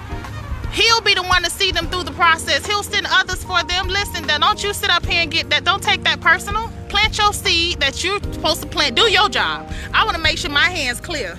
He'll 0.72 1.02
be 1.02 1.14
the 1.14 1.23
one 1.23 1.43
to 1.43 1.49
see 1.49 1.72
them 1.72 1.88
through 1.88 2.03
the 2.03 2.11
process. 2.14 2.65
He'll 2.65 2.84
send 2.84 3.06
others 3.10 3.43
for 3.43 3.61
them. 3.64 3.88
Listen, 3.88 4.26
then 4.26 4.39
don't 4.41 4.64
you 4.64 4.73
sit 4.73 4.89
up 4.89 5.06
here 5.06 5.22
and 5.22 5.31
get 5.31 5.49
that. 5.49 5.65
Don't 5.65 5.84
take 5.84 6.03
that 6.03 6.22
personal. 6.22 6.72
Plant 6.88 7.18
your 7.18 7.34
seed 7.34 7.80
that 7.80 8.03
you're 8.03 8.22
supposed 8.22 8.61
to 8.61 8.68
plant. 8.68 8.95
Do 8.95 9.03
your 9.11 9.30
job. 9.30 9.72
I 9.93 10.06
want 10.06 10.15
to 10.15 10.22
make 10.22 10.38
sure 10.38 10.49
my 10.49 10.69
hands 10.69 10.99
clear. 11.02 11.38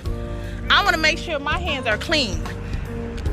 I 0.69 0.83
want 0.83 0.95
to 0.95 1.01
make 1.01 1.17
sure 1.17 1.39
my 1.39 1.57
hands 1.57 1.87
are 1.87 1.97
clean. 1.97 2.39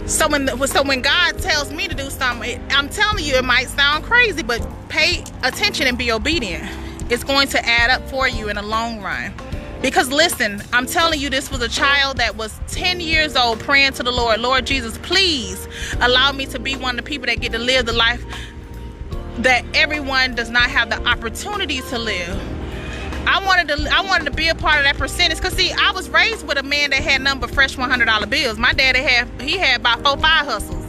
So 0.06 0.26
when 0.28 0.48
so 0.66 0.82
when 0.82 1.02
God 1.02 1.38
tells 1.38 1.72
me 1.72 1.86
to 1.86 1.94
do 1.94 2.10
something, 2.10 2.60
I'm 2.70 2.88
telling 2.88 3.24
you 3.24 3.34
it 3.34 3.44
might 3.44 3.68
sound 3.68 4.04
crazy, 4.04 4.42
but 4.42 4.66
pay 4.88 5.22
attention 5.42 5.86
and 5.86 5.96
be 5.96 6.10
obedient. 6.10 6.64
It's 7.10 7.24
going 7.24 7.48
to 7.48 7.64
add 7.66 7.90
up 7.90 8.08
for 8.08 8.26
you 8.26 8.48
in 8.48 8.56
the 8.56 8.62
long 8.62 9.00
run. 9.00 9.32
Because 9.82 10.10
listen, 10.10 10.62
I'm 10.72 10.86
telling 10.86 11.20
you, 11.20 11.30
this 11.30 11.50
was 11.50 11.62
a 11.62 11.68
child 11.68 12.18
that 12.18 12.36
was 12.36 12.58
10 12.68 13.00
years 13.00 13.34
old 13.34 13.60
praying 13.60 13.92
to 13.94 14.02
the 14.02 14.10
Lord, 14.10 14.40
Lord 14.40 14.66
Jesus, 14.66 14.98
please 14.98 15.66
allow 16.00 16.32
me 16.32 16.46
to 16.46 16.58
be 16.58 16.76
one 16.76 16.98
of 16.98 17.04
the 17.04 17.08
people 17.08 17.26
that 17.26 17.40
get 17.40 17.52
to 17.52 17.58
live 17.58 17.86
the 17.86 17.92
life 17.92 18.22
that 19.38 19.64
everyone 19.74 20.34
does 20.34 20.50
not 20.50 20.68
have 20.68 20.90
the 20.90 21.02
opportunity 21.08 21.80
to 21.82 21.98
live. 21.98 22.38
I 23.26 23.44
wanted 23.44 23.68
to 23.68 23.88
I 23.90 24.02
wanted 24.02 24.24
to 24.24 24.32
be 24.32 24.48
a 24.48 24.54
part 24.54 24.78
of 24.78 24.84
that 24.84 24.96
percentage 24.96 25.38
because 25.38 25.54
see 25.54 25.72
I 25.72 25.92
was 25.92 26.08
raised 26.10 26.46
with 26.46 26.58
a 26.58 26.62
man 26.62 26.90
that 26.90 27.02
had 27.02 27.22
number 27.22 27.46
fresh 27.46 27.76
$100 27.76 28.30
bills. 28.30 28.58
My 28.58 28.72
daddy 28.72 29.00
had 29.00 29.28
he 29.40 29.56
had 29.56 29.80
about 29.80 30.02
four 30.02 30.16
five 30.16 30.46
hustles 30.46 30.79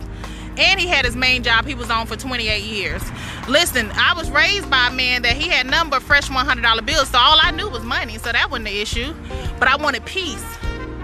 and 0.62 0.80
he 0.80 0.88
had 0.88 1.06
his 1.06 1.16
main 1.16 1.42
job 1.44 1.66
he 1.66 1.74
was 1.74 1.90
on 1.90 2.06
for 2.06 2.16
28 2.16 2.64
years. 2.64 3.04
Listen, 3.48 3.92
I 3.96 4.14
was 4.16 4.30
raised 4.30 4.70
by 4.70 4.88
a 4.88 4.92
man 4.92 5.24
that 5.24 5.34
he 5.34 5.50
had 5.50 5.66
number 5.66 6.00
fresh 6.00 6.30
$100 6.30 6.86
bills, 6.86 7.10
so 7.10 7.18
all 7.18 7.40
I 7.42 7.52
knew 7.52 7.68
was 7.68 7.84
money, 7.84 8.18
so 8.20 8.32
that 8.32 8.52
wasn't 8.52 8.68
the 8.68 8.80
issue. 8.80 9.14
But 9.60 9.68
I 9.68 9.76
wanted 9.76 10.06
peace. 10.06 10.46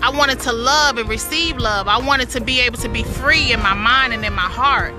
I 0.01 0.11
wanted 0.15 0.39
to 0.41 0.53
love 0.53 0.99
and 0.99 1.09
receive 1.09 1.57
love. 1.57 1.88
I 1.88 1.97
wanted 1.97 2.29
to 2.29 2.41
be 2.41 2.59
able 2.59 2.77
to 2.77 2.89
be 2.89 3.03
free 3.03 3.51
in 3.51 3.59
my 3.61 3.73
mind 3.73 4.13
and 4.13 4.23
in 4.23 4.34
my 4.34 4.41
heart. 4.41 4.93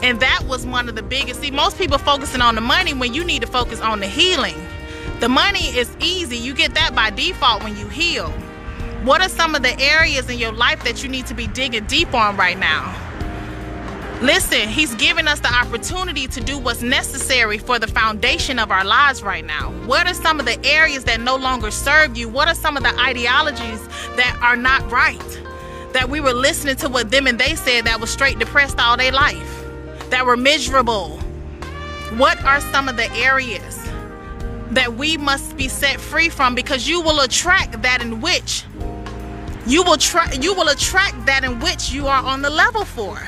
And 0.00 0.20
that 0.20 0.44
was 0.46 0.64
one 0.64 0.88
of 0.88 0.94
the 0.94 1.02
biggest. 1.02 1.40
See, 1.40 1.50
most 1.50 1.76
people 1.76 1.98
focusing 1.98 2.40
on 2.40 2.54
the 2.54 2.60
money 2.60 2.94
when 2.94 3.14
you 3.14 3.24
need 3.24 3.42
to 3.42 3.48
focus 3.48 3.80
on 3.80 3.98
the 3.98 4.06
healing. 4.06 4.54
The 5.18 5.28
money 5.28 5.66
is 5.76 5.90
easy. 5.98 6.36
You 6.36 6.54
get 6.54 6.74
that 6.74 6.94
by 6.94 7.10
default 7.10 7.64
when 7.64 7.76
you 7.76 7.88
heal. 7.88 8.30
What 9.02 9.20
are 9.20 9.28
some 9.28 9.56
of 9.56 9.62
the 9.62 9.78
areas 9.80 10.30
in 10.30 10.38
your 10.38 10.52
life 10.52 10.84
that 10.84 11.02
you 11.02 11.08
need 11.08 11.26
to 11.26 11.34
be 11.34 11.48
digging 11.48 11.86
deep 11.86 12.14
on 12.14 12.36
right 12.36 12.56
now? 12.56 13.07
Listen, 14.20 14.68
he's 14.68 14.96
giving 14.96 15.28
us 15.28 15.38
the 15.38 15.54
opportunity 15.54 16.26
to 16.26 16.40
do 16.40 16.58
what's 16.58 16.82
necessary 16.82 17.56
for 17.56 17.78
the 17.78 17.86
foundation 17.86 18.58
of 18.58 18.72
our 18.72 18.84
lives 18.84 19.22
right 19.22 19.44
now. 19.44 19.70
What 19.86 20.08
are 20.08 20.14
some 20.14 20.40
of 20.40 20.46
the 20.46 20.58
areas 20.66 21.04
that 21.04 21.20
no 21.20 21.36
longer 21.36 21.70
serve 21.70 22.16
you? 22.16 22.28
What 22.28 22.48
are 22.48 22.54
some 22.54 22.76
of 22.76 22.82
the 22.82 22.92
ideologies 22.98 23.86
that 24.16 24.36
are 24.42 24.56
not 24.56 24.90
right? 24.90 25.22
That 25.92 26.08
we 26.08 26.18
were 26.18 26.32
listening 26.32 26.74
to 26.76 26.88
what 26.88 27.12
them 27.12 27.28
and 27.28 27.38
they 27.38 27.54
said 27.54 27.84
that 27.84 28.00
was 28.00 28.10
straight 28.10 28.40
depressed 28.40 28.80
all 28.80 28.96
their 28.96 29.12
life, 29.12 29.64
that 30.10 30.26
were 30.26 30.36
miserable. 30.36 31.10
What 32.16 32.42
are 32.42 32.60
some 32.60 32.88
of 32.88 32.96
the 32.96 33.08
areas 33.12 33.88
that 34.72 34.94
we 34.94 35.16
must 35.16 35.56
be 35.56 35.68
set 35.68 36.00
free 36.00 36.28
from 36.28 36.56
because 36.56 36.88
you 36.88 37.00
will 37.02 37.20
attract 37.20 37.82
that 37.82 38.02
in 38.02 38.20
which 38.20 38.64
you 39.64 39.84
will 39.84 39.96
try 39.96 40.30
you 40.32 40.54
will 40.54 40.68
attract 40.68 41.24
that 41.26 41.44
in 41.44 41.60
which 41.60 41.90
you 41.90 42.08
are 42.08 42.22
on 42.24 42.42
the 42.42 42.50
level 42.50 42.84
for. 42.84 43.20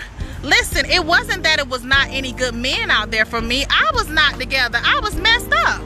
Listen, 0.42 0.86
it 0.86 1.04
wasn't 1.04 1.42
that 1.42 1.58
it 1.58 1.68
was 1.68 1.84
not 1.84 2.08
any 2.08 2.32
good 2.32 2.54
men 2.54 2.90
out 2.90 3.10
there 3.10 3.26
for 3.26 3.42
me. 3.42 3.64
I 3.68 3.90
was 3.94 4.08
not 4.08 4.38
together. 4.40 4.80
I 4.82 4.98
was 5.00 5.14
messed 5.16 5.52
up. 5.52 5.82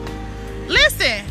Listen, 0.67 1.25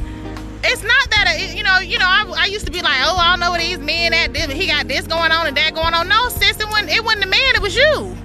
it's 0.63 0.83
not 0.83 1.11
that 1.11 1.37
it, 1.39 1.57
you 1.57 1.63
know, 1.63 1.79
you 1.79 1.99
know. 1.99 2.07
I, 2.07 2.25
I 2.37 2.47
used 2.47 2.67
to 2.67 2.73
be 2.73 2.83
like, 2.83 2.99
oh, 3.01 3.17
I 3.17 3.33
don't 3.33 3.41
know 3.41 3.51
what 3.51 3.61
these 3.61 3.79
men 3.79 4.13
at. 4.13 4.37
He 4.37 4.67
got 4.67 4.89
this 4.89 5.07
going 5.07 5.33
on 5.33 5.47
and 5.47 5.57
that 5.57 5.75
going 5.75 5.95
on. 5.95 6.07
No, 6.07 6.29
sis, 6.29 6.61
it 6.61 6.69
wasn't. 6.69 6.91
It 6.91 7.03
wasn't 7.03 7.25
the 7.25 7.31
man. 7.31 7.55
It 7.55 7.63
was 7.63 7.75
you. 7.75 8.17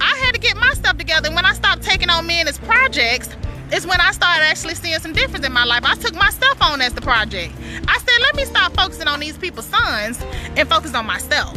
I 0.00 0.16
had 0.24 0.34
to 0.34 0.40
get 0.40 0.56
my 0.56 0.72
stuff 0.74 0.98
together. 0.98 1.28
And 1.28 1.36
when 1.36 1.44
I 1.44 1.52
stopped 1.52 1.82
taking 1.82 2.10
on 2.10 2.26
men 2.26 2.48
as 2.48 2.58
projects, 2.58 3.28
it's 3.70 3.86
when 3.86 4.00
I 4.00 4.10
started 4.10 4.42
actually 4.42 4.74
seeing 4.74 4.98
some 4.98 5.12
difference 5.12 5.46
in 5.46 5.52
my 5.52 5.64
life. 5.64 5.84
I 5.84 5.94
took 5.94 6.14
my 6.14 6.30
stuff 6.30 6.60
on 6.60 6.80
as 6.80 6.94
the 6.94 7.00
project. 7.00 7.54
I 7.86 7.98
said, 7.98 8.22
let 8.22 8.34
me 8.34 8.44
stop 8.44 8.74
focusing 8.74 9.06
on 9.06 9.20
these 9.20 9.38
people's 9.38 9.66
sons 9.66 10.20
and 10.56 10.68
focus 10.68 10.94
on 10.94 11.06
myself 11.06 11.56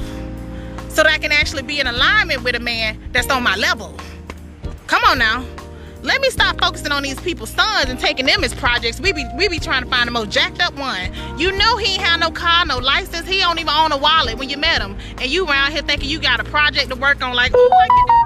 so 0.96 1.04
that 1.04 1.12
I 1.12 1.18
can 1.18 1.34
actually 1.34 1.64
be 1.64 1.82
in 1.82 1.88
alignment 1.88 2.44
with 2.44 2.56
a 2.56 2.60
man 2.60 2.98
that's 3.12 3.30
on 3.30 3.44
my 3.44 3.58
level. 3.58 3.94
Come 4.88 5.04
on 5.04 5.18
now. 5.18 5.46
Let 6.04 6.22
me 6.22 6.30
stop 6.30 6.62
focusing 6.62 6.92
on 6.92 7.04
these 7.04 7.20
people's 7.20 7.50
sons 7.50 7.90
and 7.90 8.00
taking 8.00 8.26
them 8.26 8.44
as 8.44 8.54
projects. 8.54 9.02
We 9.02 9.12
be 9.12 9.26
we 9.36 9.50
be 9.50 9.60
trying 9.60 9.84
to 9.84 9.90
find 9.90 10.08
the 10.08 10.12
most 10.12 10.30
jacked 10.30 10.62
up 10.62 10.74
one. 10.76 11.12
You 11.38 11.52
know 11.52 11.78
he 11.78 11.96
ain't 11.96 12.04
have 12.04 12.20
no 12.20 12.32
car, 12.32 12.66
no 12.66 12.78
license. 12.78 13.28
He 13.28 13.40
don't 13.40 13.60
even 13.60 13.74
own 13.74 13.92
a 13.92 13.98
wallet 13.98 14.38
when 14.38 14.50
you 14.50 14.58
met 14.58 14.82
him. 14.82 14.96
And 15.20 15.30
you 15.30 15.48
around 15.48 15.72
here 15.72 15.82
thinking 15.82 16.08
you 16.08 16.20
got 16.20 16.40
a 16.40 16.44
project 16.46 16.90
to 16.92 16.96
work 16.96 17.22
on 17.22 17.34
like, 17.36 17.52
oh, 17.56 17.70
I 17.74 17.88
get 17.88 18.08
to 18.08 18.25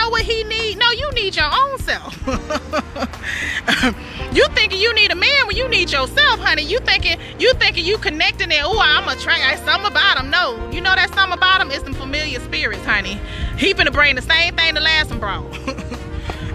know 0.00 0.10
what 0.10 0.22
he 0.22 0.44
need. 0.44 0.78
No, 0.78 0.90
you 0.90 1.10
need 1.12 1.36
your 1.36 1.50
own 1.52 1.78
self. 1.78 2.16
You 4.32 4.46
thinking 4.54 4.78
you 4.78 4.94
need 4.94 5.10
a 5.10 5.16
man 5.16 5.46
when 5.48 5.56
you 5.56 5.68
need 5.68 5.90
yourself, 5.90 6.38
honey. 6.38 6.62
You 6.62 6.78
thinking 6.78 7.18
you 7.40 7.52
thinking 7.54 7.84
you 7.84 7.98
connecting 7.98 8.52
it. 8.52 8.60
Oh, 8.62 8.78
I'm 8.80 9.08
a 9.08 9.20
train. 9.20 9.40
Something 9.64 9.90
about 9.90 10.18
him. 10.18 10.30
No, 10.30 10.70
you 10.70 10.80
know 10.80 10.94
that 10.94 11.12
something 11.14 11.36
about 11.36 11.60
him 11.60 11.72
is 11.72 11.82
some 11.82 11.94
familiar 11.94 12.38
spirits, 12.38 12.84
honey. 12.84 13.18
He 13.58 13.74
finna 13.74 13.92
bring 13.92 14.14
the 14.14 14.22
same 14.22 14.54
thing 14.54 14.74
the 14.74 14.80
last 14.80 15.10
one 15.10 15.18
brought. 15.18 15.44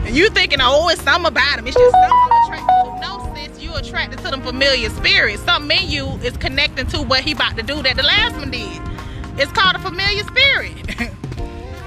and 0.05 0.15
you 0.15 0.29
thinking, 0.29 0.59
oh, 0.61 0.87
it's 0.87 1.01
something 1.01 1.27
about 1.27 1.59
him. 1.59 1.67
It's 1.67 1.75
just 1.75 1.91
something 1.91 2.17
I'm 2.23 2.43
attracted 2.45 2.75
to. 2.85 3.01
No, 3.01 3.35
sis, 3.35 3.61
you 3.61 3.75
attracted 3.75 4.19
to 4.19 4.31
them 4.31 4.41
familiar 4.41 4.89
spirits. 4.91 5.41
Something 5.43 5.77
in 5.77 5.89
you 5.89 6.05
is 6.23 6.37
connecting 6.37 6.87
to 6.87 7.01
what 7.01 7.25
he 7.25 7.33
about 7.33 7.57
to 7.57 7.63
do 7.63 7.81
that 7.81 7.97
the 7.97 8.03
last 8.03 8.37
one 8.37 8.51
did. 8.51 8.81
It's 9.37 9.51
called 9.51 9.75
a 9.75 9.79
familiar 9.79 10.23
spirit. 10.23 11.11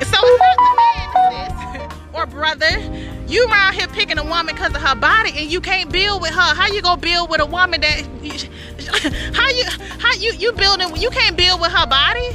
so 0.05 0.21
man, 0.41 1.91
or 2.15 2.27
brother 2.27 3.09
you 3.29 3.47
around 3.47 3.75
here 3.75 3.87
picking 3.89 4.19
a 4.19 4.25
woman 4.25 4.55
because 4.55 4.75
of 4.75 4.81
her 4.81 4.95
body 4.95 5.33
and 5.37 5.53
you 5.53 5.61
can't 5.61 5.93
build 5.93 6.23
with 6.23 6.31
her. 6.31 6.55
How 6.55 6.67
you 6.67 6.81
gonna 6.81 7.01
build 7.01 7.29
with 7.29 7.41
a 7.41 7.47
woman 7.47 7.83
that 7.83 8.01
how 9.35 9.49
you 9.51 9.65
how 9.99 10.15
you 10.15 10.33
you 10.33 10.53
building 10.53 10.97
you 10.97 11.11
can't 11.11 11.37
build 11.37 11.61
with 11.61 11.71
her 11.71 11.87
body? 11.87 12.31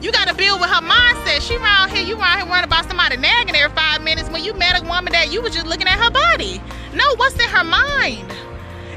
You 0.00 0.10
gotta 0.10 0.34
build 0.34 0.60
with 0.60 0.70
her 0.70 0.80
mindset. 0.80 1.42
She 1.42 1.56
around 1.56 1.90
here, 1.90 2.02
you 2.02 2.18
around 2.18 2.38
here 2.38 2.46
worrying 2.46 2.64
about 2.64 2.86
somebody 2.86 3.16
nagging 3.16 3.54
every 3.54 3.74
five 3.74 4.02
minutes 4.02 4.30
when 4.30 4.42
you 4.42 4.54
met 4.54 4.80
a 4.80 4.86
woman 4.86 5.12
that 5.12 5.32
you 5.32 5.42
was 5.42 5.52
just 5.52 5.66
looking 5.66 5.86
at 5.86 5.98
her 5.98 6.10
body. 6.10 6.62
No, 6.94 7.04
what's 7.16 7.34
in 7.34 7.50
her 7.50 7.64
mind? 7.64 8.32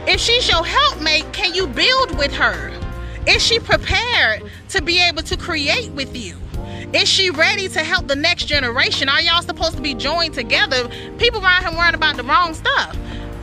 If 0.07 0.21
she's 0.21 0.47
your 0.47 0.63
helpmate, 0.63 1.33
can 1.33 1.53
you 1.53 1.67
build 1.67 2.17
with 2.17 2.31
her? 2.33 2.71
Is 3.27 3.43
she 3.43 3.59
prepared 3.59 4.43
to 4.69 4.81
be 4.81 5.01
able 5.01 5.21
to 5.23 5.37
create 5.37 5.91
with 5.91 6.15
you? 6.15 6.35
Is 6.93 7.07
she 7.07 7.29
ready 7.29 7.67
to 7.69 7.83
help 7.83 8.07
the 8.07 8.15
next 8.15 8.45
generation? 8.45 9.07
Are 9.09 9.21
y'all 9.21 9.41
supposed 9.41 9.75
to 9.75 9.81
be 9.81 9.93
joined 9.93 10.33
together? 10.33 10.89
People 11.17 11.43
around 11.43 11.63
here 11.63 11.77
worrying 11.77 11.95
about 11.95 12.17
the 12.17 12.23
wrong 12.23 12.53
stuff. 12.53 12.97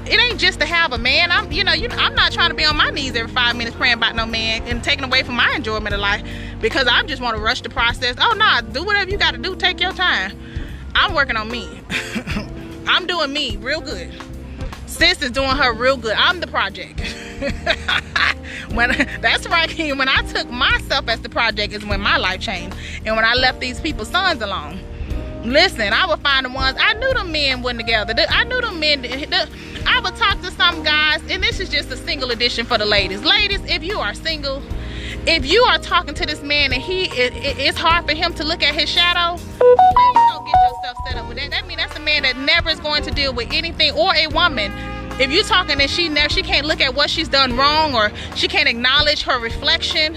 It 0.05 0.19
ain't 0.19 0.41
just 0.41 0.59
to 0.61 0.67
have 0.67 0.93
a 0.93 0.99
man. 0.99 1.31
I'm, 1.31 1.53
you 1.53 1.65
know, 1.65 1.73
you, 1.73 1.89
I'm 1.91 2.15
not 2.15 2.33
trying 2.33 2.49
to 2.49 2.55
be 2.55 2.65
on 2.65 2.77
my 2.77 2.91
knees 2.91 3.15
every 3.15 3.33
five 3.33 3.57
minutes 3.57 3.77
praying 3.77 3.95
about 3.95 4.15
no 4.17 4.27
man 4.27 4.63
and 4.63 4.83
taking 4.83 5.05
away 5.05 5.23
from 5.23 5.37
my 5.37 5.53
enjoyment 5.55 5.95
of 5.95 6.01
life 6.01 6.27
because 6.61 6.87
I 6.87 7.03
just 7.05 7.23
want 7.23 7.37
to 7.37 7.43
rush 7.43 7.61
the 7.61 7.69
process. 7.69 8.17
Oh, 8.19 8.35
nah, 8.37 8.63
do 8.63 8.85
whatever 8.85 9.11
you 9.11 9.19
got 9.19 9.33
to 9.33 9.39
do. 9.39 9.55
Take 9.55 9.81
your 9.81 9.93
time. 9.93 10.39
I'm 10.95 11.15
working 11.15 11.37
on 11.37 11.51
me. 11.51 11.69
I'm 12.87 13.07
doing 13.07 13.33
me 13.33 13.59
real 13.59 13.81
good. 13.81 14.13
Sis 14.99 15.23
is 15.23 15.31
doing 15.31 15.51
her 15.51 15.73
real 15.73 15.97
good. 15.97 16.15
I'm 16.17 16.41
the 16.41 16.49
project. 16.49 17.01
when 18.73 18.91
that's 19.21 19.47
right, 19.47 19.71
when 19.97 20.09
I 20.09 20.23
took 20.23 20.51
myself 20.51 21.09
as 21.09 21.21
the 21.21 21.29
project 21.29 21.73
is 21.73 21.85
when 21.87 22.01
my 22.01 22.17
life 22.17 22.41
changed. 22.41 22.77
And 23.07 23.15
when 23.15 23.25
I 23.25 23.35
left 23.35 23.61
these 23.61 23.81
people's 23.81 24.09
sons 24.09 24.43
alone. 24.43 24.81
Listen, 25.45 25.93
I 25.93 26.05
would 26.07 26.19
find 26.21 26.47
the 26.47 26.51
ones 26.51 26.77
I 26.81 26.95
knew 26.95 27.15
the 27.15 27.23
men 27.23 27.63
were 27.63 27.75
together. 27.75 28.13
I 28.29 28.43
knew 28.43 28.61
the 28.61 28.73
men. 28.73 29.03
The, 29.03 29.49
I 29.87 30.01
would 30.01 30.17
talk 30.17 30.41
to 30.43 30.51
some 30.51 30.83
guys, 30.83 31.23
and 31.31 31.45
this 31.45 31.61
is 31.61 31.69
just 31.69 31.93
a 31.93 31.97
single 31.97 32.33
edition 32.33 32.67
for 32.67 32.77
the 32.77 32.85
ladies. 32.85 33.23
Ladies, 33.23 33.61
if 33.67 33.85
you 33.85 34.01
are 34.01 34.15
single, 34.15 34.61
if 35.27 35.47
you 35.47 35.63
are 35.63 35.79
talking 35.79 36.15
to 36.15 36.27
this 36.27 36.43
man 36.43 36.73
and 36.73 36.83
he 36.83 37.05
it, 37.05 37.35
it, 37.37 37.59
it's 37.59 37.79
hard 37.79 38.07
for 38.07 38.15
him 38.15 38.33
to 38.35 38.45
look 38.45 38.63
at 38.63 38.75
his 38.75 38.89
shadow, 38.89 39.41
don't 39.59 40.47
get 40.47 40.55
yourself 40.63 40.97
set 41.07 41.17
up 41.17 41.29
with 41.29 41.37
that. 41.39 41.51
That 41.51 41.67
means 41.67 41.81
that's 41.81 41.97
a 41.97 42.01
man 42.01 42.23
that 42.23 42.37
never 42.37 42.71
is 42.71 42.81
going 42.81 43.03
to 43.05 43.11
deal 43.11 43.33
with 43.33 43.49
anything 43.53 43.93
or 43.93 44.15
a 44.15 44.27
woman. 44.29 44.73
If 45.21 45.33
you're 45.33 45.43
talking 45.43 45.81
and 45.81 45.91
she 45.91 46.09
never 46.09 46.29
she 46.29 46.43
can't 46.43 46.67
look 46.67 46.81
at 46.81 46.95
what 46.95 47.11
she's 47.11 47.29
done 47.29 47.57
wrong 47.57 47.95
or 47.95 48.13
she 48.37 48.47
can't 48.47 48.69
acknowledge 48.69 49.23
her 49.23 49.39
reflection, 49.41 50.17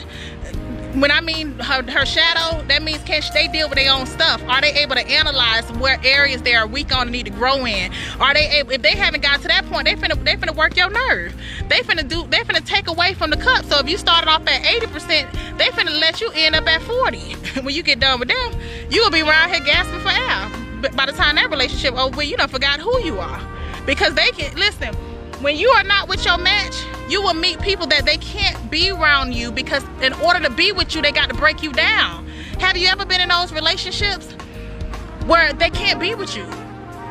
when 0.93 1.11
I 1.11 1.21
mean 1.21 1.57
her, 1.59 1.83
her 1.89 2.05
shadow, 2.05 2.61
that 2.67 2.83
means 2.83 3.01
can 3.03 3.21
they 3.33 3.47
deal 3.47 3.69
with 3.69 3.77
their 3.77 3.93
own 3.93 4.05
stuff? 4.05 4.41
Are 4.47 4.61
they 4.61 4.73
able 4.73 4.95
to 4.95 5.07
analyze 5.07 5.71
where 5.73 5.99
areas 6.03 6.41
they 6.41 6.55
are 6.55 6.67
weak 6.67 6.93
on 6.93 7.03
and 7.03 7.11
need 7.11 7.25
to 7.25 7.31
grow 7.31 7.65
in? 7.65 7.91
Are 8.19 8.33
they 8.33 8.49
able, 8.49 8.71
if 8.71 8.81
they 8.81 8.95
haven't 8.95 9.21
got 9.21 9.41
to 9.41 9.47
that 9.47 9.65
point, 9.67 9.85
they 9.85 9.95
finna 9.95 10.21
they 10.23 10.35
finna 10.35 10.55
work 10.55 10.75
your 10.75 10.89
nerve. 10.89 11.33
They 11.69 11.79
finna 11.79 12.07
do 12.07 12.27
they 12.27 12.39
finna 12.39 12.65
take 12.65 12.87
away 12.87 13.13
from 13.13 13.29
the 13.29 13.37
cup. 13.37 13.65
So 13.65 13.79
if 13.79 13.89
you 13.89 13.97
started 13.97 14.29
off 14.29 14.45
at 14.47 14.63
80%, 14.63 15.57
they 15.57 15.67
finna 15.67 15.97
let 15.99 16.19
you 16.19 16.29
end 16.33 16.55
up 16.55 16.67
at 16.67 16.81
40. 16.81 17.17
when 17.63 17.73
you 17.73 17.83
get 17.83 17.99
done 17.99 18.19
with 18.19 18.29
them, 18.29 18.61
you 18.89 19.01
will 19.01 19.11
be 19.11 19.21
around 19.21 19.49
here 19.49 19.61
gasping 19.61 19.99
for 20.01 20.09
air. 20.09 20.81
But 20.81 20.95
by 20.95 21.05
the 21.05 21.13
time 21.13 21.35
that 21.35 21.49
relationship 21.49 21.95
over, 21.95 22.23
you 22.23 22.35
don't 22.35 22.51
forgot 22.51 22.79
who 22.79 22.99
you 23.01 23.19
are. 23.19 23.41
Because 23.85 24.13
they 24.15 24.31
can 24.31 24.55
listen, 24.57 24.93
when 25.41 25.55
you 25.55 25.69
are 25.69 25.83
not 25.83 26.09
with 26.09 26.25
your 26.25 26.37
match, 26.37 26.75
you 27.11 27.21
will 27.21 27.33
meet 27.33 27.59
people 27.59 27.85
that 27.87 28.05
they 28.05 28.17
can't 28.17 28.71
be 28.71 28.89
around 28.89 29.33
you 29.33 29.51
because 29.51 29.83
in 30.01 30.13
order 30.13 30.39
to 30.39 30.49
be 30.49 30.71
with 30.71 30.95
you, 30.95 31.01
they 31.01 31.11
got 31.11 31.27
to 31.27 31.35
break 31.35 31.61
you 31.61 31.73
down. 31.73 32.25
Have 32.59 32.77
you 32.77 32.87
ever 32.87 33.05
been 33.05 33.19
in 33.19 33.27
those 33.27 33.51
relationships 33.51 34.31
where 35.25 35.51
they 35.51 35.69
can't 35.69 35.99
be 35.99 36.15
with 36.15 36.37
you? 36.37 36.45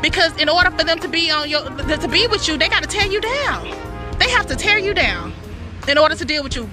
Because 0.00 0.34
in 0.40 0.48
order 0.48 0.70
for 0.70 0.84
them 0.84 0.98
to 1.00 1.08
be 1.08 1.30
on 1.30 1.50
your 1.50 1.62
to 1.64 2.08
be 2.08 2.26
with 2.28 2.48
you, 2.48 2.56
they 2.56 2.68
got 2.68 2.82
to 2.82 2.88
tear 2.88 3.06
you 3.06 3.20
down. 3.20 3.64
They 4.18 4.30
have 4.30 4.46
to 4.46 4.56
tear 4.56 4.78
you 4.78 4.94
down 4.94 5.34
in 5.86 5.98
order 5.98 6.14
to 6.14 6.24
deal 6.24 6.42
with 6.42 6.56
you 6.56 6.70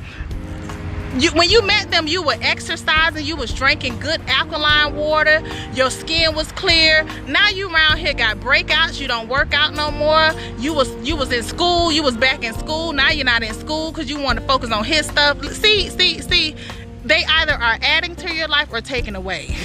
you, 1.15 1.31
when 1.31 1.49
you 1.49 1.61
met 1.63 1.89
them, 1.89 2.07
you 2.07 2.21
were 2.21 2.37
exercising, 2.41 3.25
you 3.25 3.35
was 3.35 3.53
drinking 3.53 3.99
good 3.99 4.21
alkaline 4.27 4.95
water, 4.95 5.41
your 5.73 5.89
skin 5.89 6.35
was 6.35 6.51
clear. 6.51 7.03
Now 7.27 7.49
you 7.49 7.73
around 7.73 7.97
here 7.97 8.13
got 8.13 8.37
breakouts, 8.37 8.99
you 8.99 9.07
don't 9.07 9.27
work 9.27 9.53
out 9.53 9.73
no 9.73 9.89
more. 9.91 10.31
You 10.59 10.73
was 10.73 10.93
you 11.07 11.15
was 11.15 11.31
in 11.31 11.43
school, 11.43 11.91
you 11.91 12.03
was 12.03 12.15
back 12.17 12.43
in 12.43 12.53
school. 12.53 12.93
Now 12.93 13.09
you're 13.09 13.25
not 13.25 13.43
in 13.43 13.53
school 13.53 13.91
because 13.91 14.09
you 14.09 14.19
want 14.19 14.39
to 14.39 14.45
focus 14.45 14.71
on 14.71 14.83
his 14.83 15.07
stuff. 15.07 15.43
See, 15.53 15.89
see, 15.89 16.21
see, 16.21 16.55
they 17.03 17.23
either 17.25 17.53
are 17.53 17.77
adding 17.81 18.15
to 18.17 18.33
your 18.33 18.47
life 18.47 18.69
or 18.71 18.81
taking 18.81 19.15
away. 19.15 19.47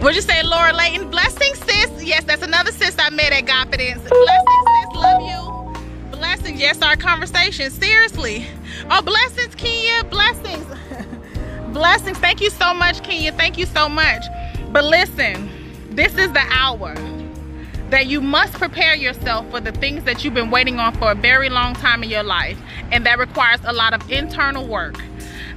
What'd 0.00 0.16
you 0.16 0.22
say, 0.22 0.42
Laura 0.42 0.72
Layton? 0.72 1.10
Blessing 1.10 1.54
sis. 1.54 2.04
Yes, 2.04 2.24
that's 2.24 2.42
another 2.42 2.72
sis 2.72 2.96
I 2.98 3.10
met 3.10 3.32
at 3.32 3.46
Confidence. 3.46 4.02
Blessing 4.02 4.64
sis. 4.66 4.96
Love 4.96 5.22
you. 5.22 5.51
Blessings. 6.22 6.60
Yes, 6.60 6.80
our 6.82 6.94
conversation. 6.94 7.68
Seriously. 7.68 8.46
Oh, 8.88 9.02
blessings, 9.02 9.56
Kenya. 9.56 10.04
Blessings. 10.04 10.64
blessings. 11.72 12.16
Thank 12.18 12.40
you 12.40 12.48
so 12.48 12.72
much, 12.72 13.02
Kenya. 13.02 13.32
Thank 13.32 13.58
you 13.58 13.66
so 13.66 13.88
much. 13.88 14.22
But 14.70 14.84
listen, 14.84 15.50
this 15.90 16.16
is 16.16 16.32
the 16.32 16.44
hour 16.48 16.94
that 17.90 18.06
you 18.06 18.20
must 18.20 18.52
prepare 18.52 18.94
yourself 18.94 19.50
for 19.50 19.58
the 19.58 19.72
things 19.72 20.04
that 20.04 20.22
you've 20.22 20.32
been 20.32 20.52
waiting 20.52 20.78
on 20.78 20.94
for 20.94 21.10
a 21.10 21.16
very 21.16 21.48
long 21.48 21.74
time 21.74 22.04
in 22.04 22.08
your 22.08 22.22
life. 22.22 22.56
And 22.92 23.04
that 23.04 23.18
requires 23.18 23.58
a 23.64 23.72
lot 23.72 23.92
of 23.92 24.08
internal 24.08 24.64
work 24.64 24.94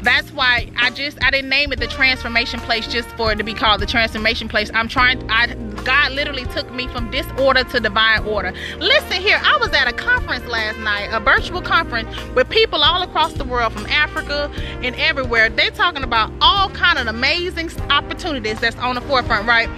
that's 0.02 0.32
why 0.32 0.70
I 0.78 0.90
just 0.92 1.24
I 1.24 1.32
didn't 1.32 1.50
name 1.50 1.72
it 1.72 1.80
the 1.80 1.88
transformation 1.88 2.60
place 2.62 2.88
just 2.88 3.08
for 3.10 3.32
it 3.32 3.36
to 3.38 3.44
be 3.44 3.54
called 3.54 3.82
the 3.82 3.86
transformation 3.86 4.48
place. 4.48 4.70
I'm 4.74 4.88
trying 4.88 5.30
I 5.30 5.54
God 5.84 6.14
literally 6.14 6.46
took 6.46 6.72
me 6.72 6.88
from 6.88 7.12
disorder 7.12 7.64
to 7.64 7.80
divine 7.80 8.26
order. 8.26 8.54
Listen 8.80 9.22
here, 9.22 9.40
I 9.44 9.58
was 9.58 9.72
at 9.74 9.88
a 9.88 9.94
conference 9.94 10.46
last 10.48 10.78
night, 10.80 11.10
a 11.12 11.20
virtual 11.20 11.62
conference 11.62 12.10
with 12.34 12.50
people 12.50 12.84
all 12.84 13.04
across 13.04 13.34
the 13.34 13.44
world 13.44 13.74
from 13.74 13.86
Africa 13.88 14.52
and 14.82 14.96
everywhere. 14.96 15.50
They're 15.50 15.72
talking 15.72 16.04
about 16.04 16.32
all 16.42 16.70
kind 16.70 16.98
of 16.98 17.08
amazing 17.08 17.70
opportunities 17.90 18.60
that's 18.60 18.78
on 18.78 18.96
the 18.96 19.02
forefront, 19.02 19.48
right? 19.48 19.70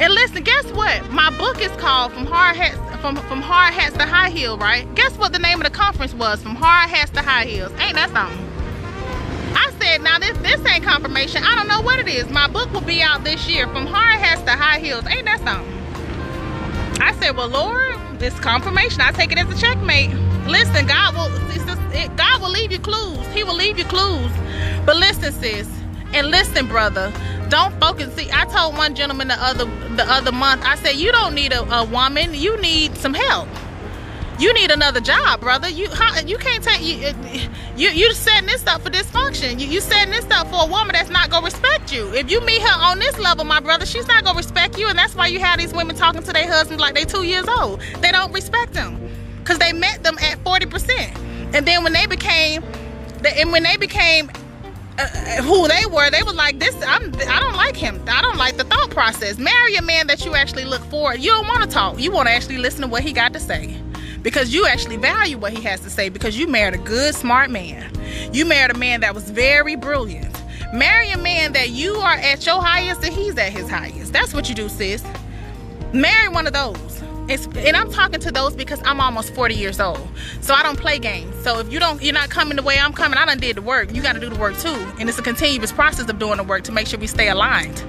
And 0.00 0.14
listen, 0.14 0.42
guess 0.42 0.64
what? 0.72 1.10
My 1.10 1.30
book 1.38 1.60
is 1.60 1.70
called 1.72 2.12
From 2.12 2.26
Hard 2.26 2.56
Hats 2.56 2.78
from 3.00 3.16
from 3.16 3.42
Hard 3.42 3.74
Hats 3.74 3.96
to 3.96 4.06
High 4.06 4.30
Heel, 4.30 4.56
right? 4.56 4.92
Guess 4.94 5.18
what 5.18 5.32
the 5.32 5.38
name 5.38 5.60
of 5.60 5.64
the 5.64 5.76
conference 5.76 6.14
was? 6.14 6.40
From 6.42 6.54
Hard 6.54 6.88
Hats 6.88 7.10
to 7.10 7.20
High 7.20 7.44
Heels. 7.46 7.72
Ain't 7.80 7.94
that 7.94 8.10
something? 8.10 8.51
I 9.54 9.72
said, 9.80 10.02
now 10.02 10.18
this 10.18 10.36
this 10.38 10.64
ain't 10.66 10.84
confirmation. 10.84 11.42
I 11.44 11.54
don't 11.54 11.68
know 11.68 11.80
what 11.82 11.98
it 11.98 12.08
is. 12.08 12.28
My 12.30 12.48
book 12.48 12.72
will 12.72 12.80
be 12.80 13.02
out 13.02 13.24
this 13.24 13.48
year, 13.48 13.66
from 13.68 13.86
hard 13.86 14.18
hats 14.18 14.42
to 14.42 14.52
high 14.52 14.78
heels. 14.78 15.06
Ain't 15.06 15.24
that 15.26 15.40
something? 15.40 17.02
I 17.02 17.12
said, 17.14 17.36
well, 17.36 17.48
Lord, 17.48 18.18
this 18.18 18.38
confirmation. 18.40 19.00
I 19.00 19.12
take 19.12 19.32
it 19.32 19.38
as 19.38 19.48
a 19.50 19.60
checkmate. 19.60 20.10
Listen, 20.46 20.86
God 20.86 21.14
will 21.14 21.30
it, 21.94 22.16
God 22.16 22.40
will 22.40 22.50
leave 22.50 22.72
you 22.72 22.78
clues. 22.78 23.26
He 23.28 23.44
will 23.44 23.54
leave 23.54 23.78
you 23.78 23.84
clues. 23.84 24.30
But 24.86 24.96
listen, 24.96 25.32
sis, 25.32 25.68
and 26.14 26.28
listen, 26.28 26.66
brother. 26.66 27.12
Don't 27.48 27.78
focus. 27.78 28.14
See, 28.14 28.30
I 28.32 28.46
told 28.46 28.76
one 28.78 28.94
gentleman 28.94 29.28
the 29.28 29.34
other 29.34 29.66
the 29.96 30.04
other 30.10 30.32
month. 30.32 30.62
I 30.64 30.76
said, 30.76 30.96
you 30.96 31.12
don't 31.12 31.34
need 31.34 31.52
a, 31.52 31.62
a 31.70 31.84
woman. 31.84 32.34
You 32.34 32.58
need 32.60 32.96
some 32.96 33.14
help 33.14 33.48
you 34.42 34.52
need 34.54 34.72
another 34.72 35.00
job, 35.00 35.40
brother. 35.40 35.68
You 35.68 35.88
how, 35.90 36.20
you 36.20 36.36
can't 36.36 36.64
take 36.64 36.82
you 36.82 37.14
you 37.76 37.90
you 37.90 38.12
setting 38.12 38.46
this 38.46 38.66
up 38.66 38.82
for 38.82 38.90
dysfunction. 38.90 39.60
You 39.60 39.68
you 39.68 39.80
setting 39.80 40.10
this 40.10 40.28
up 40.30 40.48
for 40.48 40.64
a 40.64 40.66
woman 40.66 40.92
that's 40.92 41.10
not 41.10 41.30
gonna 41.30 41.44
respect 41.44 41.92
you. 41.92 42.12
If 42.12 42.28
you 42.30 42.40
meet 42.40 42.60
her 42.60 42.82
on 42.82 42.98
this 42.98 43.16
level, 43.18 43.44
my 43.44 43.60
brother, 43.60 43.86
she's 43.86 44.08
not 44.08 44.24
gonna 44.24 44.36
respect 44.36 44.76
you, 44.78 44.88
and 44.88 44.98
that's 44.98 45.14
why 45.14 45.28
you 45.28 45.38
have 45.38 45.58
these 45.58 45.72
women 45.72 45.94
talking 45.94 46.24
to 46.24 46.32
their 46.32 46.48
husbands 46.48 46.80
like 46.80 46.94
they 46.94 47.04
two 47.04 47.22
years 47.22 47.46
old. 47.46 47.80
They 48.00 48.10
don't 48.10 48.32
respect 48.32 48.72
them 48.72 48.98
because 49.38 49.58
they 49.58 49.72
met 49.72 50.02
them 50.02 50.16
at 50.20 50.42
forty 50.42 50.66
percent, 50.66 51.16
and 51.54 51.64
then 51.64 51.84
when 51.84 51.92
they 51.92 52.06
became, 52.06 52.64
and 53.24 53.52
when 53.52 53.62
they 53.62 53.76
became 53.76 54.28
uh, 54.98 55.06
who 55.42 55.68
they 55.68 55.86
were, 55.86 56.10
they 56.10 56.24
were 56.24 56.32
like, 56.32 56.58
"This, 56.58 56.74
I'm, 56.84 57.14
I 57.28 57.38
don't 57.38 57.54
like 57.54 57.76
him. 57.76 58.02
I 58.08 58.20
don't 58.20 58.38
like 58.38 58.56
the 58.56 58.64
thought 58.64 58.90
process. 58.90 59.38
Marry 59.38 59.76
a 59.76 59.82
man 59.82 60.08
that 60.08 60.24
you 60.24 60.34
actually 60.34 60.64
look 60.64 60.82
for. 60.86 61.14
You 61.14 61.30
don't 61.30 61.46
want 61.46 61.62
to 61.62 61.68
talk. 61.68 62.00
You 62.00 62.10
want 62.10 62.26
to 62.26 62.32
actually 62.32 62.58
listen 62.58 62.80
to 62.82 62.88
what 62.88 63.04
he 63.04 63.12
got 63.12 63.32
to 63.34 63.40
say." 63.40 63.80
Because 64.22 64.54
you 64.54 64.66
actually 64.66 64.96
value 64.96 65.38
what 65.38 65.52
he 65.52 65.62
has 65.62 65.80
to 65.80 65.90
say 65.90 66.08
because 66.08 66.38
you 66.38 66.46
married 66.46 66.74
a 66.74 66.78
good, 66.78 67.14
smart 67.14 67.50
man. 67.50 67.90
You 68.32 68.44
married 68.44 68.74
a 68.74 68.78
man 68.78 69.00
that 69.00 69.14
was 69.14 69.30
very 69.30 69.76
brilliant. 69.76 70.36
Marry 70.72 71.10
a 71.10 71.18
man 71.18 71.52
that 71.52 71.70
you 71.70 71.96
are 71.96 72.14
at 72.14 72.46
your 72.46 72.62
highest 72.62 73.04
and 73.04 73.12
he's 73.12 73.36
at 73.36 73.52
his 73.52 73.68
highest. 73.68 74.12
That's 74.12 74.32
what 74.32 74.48
you 74.48 74.54
do, 74.54 74.68
sis. 74.68 75.04
Marry 75.92 76.28
one 76.28 76.46
of 76.46 76.52
those. 76.52 77.02
It's, 77.28 77.46
and 77.46 77.76
I'm 77.76 77.90
talking 77.92 78.20
to 78.20 78.32
those 78.32 78.56
because 78.56 78.80
I'm 78.84 79.00
almost 79.00 79.34
40 79.34 79.54
years 79.54 79.80
old. 79.80 80.08
So 80.40 80.54
I 80.54 80.62
don't 80.62 80.78
play 80.78 80.98
games. 80.98 81.34
So 81.44 81.58
if 81.58 81.72
you 81.72 81.78
don't, 81.78 82.02
you're 82.02 82.14
not 82.14 82.30
coming 82.30 82.56
the 82.56 82.62
way 82.62 82.78
I'm 82.78 82.92
coming, 82.92 83.18
I 83.18 83.26
done 83.26 83.38
did 83.38 83.56
the 83.56 83.62
work. 83.62 83.94
You 83.94 84.02
got 84.02 84.14
to 84.14 84.20
do 84.20 84.28
the 84.28 84.38
work 84.38 84.56
too. 84.58 84.74
And 84.98 85.08
it's 85.08 85.18
a 85.18 85.22
continuous 85.22 85.72
process 85.72 86.08
of 86.08 86.18
doing 86.18 86.38
the 86.38 86.44
work 86.44 86.64
to 86.64 86.72
make 86.72 86.86
sure 86.86 86.98
we 86.98 87.06
stay 87.06 87.28
aligned. 87.28 87.84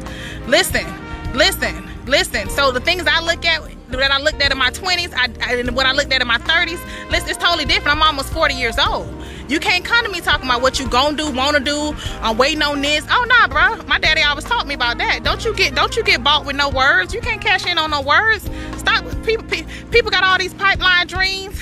Listen, 0.48 0.86
listen, 1.34 1.90
listen. 2.06 2.50
So 2.50 2.72
the 2.72 2.80
things 2.80 3.06
I 3.08 3.22
look 3.22 3.46
at 3.46 3.64
that 3.98 4.12
I 4.12 4.20
looked 4.20 4.42
at 4.42 4.52
in 4.52 4.58
my 4.58 4.72
20s 4.72 5.14
I, 5.14 5.54
and 5.54 5.76
what 5.76 5.86
I 5.86 5.92
looked 5.92 6.12
at 6.14 6.22
in 6.22 6.28
my 6.28 6.38
30s, 6.40 6.80
listen, 7.10 7.30
it's 7.30 7.38
totally 7.38 7.66
different. 7.66 7.98
I'm 7.98 8.04
almost 8.04 8.32
40 8.34 8.54
years 8.54 8.78
old. 8.78 9.08
You 9.48 9.60
can't 9.60 9.84
come 9.84 10.06
to 10.06 10.12
me 10.12 10.22
talking 10.22 10.46
about 10.46 10.62
what 10.62 10.80
you 10.80 10.88
gonna 10.88 11.18
do, 11.18 11.30
wanna 11.32 11.60
do, 11.60 11.96
I'm 12.22 12.38
waiting 12.38 12.62
on 12.62 12.82
this. 12.82 13.06
Oh 13.10 13.26
nah, 13.28 13.48
bro. 13.48 13.86
My 13.88 14.00
daddy 14.00 14.22
always 14.22 14.46
taught 14.46 14.68
me 14.68 14.74
about 14.74 14.98
that. 15.00 15.24
Don't 15.24 15.44
you 15.44 15.54
get 15.54 15.76
don't 15.76 15.96
you 15.96 16.04
get 16.04 16.24
bought 16.24 16.46
with 16.46 16.56
no 16.56 16.70
words. 16.70 17.14
You 17.14 17.22
can't 17.22 17.42
cash 17.42 17.66
in 17.66 17.78
on 17.78 17.92
no 17.92 18.02
words. 18.02 18.50
Stop 18.78 19.06
people 19.24 19.46
people 19.92 20.12
got 20.12 20.24
all 20.24 20.38
these 20.38 20.54
pipeline 20.54 21.08
dreams. 21.08 21.60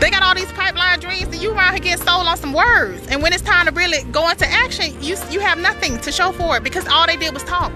They 0.00 0.10
got 0.10 0.22
all 0.22 0.34
these 0.34 0.50
pipeline 0.52 1.00
dreams 1.00 1.24
and 1.24 1.36
you 1.36 1.52
around 1.52 1.72
here 1.72 1.82
getting 1.82 2.06
sold 2.06 2.26
on 2.26 2.36
some 2.36 2.52
words. 2.52 3.06
And 3.08 3.20
when 3.22 3.32
it's 3.32 3.42
time 3.42 3.66
to 3.66 3.72
really 3.72 4.04
go 4.12 4.28
into 4.28 4.46
action, 4.46 5.00
you 5.02 5.16
you 5.30 5.40
have 5.40 5.58
nothing 5.58 5.98
to 6.00 6.12
show 6.12 6.32
for 6.32 6.56
it 6.56 6.62
because 6.62 6.86
all 6.86 7.06
they 7.06 7.16
did 7.16 7.34
was 7.34 7.44
talk. 7.44 7.72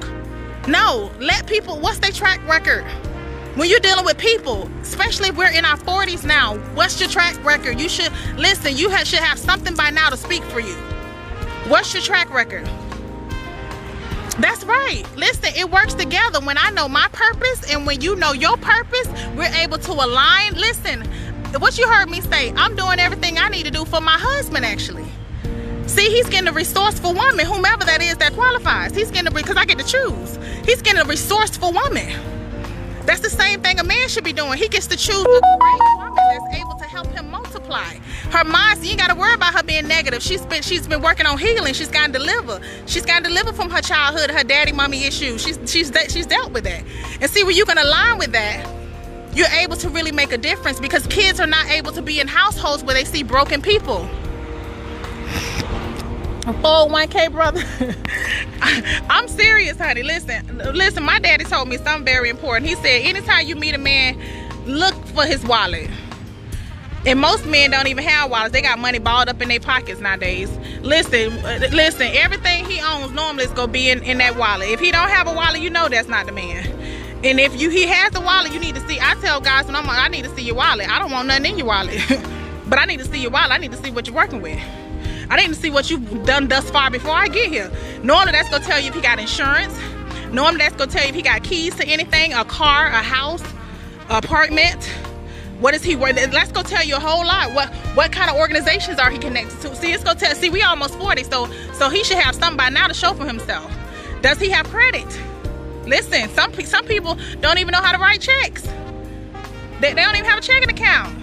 No, 0.68 1.10
let 1.18 1.47
people, 1.47 1.80
what's 1.80 1.98
their 1.98 2.12
track 2.12 2.40
record? 2.47 2.84
When 3.56 3.68
you're 3.68 3.80
dealing 3.80 4.05
with 4.05 4.16
people, 4.16 4.70
especially 4.80 5.28
if 5.28 5.36
we're 5.36 5.51
in 5.51 5.64
our 5.64 5.76
40s 5.76 6.24
now, 6.24 6.56
what's 6.74 7.01
your 7.01 7.10
track 7.10 7.43
record? 7.44 7.80
You 7.80 7.89
should, 7.89 8.12
listen, 8.36 8.76
you 8.76 8.89
have, 8.89 9.06
should 9.06 9.18
have 9.18 9.39
something 9.39 9.74
by 9.74 9.90
now 9.90 10.09
to 10.09 10.16
speak 10.16 10.43
for 10.44 10.60
you. 10.60 10.74
What's 11.68 11.93
your 11.93 12.02
track 12.02 12.32
record? 12.32 12.64
That's 14.39 14.64
right. 14.64 15.02
Listen, 15.16 15.52
it 15.56 15.70
works 15.70 15.94
together. 15.94 16.40
When 16.40 16.56
I 16.56 16.70
know 16.70 16.89
my 16.89 17.09
purpose 17.12 17.70
and 17.70 17.84
when 17.84 18.01
you 18.01 18.16
know 18.16 18.32
your 18.32 18.56
purpose, 18.56 19.09
we're 19.36 19.52
able 19.56 19.78
to 19.78 19.93
align. 19.93 20.55
Listen, 20.55 21.02
what 21.59 21.76
you 21.76 21.86
heard 21.89 22.09
me 22.09 22.20
say, 22.20 22.52
I'm 22.56 22.74
doing 22.76 22.98
everything 22.98 23.36
I 23.36 23.48
need 23.48 23.64
to 23.66 23.70
do 23.70 23.84
for 23.84 24.01
my 24.01 24.16
husband, 24.18 24.64
actually. 24.64 25.05
See, 25.87 26.09
he's 26.11 26.29
getting 26.29 26.49
a 26.49 26.53
resourceful 26.53 27.15
woman, 27.15 27.47
whomever 27.47 27.85
that 27.85 28.01
is 28.03 28.17
that 28.19 28.33
qualifies. 28.35 28.95
He's 28.95 29.11
getting 29.11 29.29
a, 29.29 29.31
because 29.31 29.57
I 29.57 29.65
get 29.65 29.79
to 29.79 29.85
choose. 29.85 30.39
He's 30.65 30.83
getting 30.83 31.01
a 31.01 31.05
resourceful 31.05 31.73
woman. 31.73 32.13
That's 33.05 33.21
the 33.21 33.31
same 33.31 33.61
thing 33.63 33.81
a 33.81 33.85
man 33.85 34.09
should 34.09 34.25
be 34.25 34.33
doing. 34.33 34.59
He 34.59 34.69
gets 34.69 34.87
to 34.87 34.97
choose 34.97 35.21
a 35.21 35.25
great 35.59 35.81
woman 35.99 36.15
that's 36.15 36.57
able 36.57 36.75
to 36.75 36.85
help 36.85 37.09
him 37.09 37.31
multiply. 37.31 37.97
Her 38.31 38.45
mind, 38.45 38.85
you 38.85 38.91
ain't 38.91 39.01
gotta 39.01 39.15
worry 39.15 39.35
about 39.35 39.55
her 39.55 39.63
being 39.65 39.89
negative. 39.89 40.23
She's 40.23 40.47
been 40.47 40.63
she's 40.63 40.87
been 40.87 41.03
working 41.03 41.27
on 41.27 41.37
healing. 41.37 41.75
She's 41.75 41.89
gotta 41.89 42.13
deliver. 42.13 42.61
She's 42.87 43.05
gotta 43.05 43.25
deliver 43.25 43.53
from 43.53 43.71
her 43.71 43.81
childhood, 43.81 44.31
her 44.31 44.45
daddy, 44.45 44.73
mommy 44.73 45.05
issues. 45.05 45.43
She's 45.43 45.59
she's 45.67 45.93
she's 46.09 46.27
dealt 46.27 46.53
with 46.53 46.65
that. 46.65 46.85
And 47.21 47.29
see 47.29 47.43
when 47.43 47.57
you 47.57 47.65
can 47.65 47.79
align 47.79 48.19
with 48.19 48.33
that, 48.33 48.69
you're 49.35 49.49
able 49.49 49.77
to 49.77 49.89
really 49.89 50.13
make 50.13 50.33
a 50.33 50.39
difference 50.39 50.79
because 50.79 51.07
kids 51.09 51.41
are 51.41 51.47
not 51.47 51.69
able 51.71 51.91
to 51.93 52.03
be 52.03 52.21
in 52.21 52.29
households 52.29 52.85
where 52.85 52.95
they 52.95 53.05
see 53.05 53.23
broken 53.25 53.61
people. 53.61 54.09
401k 56.43 57.31
brother. 57.31 57.62
I'm 59.10 59.28
serious 59.28 59.78
honey. 59.78 60.02
Listen 60.02 60.59
listen 60.74 61.05
my 61.05 61.19
daddy 61.20 61.44
told 61.44 61.69
me 61.69 61.77
something 61.77 62.05
very 62.05 62.28
important. 62.28 62.69
He 62.69 62.74
said 62.77 63.02
anytime 63.02 63.47
you 63.47 63.55
meet 63.55 63.74
a 63.74 63.78
man 63.78 64.20
look 64.66 64.94
for 65.09 65.24
his 65.24 65.44
wallet. 65.44 65.89
And 67.05 67.19
most 67.20 67.47
men 67.47 67.73
don't 67.73 67.89
even 67.89 68.05
have 68.05 68.31
wallets. 68.31 68.52
They 68.52 68.62
got 68.62 68.78
money 68.78 69.01
balled 69.01 69.28
up 69.28 69.40
in 69.43 69.48
their 69.48 69.60
pockets 69.60 70.01
nowadays. 70.01 70.51
Listen 70.81 71.40
listen 71.70 72.09
everything 72.12 72.64
he 72.64 72.81
owns 72.81 73.12
normally 73.12 73.44
is 73.44 73.52
gonna 73.52 73.70
be 73.70 73.89
in, 73.90 74.02
in 74.02 74.19
that 74.19 74.36
wallet. 74.36 74.69
If 74.69 74.81
he 74.81 74.90
don't 74.90 75.10
have 75.10 75.28
a 75.28 75.32
wallet 75.32 75.60
you 75.60 75.70
know 75.70 75.89
that's 75.89 76.09
not 76.09 76.27
the 76.27 76.32
man. 76.32 76.66
And 77.24 77.39
if 77.39 77.60
you 77.60 77.70
he 77.70 77.86
has 77.86 78.14
a 78.16 78.20
wallet 78.20 78.52
you 78.52 78.59
need 78.59 78.74
to 78.74 78.89
see 78.89 78.98
i 79.01 79.14
tell 79.20 79.40
guys 79.40 79.66
when 79.66 79.77
i'm 79.77 79.86
like 79.86 80.01
i 80.01 80.09
need 80.09 80.24
to 80.24 80.35
see 80.35 80.43
your 80.43 80.56
wallet. 80.56 80.89
I 80.89 80.98
don't 80.98 81.12
want 81.12 81.28
nothing 81.28 81.52
in 81.52 81.59
your 81.59 81.69
wallet. 81.69 82.01
But 82.64 82.78
i 82.78 82.86
need 82.86 83.01
to 83.01 83.05
see 83.05 83.20
your 83.20 83.31
wallet. 83.31 83.51
I 83.51 83.59
need 83.59 83.73
to 83.73 83.77
see 83.77 83.90
what 83.90 84.06
you're 84.06 84.16
working 84.16 84.40
with 84.40 84.59
I 85.31 85.36
didn't 85.36 85.55
see 85.55 85.70
what 85.70 85.90
you've 85.90 86.24
done 86.24 86.49
thus 86.49 86.70
far 86.70 86.90
before 86.90 87.15
I 87.15 87.28
get 87.28 87.51
here. 87.51 87.70
Normally 88.03 88.32
that's 88.32 88.49
gonna 88.49 88.65
tell 88.65 88.81
you 88.81 88.89
if 88.89 88.94
he 88.94 89.01
got 89.01 89.19
insurance. 89.19 89.77
Normally 90.31 90.59
that's 90.59 90.77
gonna 90.77 90.90
tell 90.90 91.03
you 91.03 91.11
if 91.11 91.15
he 91.15 91.23
got 91.23 91.43
keys 91.43 91.74
to 91.77 91.86
anything, 91.86 92.32
a 92.32 92.44
car, 92.44 92.86
a 92.86 93.03
house, 93.03 93.43
apartment. 94.09 94.85
What 95.61 95.74
is 95.74 95.85
he 95.85 95.94
worth? 95.94 96.16
Let's 96.32 96.51
go 96.51 96.62
tell 96.62 96.85
you 96.85 96.97
a 96.97 97.01
whole 97.01 97.24
lot. 97.24 97.53
What 97.55 97.69
what 97.94 98.11
kind 98.12 98.31
of 98.31 98.36
organizations 98.36 98.99
are 98.99 99.11
he 99.11 99.19
connected 99.19 99.61
to? 99.61 99.77
See, 99.77 99.93
it's 99.93 100.03
gonna 100.03 100.19
tell. 100.19 100.35
See, 100.35 100.51
we 100.51 100.62
almost 100.62 100.99
40, 100.99 101.23
so 101.24 101.47
so 101.73 101.89
he 101.89 102.03
should 102.03 102.19
have 102.19 102.35
something 102.35 102.57
by 102.57 102.69
now 102.69 102.89
to 102.89 102.94
show 102.94 103.15
for 103.15 103.24
himself. 103.24 103.73
Does 104.23 104.39
he 104.39 104.51
have 104.51 104.69
credit? 104.69 105.07
Listen, 105.86 106.28
some 106.31 106.53
some 106.62 106.85
people 106.85 107.16
don't 107.40 107.59
even 107.59 107.73
know 107.73 107.81
how 107.81 107.93
to 107.93 107.99
write 107.99 108.20
checks. 108.20 108.62
They, 109.81 109.93
they 109.93 110.03
don't 110.03 110.15
even 110.15 110.28
have 110.28 110.39
a 110.39 110.43
checking 110.43 110.70
account. 110.70 111.16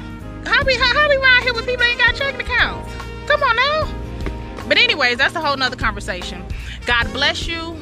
How 0.45 0.63
we 0.63 0.75
how, 0.75 0.93
how 0.93 1.09
we 1.09 1.15
around 1.15 1.43
here 1.43 1.53
with 1.53 1.65
people 1.65 1.83
ain't 1.83 1.97
got 1.97 2.15
checking 2.15 2.41
accounts? 2.41 2.91
Come 3.29 3.43
on 3.43 3.55
now. 3.55 4.65
But 4.67 4.79
anyways, 4.79 5.19
that's 5.19 5.35
a 5.35 5.39
whole 5.39 5.55
nother 5.55 5.75
conversation. 5.75 6.43
God 6.87 7.13
bless 7.13 7.45
you. 7.45 7.79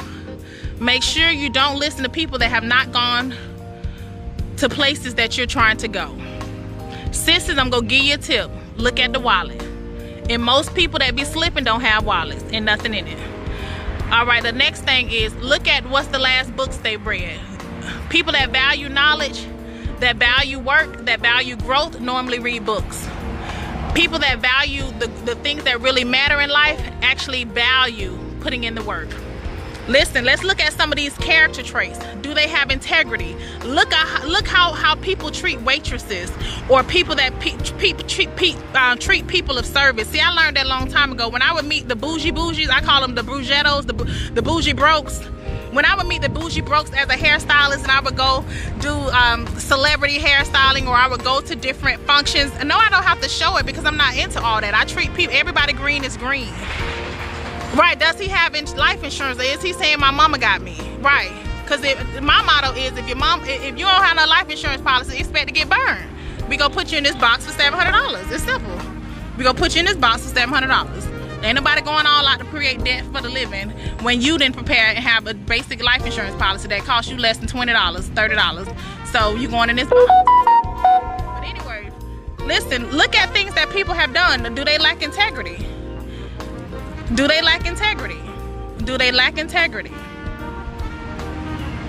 Make 0.81 1.01
sure 1.01 1.29
you 1.29 1.49
don't 1.49 1.79
listen 1.79 2.03
to 2.03 2.09
people 2.09 2.37
that 2.39 2.49
have 2.49 2.65
not 2.65 2.91
gone 2.91 3.33
to 4.57 4.67
places 4.67 5.15
that 5.15 5.37
you're 5.37 5.47
trying 5.47 5.77
to 5.77 5.87
go. 5.87 6.13
Sisters, 7.13 7.57
I'm 7.57 7.69
gonna 7.69 7.87
give 7.87 8.03
you 8.03 8.15
a 8.15 8.17
tip. 8.17 8.51
Look 8.75 8.99
at 8.99 9.13
the 9.13 9.21
wallet. 9.21 9.61
And 10.29 10.43
most 10.43 10.75
people 10.75 10.99
that 10.99 11.15
be 11.15 11.23
slipping 11.23 11.63
don't 11.63 11.79
have 11.79 12.05
wallets 12.05 12.43
and 12.51 12.65
nothing 12.65 12.93
in 12.93 13.07
it. 13.07 13.19
All 14.11 14.25
right, 14.25 14.43
the 14.43 14.51
next 14.51 14.81
thing 14.81 15.09
is 15.09 15.33
look 15.35 15.65
at 15.69 15.89
what's 15.89 16.09
the 16.09 16.19
last 16.19 16.53
books 16.57 16.75
they 16.75 16.97
read. 16.97 17.39
People 18.09 18.33
that 18.33 18.49
value 18.49 18.89
knowledge, 18.89 19.47
that 20.01 20.17
value 20.17 20.59
work, 20.59 21.05
that 21.05 21.21
value 21.21 21.55
growth 21.55 22.01
normally 22.01 22.39
read 22.39 22.65
books 22.65 23.07
people 23.93 24.19
that 24.19 24.39
value 24.39 24.83
the, 24.99 25.07
the 25.25 25.35
things 25.35 25.63
that 25.63 25.81
really 25.81 26.03
matter 26.03 26.39
in 26.41 26.49
life 26.49 26.79
actually 27.01 27.43
value 27.43 28.17
putting 28.41 28.63
in 28.63 28.75
the 28.75 28.83
work. 28.83 29.09
Listen, 29.87 30.25
let's 30.25 30.43
look 30.43 30.59
at 30.59 30.73
some 30.73 30.91
of 30.91 30.97
these 30.97 31.17
character 31.17 31.63
traits. 31.63 31.97
Do 32.21 32.33
they 32.33 32.49
have 32.49 32.71
integrity? 32.71 33.37
Look 33.63 33.93
at 33.93 34.27
look 34.27 34.45
how 34.45 34.73
how 34.73 34.95
people 34.95 35.31
treat 35.31 35.61
waitresses 35.61 36.29
or 36.69 36.83
people 36.83 37.15
that 37.15 37.39
pe 37.39 37.57
pe 37.77 37.93
treat 38.03 38.35
pe 38.35 38.53
uh, 38.73 38.97
treat 38.97 39.27
people 39.27 39.57
of 39.57 39.65
service. 39.65 40.09
See, 40.09 40.19
I 40.19 40.29
learned 40.31 40.57
that 40.57 40.65
a 40.65 40.69
long 40.69 40.89
time 40.89 41.13
ago. 41.13 41.29
When 41.29 41.41
I 41.41 41.53
would 41.53 41.65
meet 41.65 41.87
the 41.87 41.95
bougie 41.95 42.33
bougies, 42.33 42.69
I 42.69 42.81
call 42.81 42.99
them 42.99 43.15
the 43.15 43.21
brugettos, 43.21 43.87
the 43.87 43.93
the 44.33 44.41
bougie 44.41 44.73
brokes 44.73 45.21
when 45.77 45.85
I 45.85 45.95
would 45.95 46.07
meet 46.07 46.23
the 46.23 46.29
bougie 46.29 46.61
brokes 46.61 46.89
as 46.93 47.07
a 47.07 47.13
hairstylist 47.13 47.83
and 47.83 47.91
I 47.91 47.99
would 47.99 48.17
go 48.17 48.43
do 48.79 48.89
um, 48.89 49.45
celebrity 49.59 50.17
hairstyling 50.17 50.87
or 50.87 50.95
I 50.95 51.07
would 51.07 51.23
go 51.23 51.39
to 51.39 51.55
different 51.55 52.01
functions. 52.01 52.51
And 52.57 52.67
no, 52.67 52.77
I 52.77 52.89
don't 52.89 53.03
have 53.03 53.21
to 53.21 53.29
show 53.29 53.57
it 53.57 53.67
because 53.67 53.85
I'm 53.85 53.95
not 53.95 54.17
into 54.17 54.41
all 54.41 54.59
that. 54.59 54.73
I 54.73 54.85
treat 54.85 55.13
people, 55.13 55.35
everybody 55.37 55.73
green 55.73 56.03
is 56.03 56.17
green. 56.17 56.51
Right, 57.75 57.95
does 57.99 58.19
he 58.19 58.27
have 58.27 58.55
life 58.75 59.03
insurance? 59.03 59.39
Is 59.39 59.61
he 59.61 59.71
saying 59.71 59.99
my 59.99 60.09
mama 60.09 60.39
got 60.39 60.63
me? 60.63 60.75
Right, 60.97 61.31
because 61.61 61.83
my 62.23 62.41
motto 62.41 62.73
is 62.73 62.97
if 62.97 63.07
your 63.07 63.17
mom, 63.17 63.41
if 63.43 63.77
you 63.77 63.85
don't 63.85 64.03
have 64.03 64.15
no 64.15 64.25
life 64.25 64.49
insurance 64.49 64.81
policy, 64.81 65.19
expect 65.19 65.45
to 65.45 65.53
get 65.53 65.69
burned. 65.69 66.09
We 66.49 66.57
gonna 66.57 66.73
put 66.73 66.91
you 66.91 66.97
in 66.97 67.03
this 67.03 67.15
box 67.17 67.45
for 67.45 67.51
$700. 67.51 68.31
It's 68.31 68.43
simple. 68.43 68.79
We 69.37 69.43
gonna 69.43 69.59
put 69.59 69.75
you 69.75 69.81
in 69.81 69.85
this 69.85 69.97
box 69.97 70.27
for 70.27 70.35
$700. 70.35 71.16
Ain't 71.43 71.55
nobody 71.55 71.81
going 71.81 72.05
all 72.05 72.25
out 72.25 72.39
to 72.39 72.45
create 72.45 72.83
debt 72.83 73.05
for 73.05 73.21
the 73.21 73.29
living 73.29 73.69
when 74.01 74.21
you 74.21 74.37
didn't 74.37 74.55
prepare 74.55 74.87
and 74.87 74.97
have 74.97 75.27
a 75.27 75.33
basic 75.33 75.83
life 75.83 76.05
insurance 76.05 76.35
policy 76.35 76.67
that 76.69 76.81
costs 76.81 77.11
you 77.11 77.17
less 77.17 77.37
than 77.37 77.47
$20, 77.47 77.73
$30. 77.73 78.77
So 79.11 79.35
you 79.35 79.47
going 79.47 79.69
in 79.69 79.75
this. 79.75 79.89
But 81.37 81.43
anyway, 81.43 81.91
listen, 82.39 82.89
look 82.91 83.15
at 83.15 83.31
things 83.31 83.53
that 83.53 83.69
people 83.69 83.93
have 83.93 84.13
done. 84.13 84.55
Do 84.55 84.65
they 84.65 84.77
lack 84.79 85.03
integrity? 85.03 85.57
Do 87.13 87.27
they 87.27 87.41
lack 87.41 87.65
integrity? 87.67 88.19
Do 88.83 88.97
they 88.97 89.11
lack 89.11 89.37
integrity? 89.37 89.93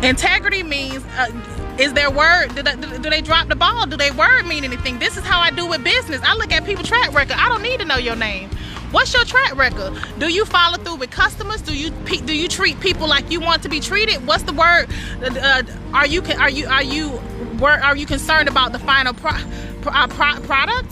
Integrity 0.02 0.62
means, 0.62 1.04
uh, 1.16 1.30
is 1.78 1.92
their 1.92 2.10
word, 2.10 2.54
do 2.54 2.62
they, 2.62 2.74
do 2.76 3.10
they 3.10 3.20
drop 3.20 3.48
the 3.48 3.56
ball? 3.56 3.86
Do 3.86 3.96
their 3.96 4.12
word 4.12 4.46
mean 4.46 4.64
anything? 4.64 4.98
This 4.98 5.16
is 5.16 5.24
how 5.24 5.40
I 5.40 5.50
do 5.50 5.66
with 5.66 5.82
business. 5.82 6.20
I 6.22 6.34
look 6.34 6.52
at 6.52 6.64
people 6.64 6.84
track 6.84 7.12
record. 7.12 7.36
I 7.36 7.48
don't 7.48 7.62
need 7.62 7.80
to 7.80 7.86
know 7.86 7.96
your 7.96 8.16
name. 8.16 8.50
What's 8.90 9.12
your 9.12 9.24
track 9.24 9.54
record? 9.54 9.98
Do 10.18 10.32
you 10.32 10.46
follow 10.46 10.78
through 10.78 10.96
with 10.96 11.10
customers? 11.10 11.60
Do 11.60 11.76
you 11.76 11.90
do 11.90 12.34
you 12.34 12.48
treat 12.48 12.80
people 12.80 13.06
like 13.06 13.30
you 13.30 13.38
want 13.38 13.62
to 13.64 13.68
be 13.68 13.80
treated? 13.80 14.26
What's 14.26 14.44
the 14.44 14.54
word? 14.54 14.86
Uh, 15.22 15.62
are 15.92 16.06
you 16.06 16.22
are 16.38 16.48
you 16.48 16.66
are 16.66 16.82
you 16.82 17.20
are 17.62 17.96
you 17.96 18.06
concerned 18.06 18.48
about 18.48 18.72
the 18.72 18.78
final 18.78 19.12
pro, 19.12 19.32
uh, 19.86 20.06
pro, 20.06 20.40
product? 20.40 20.90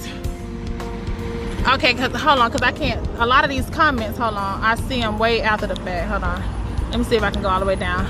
Okay, 1.68 1.94
cause 1.94 2.14
hold 2.14 2.38
on, 2.38 2.50
cause 2.50 2.60
I 2.60 2.70
can't. 2.72 3.04
A 3.18 3.24
lot 3.26 3.44
of 3.44 3.50
these 3.50 3.68
comments, 3.70 4.18
hold 4.18 4.34
on, 4.34 4.62
I 4.62 4.74
see 4.74 5.00
them 5.00 5.18
way 5.18 5.40
after 5.40 5.66
the 5.66 5.76
fact. 5.76 6.08
Hold 6.10 6.22
on, 6.22 6.90
let 6.90 6.98
me 6.98 7.04
see 7.04 7.16
if 7.16 7.22
I 7.22 7.30
can 7.30 7.40
go 7.40 7.48
all 7.48 7.60
the 7.60 7.66
way 7.66 7.76
down. 7.76 8.04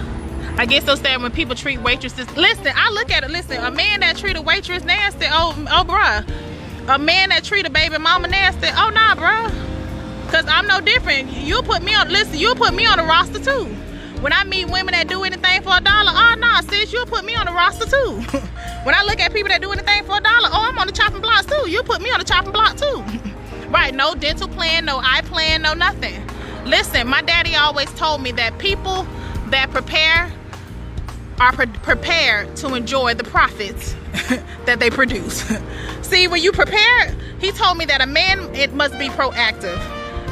I 0.59 0.67
guess 0.67 0.83
they'll 0.85 0.97
say 0.97 1.17
when 1.17 1.31
people 1.31 1.55
treat 1.55 1.81
waitresses. 1.81 2.29
Listen, 2.37 2.73
I 2.75 2.91
look 2.91 3.13
at 3.13 3.23
it. 3.23 3.31
Listen, 3.31 3.63
a 3.63 3.71
man 3.71 4.01
that 4.01 4.17
treat 4.17 4.37
a 4.37 4.43
waitress 4.43 4.85
nasty, 4.85 5.27
oh, 5.31 5.55
oh, 5.71 5.85
bruh. 5.85 6.27
A 6.89 6.99
man 6.99 7.29
that 7.29 7.45
treat 7.45 7.67
a 7.67 7.71
baby 7.71 7.99
mama 7.99 8.29
nasty, 8.29 8.69
oh, 8.73 8.91
nah, 8.91 9.15
bruh. 9.15 9.76
Cause 10.29 10.45
I'm 10.49 10.67
no 10.67 10.81
different. 10.81 11.31
You 11.33 11.63
put 11.63 11.83
me 11.83 11.95
on, 11.95 12.09
listen, 12.09 12.37
you 12.39 12.55
put 12.55 12.75
me 12.75 12.85
on 12.85 12.99
the 12.99 13.05
roster 13.05 13.39
too. 13.39 13.65
When 14.21 14.33
I 14.33 14.45
meet 14.45 14.65
women 14.69 14.93
that 14.93 15.09
do 15.09 15.23
anything 15.23 15.63
for 15.63 15.77
a 15.77 15.81
dollar, 15.81 16.11
oh 16.13 16.35
nah, 16.39 16.61
sis, 16.63 16.93
you'll 16.93 17.07
put 17.07 17.25
me 17.25 17.37
on 17.37 17.47
the 17.47 17.53
roster 17.53 17.85
too. 17.85 18.39
when 18.83 18.95
I 18.95 19.05
look 19.05 19.21
at 19.21 19.33
people 19.33 19.49
that 19.51 19.63
do 19.63 19.71
anything 19.71 20.05
for 20.05 20.17
a 20.17 20.21
dollar, 20.21 20.49
oh, 20.51 20.69
I'm 20.69 20.79
on 20.79 20.89
the 20.89 20.93
chopping 20.93 21.21
block 21.21 21.47
too. 21.47 21.71
You 21.71 21.83
put 21.85 22.01
me 22.01 22.11
on 22.11 22.19
the 22.19 22.25
chopping 22.25 22.51
block 22.51 22.77
too. 22.77 23.05
right, 23.69 23.95
no 23.95 24.15
dental 24.15 24.49
plan, 24.49 24.85
no 24.85 24.99
eye 24.99 25.23
plan, 25.27 25.63
no 25.63 25.75
nothing. 25.75 26.21
Listen, 26.65 27.07
my 27.07 27.23
daddy 27.23 27.55
always 27.55 27.93
told 27.95 28.21
me 28.21 28.33
that 28.33 28.59
people 28.59 29.07
that 29.51 29.71
prepare 29.71 30.33
are 31.39 31.53
pre 31.53 31.67
prepared 31.67 32.57
to 32.57 32.75
enjoy 32.75 33.15
the 33.15 33.25
profits 33.25 33.95
that 34.65 34.81
they 34.81 34.91
produce. 34.91 35.45
See, 36.03 36.27
when 36.27 36.43
you 36.43 36.51
prepare, 36.51 37.15
he 37.39 37.53
told 37.53 37.79
me 37.79 37.85
that 37.85 38.01
a 38.01 38.07
man, 38.07 38.53
it 38.55 38.73
must 38.73 38.99
be 38.99 39.09
proactive 39.09 39.79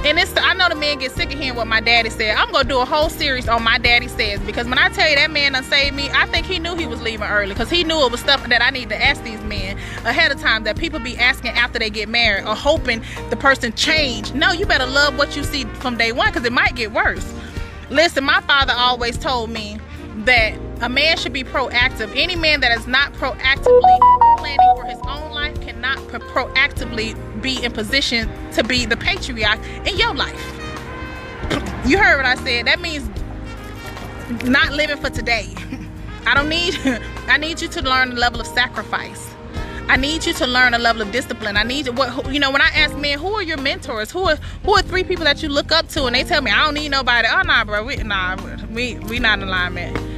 and 0.05 0.19
it's 0.19 0.33
I 0.37 0.53
know 0.55 0.69
the 0.69 0.75
men 0.75 0.99
get 0.99 1.13
sick 1.13 1.33
of 1.33 1.39
hearing 1.39 1.57
what 1.57 1.67
my 1.67 1.81
daddy 1.81 2.11
said. 2.11 2.37
I'm 2.37 2.53
gonna 2.53 2.69
do 2.69 2.79
a 2.79 2.85
whole 2.85 3.09
series 3.09 3.49
on 3.49 3.63
my 3.63 3.79
daddy 3.79 4.09
says 4.09 4.39
because 4.41 4.67
when 4.67 4.79
I 4.79 4.91
tell 4.91 5.09
you 5.09 5.17
that 5.17 5.31
man 5.31 5.53
done 5.53 5.65
saved 5.65 5.97
me, 5.97 6.11
I 6.11 6.27
think 6.27 6.47
he 6.47 6.59
knew 6.59 6.77
he 6.77 6.87
was 6.87 7.01
leaving 7.01 7.27
early 7.27 7.55
because 7.55 7.71
he 7.71 7.85
knew 7.85 8.05
it 8.05 8.13
was 8.13 8.21
stuff 8.21 8.47
that 8.49 8.61
I 8.61 8.71
need 8.71 8.91
to 8.91 9.03
ask 9.03 9.23
these 9.25 9.41
men 9.45 9.79
ahead 10.05 10.31
of 10.31 10.41
time 10.41 10.65
that 10.65 10.77
people 10.77 11.01
be 11.01 11.17
asking 11.17 11.53
after 11.53 11.79
they 11.79 11.89
get 11.89 12.09
married 12.09 12.45
or 12.45 12.55
hoping 12.55 13.03
the 13.31 13.37
person 13.37 13.73
change. 13.73 14.33
No, 14.35 14.53
you 14.53 14.67
better 14.67 14.87
love 14.87 15.17
what 15.17 15.37
you 15.37 15.43
see 15.43 15.65
from 15.65 15.97
day 15.97 16.13
one 16.13 16.29
because 16.29 16.45
it 16.45 16.53
might 16.53 16.75
get 16.75 16.93
worse. 16.93 17.33
Listen, 17.91 18.25
my 18.25 18.41
father 18.43 18.75
always 18.77 19.17
told 19.17 19.51
me 19.51 19.79
that 20.25 20.59
a 20.81 20.89
man 20.89 21.17
should 21.17 21.33
be 21.33 21.45
proactive. 21.45 22.13
Any 22.15 22.37
man 22.37 22.61
that 22.61 22.77
is 22.77 22.87
not 22.87 23.13
proactively 23.15 24.39
planning 24.39 24.77
for 24.77 24.85
his 24.85 24.99
own 25.07 25.33
life 25.33 25.61
cannot 25.61 25.99
pro 26.09 26.21
proactively 26.21 27.15
be 27.43 27.63
in 27.63 27.73
position 27.73 28.29
to 28.53 28.65
be 28.65 28.87
the 28.87 28.97
patriarch 28.97 29.61
in 29.87 29.97
your 29.97 30.15
life. 30.15 30.61
You 31.85 31.99
heard 31.99 32.17
what 32.17 32.25
I 32.25 32.37
said. 32.37 32.67
That 32.67 32.81
means 32.81 33.07
not 34.49 34.73
living 34.73 34.97
for 34.97 35.11
today. 35.11 35.49
I 36.27 36.33
don't 36.33 36.49
need 36.49 36.75
I 37.29 37.37
need 37.37 37.61
you 37.61 37.69
to 37.69 37.83
learn 37.83 38.11
the 38.11 38.17
level 38.17 38.41
of 38.41 38.47
sacrifice. 38.47 39.35
I 39.87 39.97
need 39.97 40.25
you 40.25 40.33
to 40.33 40.47
learn 40.47 40.73
a 40.73 40.79
level 40.79 41.03
of 41.03 41.13
discipline. 41.13 41.59
I 41.59 41.63
need 41.63 41.85
you 41.85 41.93
what 41.93 42.33
you 42.33 42.41
know. 42.41 42.51
When 42.51 42.63
I 42.63 42.71
ask 42.75 42.97
men, 42.97 43.19
who 43.19 43.35
are 43.35 43.43
your 43.43 43.59
mentors? 43.59 44.11
Who 44.11 44.21
are 44.21 44.37
who 44.65 44.75
are 44.75 44.83
three 44.83 45.05
people 45.05 45.25
that 45.25 45.43
you 45.43 45.51
look 45.51 45.73
up 45.73 45.89
to? 45.89 46.07
And 46.07 46.15
they 46.17 46.25
tell 46.25 46.41
me, 46.41 46.51
I 46.51 46.65
don't 46.65 46.75
need 46.75 46.89
nobody. 46.89 47.29
Oh 47.31 47.43
nah, 47.43 47.65
bro, 47.65 47.85
we 47.85 47.97
nah, 47.97 48.37
we 48.71 48.99
we 49.01 49.19
not 49.19 49.41
in 49.41 49.49
alignment. 49.49 50.14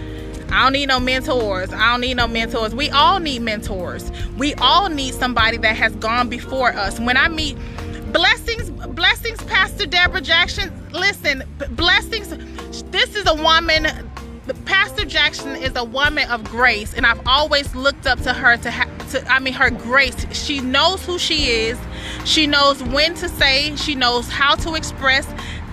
I 0.51 0.63
don't 0.63 0.73
need 0.73 0.87
no 0.87 1.01
mentors. 1.01 1.73
I 1.73 1.93
don't 1.93 2.01
need 2.01 2.17
no 2.17 2.27
mentors. 2.27 2.75
We 2.75 2.91
all 2.91 3.19
need 3.21 3.43
mentors. 3.43 4.11
We 4.39 4.55
all 4.55 4.89
need 4.89 5.15
somebody 5.15 5.57
that 5.59 5.77
has 5.77 5.95
gone 5.97 6.29
before 6.29 6.73
us. 6.73 6.99
When 7.01 7.17
I 7.17 7.29
meet 7.29 7.57
blessings, 8.13 8.71
blessings, 8.71 9.43
Pastor 9.45 9.87
Deborah 9.87 10.21
Jackson. 10.21 10.73
Listen, 10.93 11.45
blessings. 11.71 12.31
This 12.91 13.15
is 13.17 13.27
a 13.27 13.35
woman. 13.35 13.87
Pastor 14.65 15.05
Jackson 15.05 15.57
is 15.57 15.75
a 15.75 15.83
woman 15.83 16.31
of 16.31 16.45
grace, 16.45 16.95
and 16.95 17.05
I've 17.05 17.21
always 17.27 17.75
looked 17.75 18.07
up 18.07 18.21
to 18.21 18.33
her 18.33 18.57
to 18.59 18.71
have. 18.71 19.11
To, 19.11 19.25
I 19.29 19.39
mean, 19.39 19.53
her 19.55 19.71
grace. 19.71 20.17
She 20.33 20.61
knows 20.61 21.05
who 21.05 21.19
she 21.19 21.51
is. 21.51 21.79
She 22.25 22.47
knows 22.47 22.83
when 22.83 23.15
to 23.15 23.29
say. 23.29 23.75
She 23.77 23.95
knows 23.95 24.29
how 24.29 24.55
to 24.57 24.75
express 24.75 25.27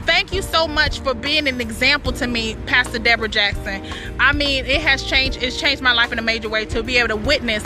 thank 0.05 0.33
you 0.33 0.41
so 0.41 0.67
much 0.67 0.99
for 0.99 1.13
being 1.13 1.47
an 1.47 1.59
example 1.61 2.11
to 2.13 2.27
me 2.27 2.55
pastor 2.65 2.99
deborah 2.99 3.27
jackson. 3.29 3.85
I 4.19 4.33
mean 4.33 4.65
it 4.65 4.81
has 4.81 5.03
changed 5.03 5.41
it's 5.41 5.59
changed 5.59 5.81
my 5.81 5.93
life 5.93 6.11
in 6.11 6.19
a 6.19 6.21
major 6.21 6.49
way 6.49 6.65
to 6.65 6.83
be 6.83 6.97
able 6.97 7.09
to 7.09 7.15
witness 7.15 7.63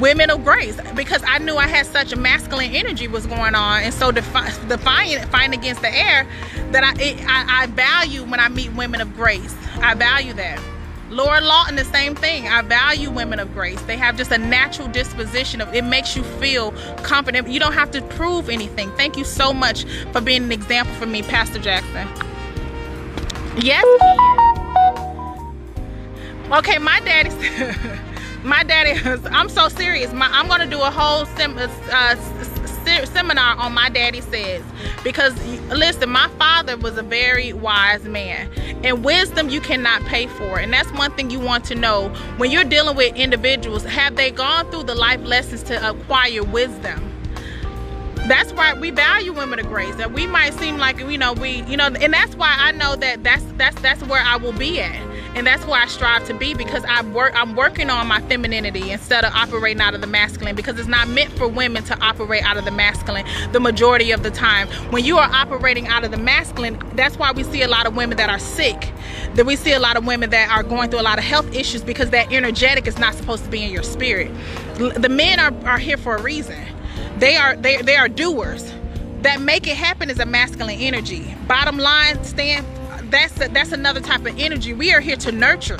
women 0.00 0.28
of 0.28 0.44
grace 0.44 0.76
because 0.96 1.22
i 1.24 1.38
knew 1.38 1.56
i 1.56 1.68
had 1.68 1.86
such 1.86 2.12
a 2.12 2.16
masculine 2.16 2.72
energy 2.72 3.06
was 3.06 3.26
going 3.26 3.54
on 3.54 3.82
and 3.82 3.94
so 3.94 4.10
defi- 4.10 4.66
defiant 4.68 5.30
fighting 5.30 5.56
against 5.56 5.82
the 5.82 5.94
air 5.94 6.26
that 6.72 6.82
I, 6.82 7.00
it, 7.00 7.24
I 7.28 7.62
i 7.62 7.66
value 7.66 8.24
when 8.24 8.40
i 8.40 8.48
meet 8.48 8.72
women 8.72 9.00
of 9.00 9.14
grace. 9.14 9.54
I 9.80 9.94
value 9.94 10.32
that 10.34 10.73
Laura 11.10 11.40
Lawton, 11.40 11.76
the 11.76 11.84
same 11.84 12.14
thing. 12.14 12.48
I 12.48 12.62
value 12.62 13.10
women 13.10 13.38
of 13.38 13.52
grace. 13.52 13.80
They 13.82 13.96
have 13.96 14.16
just 14.16 14.32
a 14.32 14.38
natural 14.38 14.88
disposition 14.88 15.60
of 15.60 15.72
it 15.74 15.84
makes 15.84 16.16
you 16.16 16.22
feel 16.24 16.72
confident. 17.02 17.48
You 17.48 17.60
don't 17.60 17.74
have 17.74 17.90
to 17.92 18.02
prove 18.02 18.48
anything. 18.48 18.90
Thank 18.92 19.16
you 19.16 19.24
so 19.24 19.52
much 19.52 19.84
for 20.12 20.20
being 20.20 20.44
an 20.44 20.52
example 20.52 20.94
for 20.94 21.06
me, 21.06 21.22
Pastor 21.22 21.58
Jackson. 21.58 22.08
Yes. 23.62 23.84
Okay, 26.50 26.78
my 26.78 27.00
daddy 27.00 27.30
my 28.44 28.62
daddy 28.62 29.00
I'm 29.30 29.48
so 29.48 29.68
serious. 29.68 30.12
My, 30.12 30.28
I'm 30.30 30.48
gonna 30.48 30.66
do 30.66 30.80
a 30.80 30.90
whole 30.90 31.26
sim, 31.36 31.56
uh, 31.58 32.16
seminar 33.06 33.56
on 33.56 33.72
my 33.72 33.88
daddy 33.88 34.20
says 34.20 34.62
because 35.02 35.34
listen 35.68 36.08
my 36.08 36.28
father 36.38 36.76
was 36.76 36.96
a 36.96 37.02
very 37.02 37.52
wise 37.52 38.04
man 38.04 38.48
and 38.84 39.04
wisdom 39.04 39.48
you 39.48 39.60
cannot 39.60 40.02
pay 40.02 40.26
for 40.26 40.58
and 40.58 40.72
that's 40.72 40.90
one 40.92 41.10
thing 41.12 41.30
you 41.30 41.40
want 41.40 41.64
to 41.64 41.74
know. 41.74 42.08
When 42.36 42.50
you're 42.50 42.64
dealing 42.64 42.96
with 42.96 43.14
individuals 43.16 43.84
have 43.84 44.16
they 44.16 44.30
gone 44.30 44.70
through 44.70 44.84
the 44.84 44.94
life 44.94 45.22
lessons 45.22 45.62
to 45.64 45.90
acquire 45.90 46.42
wisdom? 46.42 47.10
That's 48.26 48.52
why 48.52 48.72
we 48.72 48.90
value 48.90 49.32
women 49.32 49.58
of 49.58 49.66
grace 49.66 49.94
that 49.96 50.12
we 50.12 50.26
might 50.26 50.54
seem 50.54 50.78
like 50.78 50.98
you 50.98 51.18
know 51.18 51.34
we 51.34 51.62
you 51.64 51.76
know 51.76 51.86
and 51.86 52.12
that's 52.14 52.34
why 52.36 52.54
i 52.58 52.72
know 52.72 52.96
that 52.96 53.22
that's 53.22 53.44
that's 53.58 53.78
that's 53.82 54.02
where 54.04 54.22
i 54.22 54.36
will 54.36 54.52
be 54.52 54.80
at 54.80 55.13
and 55.34 55.46
that's 55.46 55.66
where 55.66 55.80
I 55.80 55.86
strive 55.86 56.26
to 56.26 56.34
be 56.34 56.54
because 56.54 56.84
I 56.84 57.02
work 57.02 57.32
I'm 57.34 57.56
working 57.56 57.90
on 57.90 58.06
my 58.06 58.20
femininity 58.22 58.90
instead 58.90 59.24
of 59.24 59.34
operating 59.34 59.80
out 59.80 59.94
of 59.94 60.00
the 60.00 60.06
masculine 60.06 60.54
because 60.54 60.78
it's 60.78 60.88
not 60.88 61.08
meant 61.08 61.32
for 61.32 61.48
women 61.48 61.82
to 61.84 61.98
operate 62.00 62.44
out 62.44 62.56
of 62.56 62.64
the 62.64 62.70
masculine 62.70 63.26
the 63.52 63.60
majority 63.60 64.10
of 64.12 64.22
the 64.22 64.30
time. 64.30 64.68
When 64.90 65.04
you 65.04 65.18
are 65.18 65.28
operating 65.30 65.88
out 65.88 66.04
of 66.04 66.10
the 66.10 66.16
masculine 66.16 66.78
that's 66.94 67.16
why 67.16 67.32
we 67.32 67.42
see 67.44 67.62
a 67.62 67.68
lot 67.68 67.86
of 67.86 67.96
women 67.96 68.16
that 68.18 68.30
are 68.30 68.38
sick. 68.38 68.92
That 69.34 69.46
we 69.46 69.56
see 69.56 69.72
a 69.72 69.80
lot 69.80 69.96
of 69.96 70.06
women 70.06 70.30
that 70.30 70.50
are 70.50 70.62
going 70.62 70.90
through 70.90 71.00
a 71.00 71.02
lot 71.02 71.18
of 71.18 71.24
health 71.24 71.52
issues 71.54 71.82
because 71.82 72.10
that 72.10 72.32
energetic 72.32 72.86
is 72.86 72.98
not 72.98 73.14
supposed 73.14 73.44
to 73.44 73.50
be 73.50 73.64
in 73.64 73.72
your 73.72 73.82
spirit. 73.82 74.30
The 74.76 75.08
men 75.08 75.40
are, 75.40 75.52
are 75.68 75.78
here 75.78 75.96
for 75.96 76.16
a 76.16 76.22
reason. 76.22 76.64
They 77.18 77.36
are 77.36 77.56
they, 77.56 77.82
they 77.82 77.96
are 77.96 78.08
doers. 78.08 78.72
That 79.22 79.40
make 79.40 79.66
it 79.66 79.76
happen 79.76 80.10
is 80.10 80.18
a 80.18 80.26
masculine 80.26 80.78
energy. 80.78 81.34
Bottom 81.48 81.78
line 81.78 82.22
stand 82.24 82.66
that's 83.10 83.40
a, 83.40 83.48
that's 83.48 83.72
another 83.72 84.00
type 84.00 84.26
of 84.26 84.38
energy. 84.38 84.72
We 84.74 84.92
are 84.92 85.00
here 85.00 85.16
to 85.16 85.32
nurture. 85.32 85.78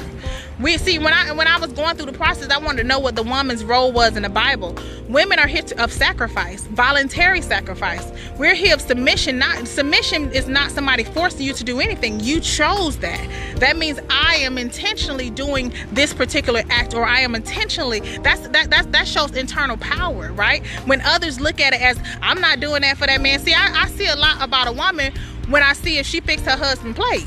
We 0.61 0.79
see 0.79 0.99
when 0.99 1.13
I 1.13 1.33
when 1.33 1.49
I 1.49 1.59
was 1.59 1.73
going 1.73 1.97
through 1.97 2.07
the 2.07 2.17
process, 2.17 2.49
I 2.51 2.59
wanted 2.59 2.83
to 2.83 2.89
know 2.89 3.01
what 3.01 3.17
the 3.17 3.25
woman's 3.25 3.65
role 3.65 3.91
was 3.91 4.17
in 4.17 4.23
the 4.23 4.29
Bible. 4.29 4.77
Women 5.09 5.39
are 5.39 5.49
here 5.49 5.63
to, 5.63 5.83
of 5.83 5.93
sacrifice, 5.93 6.65
voluntary 6.69 7.43
sacrifice. 7.43 8.13
We're 8.39 8.55
here 8.55 8.75
of 8.75 8.81
submission. 8.81 9.39
Not 9.39 9.67
submission 9.67 10.31
is 10.33 10.47
not 10.47 10.71
somebody 10.71 11.03
forcing 11.03 11.43
you 11.43 11.53
to 11.55 11.65
do 11.65 11.81
anything. 11.81 12.21
You 12.21 12.41
chose 12.41 12.99
that. 12.99 13.29
That 13.57 13.77
means 13.77 13.99
I 14.09 14.37
am 14.37 14.57
intentionally 14.57 15.29
doing 15.29 15.73
this 15.91 16.15
particular 16.15 16.63
act, 16.71 16.95
or 16.95 17.05
I 17.05 17.21
am 17.21 17.35
intentionally. 17.35 18.01
That's 18.19 18.47
that 18.49 18.71
that 18.71 18.93
that 18.93 19.09
shows 19.09 19.33
internal 19.33 19.77
power, 19.79 20.33
right? 20.33 20.65
When 20.87 21.01
others 21.01 21.41
look 21.41 21.61
at 21.61 21.75
it 21.75 21.83
as 21.83 21.99
I'm 22.23 22.41
not 22.41 22.61
doing 22.61 22.83
that 22.83 22.97
for 22.97 23.07
that 23.07 23.21
man. 23.21 23.41
See, 23.41 23.55
I, 23.55 23.83
I 23.83 23.89
see 23.89 24.07
a 24.07 24.17
lot 24.17 24.41
about 24.41 24.69
a 24.69 24.73
woman 24.73 25.13
when 25.49 25.63
I 25.63 25.73
see 25.73 25.99
if 25.99 26.07
she 26.07 26.21
fixed 26.21 26.45
her 26.47 26.57
husband 26.57 26.97
plate. 26.97 27.27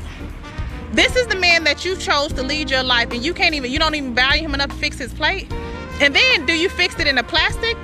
This 0.92 1.16
is 1.16 1.26
the 1.26 1.36
man 1.36 1.64
that 1.64 1.84
you 1.84 1.96
chose 1.96 2.32
to 2.32 2.42
lead 2.42 2.70
your 2.70 2.82
life 2.82 3.10
and 3.12 3.22
you 3.22 3.34
can't 3.34 3.54
even, 3.54 3.70
you 3.70 3.78
don't 3.78 3.94
even 3.94 4.14
value 4.14 4.42
him 4.42 4.54
enough 4.54 4.70
to 4.70 4.76
fix 4.76 4.98
his 4.98 5.12
plate. 5.12 5.50
And 6.00 6.14
then 6.14 6.46
do 6.46 6.54
you 6.54 6.68
fix 6.68 6.98
it 6.98 7.06
in 7.06 7.18
a 7.18 7.22
plastic? 7.22 7.76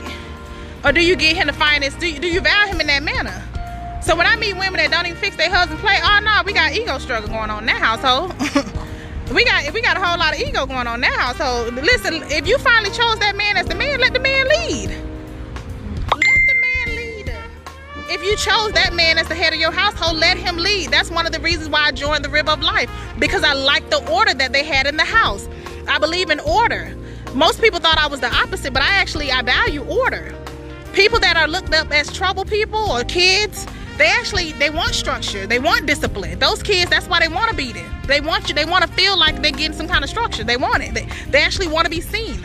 Or 0.84 0.92
do 0.92 1.04
you 1.04 1.16
get 1.16 1.36
him 1.36 1.46
to 1.46 1.52
finance, 1.52 1.94
do 1.96 2.08
you, 2.08 2.18
do 2.18 2.28
you 2.28 2.40
value 2.40 2.72
him 2.72 2.80
in 2.80 2.86
that 2.86 3.02
manner? 3.02 3.42
So 4.02 4.14
when 4.14 4.26
I 4.26 4.36
meet 4.36 4.54
women 4.54 4.74
that 4.74 4.90
don't 4.90 5.06
even 5.06 5.18
fix 5.18 5.36
their 5.36 5.50
husband 5.50 5.80
plate, 5.80 6.00
oh 6.02 6.20
no, 6.22 6.42
we 6.44 6.52
got 6.52 6.72
ego 6.72 6.98
struggle 6.98 7.28
going 7.28 7.50
on 7.50 7.60
in 7.60 7.66
that 7.66 7.80
household. 7.80 8.32
we 9.34 9.44
got 9.44 9.72
we 9.72 9.80
got 9.80 9.96
a 9.96 10.00
whole 10.00 10.18
lot 10.18 10.34
of 10.34 10.40
ego 10.40 10.66
going 10.66 10.86
on 10.86 10.96
in 10.96 11.00
that 11.02 11.18
household. 11.18 11.74
Listen, 11.74 12.22
if 12.24 12.46
you 12.46 12.58
finally 12.58 12.90
chose 12.90 13.18
that 13.20 13.34
man 13.34 13.56
as 13.56 13.66
the 13.66 13.74
man, 13.74 14.00
let 14.00 14.12
the 14.12 14.20
man 14.20 14.46
lead. 14.46 15.13
If 18.06 18.22
you 18.22 18.36
chose 18.36 18.72
that 18.72 18.92
man 18.92 19.16
as 19.16 19.28
the 19.28 19.34
head 19.34 19.54
of 19.54 19.58
your 19.58 19.72
household, 19.72 20.18
let 20.18 20.36
him 20.36 20.58
lead. 20.58 20.90
That's 20.90 21.10
one 21.10 21.24
of 21.24 21.32
the 21.32 21.40
reasons 21.40 21.70
why 21.70 21.84
I 21.84 21.90
joined 21.90 22.22
the 22.24 22.28
River 22.28 22.50
of 22.50 22.60
Life 22.60 22.90
because 23.18 23.42
I 23.42 23.54
like 23.54 23.88
the 23.88 24.06
order 24.10 24.34
that 24.34 24.52
they 24.52 24.62
had 24.62 24.86
in 24.86 24.98
the 24.98 25.04
house. 25.04 25.48
I 25.88 25.98
believe 25.98 26.30
in 26.30 26.38
order. 26.40 26.94
Most 27.34 27.62
people 27.62 27.80
thought 27.80 27.96
I 27.96 28.06
was 28.06 28.20
the 28.20 28.32
opposite, 28.32 28.74
but 28.74 28.82
I 28.82 28.90
actually 28.90 29.32
I 29.32 29.40
value 29.40 29.82
order. 29.84 30.34
People 30.92 31.18
that 31.20 31.36
are 31.38 31.48
looked 31.48 31.72
up 31.72 31.90
as 31.90 32.12
trouble 32.12 32.44
people 32.44 32.78
or 32.78 33.04
kids, 33.04 33.66
they 33.96 34.06
actually 34.06 34.52
they 34.52 34.68
want 34.68 34.94
structure. 34.94 35.46
They 35.46 35.58
want 35.58 35.86
discipline. 35.86 36.38
Those 36.38 36.62
kids, 36.62 36.90
that's 36.90 37.08
why 37.08 37.20
they 37.20 37.28
want 37.28 37.50
to 37.50 37.56
be 37.56 37.72
there 37.72 37.90
They 38.06 38.20
want 38.20 38.48
you. 38.50 38.54
They 38.54 38.66
want 38.66 38.84
to 38.86 38.92
feel 38.92 39.16
like 39.18 39.40
they're 39.40 39.50
getting 39.50 39.76
some 39.76 39.88
kind 39.88 40.04
of 40.04 40.10
structure. 40.10 40.44
They 40.44 40.58
want 40.58 40.82
it. 40.82 40.92
They, 40.92 41.08
they 41.30 41.40
actually 41.40 41.68
want 41.68 41.86
to 41.86 41.90
be 41.90 42.02
seen 42.02 42.38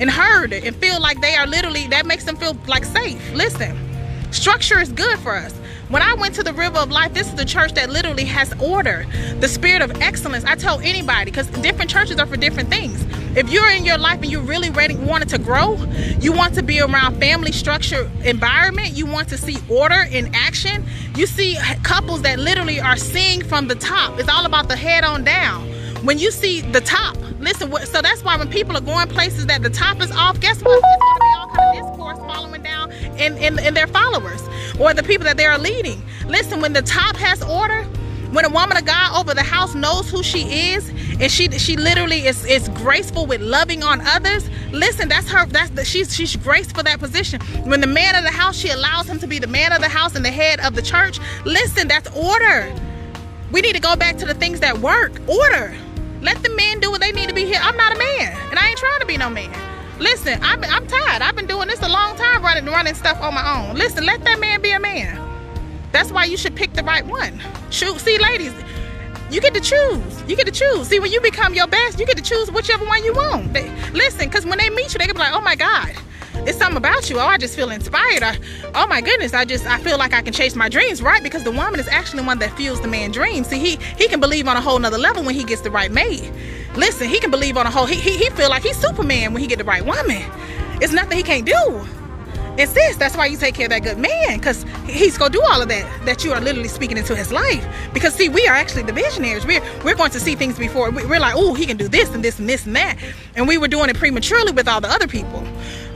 and 0.00 0.10
heard 0.10 0.54
and 0.54 0.74
feel 0.76 1.00
like 1.00 1.20
they 1.20 1.36
are 1.36 1.46
literally. 1.46 1.86
That 1.88 2.06
makes 2.06 2.24
them 2.24 2.36
feel 2.36 2.56
like 2.66 2.84
safe. 2.86 3.32
Listen. 3.34 3.91
Structure 4.32 4.80
is 4.80 4.90
good 4.90 5.18
for 5.18 5.36
us. 5.36 5.52
When 5.88 6.00
I 6.00 6.14
went 6.14 6.34
to 6.36 6.42
the 6.42 6.54
River 6.54 6.78
of 6.78 6.90
Life, 6.90 7.12
this 7.12 7.28
is 7.28 7.34
the 7.34 7.44
church 7.44 7.74
that 7.74 7.90
literally 7.90 8.24
has 8.24 8.52
order, 8.60 9.04
the 9.40 9.46
spirit 9.46 9.82
of 9.82 10.00
excellence. 10.00 10.42
I 10.44 10.54
tell 10.54 10.80
anybody, 10.80 11.26
because 11.26 11.48
different 11.48 11.90
churches 11.90 12.18
are 12.18 12.24
for 12.24 12.38
different 12.38 12.70
things. 12.70 13.04
If 13.36 13.50
you're 13.50 13.68
in 13.68 13.84
your 13.84 13.98
life 13.98 14.22
and 14.22 14.32
you're 14.32 14.40
really 14.40 14.70
ready, 14.70 14.96
wanting 14.96 15.28
to 15.28 15.38
grow, 15.38 15.76
you 16.18 16.32
want 16.32 16.54
to 16.54 16.62
be 16.62 16.80
around 16.80 17.20
family 17.20 17.52
structure 17.52 18.10
environment, 18.24 18.92
you 18.92 19.04
want 19.04 19.28
to 19.28 19.38
see 19.38 19.58
order 19.68 20.06
in 20.10 20.34
action. 20.34 20.84
You 21.14 21.26
see 21.26 21.58
couples 21.82 22.22
that 22.22 22.38
literally 22.38 22.80
are 22.80 22.96
seeing 22.96 23.44
from 23.44 23.68
the 23.68 23.74
top. 23.74 24.18
It's 24.18 24.30
all 24.30 24.46
about 24.46 24.68
the 24.68 24.76
head 24.76 25.04
on 25.04 25.24
down. 25.24 25.68
When 26.02 26.18
you 26.18 26.32
see 26.32 26.62
the 26.62 26.80
top, 26.80 27.16
listen, 27.38 27.70
so 27.86 28.02
that's 28.02 28.24
why 28.24 28.36
when 28.36 28.48
people 28.48 28.76
are 28.76 28.80
going 28.80 29.08
places 29.08 29.46
that 29.46 29.62
the 29.62 29.70
top 29.70 30.00
is 30.00 30.10
off, 30.10 30.40
guess 30.40 30.60
what? 30.60 30.76
It's 30.76 30.82
going 30.82 31.14
to 31.14 31.20
be 31.20 31.34
all 31.38 31.48
kind 31.54 31.78
of 31.78 31.86
discourse 31.86 32.18
following 32.18 32.62
down 32.62 32.90
in, 33.20 33.36
in, 33.38 33.58
in 33.60 33.74
their 33.74 33.86
followers 33.86 34.42
or 34.80 34.92
the 34.94 35.04
people 35.04 35.24
that 35.24 35.36
they 35.36 35.46
are 35.46 35.58
leading. 35.58 36.02
Listen, 36.26 36.60
when 36.60 36.72
the 36.72 36.82
top 36.82 37.14
has 37.16 37.40
order, 37.44 37.84
when 38.32 38.44
a 38.44 38.48
woman 38.48 38.76
of 38.76 38.84
God 38.84 39.16
over 39.20 39.32
the 39.32 39.44
house 39.44 39.76
knows 39.76 40.10
who 40.10 40.24
she 40.24 40.72
is 40.72 40.88
and 41.20 41.30
she 41.30 41.50
she 41.58 41.76
literally 41.76 42.26
is 42.26 42.46
is 42.46 42.68
graceful 42.70 43.26
with 43.26 43.42
loving 43.42 43.82
on 43.82 44.00
others 44.00 44.48
listen 44.70 45.06
that's 45.06 45.30
her 45.30 45.44
that's 45.44 45.68
the, 45.70 45.84
she's 45.84 46.14
she's 46.14 46.34
graced 46.36 46.74
for 46.74 46.82
that 46.82 46.98
position 46.98 47.38
when 47.64 47.82
the 47.82 47.86
man 47.86 48.14
of 48.14 48.24
the 48.24 48.30
house 48.30 48.56
she 48.56 48.70
allows 48.70 49.06
him 49.06 49.18
to 49.18 49.26
be 49.26 49.38
the 49.38 49.46
man 49.46 49.70
of 49.70 49.82
the 49.82 49.88
house 49.88 50.16
and 50.16 50.24
the 50.24 50.30
head 50.30 50.58
of 50.60 50.74
the 50.74 50.80
church 50.80 51.18
listen 51.44 51.86
that's 51.86 52.08
order 52.16 52.74
we 53.50 53.60
need 53.60 53.74
to 53.74 53.82
go 53.82 53.94
back 53.94 54.16
to 54.16 54.24
the 54.24 54.32
things 54.32 54.60
that 54.60 54.78
work 54.78 55.12
order 55.28 55.76
let 56.22 56.42
the 56.42 56.50
men 56.56 56.80
do 56.80 56.90
what 56.90 57.00
they 57.00 57.12
need 57.12 57.28
to 57.28 57.34
be 57.34 57.44
here 57.44 57.60
i'm 57.62 57.76
not 57.76 57.94
a 57.94 57.98
man 57.98 58.32
and 58.50 58.58
i 58.58 58.68
ain't 58.68 58.78
trying 58.78 59.00
to 59.00 59.06
be 59.06 59.16
no 59.16 59.28
man 59.28 59.52
Listen, 59.98 60.38
I'm, 60.42 60.64
I'm 60.64 60.86
tired. 60.88 61.22
I've 61.22 61.36
been 61.36 61.46
doing 61.46 61.68
this 61.68 61.80
a 61.80 61.88
long 61.88 62.16
time, 62.16 62.42
running 62.42 62.66
running 62.66 62.94
stuff 62.94 63.20
on 63.20 63.34
my 63.34 63.56
own. 63.56 63.76
Listen, 63.76 64.04
let 64.04 64.24
that 64.24 64.40
man 64.40 64.60
be 64.60 64.72
a 64.72 64.80
man. 64.80 65.16
That's 65.92 66.10
why 66.10 66.24
you 66.24 66.36
should 66.36 66.56
pick 66.56 66.72
the 66.72 66.82
right 66.82 67.06
one. 67.06 67.40
Shoot, 67.70 68.00
see, 68.00 68.18
ladies, 68.18 68.52
you 69.30 69.40
get 69.40 69.54
to 69.54 69.60
choose. 69.60 70.22
You 70.26 70.34
get 70.34 70.46
to 70.46 70.52
choose. 70.52 70.88
See, 70.88 70.98
when 70.98 71.12
you 71.12 71.20
become 71.20 71.54
your 71.54 71.68
best, 71.68 72.00
you 72.00 72.06
get 72.06 72.16
to 72.16 72.22
choose 72.22 72.50
whichever 72.50 72.84
one 72.84 73.04
you 73.04 73.12
want. 73.12 73.52
They, 73.52 73.70
listen, 73.92 74.26
because 74.26 74.44
when 74.44 74.58
they 74.58 74.70
meet 74.70 74.92
you, 74.92 74.98
they 74.98 75.06
can 75.06 75.14
be 75.14 75.20
like, 75.20 75.34
oh 75.34 75.40
my 75.40 75.54
God, 75.54 75.94
it's 76.46 76.58
something 76.58 76.76
about 76.76 77.08
you. 77.10 77.18
Oh, 77.18 77.26
I 77.26 77.38
just 77.38 77.54
feel 77.54 77.70
inspired. 77.70 78.22
I, 78.22 78.38
oh 78.74 78.86
my 78.86 79.00
goodness, 79.00 79.34
I 79.34 79.44
just 79.44 79.66
I 79.66 79.78
feel 79.78 79.98
like 79.98 80.12
I 80.12 80.22
can 80.22 80.32
chase 80.32 80.56
my 80.56 80.68
dreams, 80.68 81.02
right? 81.02 81.22
Because 81.22 81.44
the 81.44 81.50
woman 81.50 81.78
is 81.78 81.88
actually 81.88 82.20
the 82.20 82.26
one 82.26 82.38
that 82.40 82.56
fuels 82.56 82.80
the 82.80 82.88
man 82.88 83.10
dreams. 83.10 83.48
See, 83.48 83.58
he 83.58 83.76
he 83.96 84.08
can 84.08 84.20
believe 84.20 84.48
on 84.48 84.56
a 84.56 84.60
whole 84.60 84.78
nother 84.78 84.98
level 84.98 85.22
when 85.24 85.34
he 85.34 85.44
gets 85.44 85.62
the 85.62 85.70
right 85.70 85.90
mate. 85.90 86.30
Listen, 86.74 87.08
he 87.08 87.20
can 87.20 87.30
believe 87.30 87.56
on 87.56 87.66
a 87.66 87.70
whole. 87.70 87.86
He 87.86 87.96
he, 87.96 88.16
he 88.16 88.30
feel 88.30 88.50
like 88.50 88.62
he's 88.62 88.76
Superman 88.76 89.32
when 89.32 89.42
he 89.42 89.46
get 89.46 89.58
the 89.58 89.64
right 89.64 89.84
woman. 89.84 90.22
It's 90.80 90.92
nothing 90.92 91.16
he 91.16 91.22
can't 91.22 91.46
do. 91.46 91.86
And 92.58 92.70
this. 92.70 92.96
that's 92.96 93.16
why 93.16 93.26
you 93.26 93.38
take 93.38 93.54
care 93.54 93.66
of 93.66 93.70
that 93.70 93.82
good 93.82 93.98
man, 93.98 94.38
because 94.38 94.64
he's 94.86 95.16
gonna 95.16 95.32
do 95.32 95.42
all 95.42 95.62
of 95.62 95.68
that 95.68 96.04
that 96.04 96.22
you 96.22 96.32
are 96.32 96.40
literally 96.40 96.68
speaking 96.68 96.98
into 96.98 97.16
his 97.16 97.32
life. 97.32 97.66
Because 97.94 98.14
see, 98.14 98.28
we 98.28 98.46
are 98.46 98.54
actually 98.54 98.82
the 98.82 98.92
visionaries. 98.92 99.46
We're 99.46 99.62
we're 99.84 99.94
going 99.94 100.10
to 100.10 100.20
see 100.20 100.34
things 100.34 100.58
before. 100.58 100.90
We're 100.90 101.18
like, 101.18 101.34
oh, 101.34 101.54
he 101.54 101.64
can 101.64 101.78
do 101.78 101.88
this 101.88 102.10
and 102.10 102.22
this 102.22 102.38
and 102.38 102.48
this 102.48 102.66
and 102.66 102.76
that, 102.76 102.98
and 103.36 103.48
we 103.48 103.56
were 103.56 103.68
doing 103.68 103.88
it 103.88 103.96
prematurely 103.96 104.52
with 104.52 104.68
all 104.68 104.80
the 104.80 104.90
other 104.90 105.08
people. 105.08 105.42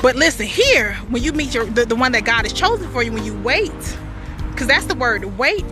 But 0.00 0.16
listen, 0.16 0.46
here, 0.46 0.94
when 1.10 1.22
you 1.22 1.32
meet 1.32 1.52
your 1.52 1.66
the, 1.66 1.84
the 1.84 1.96
one 1.96 2.12
that 2.12 2.24
God 2.24 2.44
has 2.44 2.52
chosen 2.52 2.90
for 2.90 3.02
you, 3.02 3.12
when 3.12 3.24
you 3.24 3.38
wait, 3.42 3.98
because 4.50 4.66
that's 4.66 4.86
the 4.86 4.94
word, 4.94 5.24
wait 5.36 5.64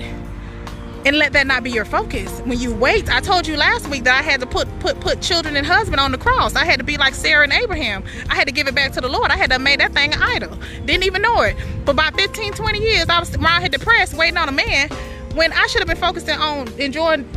and 1.06 1.18
let 1.18 1.32
that 1.34 1.46
not 1.46 1.62
be 1.62 1.70
your 1.70 1.84
focus. 1.84 2.40
When 2.40 2.58
you 2.58 2.74
wait 2.74 3.08
i 3.08 3.20
told 3.20 3.46
you 3.46 3.56
last 3.56 3.88
week 3.88 4.04
that 4.04 4.18
i 4.18 4.22
had 4.22 4.40
to 4.40 4.46
put 4.46 4.68
put 4.80 4.98
put 5.00 5.20
children 5.20 5.56
and 5.56 5.66
husband 5.66 6.00
on 6.00 6.12
the 6.12 6.18
cross. 6.18 6.54
I 6.54 6.64
had 6.64 6.78
to 6.78 6.84
be 6.84 6.96
like 6.96 7.14
sarah 7.14 7.44
and 7.44 7.52
abraham. 7.52 8.04
I 8.30 8.34
had 8.34 8.46
to 8.46 8.52
give 8.52 8.66
it 8.66 8.74
back 8.74 8.92
to 8.92 9.00
the 9.00 9.08
lord. 9.08 9.30
I 9.30 9.36
had 9.36 9.50
to 9.50 9.58
make 9.58 9.78
that 9.78 9.92
thing 9.92 10.12
an 10.12 10.22
idol 10.22 10.58
didn't 10.84 11.04
even 11.04 11.22
know 11.22 11.42
it. 11.42 11.56
But 11.84 11.92
about 11.92 12.14
15 12.14 12.52
20 12.52 12.78
years 12.78 13.08
i 13.08 13.18
was 13.18 13.34
around 13.36 13.60
here 13.60 13.68
depressed 13.68 14.14
waiting 14.14 14.36
on 14.36 14.48
a 14.48 14.52
man 14.52 14.88
when 15.34 15.52
i 15.52 15.66
should 15.66 15.80
have 15.80 15.88
been 15.88 15.96
focusing 15.96 16.38
on 16.38 16.68
enjoying 16.80 17.28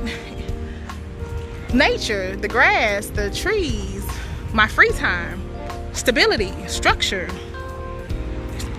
nature 1.73 2.35
the 2.37 2.47
grass 2.47 3.07
the 3.07 3.29
trees 3.31 4.05
my 4.53 4.67
free 4.67 4.91
time 4.91 5.41
stability 5.93 6.53
structure 6.67 7.27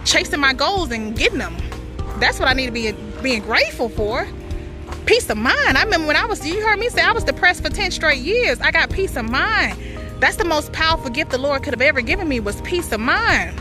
chasing 0.05 0.41
my 0.41 0.55
goals 0.55 0.91
and 0.91 1.15
getting 1.17 1.39
them. 1.39 1.55
That's 2.19 2.39
what 2.39 2.49
i 2.49 2.55
need 2.55 2.67
to 2.67 2.73
be 2.73 2.93
being 3.23 3.43
grateful 3.43 3.89
for 3.89 4.27
peace 5.09 5.31
of 5.31 5.39
mind. 5.39 5.79
I 5.79 5.85
remember 5.85 6.07
when 6.07 6.17
I 6.17 6.27
was, 6.27 6.47
you 6.47 6.61
heard 6.61 6.79
me 6.79 6.91
say 6.91 7.01
I 7.01 7.13
was 7.13 7.25
depressed 7.25 7.63
for 7.63 7.71
10 7.71 7.93
straight 7.93 8.19
years. 8.19 8.61
I 8.61 8.71
got 8.71 8.91
peace 8.91 9.17
of 9.17 9.25
mind. 9.25 9.81
That's 10.21 10.37
the 10.37 10.45
most 10.45 10.71
powerful 10.75 11.09
gift 11.09 11.31
the 11.31 11.39
Lord 11.39 11.63
could 11.63 11.73
have 11.73 11.81
ever 11.81 12.03
given 12.03 12.29
me 12.29 12.41
was 12.41 12.61
peace 12.61 12.93
of 12.93 13.01
mind. 13.01 13.59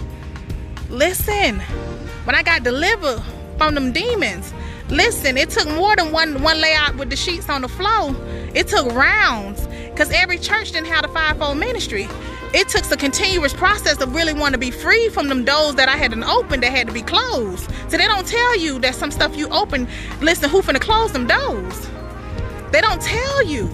Listen, 0.89 1.61
when 2.25 2.35
I 2.35 2.43
got 2.43 2.63
delivered 2.63 3.23
from 3.57 3.75
them 3.75 3.93
demons, 3.93 4.53
listen, 4.89 5.37
it 5.37 5.49
took 5.49 5.69
more 5.69 5.95
than 5.95 6.11
one, 6.11 6.41
one 6.43 6.59
layout 6.59 6.97
with 6.97 7.09
the 7.09 7.15
sheets 7.15 7.47
on 7.49 7.61
the 7.61 7.69
floor. 7.69 8.13
It 8.53 8.67
took 8.67 8.91
rounds 8.93 9.65
because 9.85 10.11
every 10.11 10.39
church 10.39 10.73
didn't 10.73 10.87
have 10.87 11.03
the 11.03 11.07
fivefold 11.07 11.59
ministry 11.59 12.09
it 12.57 12.67
took 12.69 12.91
a 12.91 12.97
continuous 12.97 13.53
process 13.53 14.01
of 14.01 14.15
really 14.15 14.33
wanting 14.33 14.53
to 14.53 14.57
be 14.57 14.71
free 14.71 15.09
from 15.09 15.29
them 15.29 15.45
doors 15.45 15.75
that 15.75 15.87
I 15.87 15.95
hadn't 15.95 16.23
opened 16.23 16.63
that 16.63 16.71
had 16.71 16.87
to 16.87 16.93
be 16.93 17.03
closed. 17.03 17.69
So 17.87 17.97
they 17.97 18.07
don't 18.07 18.25
tell 18.25 18.57
you 18.57 18.79
that 18.79 18.95
some 18.95 19.11
stuff 19.11 19.37
you 19.37 19.47
open, 19.49 19.87
listen, 20.21 20.49
who 20.49 20.63
finna 20.63 20.81
close 20.81 21.11
them 21.11 21.27
doors? 21.27 21.87
They 22.71 22.81
don't 22.81 22.99
tell 22.99 23.43
you. 23.43 23.69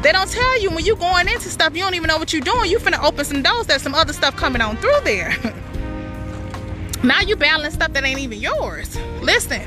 They 0.00 0.12
don't 0.12 0.30
tell 0.30 0.60
you 0.60 0.70
when 0.70 0.84
you 0.84 0.94
going 0.94 1.26
into 1.26 1.48
stuff, 1.48 1.74
you 1.74 1.82
don't 1.82 1.94
even 1.94 2.06
know 2.06 2.18
what 2.18 2.32
you're 2.32 2.42
doing. 2.42 2.70
You 2.70 2.78
finna 2.78 3.02
open 3.02 3.24
some 3.24 3.42
doors, 3.42 3.66
that 3.66 3.80
some 3.80 3.96
other 3.96 4.12
stuff 4.12 4.36
coming 4.36 4.62
on 4.62 4.76
through 4.76 5.00
there. 5.02 5.34
now 7.02 7.20
you 7.20 7.34
battling 7.34 7.72
stuff 7.72 7.92
that 7.94 8.04
ain't 8.04 8.20
even 8.20 8.40
yours. 8.40 8.96
Listen, 9.20 9.60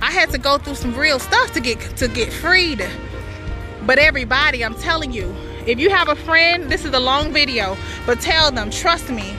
I 0.00 0.10
had 0.10 0.30
to 0.30 0.38
go 0.38 0.56
through 0.56 0.76
some 0.76 0.94
real 0.94 1.18
stuff 1.18 1.52
to 1.52 1.60
get 1.60 1.80
to 1.98 2.08
get 2.08 2.32
freed. 2.32 2.88
But 3.84 3.98
everybody, 3.98 4.64
I'm 4.64 4.74
telling 4.74 5.12
you, 5.12 5.34
if 5.68 5.78
you 5.78 5.90
have 5.90 6.08
a 6.08 6.16
friend, 6.16 6.70
this 6.70 6.86
is 6.86 6.94
a 6.94 6.98
long 6.98 7.30
video, 7.30 7.76
but 8.06 8.20
tell 8.22 8.50
them, 8.50 8.70
trust 8.70 9.10
me, 9.10 9.34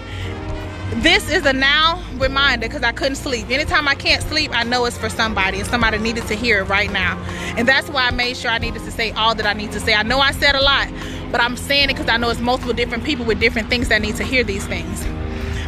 this 1.01 1.27
is 1.27 1.43
a 1.45 1.53
now 1.53 2.03
reminder 2.17 2.67
because 2.67 2.83
I 2.83 2.91
couldn't 2.91 3.15
sleep. 3.15 3.49
Anytime 3.49 3.87
I 3.87 3.95
can't 3.95 4.21
sleep, 4.21 4.51
I 4.53 4.63
know 4.63 4.85
it's 4.85 4.97
for 4.97 5.09
somebody 5.09 5.59
and 5.59 5.67
somebody 5.67 5.97
needed 5.97 6.27
to 6.27 6.35
hear 6.35 6.59
it 6.59 6.65
right 6.65 6.91
now. 6.91 7.17
And 7.57 7.67
that's 7.67 7.89
why 7.89 8.05
I 8.05 8.11
made 8.11 8.37
sure 8.37 8.51
I 8.51 8.59
needed 8.59 8.83
to 8.83 8.91
say 8.91 9.11
all 9.11 9.33
that 9.35 9.47
I 9.47 9.53
need 9.53 9.71
to 9.71 9.79
say. 9.79 9.95
I 9.95 10.03
know 10.03 10.19
I 10.19 10.31
said 10.31 10.53
a 10.55 10.61
lot, 10.61 10.87
but 11.31 11.41
I'm 11.41 11.57
saying 11.57 11.85
it 11.85 11.93
because 11.93 12.09
I 12.09 12.17
know 12.17 12.29
it's 12.29 12.39
multiple 12.39 12.73
different 12.73 13.03
people 13.03 13.25
with 13.25 13.39
different 13.39 13.69
things 13.69 13.87
that 13.89 13.99
need 13.99 14.15
to 14.17 14.23
hear 14.23 14.43
these 14.43 14.67
things. 14.67 15.03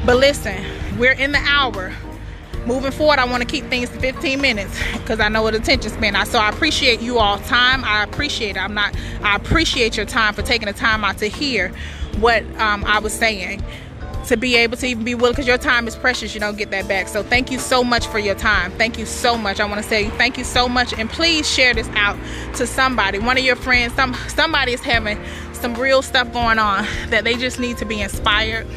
But 0.05 0.17
listen, 0.17 0.63
we're 0.99 1.13
in 1.13 1.31
the 1.31 1.39
hour 1.39 1.91
moving 2.65 2.91
forward 2.91 3.19
i 3.19 3.25
want 3.25 3.41
to 3.41 3.47
keep 3.47 3.65
things 3.65 3.89
to 3.89 3.99
15 3.99 4.39
minutes 4.41 4.77
because 4.93 5.19
i 5.19 5.29
know 5.29 5.41
what 5.41 5.55
attention 5.55 5.91
span. 5.91 6.15
I, 6.15 6.23
so 6.23 6.39
i 6.39 6.49
appreciate 6.49 7.01
you 7.01 7.17
all 7.19 7.37
time. 7.39 7.83
I 7.83 8.03
appreciate 8.03 8.55
it. 8.55 8.59
I'm 8.59 8.73
not 8.73 8.95
i 9.21 9.35
appreciate 9.35 9.97
your 9.97 10.05
time 10.05 10.33
for 10.33 10.41
taking 10.41 10.67
the 10.67 10.73
time 10.73 11.03
out 11.03 11.17
to 11.19 11.27
hear 11.27 11.69
what 12.19 12.43
um, 12.59 12.83
i 12.85 12.99
was 12.99 13.13
saying. 13.13 13.63
To 14.27 14.37
be 14.37 14.55
able 14.55 14.77
to 14.77 14.85
even 14.85 15.03
be 15.03 15.15
willing 15.15 15.33
because 15.33 15.47
your 15.47 15.57
time 15.57 15.87
is 15.87 15.95
precious 15.95 16.33
you 16.35 16.39
don't 16.39 16.55
get 16.55 16.69
that 16.71 16.87
back. 16.87 17.07
So 17.07 17.23
thank 17.23 17.49
you 17.51 17.57
so 17.57 17.83
much 17.83 18.05
for 18.05 18.19
your 18.19 18.35
time. 18.35 18.71
Thank 18.73 18.99
you 18.99 19.05
so 19.07 19.35
much. 19.35 19.59
I 19.59 19.65
want 19.65 19.81
to 19.81 19.87
say 19.87 20.09
thank 20.11 20.37
you 20.37 20.43
so 20.43 20.69
much 20.69 20.93
and 20.93 21.09
please 21.09 21.51
share 21.51 21.73
this 21.73 21.89
out 21.95 22.17
to 22.55 22.67
somebody 22.67 23.17
one 23.17 23.37
of 23.37 23.43
your 23.43 23.55
friends. 23.55 23.93
Some 23.95 24.13
somebody 24.27 24.73
is 24.73 24.81
having 24.81 25.19
some 25.53 25.73
real 25.73 26.01
stuff 26.01 26.31
going 26.31 26.59
on 26.59 26.85
that 27.09 27.23
they 27.23 27.35
just 27.35 27.59
need 27.59 27.77
to 27.77 27.85
be 27.85 27.99
inspired 28.01 28.67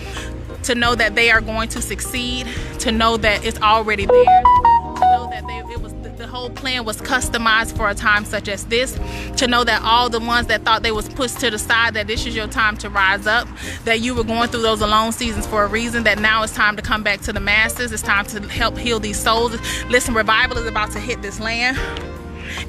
to 0.64 0.74
know 0.74 0.94
that 0.94 1.14
they 1.14 1.30
are 1.30 1.40
going 1.40 1.68
to 1.70 1.82
succeed, 1.82 2.46
to 2.80 2.92
know 2.92 3.16
that 3.18 3.44
it's 3.44 3.60
already 3.60 4.06
there, 4.06 4.24
to 4.24 5.00
know 5.00 5.28
that 5.30 5.46
they, 5.46 5.58
it 5.72 5.80
was 5.80 5.92
the 6.16 6.26
whole 6.26 6.50
plan 6.50 6.84
was 6.84 7.00
customized 7.00 7.76
for 7.76 7.88
a 7.88 7.94
time 7.94 8.24
such 8.24 8.48
as 8.48 8.64
this, 8.66 8.98
to 9.36 9.46
know 9.46 9.64
that 9.64 9.82
all 9.82 10.08
the 10.08 10.20
ones 10.20 10.46
that 10.46 10.62
thought 10.62 10.82
they 10.82 10.92
was 10.92 11.08
pushed 11.08 11.40
to 11.40 11.50
the 11.50 11.58
side, 11.58 11.94
that 11.94 12.06
this 12.06 12.24
is 12.26 12.36
your 12.36 12.46
time 12.46 12.76
to 12.78 12.88
rise 12.88 13.26
up, 13.26 13.48
that 13.84 14.00
you 14.00 14.14
were 14.14 14.24
going 14.24 14.48
through 14.48 14.62
those 14.62 14.80
alone 14.80 15.12
seasons 15.12 15.46
for 15.46 15.64
a 15.64 15.66
reason, 15.66 16.04
that 16.04 16.18
now 16.18 16.42
it's 16.42 16.54
time 16.54 16.76
to 16.76 16.82
come 16.82 17.02
back 17.02 17.20
to 17.22 17.32
the 17.32 17.40
masses, 17.40 17.92
it's 17.92 18.02
time 18.02 18.24
to 18.26 18.40
help 18.48 18.78
heal 18.78 19.00
these 19.00 19.18
souls. 19.18 19.56
Listen, 19.88 20.14
revival 20.14 20.56
is 20.58 20.66
about 20.66 20.90
to 20.92 21.00
hit 21.00 21.20
this 21.20 21.40
land 21.40 21.78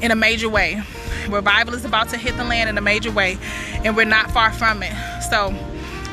in 0.01 0.11
a 0.11 0.15
major 0.15 0.49
way. 0.49 0.81
Revival 1.29 1.73
is 1.73 1.85
about 1.85 2.09
to 2.09 2.17
hit 2.17 2.35
the 2.37 2.43
land 2.43 2.69
in 2.69 2.77
a 2.77 2.81
major 2.81 3.11
way, 3.11 3.37
and 3.83 3.95
we're 3.95 4.05
not 4.05 4.31
far 4.31 4.51
from 4.51 4.83
it. 4.83 4.93
So 5.29 5.53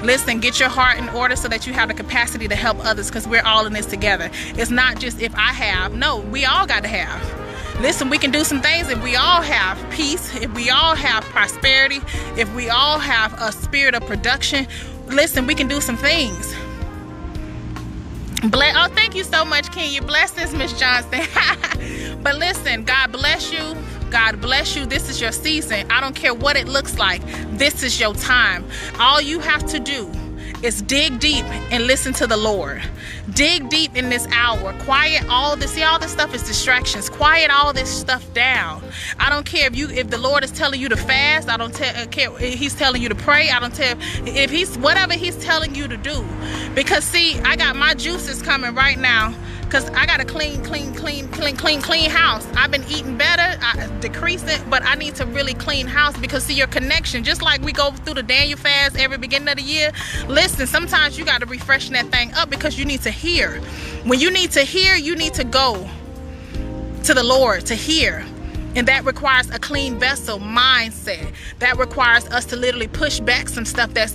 Listen, 0.03 0.41
get 0.41 0.59
your 0.59 0.69
heart 0.69 0.99
in 0.99 1.09
order 1.11 1.37
so 1.37 1.47
that 1.49 1.67
you 1.67 1.73
have 1.73 1.89
the 1.89 1.95
capacity 1.95 2.49
to 2.49 2.57
help 2.57 2.85
others 2.85 3.09
because 3.09 3.29
we're 3.29 3.45
all 3.45 3.67
in 3.67 3.73
this 3.73 3.87
together. 3.87 4.31
It's 4.57 4.71
not 4.71 4.99
just 4.99 5.21
if 5.21 5.33
I 5.37 5.53
have, 5.53 5.95
no, 5.95 6.19
we 6.19 6.45
all 6.45 6.67
got 6.67 6.83
to 6.83 6.89
have. 6.89 7.81
Listen, 7.81 8.11
we 8.11 8.19
can 8.19 8.31
do 8.31 8.45
some 8.45 8.61
things 8.61 8.89
if 8.89 9.03
we 9.03 9.17
all 9.17 9.43
have 9.43 9.79
peace, 9.91 10.35
if 10.37 10.53
we 10.55 10.71
all 10.71 10.95
have 10.95 11.25
prosperity, 11.25 12.01
if 12.37 12.53
we 12.55 12.69
all 12.69 12.99
have 12.99 13.33
a 13.41 13.53
spirit 13.53 13.95
of 13.95 14.05
production. 14.07 14.67
Listen, 15.07 15.47
we 15.47 15.55
can 15.55 15.69
do 15.69 15.81
some 15.81 15.97
things. 15.97 16.55
Bless, 18.51 18.75
oh, 18.77 18.93
thank 18.95 19.15
you 19.15 19.23
so 19.23 19.45
much, 19.45 19.71
Kenya. 19.71 20.03
Blessings, 20.03 20.53
Miss 20.53 20.79
Johnson. 20.79 21.23
but 22.23 22.35
listen, 22.37 22.85
God 22.85 23.13
bless 23.13 23.53
you. 23.53 23.77
God 24.13 24.43
bless 24.43 24.77
you. 24.77 24.85
This 24.85 25.09
is 25.09 25.23
your 25.23 25.33
season. 25.33 25.91
I 25.91 25.99
don't 25.99 26.15
care 26.15 26.35
what 26.35 26.55
it 26.55 26.69
looks 26.69 26.99
like. 26.99 27.23
This 27.57 27.83
is 27.83 27.99
your 27.99 28.13
time. 28.15 28.63
All 29.01 29.23
you 29.23 29.41
have 29.41 29.65
to 29.69 29.81
do 29.81 30.07
is 30.63 30.83
dig 30.83 31.19
deep 31.19 31.47
and 31.73 31.87
listen 31.87 32.13
to 32.13 32.27
the 32.27 32.37
Lord. 32.37 32.83
Dig 33.31 33.71
deep 33.71 33.97
in 33.97 34.11
this 34.11 34.27
hour. 34.31 34.75
Quiet 34.81 35.25
all 35.31 35.57
this. 35.57 35.73
See, 35.73 35.83
all 35.83 35.99
this 35.99 36.13
stuff 36.13 36.35
is 36.35 36.43
distractions. 36.43 37.09
Quiet 37.09 37.51
all 37.51 37.73
this 37.73 37.89
stuff 37.89 38.23
down. 38.35 38.83
I 39.19 39.31
don't 39.31 39.47
care 39.47 39.67
if 39.67 39.75
you 39.75 39.89
if 39.89 40.11
the 40.11 40.19
Lord 40.19 40.45
is 40.45 40.51
telling 40.51 40.79
you 40.79 40.91
to 40.91 40.97
fast. 40.97 41.49
I 41.49 41.57
don't 41.57 41.75
tell, 41.75 41.97
uh, 41.97 42.07
care. 42.09 42.37
He's 42.39 42.75
telling 42.75 43.01
you 43.01 43.09
to 43.09 43.15
pray. 43.15 43.49
I 43.49 43.61
don't 43.61 43.75
tell 43.75 43.97
if 44.27 44.51
he's 44.51 44.77
whatever 44.77 45.15
he's 45.15 45.37
telling 45.39 45.75
you 45.75 45.89
to 45.89 45.97
do. 45.97 46.23
Because 46.75 47.03
see, 47.03 47.41
I 47.41 47.57
got 47.57 47.77
my 47.77 47.95
juices 47.95 48.43
coming 48.43 48.75
right 48.75 48.99
now 48.99 49.35
because 49.73 49.89
I 49.93 50.05
got 50.05 50.21
a 50.21 50.27
clean, 50.27 50.63
clean, 50.63 50.95
clean, 50.95 51.29
clean, 51.29 51.57
clean, 51.57 51.81
clean 51.81 52.11
house. 52.11 52.47
I've 52.55 52.71
been 52.71 52.85
eating 52.91 53.17
better, 53.17 53.59
I 53.63 53.89
decreased 54.01 54.47
it, 54.47 54.63
but 54.69 54.83
I 54.83 54.97
need 54.97 55.15
to 55.15 55.25
really 55.25 55.55
clean 55.55 55.87
house 55.87 56.15
because 56.19 56.45
see 56.45 56.53
your 56.53 56.67
connection. 56.67 57.25
Just 57.25 57.41
like 57.41 57.63
we 57.63 57.73
go 57.73 57.91
through 57.91 58.15
the 58.15 58.23
Daniel 58.23 58.59
fast 58.59 58.99
every 58.99 59.17
beginning 59.17 59.49
of 59.49 59.57
the 59.57 59.63
year. 59.63 59.91
Listen, 60.29 60.67
sometimes 60.67 61.19
you 61.19 61.25
got 61.25 61.41
to 61.41 61.47
refresh 61.47 61.89
that 61.89 62.05
thing 62.09 62.35
up 62.35 62.51
because 62.51 62.79
you 62.79 62.85
need 62.85 63.01
to 63.01 63.11
hear. 63.11 63.63
When 64.05 64.21
you 64.21 64.31
need 64.31 64.51
to 64.51 64.61
hear, 64.61 64.95
you 64.95 65.17
need 65.17 65.33
to 65.35 65.45
go 65.45 65.89
to 67.05 67.15
the 67.15 67.23
Lord 67.23 67.65
to 67.65 67.75
hear. 67.75 68.27
And 68.75 68.89
that 68.89 69.05
requires 69.05 69.51
a 69.51 69.59
clean 69.59 69.99
vessel 69.99 70.39
mindset. 70.39 71.33
That 71.59 71.79
requires 71.79 72.25
us 72.27 72.45
to 72.47 72.57
literally 72.57 72.89
push 72.89 73.21
back 73.21 73.49
some 73.49 73.65
stuff 73.65 73.93
that's 73.95 74.13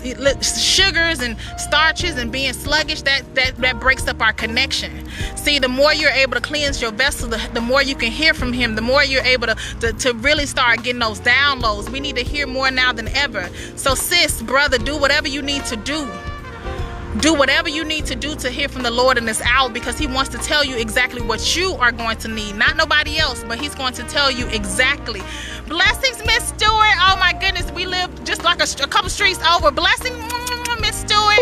sugars 0.59 1.19
and 1.19 1.37
starches 1.57 2.17
and 2.17 2.31
being 2.31 2.53
sluggish. 2.53 3.03
That 3.03 3.23
that 3.35 3.57
that 3.57 3.79
breaks 3.79 4.07
up 4.07 4.21
our 4.21 4.33
connection. 4.33 5.07
See, 5.35 5.59
the 5.59 5.67
more 5.67 5.93
you're 5.93 6.11
able 6.11 6.33
to 6.33 6.41
cleanse 6.41 6.81
your 6.81 6.91
vessel, 6.91 7.29
the, 7.29 7.49
the 7.53 7.61
more 7.61 7.81
you 7.81 7.95
can 7.95 8.11
hear 8.11 8.33
from 8.33 8.53
Him. 8.53 8.75
The 8.75 8.81
more 8.81 9.03
you're 9.03 9.23
able 9.23 9.47
to, 9.47 9.55
to 9.81 9.93
to 9.93 10.13
really 10.13 10.45
start 10.45 10.83
getting 10.83 10.99
those 10.99 11.19
downloads. 11.19 11.89
We 11.89 11.99
need 11.99 12.15
to 12.15 12.23
hear 12.23 12.47
more 12.47 12.71
now 12.71 12.93
than 12.93 13.07
ever. 13.09 13.49
So, 13.75 13.95
sis, 13.95 14.41
brother, 14.41 14.77
do 14.77 14.97
whatever 14.97 15.27
you 15.27 15.41
need 15.41 15.65
to 15.65 15.75
do 15.75 16.07
do 17.21 17.33
whatever 17.33 17.69
you 17.69 17.83
need 17.83 18.05
to 18.05 18.15
do 18.15 18.35
to 18.35 18.49
hear 18.49 18.67
from 18.67 18.83
the 18.83 18.91
Lord 18.91 19.17
in 19.17 19.25
this 19.25 19.41
hour 19.41 19.69
because 19.69 19.97
He 19.97 20.07
wants 20.07 20.29
to 20.31 20.37
tell 20.37 20.63
you 20.63 20.77
exactly 20.77 21.21
what 21.21 21.55
you 21.55 21.73
are 21.73 21.91
going 21.91 22.17
to 22.17 22.27
need. 22.27 22.55
Not 22.55 22.75
nobody 22.77 23.17
else, 23.17 23.43
but 23.47 23.59
He's 23.59 23.75
going 23.75 23.93
to 23.93 24.03
tell 24.03 24.31
you 24.31 24.47
exactly. 24.47 25.21
Blessings, 25.67 26.19
Miss 26.25 26.49
Stewart. 26.49 26.95
Oh 26.99 27.17
my 27.19 27.33
goodness, 27.39 27.71
we 27.71 27.85
live 27.85 28.23
just 28.23 28.43
like 28.43 28.59
a, 28.59 28.83
a 28.83 28.87
couple 28.87 29.09
streets 29.09 29.39
over. 29.45 29.71
Blessing, 29.71 30.13
Miss 30.81 30.97
Stewart. 30.97 31.39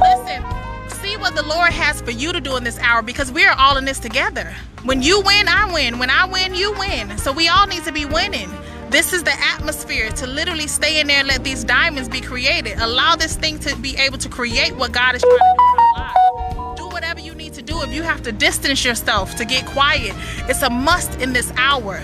Listen, 0.00 0.44
see 0.88 1.16
what 1.16 1.34
the 1.34 1.44
Lord 1.46 1.72
has 1.72 2.00
for 2.00 2.10
you 2.10 2.32
to 2.32 2.40
do 2.40 2.56
in 2.56 2.64
this 2.64 2.78
hour 2.78 3.02
because 3.02 3.30
we 3.30 3.44
are 3.44 3.56
all 3.58 3.76
in 3.76 3.84
this 3.84 3.98
together. 3.98 4.54
When 4.84 5.02
you 5.02 5.20
win, 5.20 5.48
I 5.48 5.72
win. 5.72 5.98
When 5.98 6.10
I 6.10 6.24
win, 6.24 6.54
you 6.54 6.72
win. 6.78 7.18
So 7.18 7.32
we 7.32 7.48
all 7.48 7.66
need 7.66 7.84
to 7.84 7.92
be 7.92 8.04
winning. 8.04 8.50
This 8.90 9.12
is 9.12 9.22
the 9.22 9.38
atmosphere 9.38 10.08
to 10.12 10.26
literally 10.26 10.66
stay 10.66 10.98
in 10.98 11.08
there 11.08 11.18
and 11.18 11.28
let 11.28 11.44
these 11.44 11.62
diamonds 11.62 12.08
be 12.08 12.22
created. 12.22 12.78
Allow 12.78 13.16
this 13.16 13.36
thing 13.36 13.58
to 13.58 13.76
be 13.76 13.94
able 13.96 14.16
to 14.16 14.30
create 14.30 14.74
what 14.76 14.92
God 14.92 15.14
is 15.14 15.20
trying 15.20 15.38
to 15.38 16.74
do. 16.74 16.84
Do 16.84 16.88
whatever 16.88 17.20
you 17.20 17.34
need 17.34 17.52
to 17.52 17.62
do. 17.62 17.82
If 17.82 17.92
you 17.92 18.02
have 18.02 18.22
to 18.22 18.32
distance 18.32 18.86
yourself 18.86 19.34
to 19.36 19.44
get 19.44 19.66
quiet, 19.66 20.14
it's 20.48 20.62
a 20.62 20.70
must 20.70 21.20
in 21.20 21.34
this 21.34 21.52
hour. 21.58 22.02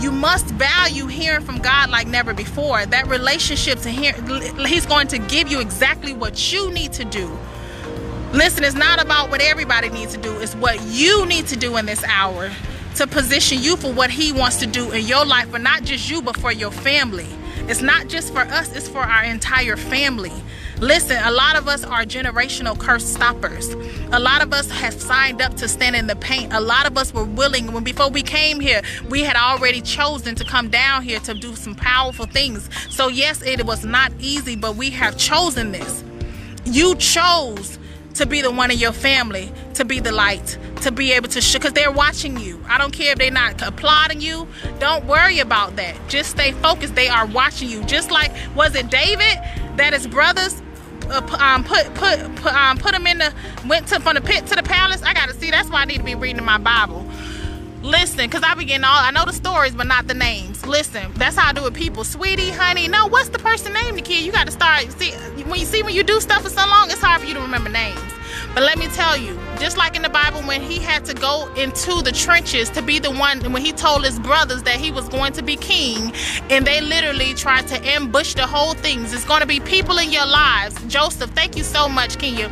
You 0.00 0.10
must 0.10 0.46
value 0.46 1.06
hearing 1.06 1.44
from 1.44 1.58
God 1.58 1.88
like 1.90 2.08
never 2.08 2.34
before. 2.34 2.84
That 2.84 3.06
relationship 3.06 3.78
to 3.80 3.90
hear, 3.90 4.12
He's 4.66 4.86
going 4.86 5.06
to 5.08 5.18
give 5.18 5.46
you 5.46 5.60
exactly 5.60 6.14
what 6.14 6.52
you 6.52 6.68
need 6.72 6.92
to 6.94 7.04
do. 7.04 7.30
Listen, 8.32 8.64
it's 8.64 8.74
not 8.74 9.00
about 9.00 9.30
what 9.30 9.40
everybody 9.40 9.88
needs 9.88 10.14
to 10.14 10.20
do, 10.20 10.36
it's 10.40 10.56
what 10.56 10.82
you 10.82 11.26
need 11.26 11.46
to 11.46 11.56
do 11.56 11.76
in 11.76 11.86
this 11.86 12.02
hour 12.02 12.50
to 12.96 13.06
position 13.06 13.62
you 13.62 13.76
for 13.76 13.92
what 13.92 14.10
He 14.10 14.32
wants 14.32 14.56
to 14.58 14.66
do 14.66 14.90
in 14.92 15.06
your 15.06 15.24
life, 15.24 15.50
but 15.50 15.60
not 15.60 15.84
just 15.84 16.08
you, 16.10 16.22
but 16.22 16.36
for 16.36 16.52
your 16.52 16.70
family. 16.70 17.26
It's 17.66 17.80
not 17.80 18.08
just 18.08 18.32
for 18.32 18.40
us, 18.40 18.74
it's 18.76 18.88
for 18.88 18.98
our 18.98 19.24
entire 19.24 19.76
family. 19.76 20.32
Listen, 20.80 21.16
a 21.24 21.30
lot 21.30 21.56
of 21.56 21.66
us 21.66 21.84
are 21.84 22.02
generational 22.02 22.78
curse 22.78 23.06
stoppers. 23.06 23.70
A 24.12 24.18
lot 24.18 24.42
of 24.42 24.52
us 24.52 24.70
have 24.70 24.92
signed 24.92 25.40
up 25.40 25.54
to 25.56 25.68
stand 25.68 25.96
in 25.96 26.06
the 26.06 26.16
paint. 26.16 26.52
A 26.52 26.60
lot 26.60 26.86
of 26.86 26.98
us 26.98 27.14
were 27.14 27.24
willing 27.24 27.72
when 27.72 27.84
before 27.84 28.10
we 28.10 28.22
came 28.22 28.60
here, 28.60 28.82
we 29.08 29.22
had 29.22 29.36
already 29.36 29.80
chosen 29.80 30.34
to 30.34 30.44
come 30.44 30.68
down 30.68 31.02
here 31.02 31.20
to 31.20 31.32
do 31.32 31.56
some 31.56 31.74
powerful 31.74 32.26
things. 32.26 32.68
So 32.90 33.08
yes, 33.08 33.40
it 33.42 33.64
was 33.64 33.84
not 33.84 34.12
easy, 34.18 34.56
but 34.56 34.76
we 34.76 34.90
have 34.90 35.16
chosen 35.16 35.72
this. 35.72 36.04
You 36.66 36.96
chose 36.96 37.78
to 38.14 38.26
be 38.26 38.42
the 38.42 38.50
one 38.50 38.70
in 38.70 38.78
your 38.78 38.92
family, 38.92 39.52
to 39.74 39.84
be 39.84 40.00
the 40.00 40.12
light, 40.12 40.58
to 40.82 40.92
be 40.92 41.12
able 41.12 41.28
to 41.28 41.40
show, 41.40 41.58
because 41.58 41.72
they're 41.72 41.90
watching 41.90 42.38
you. 42.38 42.62
I 42.68 42.78
don't 42.78 42.92
care 42.92 43.12
if 43.12 43.18
they're 43.18 43.30
not 43.30 43.60
applauding 43.62 44.20
you. 44.20 44.46
Don't 44.78 45.04
worry 45.06 45.40
about 45.40 45.76
that. 45.76 45.96
Just 46.08 46.30
stay 46.30 46.52
focused. 46.52 46.94
They 46.94 47.08
are 47.08 47.26
watching 47.26 47.68
you. 47.68 47.84
Just 47.84 48.10
like, 48.10 48.32
was 48.54 48.74
it 48.74 48.90
David 48.90 49.38
that 49.76 49.92
his 49.92 50.06
brothers 50.06 50.62
uh, 51.10 51.20
um, 51.38 51.64
put 51.64 51.92
put 51.94 52.34
put 52.36 52.54
um, 52.54 52.78
put 52.78 52.94
him 52.94 53.06
in 53.06 53.18
the 53.18 53.34
went 53.66 53.88
to 53.88 54.00
from 54.00 54.14
the 54.14 54.20
pit 54.20 54.46
to 54.46 54.54
the 54.54 54.62
palace? 54.62 55.02
I 55.02 55.12
gotta 55.12 55.34
see. 55.34 55.50
That's 55.50 55.68
why 55.68 55.82
I 55.82 55.84
need 55.84 55.98
to 55.98 56.04
be 56.04 56.14
reading 56.14 56.44
my 56.44 56.58
Bible. 56.58 57.04
Listen, 57.84 58.24
because 58.24 58.42
I 58.42 58.54
be 58.54 58.64
getting 58.64 58.82
all, 58.82 58.96
I 58.96 59.10
know 59.10 59.26
the 59.26 59.32
stories, 59.34 59.74
but 59.74 59.86
not 59.86 60.06
the 60.06 60.14
names. 60.14 60.64
Listen, 60.66 61.12
that's 61.16 61.36
how 61.36 61.50
I 61.50 61.52
do 61.52 61.66
it, 61.66 61.74
people. 61.74 62.02
Sweetie, 62.02 62.48
honey, 62.48 62.88
no, 62.88 63.06
what's 63.08 63.28
the 63.28 63.38
person 63.38 63.74
name, 63.74 63.94
the 63.96 64.00
kid? 64.00 64.24
You 64.24 64.32
got 64.32 64.46
to 64.46 64.52
start, 64.52 64.90
see, 64.92 65.10
when 65.42 65.60
you 65.60 65.66
see 65.66 65.82
when 65.82 65.94
you 65.94 66.02
do 66.02 66.18
stuff 66.18 66.44
for 66.44 66.48
so 66.48 66.66
long, 66.66 66.90
it's 66.90 67.02
hard 67.02 67.20
for 67.20 67.26
you 67.26 67.34
to 67.34 67.40
remember 67.40 67.68
names. 67.68 68.00
But 68.54 68.62
let 68.62 68.78
me 68.78 68.86
tell 68.86 69.18
you, 69.18 69.38
just 69.58 69.76
like 69.76 69.96
in 69.96 70.02
the 70.02 70.08
Bible, 70.08 70.40
when 70.42 70.62
he 70.62 70.78
had 70.78 71.04
to 71.04 71.14
go 71.14 71.52
into 71.56 72.00
the 72.02 72.10
trenches 72.10 72.70
to 72.70 72.80
be 72.80 72.98
the 72.98 73.10
one, 73.10 73.52
when 73.52 73.62
he 73.62 73.72
told 73.72 74.02
his 74.04 74.18
brothers 74.18 74.62
that 74.62 74.76
he 74.76 74.90
was 74.90 75.06
going 75.10 75.34
to 75.34 75.42
be 75.42 75.56
king, 75.56 76.10
and 76.50 76.66
they 76.66 76.80
literally 76.80 77.34
tried 77.34 77.66
to 77.68 77.86
ambush 77.86 78.32
the 78.32 78.46
whole 78.46 78.72
things. 78.72 79.12
It's 79.12 79.26
going 79.26 79.42
to 79.42 79.46
be 79.46 79.60
people 79.60 79.98
in 79.98 80.10
your 80.10 80.26
lives. 80.26 80.74
Joseph, 80.86 81.30
thank 81.30 81.54
you 81.54 81.62
so 81.62 81.86
much, 81.88 82.18
Kenya. 82.18 82.50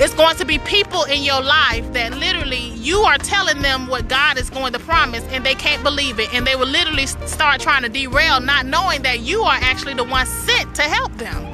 It's 0.00 0.14
going 0.14 0.34
to 0.36 0.46
be 0.46 0.58
people 0.60 1.04
in 1.04 1.22
your 1.22 1.42
life 1.42 1.92
that 1.92 2.16
literally 2.16 2.72
you 2.72 3.00
are 3.00 3.18
telling 3.18 3.60
them 3.60 3.86
what 3.86 4.08
God 4.08 4.38
is 4.38 4.48
going 4.48 4.72
to 4.72 4.78
promise, 4.78 5.22
and 5.28 5.44
they 5.44 5.54
can't 5.54 5.82
believe 5.82 6.18
it. 6.18 6.32
And 6.32 6.46
they 6.46 6.56
will 6.56 6.72
literally 6.72 7.04
start 7.04 7.60
trying 7.60 7.82
to 7.82 7.90
derail, 7.90 8.40
not 8.40 8.64
knowing 8.64 9.02
that 9.02 9.20
you 9.20 9.42
are 9.42 9.58
actually 9.60 9.92
the 9.92 10.04
one 10.04 10.24
sent 10.24 10.74
to 10.76 10.82
help 10.82 11.12
them. 11.18 11.44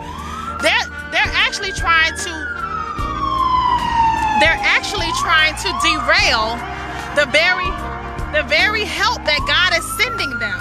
They're, 0.62 0.86
they're 1.10 1.34
actually 1.34 1.72
trying 1.72 2.14
to 2.22 2.32
they're 4.38 4.62
actually 4.62 5.10
trying 5.18 5.56
to 5.66 5.68
derail 5.82 6.54
the 7.18 7.26
very 7.34 7.66
the 8.30 8.46
very 8.46 8.84
help 8.84 9.24
that 9.24 9.42
God 9.42 9.74
is 9.74 9.84
sending 9.98 10.30
them. 10.38 10.60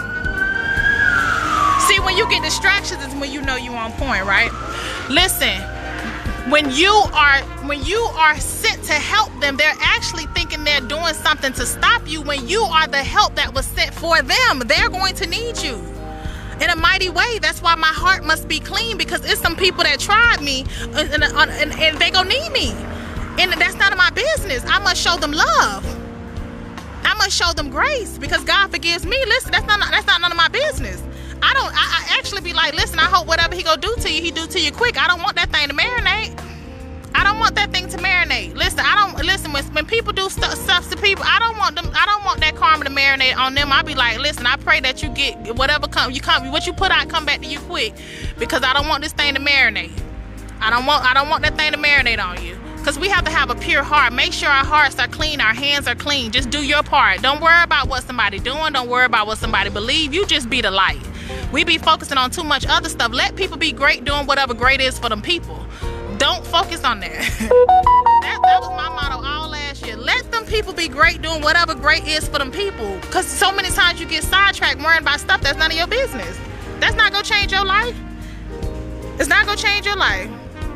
See, 1.85 1.99
when 1.99 2.17
you 2.17 2.27
get 2.29 2.41
distractions 2.41 3.05
is 3.05 3.13
when 3.21 3.31
you 3.31 3.41
know 3.41 3.57
you're 3.57 3.77
on 3.77 3.91
point, 3.93 4.25
right? 4.25 4.49
Listen, 5.09 5.61
when 6.49 6.69
you 6.71 6.91
are 6.91 7.41
when 7.67 7.83
you 7.83 7.99
are 8.13 8.39
sent 8.39 8.83
to 8.83 8.93
help 8.93 9.31
them, 9.39 9.57
they're 9.57 9.73
actually 9.79 10.25
thinking 10.27 10.63
they're 10.63 10.81
doing 10.81 11.13
something 11.15 11.51
to 11.53 11.65
stop 11.65 12.07
you 12.07 12.21
when 12.21 12.47
you 12.47 12.61
are 12.61 12.87
the 12.87 13.03
help 13.03 13.35
that 13.35 13.53
was 13.53 13.65
sent 13.65 13.93
for 13.95 14.21
them. 14.21 14.59
They're 14.65 14.89
going 14.89 15.15
to 15.15 15.27
need 15.27 15.57
you 15.57 15.75
in 16.61 16.69
a 16.69 16.75
mighty 16.75 17.09
way. 17.09 17.39
That's 17.39 17.61
why 17.61 17.75
my 17.75 17.87
heart 17.87 18.23
must 18.23 18.47
be 18.47 18.59
clean 18.59 18.97
because 18.97 19.25
it's 19.25 19.41
some 19.41 19.55
people 19.55 19.83
that 19.83 19.99
tried 19.99 20.41
me 20.41 20.65
uh, 20.93 21.07
and, 21.11 21.23
uh, 21.23 21.31
and, 21.35 21.51
and, 21.51 21.79
and 21.79 21.97
they 21.97 22.11
gonna 22.11 22.29
need 22.29 22.51
me. 22.51 22.71
And 23.37 23.51
that's 23.53 23.75
none 23.75 23.91
of 23.91 23.97
my 23.97 24.11
business. 24.11 24.63
I 24.65 24.79
must 24.79 25.01
show 25.01 25.17
them 25.17 25.31
love. 25.31 25.83
I 27.03 27.13
must 27.15 27.31
show 27.31 27.51
them 27.53 27.69
grace 27.69 28.17
because 28.17 28.43
God 28.43 28.69
forgives 28.69 29.05
me. 29.05 29.17
Listen, 29.25 29.51
that's 29.51 29.65
not 29.65 29.79
that's 29.79 30.07
not 30.07 30.21
none 30.21 30.31
of 30.31 30.37
my 30.37 30.47
business. 30.49 31.01
I 31.41 31.53
don't. 31.53 31.71
I, 31.73 32.13
I 32.13 32.17
actually 32.17 32.41
be 32.41 32.53
like, 32.53 32.73
listen. 32.73 32.99
I 32.99 33.05
hope 33.05 33.27
whatever 33.27 33.55
He 33.55 33.63
gonna 33.63 33.81
do 33.81 33.95
to 34.01 34.11
you, 34.11 34.21
He 34.21 34.31
do 34.31 34.47
to 34.47 34.59
you 34.59 34.71
quick. 34.71 34.97
I 35.01 35.07
don't 35.07 35.21
want 35.21 35.35
that 35.35 35.51
thing 35.51 35.67
to 35.69 35.73
marinate. 35.73 36.39
I 37.15 37.23
don't 37.23 37.39
want 37.39 37.55
that 37.55 37.71
thing 37.71 37.87
to 37.89 37.97
marinate. 37.97 38.55
Listen, 38.55 38.81
I 38.81 38.95
don't 38.95 39.25
listen 39.25 39.53
when, 39.53 39.63
when 39.73 39.85
people 39.85 40.11
do 40.11 40.29
st- 40.29 40.51
stuff 40.51 40.89
to 40.89 40.97
people. 40.97 41.23
I 41.25 41.39
don't 41.39 41.57
want 41.57 41.75
them. 41.75 41.89
I 41.93 42.05
don't 42.05 42.25
want 42.25 42.41
that 42.41 42.55
karma 42.57 42.83
to 42.83 42.89
marinate 42.91 43.37
on 43.37 43.55
them. 43.55 43.71
I 43.71 43.83
be 43.83 43.95
like, 43.95 44.19
listen, 44.19 44.45
I 44.45 44.57
pray 44.57 44.81
that 44.81 45.01
you 45.01 45.09
get 45.09 45.55
whatever 45.55 45.87
come 45.87 46.11
you 46.11 46.19
come 46.19 46.51
what 46.51 46.67
you 46.67 46.73
put 46.73 46.91
out 46.91 47.07
come 47.07 47.25
back 47.25 47.41
to 47.41 47.47
you 47.47 47.59
quick 47.59 47.93
because 48.37 48.63
I 48.63 48.73
don't 48.73 48.87
want 48.87 49.01
this 49.01 49.13
thing 49.13 49.33
to 49.35 49.39
marinate. 49.39 49.91
I 50.59 50.69
don't 50.69 50.85
want 50.85 51.05
I 51.05 51.13
don't 51.13 51.29
want 51.29 51.43
that 51.43 51.55
thing 51.57 51.71
to 51.71 51.77
marinate 51.77 52.23
on 52.23 52.43
you 52.43 52.57
because 52.75 52.99
we 52.99 53.07
have 53.07 53.23
to 53.25 53.31
have 53.31 53.49
a 53.49 53.55
pure 53.55 53.81
heart. 53.81 54.11
Make 54.11 54.33
sure 54.33 54.49
our 54.49 54.65
hearts 54.65 54.99
are 54.99 55.07
clean, 55.07 55.39
our 55.39 55.53
hands 55.53 55.87
are 55.87 55.95
clean. 55.95 56.31
Just 56.31 56.49
do 56.49 56.63
your 56.65 56.83
part. 56.83 57.21
Don't 57.21 57.41
worry 57.41 57.63
about 57.63 57.87
what 57.87 58.03
somebody 58.03 58.39
doing. 58.39 58.73
Don't 58.73 58.89
worry 58.89 59.05
about 59.05 59.25
what 59.25 59.37
somebody 59.37 59.69
believe. 59.69 60.13
You 60.13 60.25
just 60.25 60.49
be 60.49 60.61
the 60.61 60.71
light. 60.71 61.01
We 61.51 61.63
be 61.63 61.77
focusing 61.77 62.17
on 62.17 62.31
too 62.31 62.43
much 62.43 62.65
other 62.67 62.89
stuff. 62.89 63.11
Let 63.13 63.35
people 63.35 63.57
be 63.57 63.71
great 63.71 64.03
doing 64.03 64.25
whatever 64.25 64.53
great 64.53 64.81
is 64.81 64.97
for 64.99 65.09
them 65.09 65.21
people. 65.21 65.65
Don't 66.17 66.45
focus 66.45 66.83
on 66.83 66.99
that. 67.01 67.11
that, 68.21 68.39
that 68.43 68.59
was 68.61 68.69
my 68.69 68.89
motto 68.89 69.25
all 69.25 69.49
last 69.49 69.85
year. 69.85 69.95
Let 69.95 70.31
them 70.31 70.45
people 70.45 70.73
be 70.73 70.87
great 70.87 71.21
doing 71.21 71.41
whatever 71.41 71.75
great 71.75 72.07
is 72.07 72.27
for 72.27 72.39
them 72.39 72.51
people. 72.51 72.95
Because 73.01 73.27
so 73.27 73.51
many 73.51 73.69
times 73.69 73.99
you 73.99 74.05
get 74.05 74.23
sidetracked 74.23 74.81
worrying 74.81 75.01
about 75.01 75.19
stuff 75.19 75.41
that's 75.41 75.57
none 75.57 75.71
of 75.71 75.77
your 75.77 75.87
business. 75.87 76.39
That's 76.79 76.95
not 76.95 77.11
going 77.11 77.23
to 77.23 77.29
change 77.29 77.51
your 77.51 77.65
life. 77.65 77.97
It's 79.19 79.29
not 79.29 79.45
going 79.45 79.57
to 79.57 79.63
change 79.63 79.85
your 79.85 79.97
life 79.97 80.29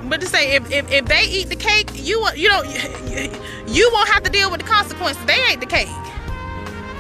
but 0.09 0.21
to 0.21 0.27
say 0.27 0.55
if, 0.55 0.71
if, 0.71 0.91
if 0.91 1.05
they 1.05 1.23
eat 1.26 1.49
the 1.49 1.55
cake, 1.55 1.89
you 1.93 2.26
you 2.35 2.49
don't 2.49 2.67
you 3.67 3.89
won't 3.93 4.09
have 4.09 4.23
to 4.23 4.31
deal 4.31 4.49
with 4.49 4.61
the 4.61 4.67
consequences. 4.67 5.23
They 5.26 5.39
ate 5.51 5.59
the 5.59 5.65
cake. 5.65 5.88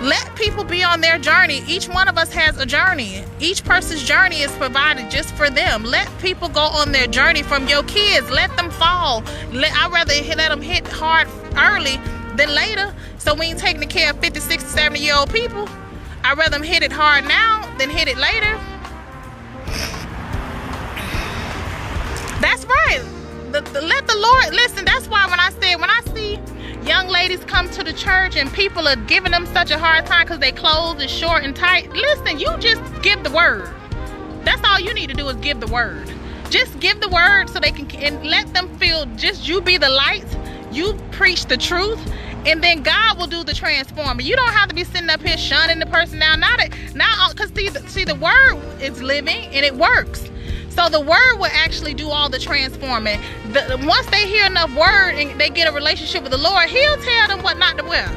Let 0.01 0.33
people 0.35 0.63
be 0.63 0.81
on 0.81 1.01
their 1.01 1.17
journey. 1.17 1.61
Each 1.67 1.89
one 1.89 2.07
of 2.07 2.17
us 2.17 2.31
has 2.31 2.57
a 2.57 2.65
journey. 2.65 3.21
Each 3.41 3.61
person's 3.63 4.01
journey 4.01 4.37
is 4.41 4.51
provided 4.53 5.11
just 5.11 5.35
for 5.35 5.49
them. 5.49 5.83
Let 5.83 6.07
people 6.19 6.47
go 6.47 6.61
on 6.61 6.93
their 6.93 7.05
journey 7.05 7.43
from 7.43 7.67
your 7.67 7.83
kids. 7.83 8.29
Let 8.29 8.55
them 8.55 8.71
fall. 8.71 9.23
Let, 9.51 9.73
I'd 9.75 9.91
rather 9.91 10.13
let 10.37 10.49
them 10.49 10.61
hit 10.61 10.87
hard 10.87 11.27
early 11.57 11.97
than 12.37 12.55
later. 12.55 12.95
So 13.17 13.33
we 13.33 13.47
ain't 13.47 13.59
taking 13.59 13.85
care 13.89 14.11
of 14.11 14.19
50, 14.19 14.39
60, 14.39 14.69
70 14.69 14.99
year 14.99 15.15
old 15.15 15.33
people. 15.33 15.67
I'd 16.23 16.37
rather 16.37 16.51
them 16.51 16.63
hit 16.63 16.81
it 16.81 16.93
hard 16.93 17.25
now 17.25 17.69
than 17.77 17.89
hit 17.89 18.07
it 18.07 18.17
later. 18.17 18.57
That's 22.39 22.63
right. 22.63 23.01
The, 23.51 23.59
the, 23.59 23.81
let 23.81 24.07
the 24.07 24.15
Lord 24.15 24.53
listen. 24.53 24.85
That's 24.85 25.07
why 25.09 25.27
when 25.27 25.41
I 25.41 25.49
said 25.49 25.75
when 25.75 25.89
I 25.89 26.01
see 26.13 26.39
young 26.83 27.07
ladies 27.07 27.39
come 27.45 27.69
to 27.71 27.83
the 27.83 27.93
church 27.93 28.35
and 28.35 28.51
people 28.53 28.87
are 28.87 28.95
giving 28.95 29.31
them 29.31 29.45
such 29.47 29.71
a 29.71 29.77
hard 29.77 30.05
time 30.05 30.25
because 30.25 30.39
their 30.39 30.51
clothes 30.51 31.01
is 31.01 31.11
short 31.11 31.43
and 31.43 31.55
tight. 31.55 31.91
Listen, 31.93 32.39
you 32.39 32.55
just 32.57 32.81
give 33.01 33.23
the 33.23 33.31
word. 33.31 33.69
That's 34.43 34.61
all 34.63 34.79
you 34.79 34.93
need 34.93 35.09
to 35.09 35.15
do 35.15 35.27
is 35.29 35.35
give 35.37 35.59
the 35.59 35.67
word. 35.67 36.11
Just 36.49 36.79
give 36.79 36.99
the 36.99 37.09
word 37.09 37.49
so 37.49 37.59
they 37.59 37.71
can 37.71 37.89
and 38.01 38.25
let 38.25 38.53
them 38.53 38.75
feel 38.77 39.05
just 39.15 39.47
you 39.47 39.61
be 39.61 39.77
the 39.77 39.89
light. 39.89 40.25
You 40.71 40.93
preach 41.11 41.45
the 41.45 41.57
truth 41.57 41.99
and 42.45 42.63
then 42.63 42.81
God 42.83 43.17
will 43.17 43.27
do 43.27 43.43
the 43.43 43.53
transforming. 43.53 44.25
You 44.25 44.35
don't 44.35 44.53
have 44.53 44.69
to 44.69 44.75
be 44.75 44.83
sitting 44.83 45.09
up 45.09 45.21
here 45.21 45.37
shunning 45.37 45.79
the 45.79 45.85
person 45.85 46.19
down. 46.19 46.39
Not 46.39 46.59
it, 46.61 46.95
not 46.95 47.35
because 47.35 47.51
see, 47.53 47.69
see 47.87 48.05
the 48.05 48.15
word 48.15 48.57
is 48.81 49.01
living 49.01 49.45
and 49.47 49.65
it 49.65 49.75
works. 49.75 50.29
So 50.69 50.87
the 50.89 51.01
word 51.01 51.37
will 51.37 51.51
actually 51.51 51.93
do 51.93 52.09
all 52.09 52.29
the 52.29 52.39
transforming. 52.39 53.19
The, 53.51 53.83
once 53.85 54.05
they 54.07 54.27
hear 54.27 54.45
enough 54.45 54.73
word 54.75 55.15
and 55.15 55.39
they 55.39 55.49
get 55.49 55.67
a 55.67 55.71
relationship 55.71 56.23
with 56.23 56.31
the 56.31 56.37
Lord, 56.37 56.69
He'll 56.69 56.97
tell 56.97 57.27
them 57.27 57.43
what 57.43 57.57
not 57.57 57.77
to 57.77 57.83
wear. 57.83 58.09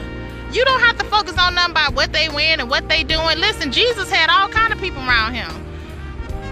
You 0.53 0.65
don't 0.67 0.81
have 0.81 0.99
to 0.99 1.05
focus 1.07 1.39
on 1.39 1.55
them 1.55 1.73
by 1.73 1.89
what 1.95 2.13
they 2.13 2.29
wearing 2.29 2.61
and 2.61 2.69
what 2.69 2.87
they 2.89 3.05
doing. 3.05 3.39
Listen, 3.39 3.73
Jesus 3.73 4.11
had 4.11 4.29
all 4.29 4.51
kind 4.51 4.71
of 4.71 4.79
people 4.79 5.01
around 5.01 5.35
him. 5.35 5.51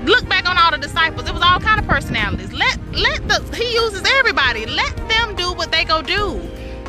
Look 0.06 0.26
back 0.26 0.48
on 0.48 0.56
all 0.56 0.70
the 0.70 0.78
disciples. 0.78 1.28
It 1.28 1.34
was 1.34 1.42
all 1.42 1.60
kind 1.60 1.78
of 1.78 1.86
personalities. 1.86 2.50
Let 2.52 2.78
let 2.94 3.28
the 3.28 3.40
he 3.54 3.74
uses 3.74 4.02
everybody. 4.18 4.64
Let 4.64 4.96
them 5.08 5.36
do 5.36 5.52
what 5.52 5.70
they 5.70 5.84
go 5.84 6.00
do. 6.00 6.40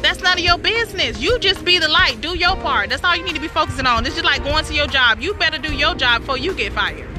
That's 0.01 0.21
none 0.21 0.38
of 0.38 0.43
your 0.43 0.57
business. 0.57 1.19
You 1.19 1.38
just 1.39 1.65
be 1.65 1.77
the 1.79 1.89
light. 1.89 2.21
Do 2.21 2.38
your 2.38 2.55
part. 2.55 2.89
That's 2.89 3.03
all 3.03 3.15
you 3.15 3.25
need 3.25 3.35
to 3.35 3.41
be 3.41 3.49
focusing 3.49 3.85
on. 3.85 4.05
It's 4.05 4.15
just 4.15 4.25
like 4.25 4.43
going 4.43 4.63
to 4.65 4.73
your 4.73 4.88
job. 4.88 5.19
You 5.19 5.33
better 5.33 5.57
do 5.57 5.75
your 5.75 5.93
job 5.95 6.21
before 6.21 6.38
you 6.38 6.53
get 6.53 6.71
fired. 6.71 7.10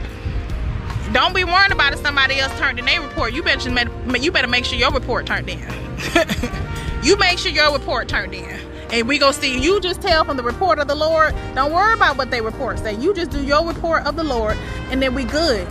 Don't 1.13 1.35
be 1.35 1.45
worrying 1.45 1.73
about 1.73 1.93
if 1.93 2.01
somebody 2.01 2.39
else 2.39 2.59
turned 2.59 2.79
in 2.79 2.87
their 2.87 3.03
report. 3.03 3.35
You 3.35 3.43
better 3.43 3.69
you 4.17 4.33
better 4.33 4.49
make 4.49 4.65
sure 4.65 4.79
your 4.79 4.91
report 4.93 5.27
turned 5.27 5.49
in. 5.51 5.61
you 7.03 7.19
make 7.19 7.39
sure 7.39 7.53
your 7.53 7.71
report 7.71 8.09
turned 8.09 8.35
in. 8.35 8.59
and 8.91 9.07
we 9.07 9.19
go 9.19 9.31
see 9.31 9.59
you 9.59 9.79
just 9.81 10.01
tell 10.01 10.25
from 10.25 10.39
the 10.39 10.43
report 10.43 10.79
of 10.79 10.89
the 10.89 10.95
lord. 10.95 11.35
Don't 11.55 11.71
worry 11.71 11.93
about 11.93 12.17
what 12.17 12.31
they 12.31 12.41
report 12.41 12.79
say. 12.79 12.95
You 12.95 13.13
just 13.13 13.31
do 13.31 13.45
your 13.45 13.67
report 13.67 14.07
of 14.07 14.17
the 14.17 14.25
lord 14.25 14.57
and 14.91 15.03
then 15.03 15.15
we 15.15 15.25
good. 15.25 15.69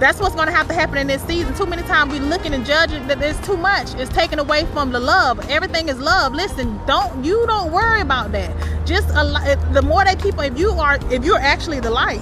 That's 0.00 0.20
what's 0.20 0.34
going 0.34 0.48
to 0.48 0.52
have 0.52 0.68
to 0.68 0.74
happen 0.74 0.98
in 0.98 1.06
this 1.06 1.22
season. 1.22 1.54
Too 1.54 1.66
many 1.66 1.82
times 1.84 2.12
we 2.12 2.20
looking 2.20 2.52
and 2.52 2.66
judging 2.66 3.06
that 3.06 3.20
there's 3.20 3.40
too 3.40 3.56
much. 3.56 3.94
It's 3.94 4.12
taken 4.12 4.38
away 4.38 4.66
from 4.66 4.92
the 4.92 5.00
love. 5.00 5.48
Everything 5.48 5.88
is 5.88 5.98
love. 5.98 6.34
Listen 6.34 6.78
don't 6.86 7.24
you 7.24 7.46
don't 7.46 7.72
worry 7.72 8.02
about 8.02 8.32
that. 8.32 8.54
Just 8.84 9.08
a, 9.10 9.58
the 9.72 9.80
more 9.80 10.04
they 10.04 10.16
keep 10.16 10.38
if 10.38 10.58
you 10.58 10.72
are 10.72 10.98
if 11.10 11.24
you're 11.24 11.38
actually 11.38 11.80
the 11.80 11.90
light 11.90 12.20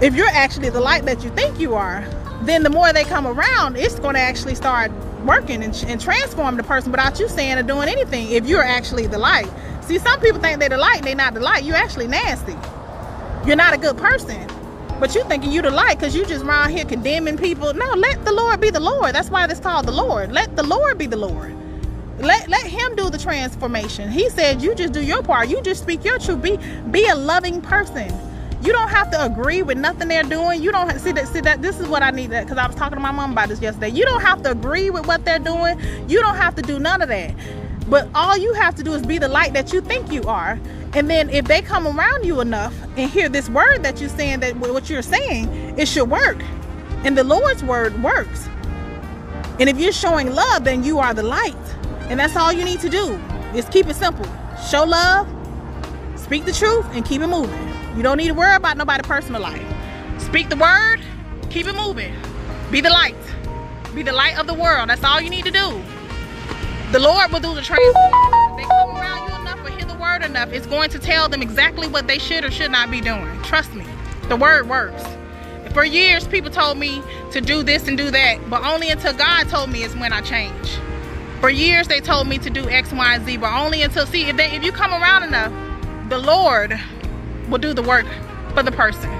if 0.00 0.14
you're 0.14 0.28
actually 0.28 0.68
the 0.70 0.80
light 0.80 1.04
that 1.04 1.22
you 1.24 1.30
think 1.30 1.58
you 1.58 1.74
are 1.74 2.04
then 2.42 2.62
the 2.62 2.70
more 2.70 2.92
they 2.92 3.04
come 3.04 3.26
around 3.26 3.76
it's 3.76 3.98
going 3.98 4.14
to 4.14 4.20
actually 4.20 4.54
start 4.54 4.90
working 5.24 5.62
and, 5.62 5.84
and 5.88 6.00
transform 6.00 6.56
the 6.56 6.62
person 6.62 6.90
without 6.90 7.18
you 7.18 7.28
saying 7.28 7.58
or 7.58 7.62
doing 7.62 7.88
anything 7.88 8.30
if 8.30 8.46
you're 8.46 8.62
actually 8.62 9.06
the 9.06 9.18
light 9.18 9.48
see 9.82 9.98
some 9.98 10.20
people 10.20 10.40
think 10.40 10.60
they're 10.60 10.68
the 10.68 10.76
light 10.76 11.02
they're 11.02 11.14
not 11.14 11.34
the 11.34 11.40
light 11.40 11.64
you're 11.64 11.76
actually 11.76 12.06
nasty 12.06 12.54
you're 13.46 13.56
not 13.56 13.74
a 13.74 13.78
good 13.78 13.96
person 13.96 14.46
but 14.98 15.14
you 15.14 15.24
thinking 15.24 15.52
you 15.52 15.60
the 15.60 15.70
light 15.70 15.98
because 15.98 16.14
you 16.14 16.24
just 16.24 16.44
around 16.44 16.70
here 16.70 16.84
condemning 16.84 17.36
people. 17.36 17.74
No, 17.74 17.90
let 17.92 18.24
the 18.24 18.32
Lord 18.32 18.60
be 18.60 18.70
the 18.70 18.80
Lord. 18.80 19.14
That's 19.14 19.28
why 19.28 19.44
it's 19.44 19.60
called 19.60 19.86
the 19.86 19.92
Lord. 19.92 20.32
Let 20.32 20.56
the 20.56 20.62
Lord 20.62 20.96
be 20.96 21.06
the 21.06 21.18
Lord. 21.18 21.54
Let, 22.18 22.48
let 22.48 22.64
him 22.64 22.96
do 22.96 23.10
the 23.10 23.18
transformation. 23.18 24.10
He 24.10 24.30
said 24.30 24.62
you 24.62 24.74
just 24.74 24.94
do 24.94 25.02
your 25.02 25.22
part. 25.22 25.48
You 25.48 25.60
just 25.60 25.82
speak 25.82 26.02
your 26.02 26.18
truth. 26.18 26.40
Be 26.40 26.58
be 26.90 27.06
a 27.08 27.14
loving 27.14 27.60
person. 27.60 28.10
You 28.66 28.72
don't 28.72 28.88
have 28.88 29.12
to 29.12 29.24
agree 29.24 29.62
with 29.62 29.78
nothing 29.78 30.08
they're 30.08 30.24
doing. 30.24 30.60
You 30.60 30.72
don't 30.72 30.90
have, 30.90 31.00
see 31.00 31.12
that 31.12 31.28
see 31.28 31.40
that 31.40 31.62
this 31.62 31.78
is 31.78 31.86
what 31.86 32.02
I 32.02 32.10
need 32.10 32.30
That 32.30 32.46
because 32.46 32.58
I 32.58 32.66
was 32.66 32.74
talking 32.74 32.96
to 32.96 33.00
my 33.00 33.12
mom 33.12 33.30
about 33.30 33.48
this 33.48 33.60
yesterday. 33.60 33.90
You 33.90 34.04
don't 34.04 34.22
have 34.22 34.42
to 34.42 34.50
agree 34.50 34.90
with 34.90 35.06
what 35.06 35.24
they're 35.24 35.38
doing. 35.38 35.78
You 36.08 36.20
don't 36.20 36.34
have 36.34 36.56
to 36.56 36.62
do 36.62 36.80
none 36.80 37.00
of 37.00 37.08
that. 37.08 37.32
But 37.88 38.08
all 38.12 38.36
you 38.36 38.52
have 38.54 38.74
to 38.74 38.82
do 38.82 38.92
is 38.94 39.06
be 39.06 39.18
the 39.18 39.28
light 39.28 39.52
that 39.52 39.72
you 39.72 39.80
think 39.80 40.10
you 40.10 40.24
are. 40.24 40.58
And 40.94 41.08
then 41.08 41.30
if 41.30 41.44
they 41.44 41.62
come 41.62 41.86
around 41.86 42.24
you 42.24 42.40
enough 42.40 42.74
and 42.96 43.08
hear 43.08 43.28
this 43.28 43.48
word 43.48 43.84
that 43.84 44.00
you're 44.00 44.10
saying, 44.10 44.40
that 44.40 44.56
what 44.56 44.90
you're 44.90 45.00
saying, 45.00 45.78
it 45.78 45.86
should 45.86 46.10
work. 46.10 46.42
And 47.04 47.16
the 47.16 47.22
Lord's 47.22 47.62
word 47.62 48.02
works. 48.02 48.48
And 49.60 49.68
if 49.68 49.78
you're 49.78 49.92
showing 49.92 50.34
love, 50.34 50.64
then 50.64 50.82
you 50.82 50.98
are 50.98 51.14
the 51.14 51.22
light. 51.22 51.54
And 52.08 52.18
that's 52.18 52.34
all 52.34 52.52
you 52.52 52.64
need 52.64 52.80
to 52.80 52.88
do 52.88 53.12
is 53.54 53.64
keep 53.66 53.86
it 53.86 53.94
simple. 53.94 54.26
Show 54.68 54.82
love, 54.82 55.28
speak 56.16 56.44
the 56.44 56.52
truth, 56.52 56.84
and 56.90 57.04
keep 57.04 57.22
it 57.22 57.28
moving. 57.28 57.75
You 57.96 58.02
don't 58.02 58.18
need 58.18 58.28
to 58.28 58.34
worry 58.34 58.54
about 58.54 58.76
nobody's 58.76 59.06
personal 59.06 59.40
life. 59.40 59.64
Speak 60.18 60.50
the 60.50 60.56
word, 60.56 61.00
keep 61.48 61.66
it 61.66 61.74
moving. 61.74 62.14
Be 62.70 62.82
the 62.82 62.90
light. 62.90 63.16
Be 63.94 64.02
the 64.02 64.12
light 64.12 64.38
of 64.38 64.46
the 64.46 64.52
world. 64.52 64.90
That's 64.90 65.02
all 65.02 65.18
you 65.18 65.30
need 65.30 65.46
to 65.46 65.50
do. 65.50 65.82
The 66.92 66.98
Lord 66.98 67.32
will 67.32 67.40
do 67.40 67.54
the 67.54 67.62
transformation. 67.62 68.56
They 68.58 68.64
come 68.64 68.96
around 68.96 69.30
you 69.30 69.40
enough 69.40 69.64
or 69.64 69.70
hear 69.70 69.86
the 69.86 69.98
word 69.98 70.22
enough, 70.22 70.52
it's 70.52 70.66
going 70.66 70.90
to 70.90 70.98
tell 70.98 71.30
them 71.30 71.40
exactly 71.40 71.88
what 71.88 72.06
they 72.06 72.18
should 72.18 72.44
or 72.44 72.50
should 72.50 72.70
not 72.70 72.90
be 72.90 73.00
doing. 73.00 73.42
Trust 73.42 73.74
me, 73.74 73.86
the 74.28 74.36
word 74.36 74.68
works. 74.68 75.02
For 75.72 75.84
years, 75.84 76.28
people 76.28 76.50
told 76.50 76.76
me 76.76 77.02
to 77.32 77.40
do 77.40 77.62
this 77.62 77.88
and 77.88 77.96
do 77.96 78.10
that, 78.10 78.50
but 78.50 78.62
only 78.62 78.90
until 78.90 79.14
God 79.14 79.48
told 79.48 79.70
me 79.70 79.84
is 79.84 79.96
when 79.96 80.12
I 80.12 80.20
change. 80.20 80.78
For 81.40 81.48
years, 81.48 81.88
they 81.88 82.00
told 82.00 82.28
me 82.28 82.36
to 82.38 82.50
do 82.50 82.68
X, 82.68 82.92
Y, 82.92 83.14
and 83.14 83.24
Z, 83.24 83.38
but 83.38 83.52
only 83.54 83.82
until, 83.82 84.04
see, 84.06 84.24
if, 84.24 84.36
they, 84.36 84.50
if 84.52 84.62
you 84.62 84.72
come 84.72 84.92
around 84.92 85.22
enough, 85.22 85.52
the 86.08 86.18
Lord 86.18 86.78
will 87.48 87.58
do 87.58 87.72
the 87.72 87.82
work 87.82 88.06
for 88.54 88.62
the 88.62 88.72
person. 88.72 89.10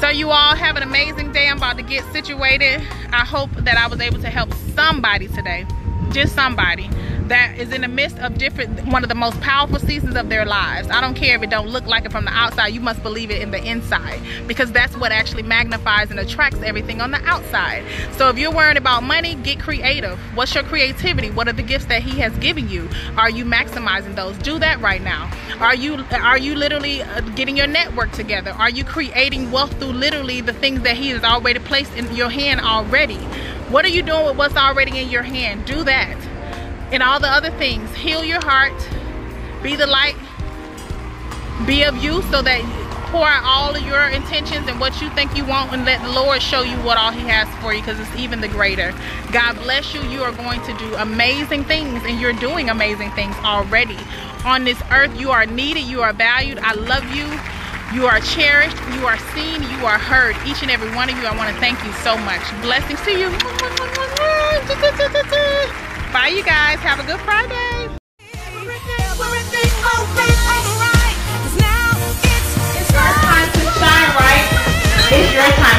So 0.00 0.08
you 0.08 0.30
all 0.30 0.54
have 0.54 0.76
an 0.76 0.82
amazing 0.82 1.32
day. 1.32 1.48
I'm 1.48 1.58
about 1.58 1.76
to 1.76 1.82
get 1.82 2.04
situated. 2.12 2.82
I 3.12 3.24
hope 3.24 3.50
that 3.52 3.76
I 3.76 3.86
was 3.86 4.00
able 4.00 4.20
to 4.20 4.30
help 4.30 4.52
somebody 4.74 5.28
today 5.28 5.66
just 6.10 6.34
somebody 6.34 6.88
that 7.28 7.56
is 7.58 7.72
in 7.72 7.80
the 7.80 7.88
midst 7.88 8.18
of 8.18 8.36
different 8.38 8.86
one 8.86 9.02
of 9.02 9.08
the 9.08 9.14
most 9.14 9.40
powerful 9.40 9.78
seasons 9.78 10.16
of 10.16 10.28
their 10.28 10.44
lives. 10.44 10.88
I 10.90 11.00
don't 11.00 11.14
care 11.14 11.36
if 11.36 11.42
it 11.42 11.50
don't 11.50 11.68
look 11.68 11.86
like 11.86 12.04
it 12.04 12.12
from 12.12 12.24
the 12.24 12.32
outside 12.32 12.68
you 12.68 12.80
must 12.80 13.02
believe 13.02 13.30
it 13.30 13.40
in 13.40 13.50
the 13.50 13.62
inside 13.62 14.20
because 14.46 14.72
that's 14.72 14.96
what 14.96 15.12
actually 15.12 15.42
magnifies 15.42 16.10
and 16.10 16.18
attracts 16.20 16.60
everything 16.62 17.00
on 17.00 17.10
the 17.10 17.22
outside. 17.24 17.84
So 18.12 18.28
if 18.28 18.38
you're 18.38 18.52
worried 18.52 18.76
about 18.76 19.02
money 19.02 19.34
get 19.36 19.60
creative. 19.60 20.18
What's 20.34 20.54
your 20.54 20.64
creativity? 20.64 21.30
What 21.30 21.48
are 21.48 21.52
the 21.52 21.62
gifts 21.62 21.86
that 21.86 22.02
he 22.02 22.18
has 22.20 22.36
given 22.38 22.68
you? 22.68 22.88
Are 23.16 23.30
you 23.30 23.44
maximizing 23.44 24.14
those? 24.14 24.36
Do 24.38 24.58
that 24.58 24.80
right 24.80 25.02
now. 25.02 25.30
Are 25.60 25.74
you 25.74 26.04
are 26.12 26.38
you 26.38 26.54
literally 26.54 27.02
uh, 27.02 27.20
getting 27.36 27.56
your 27.56 27.66
network 27.66 28.12
together? 28.12 28.50
Are 28.50 28.70
you 28.70 28.84
creating 28.84 29.50
wealth 29.50 29.78
through 29.78 29.92
literally 29.92 30.40
the 30.40 30.52
things 30.52 30.82
that 30.82 30.96
he 30.96 31.10
has 31.10 31.24
already 31.24 31.60
placed 31.60 31.94
in 31.96 32.14
your 32.14 32.28
hand 32.28 32.60
already? 32.60 33.18
What 33.70 33.84
are 33.84 33.88
you 33.88 34.02
doing 34.02 34.26
with 34.26 34.36
what's 34.36 34.56
already 34.56 34.98
in 34.98 35.10
your 35.10 35.22
hand? 35.22 35.64
Do 35.64 35.84
that. 35.84 36.33
And 36.94 37.02
all 37.02 37.18
the 37.18 37.28
other 37.28 37.50
things. 37.50 37.92
Heal 37.96 38.22
your 38.22 38.40
heart. 38.44 38.72
Be 39.64 39.74
the 39.74 39.84
light. 39.84 40.14
Be 41.66 41.82
of 41.82 41.96
you 41.96 42.22
so 42.30 42.40
that 42.40 42.62
pour 43.10 43.26
out 43.26 43.42
all 43.42 43.74
of 43.74 43.82
your 43.82 44.10
intentions 44.10 44.68
and 44.68 44.78
what 44.78 45.02
you 45.02 45.10
think 45.10 45.36
you 45.36 45.44
want 45.44 45.72
and 45.72 45.84
let 45.84 46.00
the 46.02 46.08
Lord 46.10 46.40
show 46.40 46.62
you 46.62 46.76
what 46.86 46.96
all 46.96 47.10
he 47.10 47.26
has 47.26 47.48
for 47.60 47.74
you 47.74 47.80
because 47.80 47.98
it's 47.98 48.14
even 48.14 48.40
the 48.40 48.46
greater. 48.46 48.94
God 49.32 49.54
bless 49.54 49.92
you. 49.92 50.02
You 50.02 50.22
are 50.22 50.30
going 50.30 50.62
to 50.62 50.78
do 50.78 50.94
amazing 50.94 51.64
things 51.64 52.00
and 52.06 52.20
you're 52.20 52.32
doing 52.32 52.70
amazing 52.70 53.10
things 53.18 53.34
already. 53.42 53.98
On 54.44 54.62
this 54.62 54.80
earth, 54.92 55.18
you 55.18 55.32
are 55.32 55.46
needed. 55.46 55.82
You 55.82 56.00
are 56.02 56.12
valued. 56.12 56.58
I 56.60 56.74
love 56.74 57.04
you. 57.10 57.26
You 57.92 58.06
are 58.06 58.20
cherished, 58.20 58.76
you 58.94 59.06
are 59.06 59.18
seen, 59.34 59.62
you 59.62 59.86
are 59.86 59.98
heard. 59.98 60.36
Each 60.46 60.62
and 60.62 60.70
every 60.70 60.94
one 60.94 61.10
of 61.10 61.16
you, 61.18 61.26
I 61.26 61.36
want 61.36 61.52
to 61.52 61.60
thank 61.60 61.84
you 61.84 61.92
so 62.02 62.16
much. 62.18 62.42
Blessings 62.62 63.00
to 63.02 63.12
you. 65.82 65.90
Bye, 66.14 66.28
you 66.28 66.44
guys. 66.44 66.78
Have 66.78 67.00
a 67.00 67.02
good 67.02 67.18
Friday. 67.22 67.98
It's 75.10 75.32
your 75.34 75.42
time. 75.42 75.73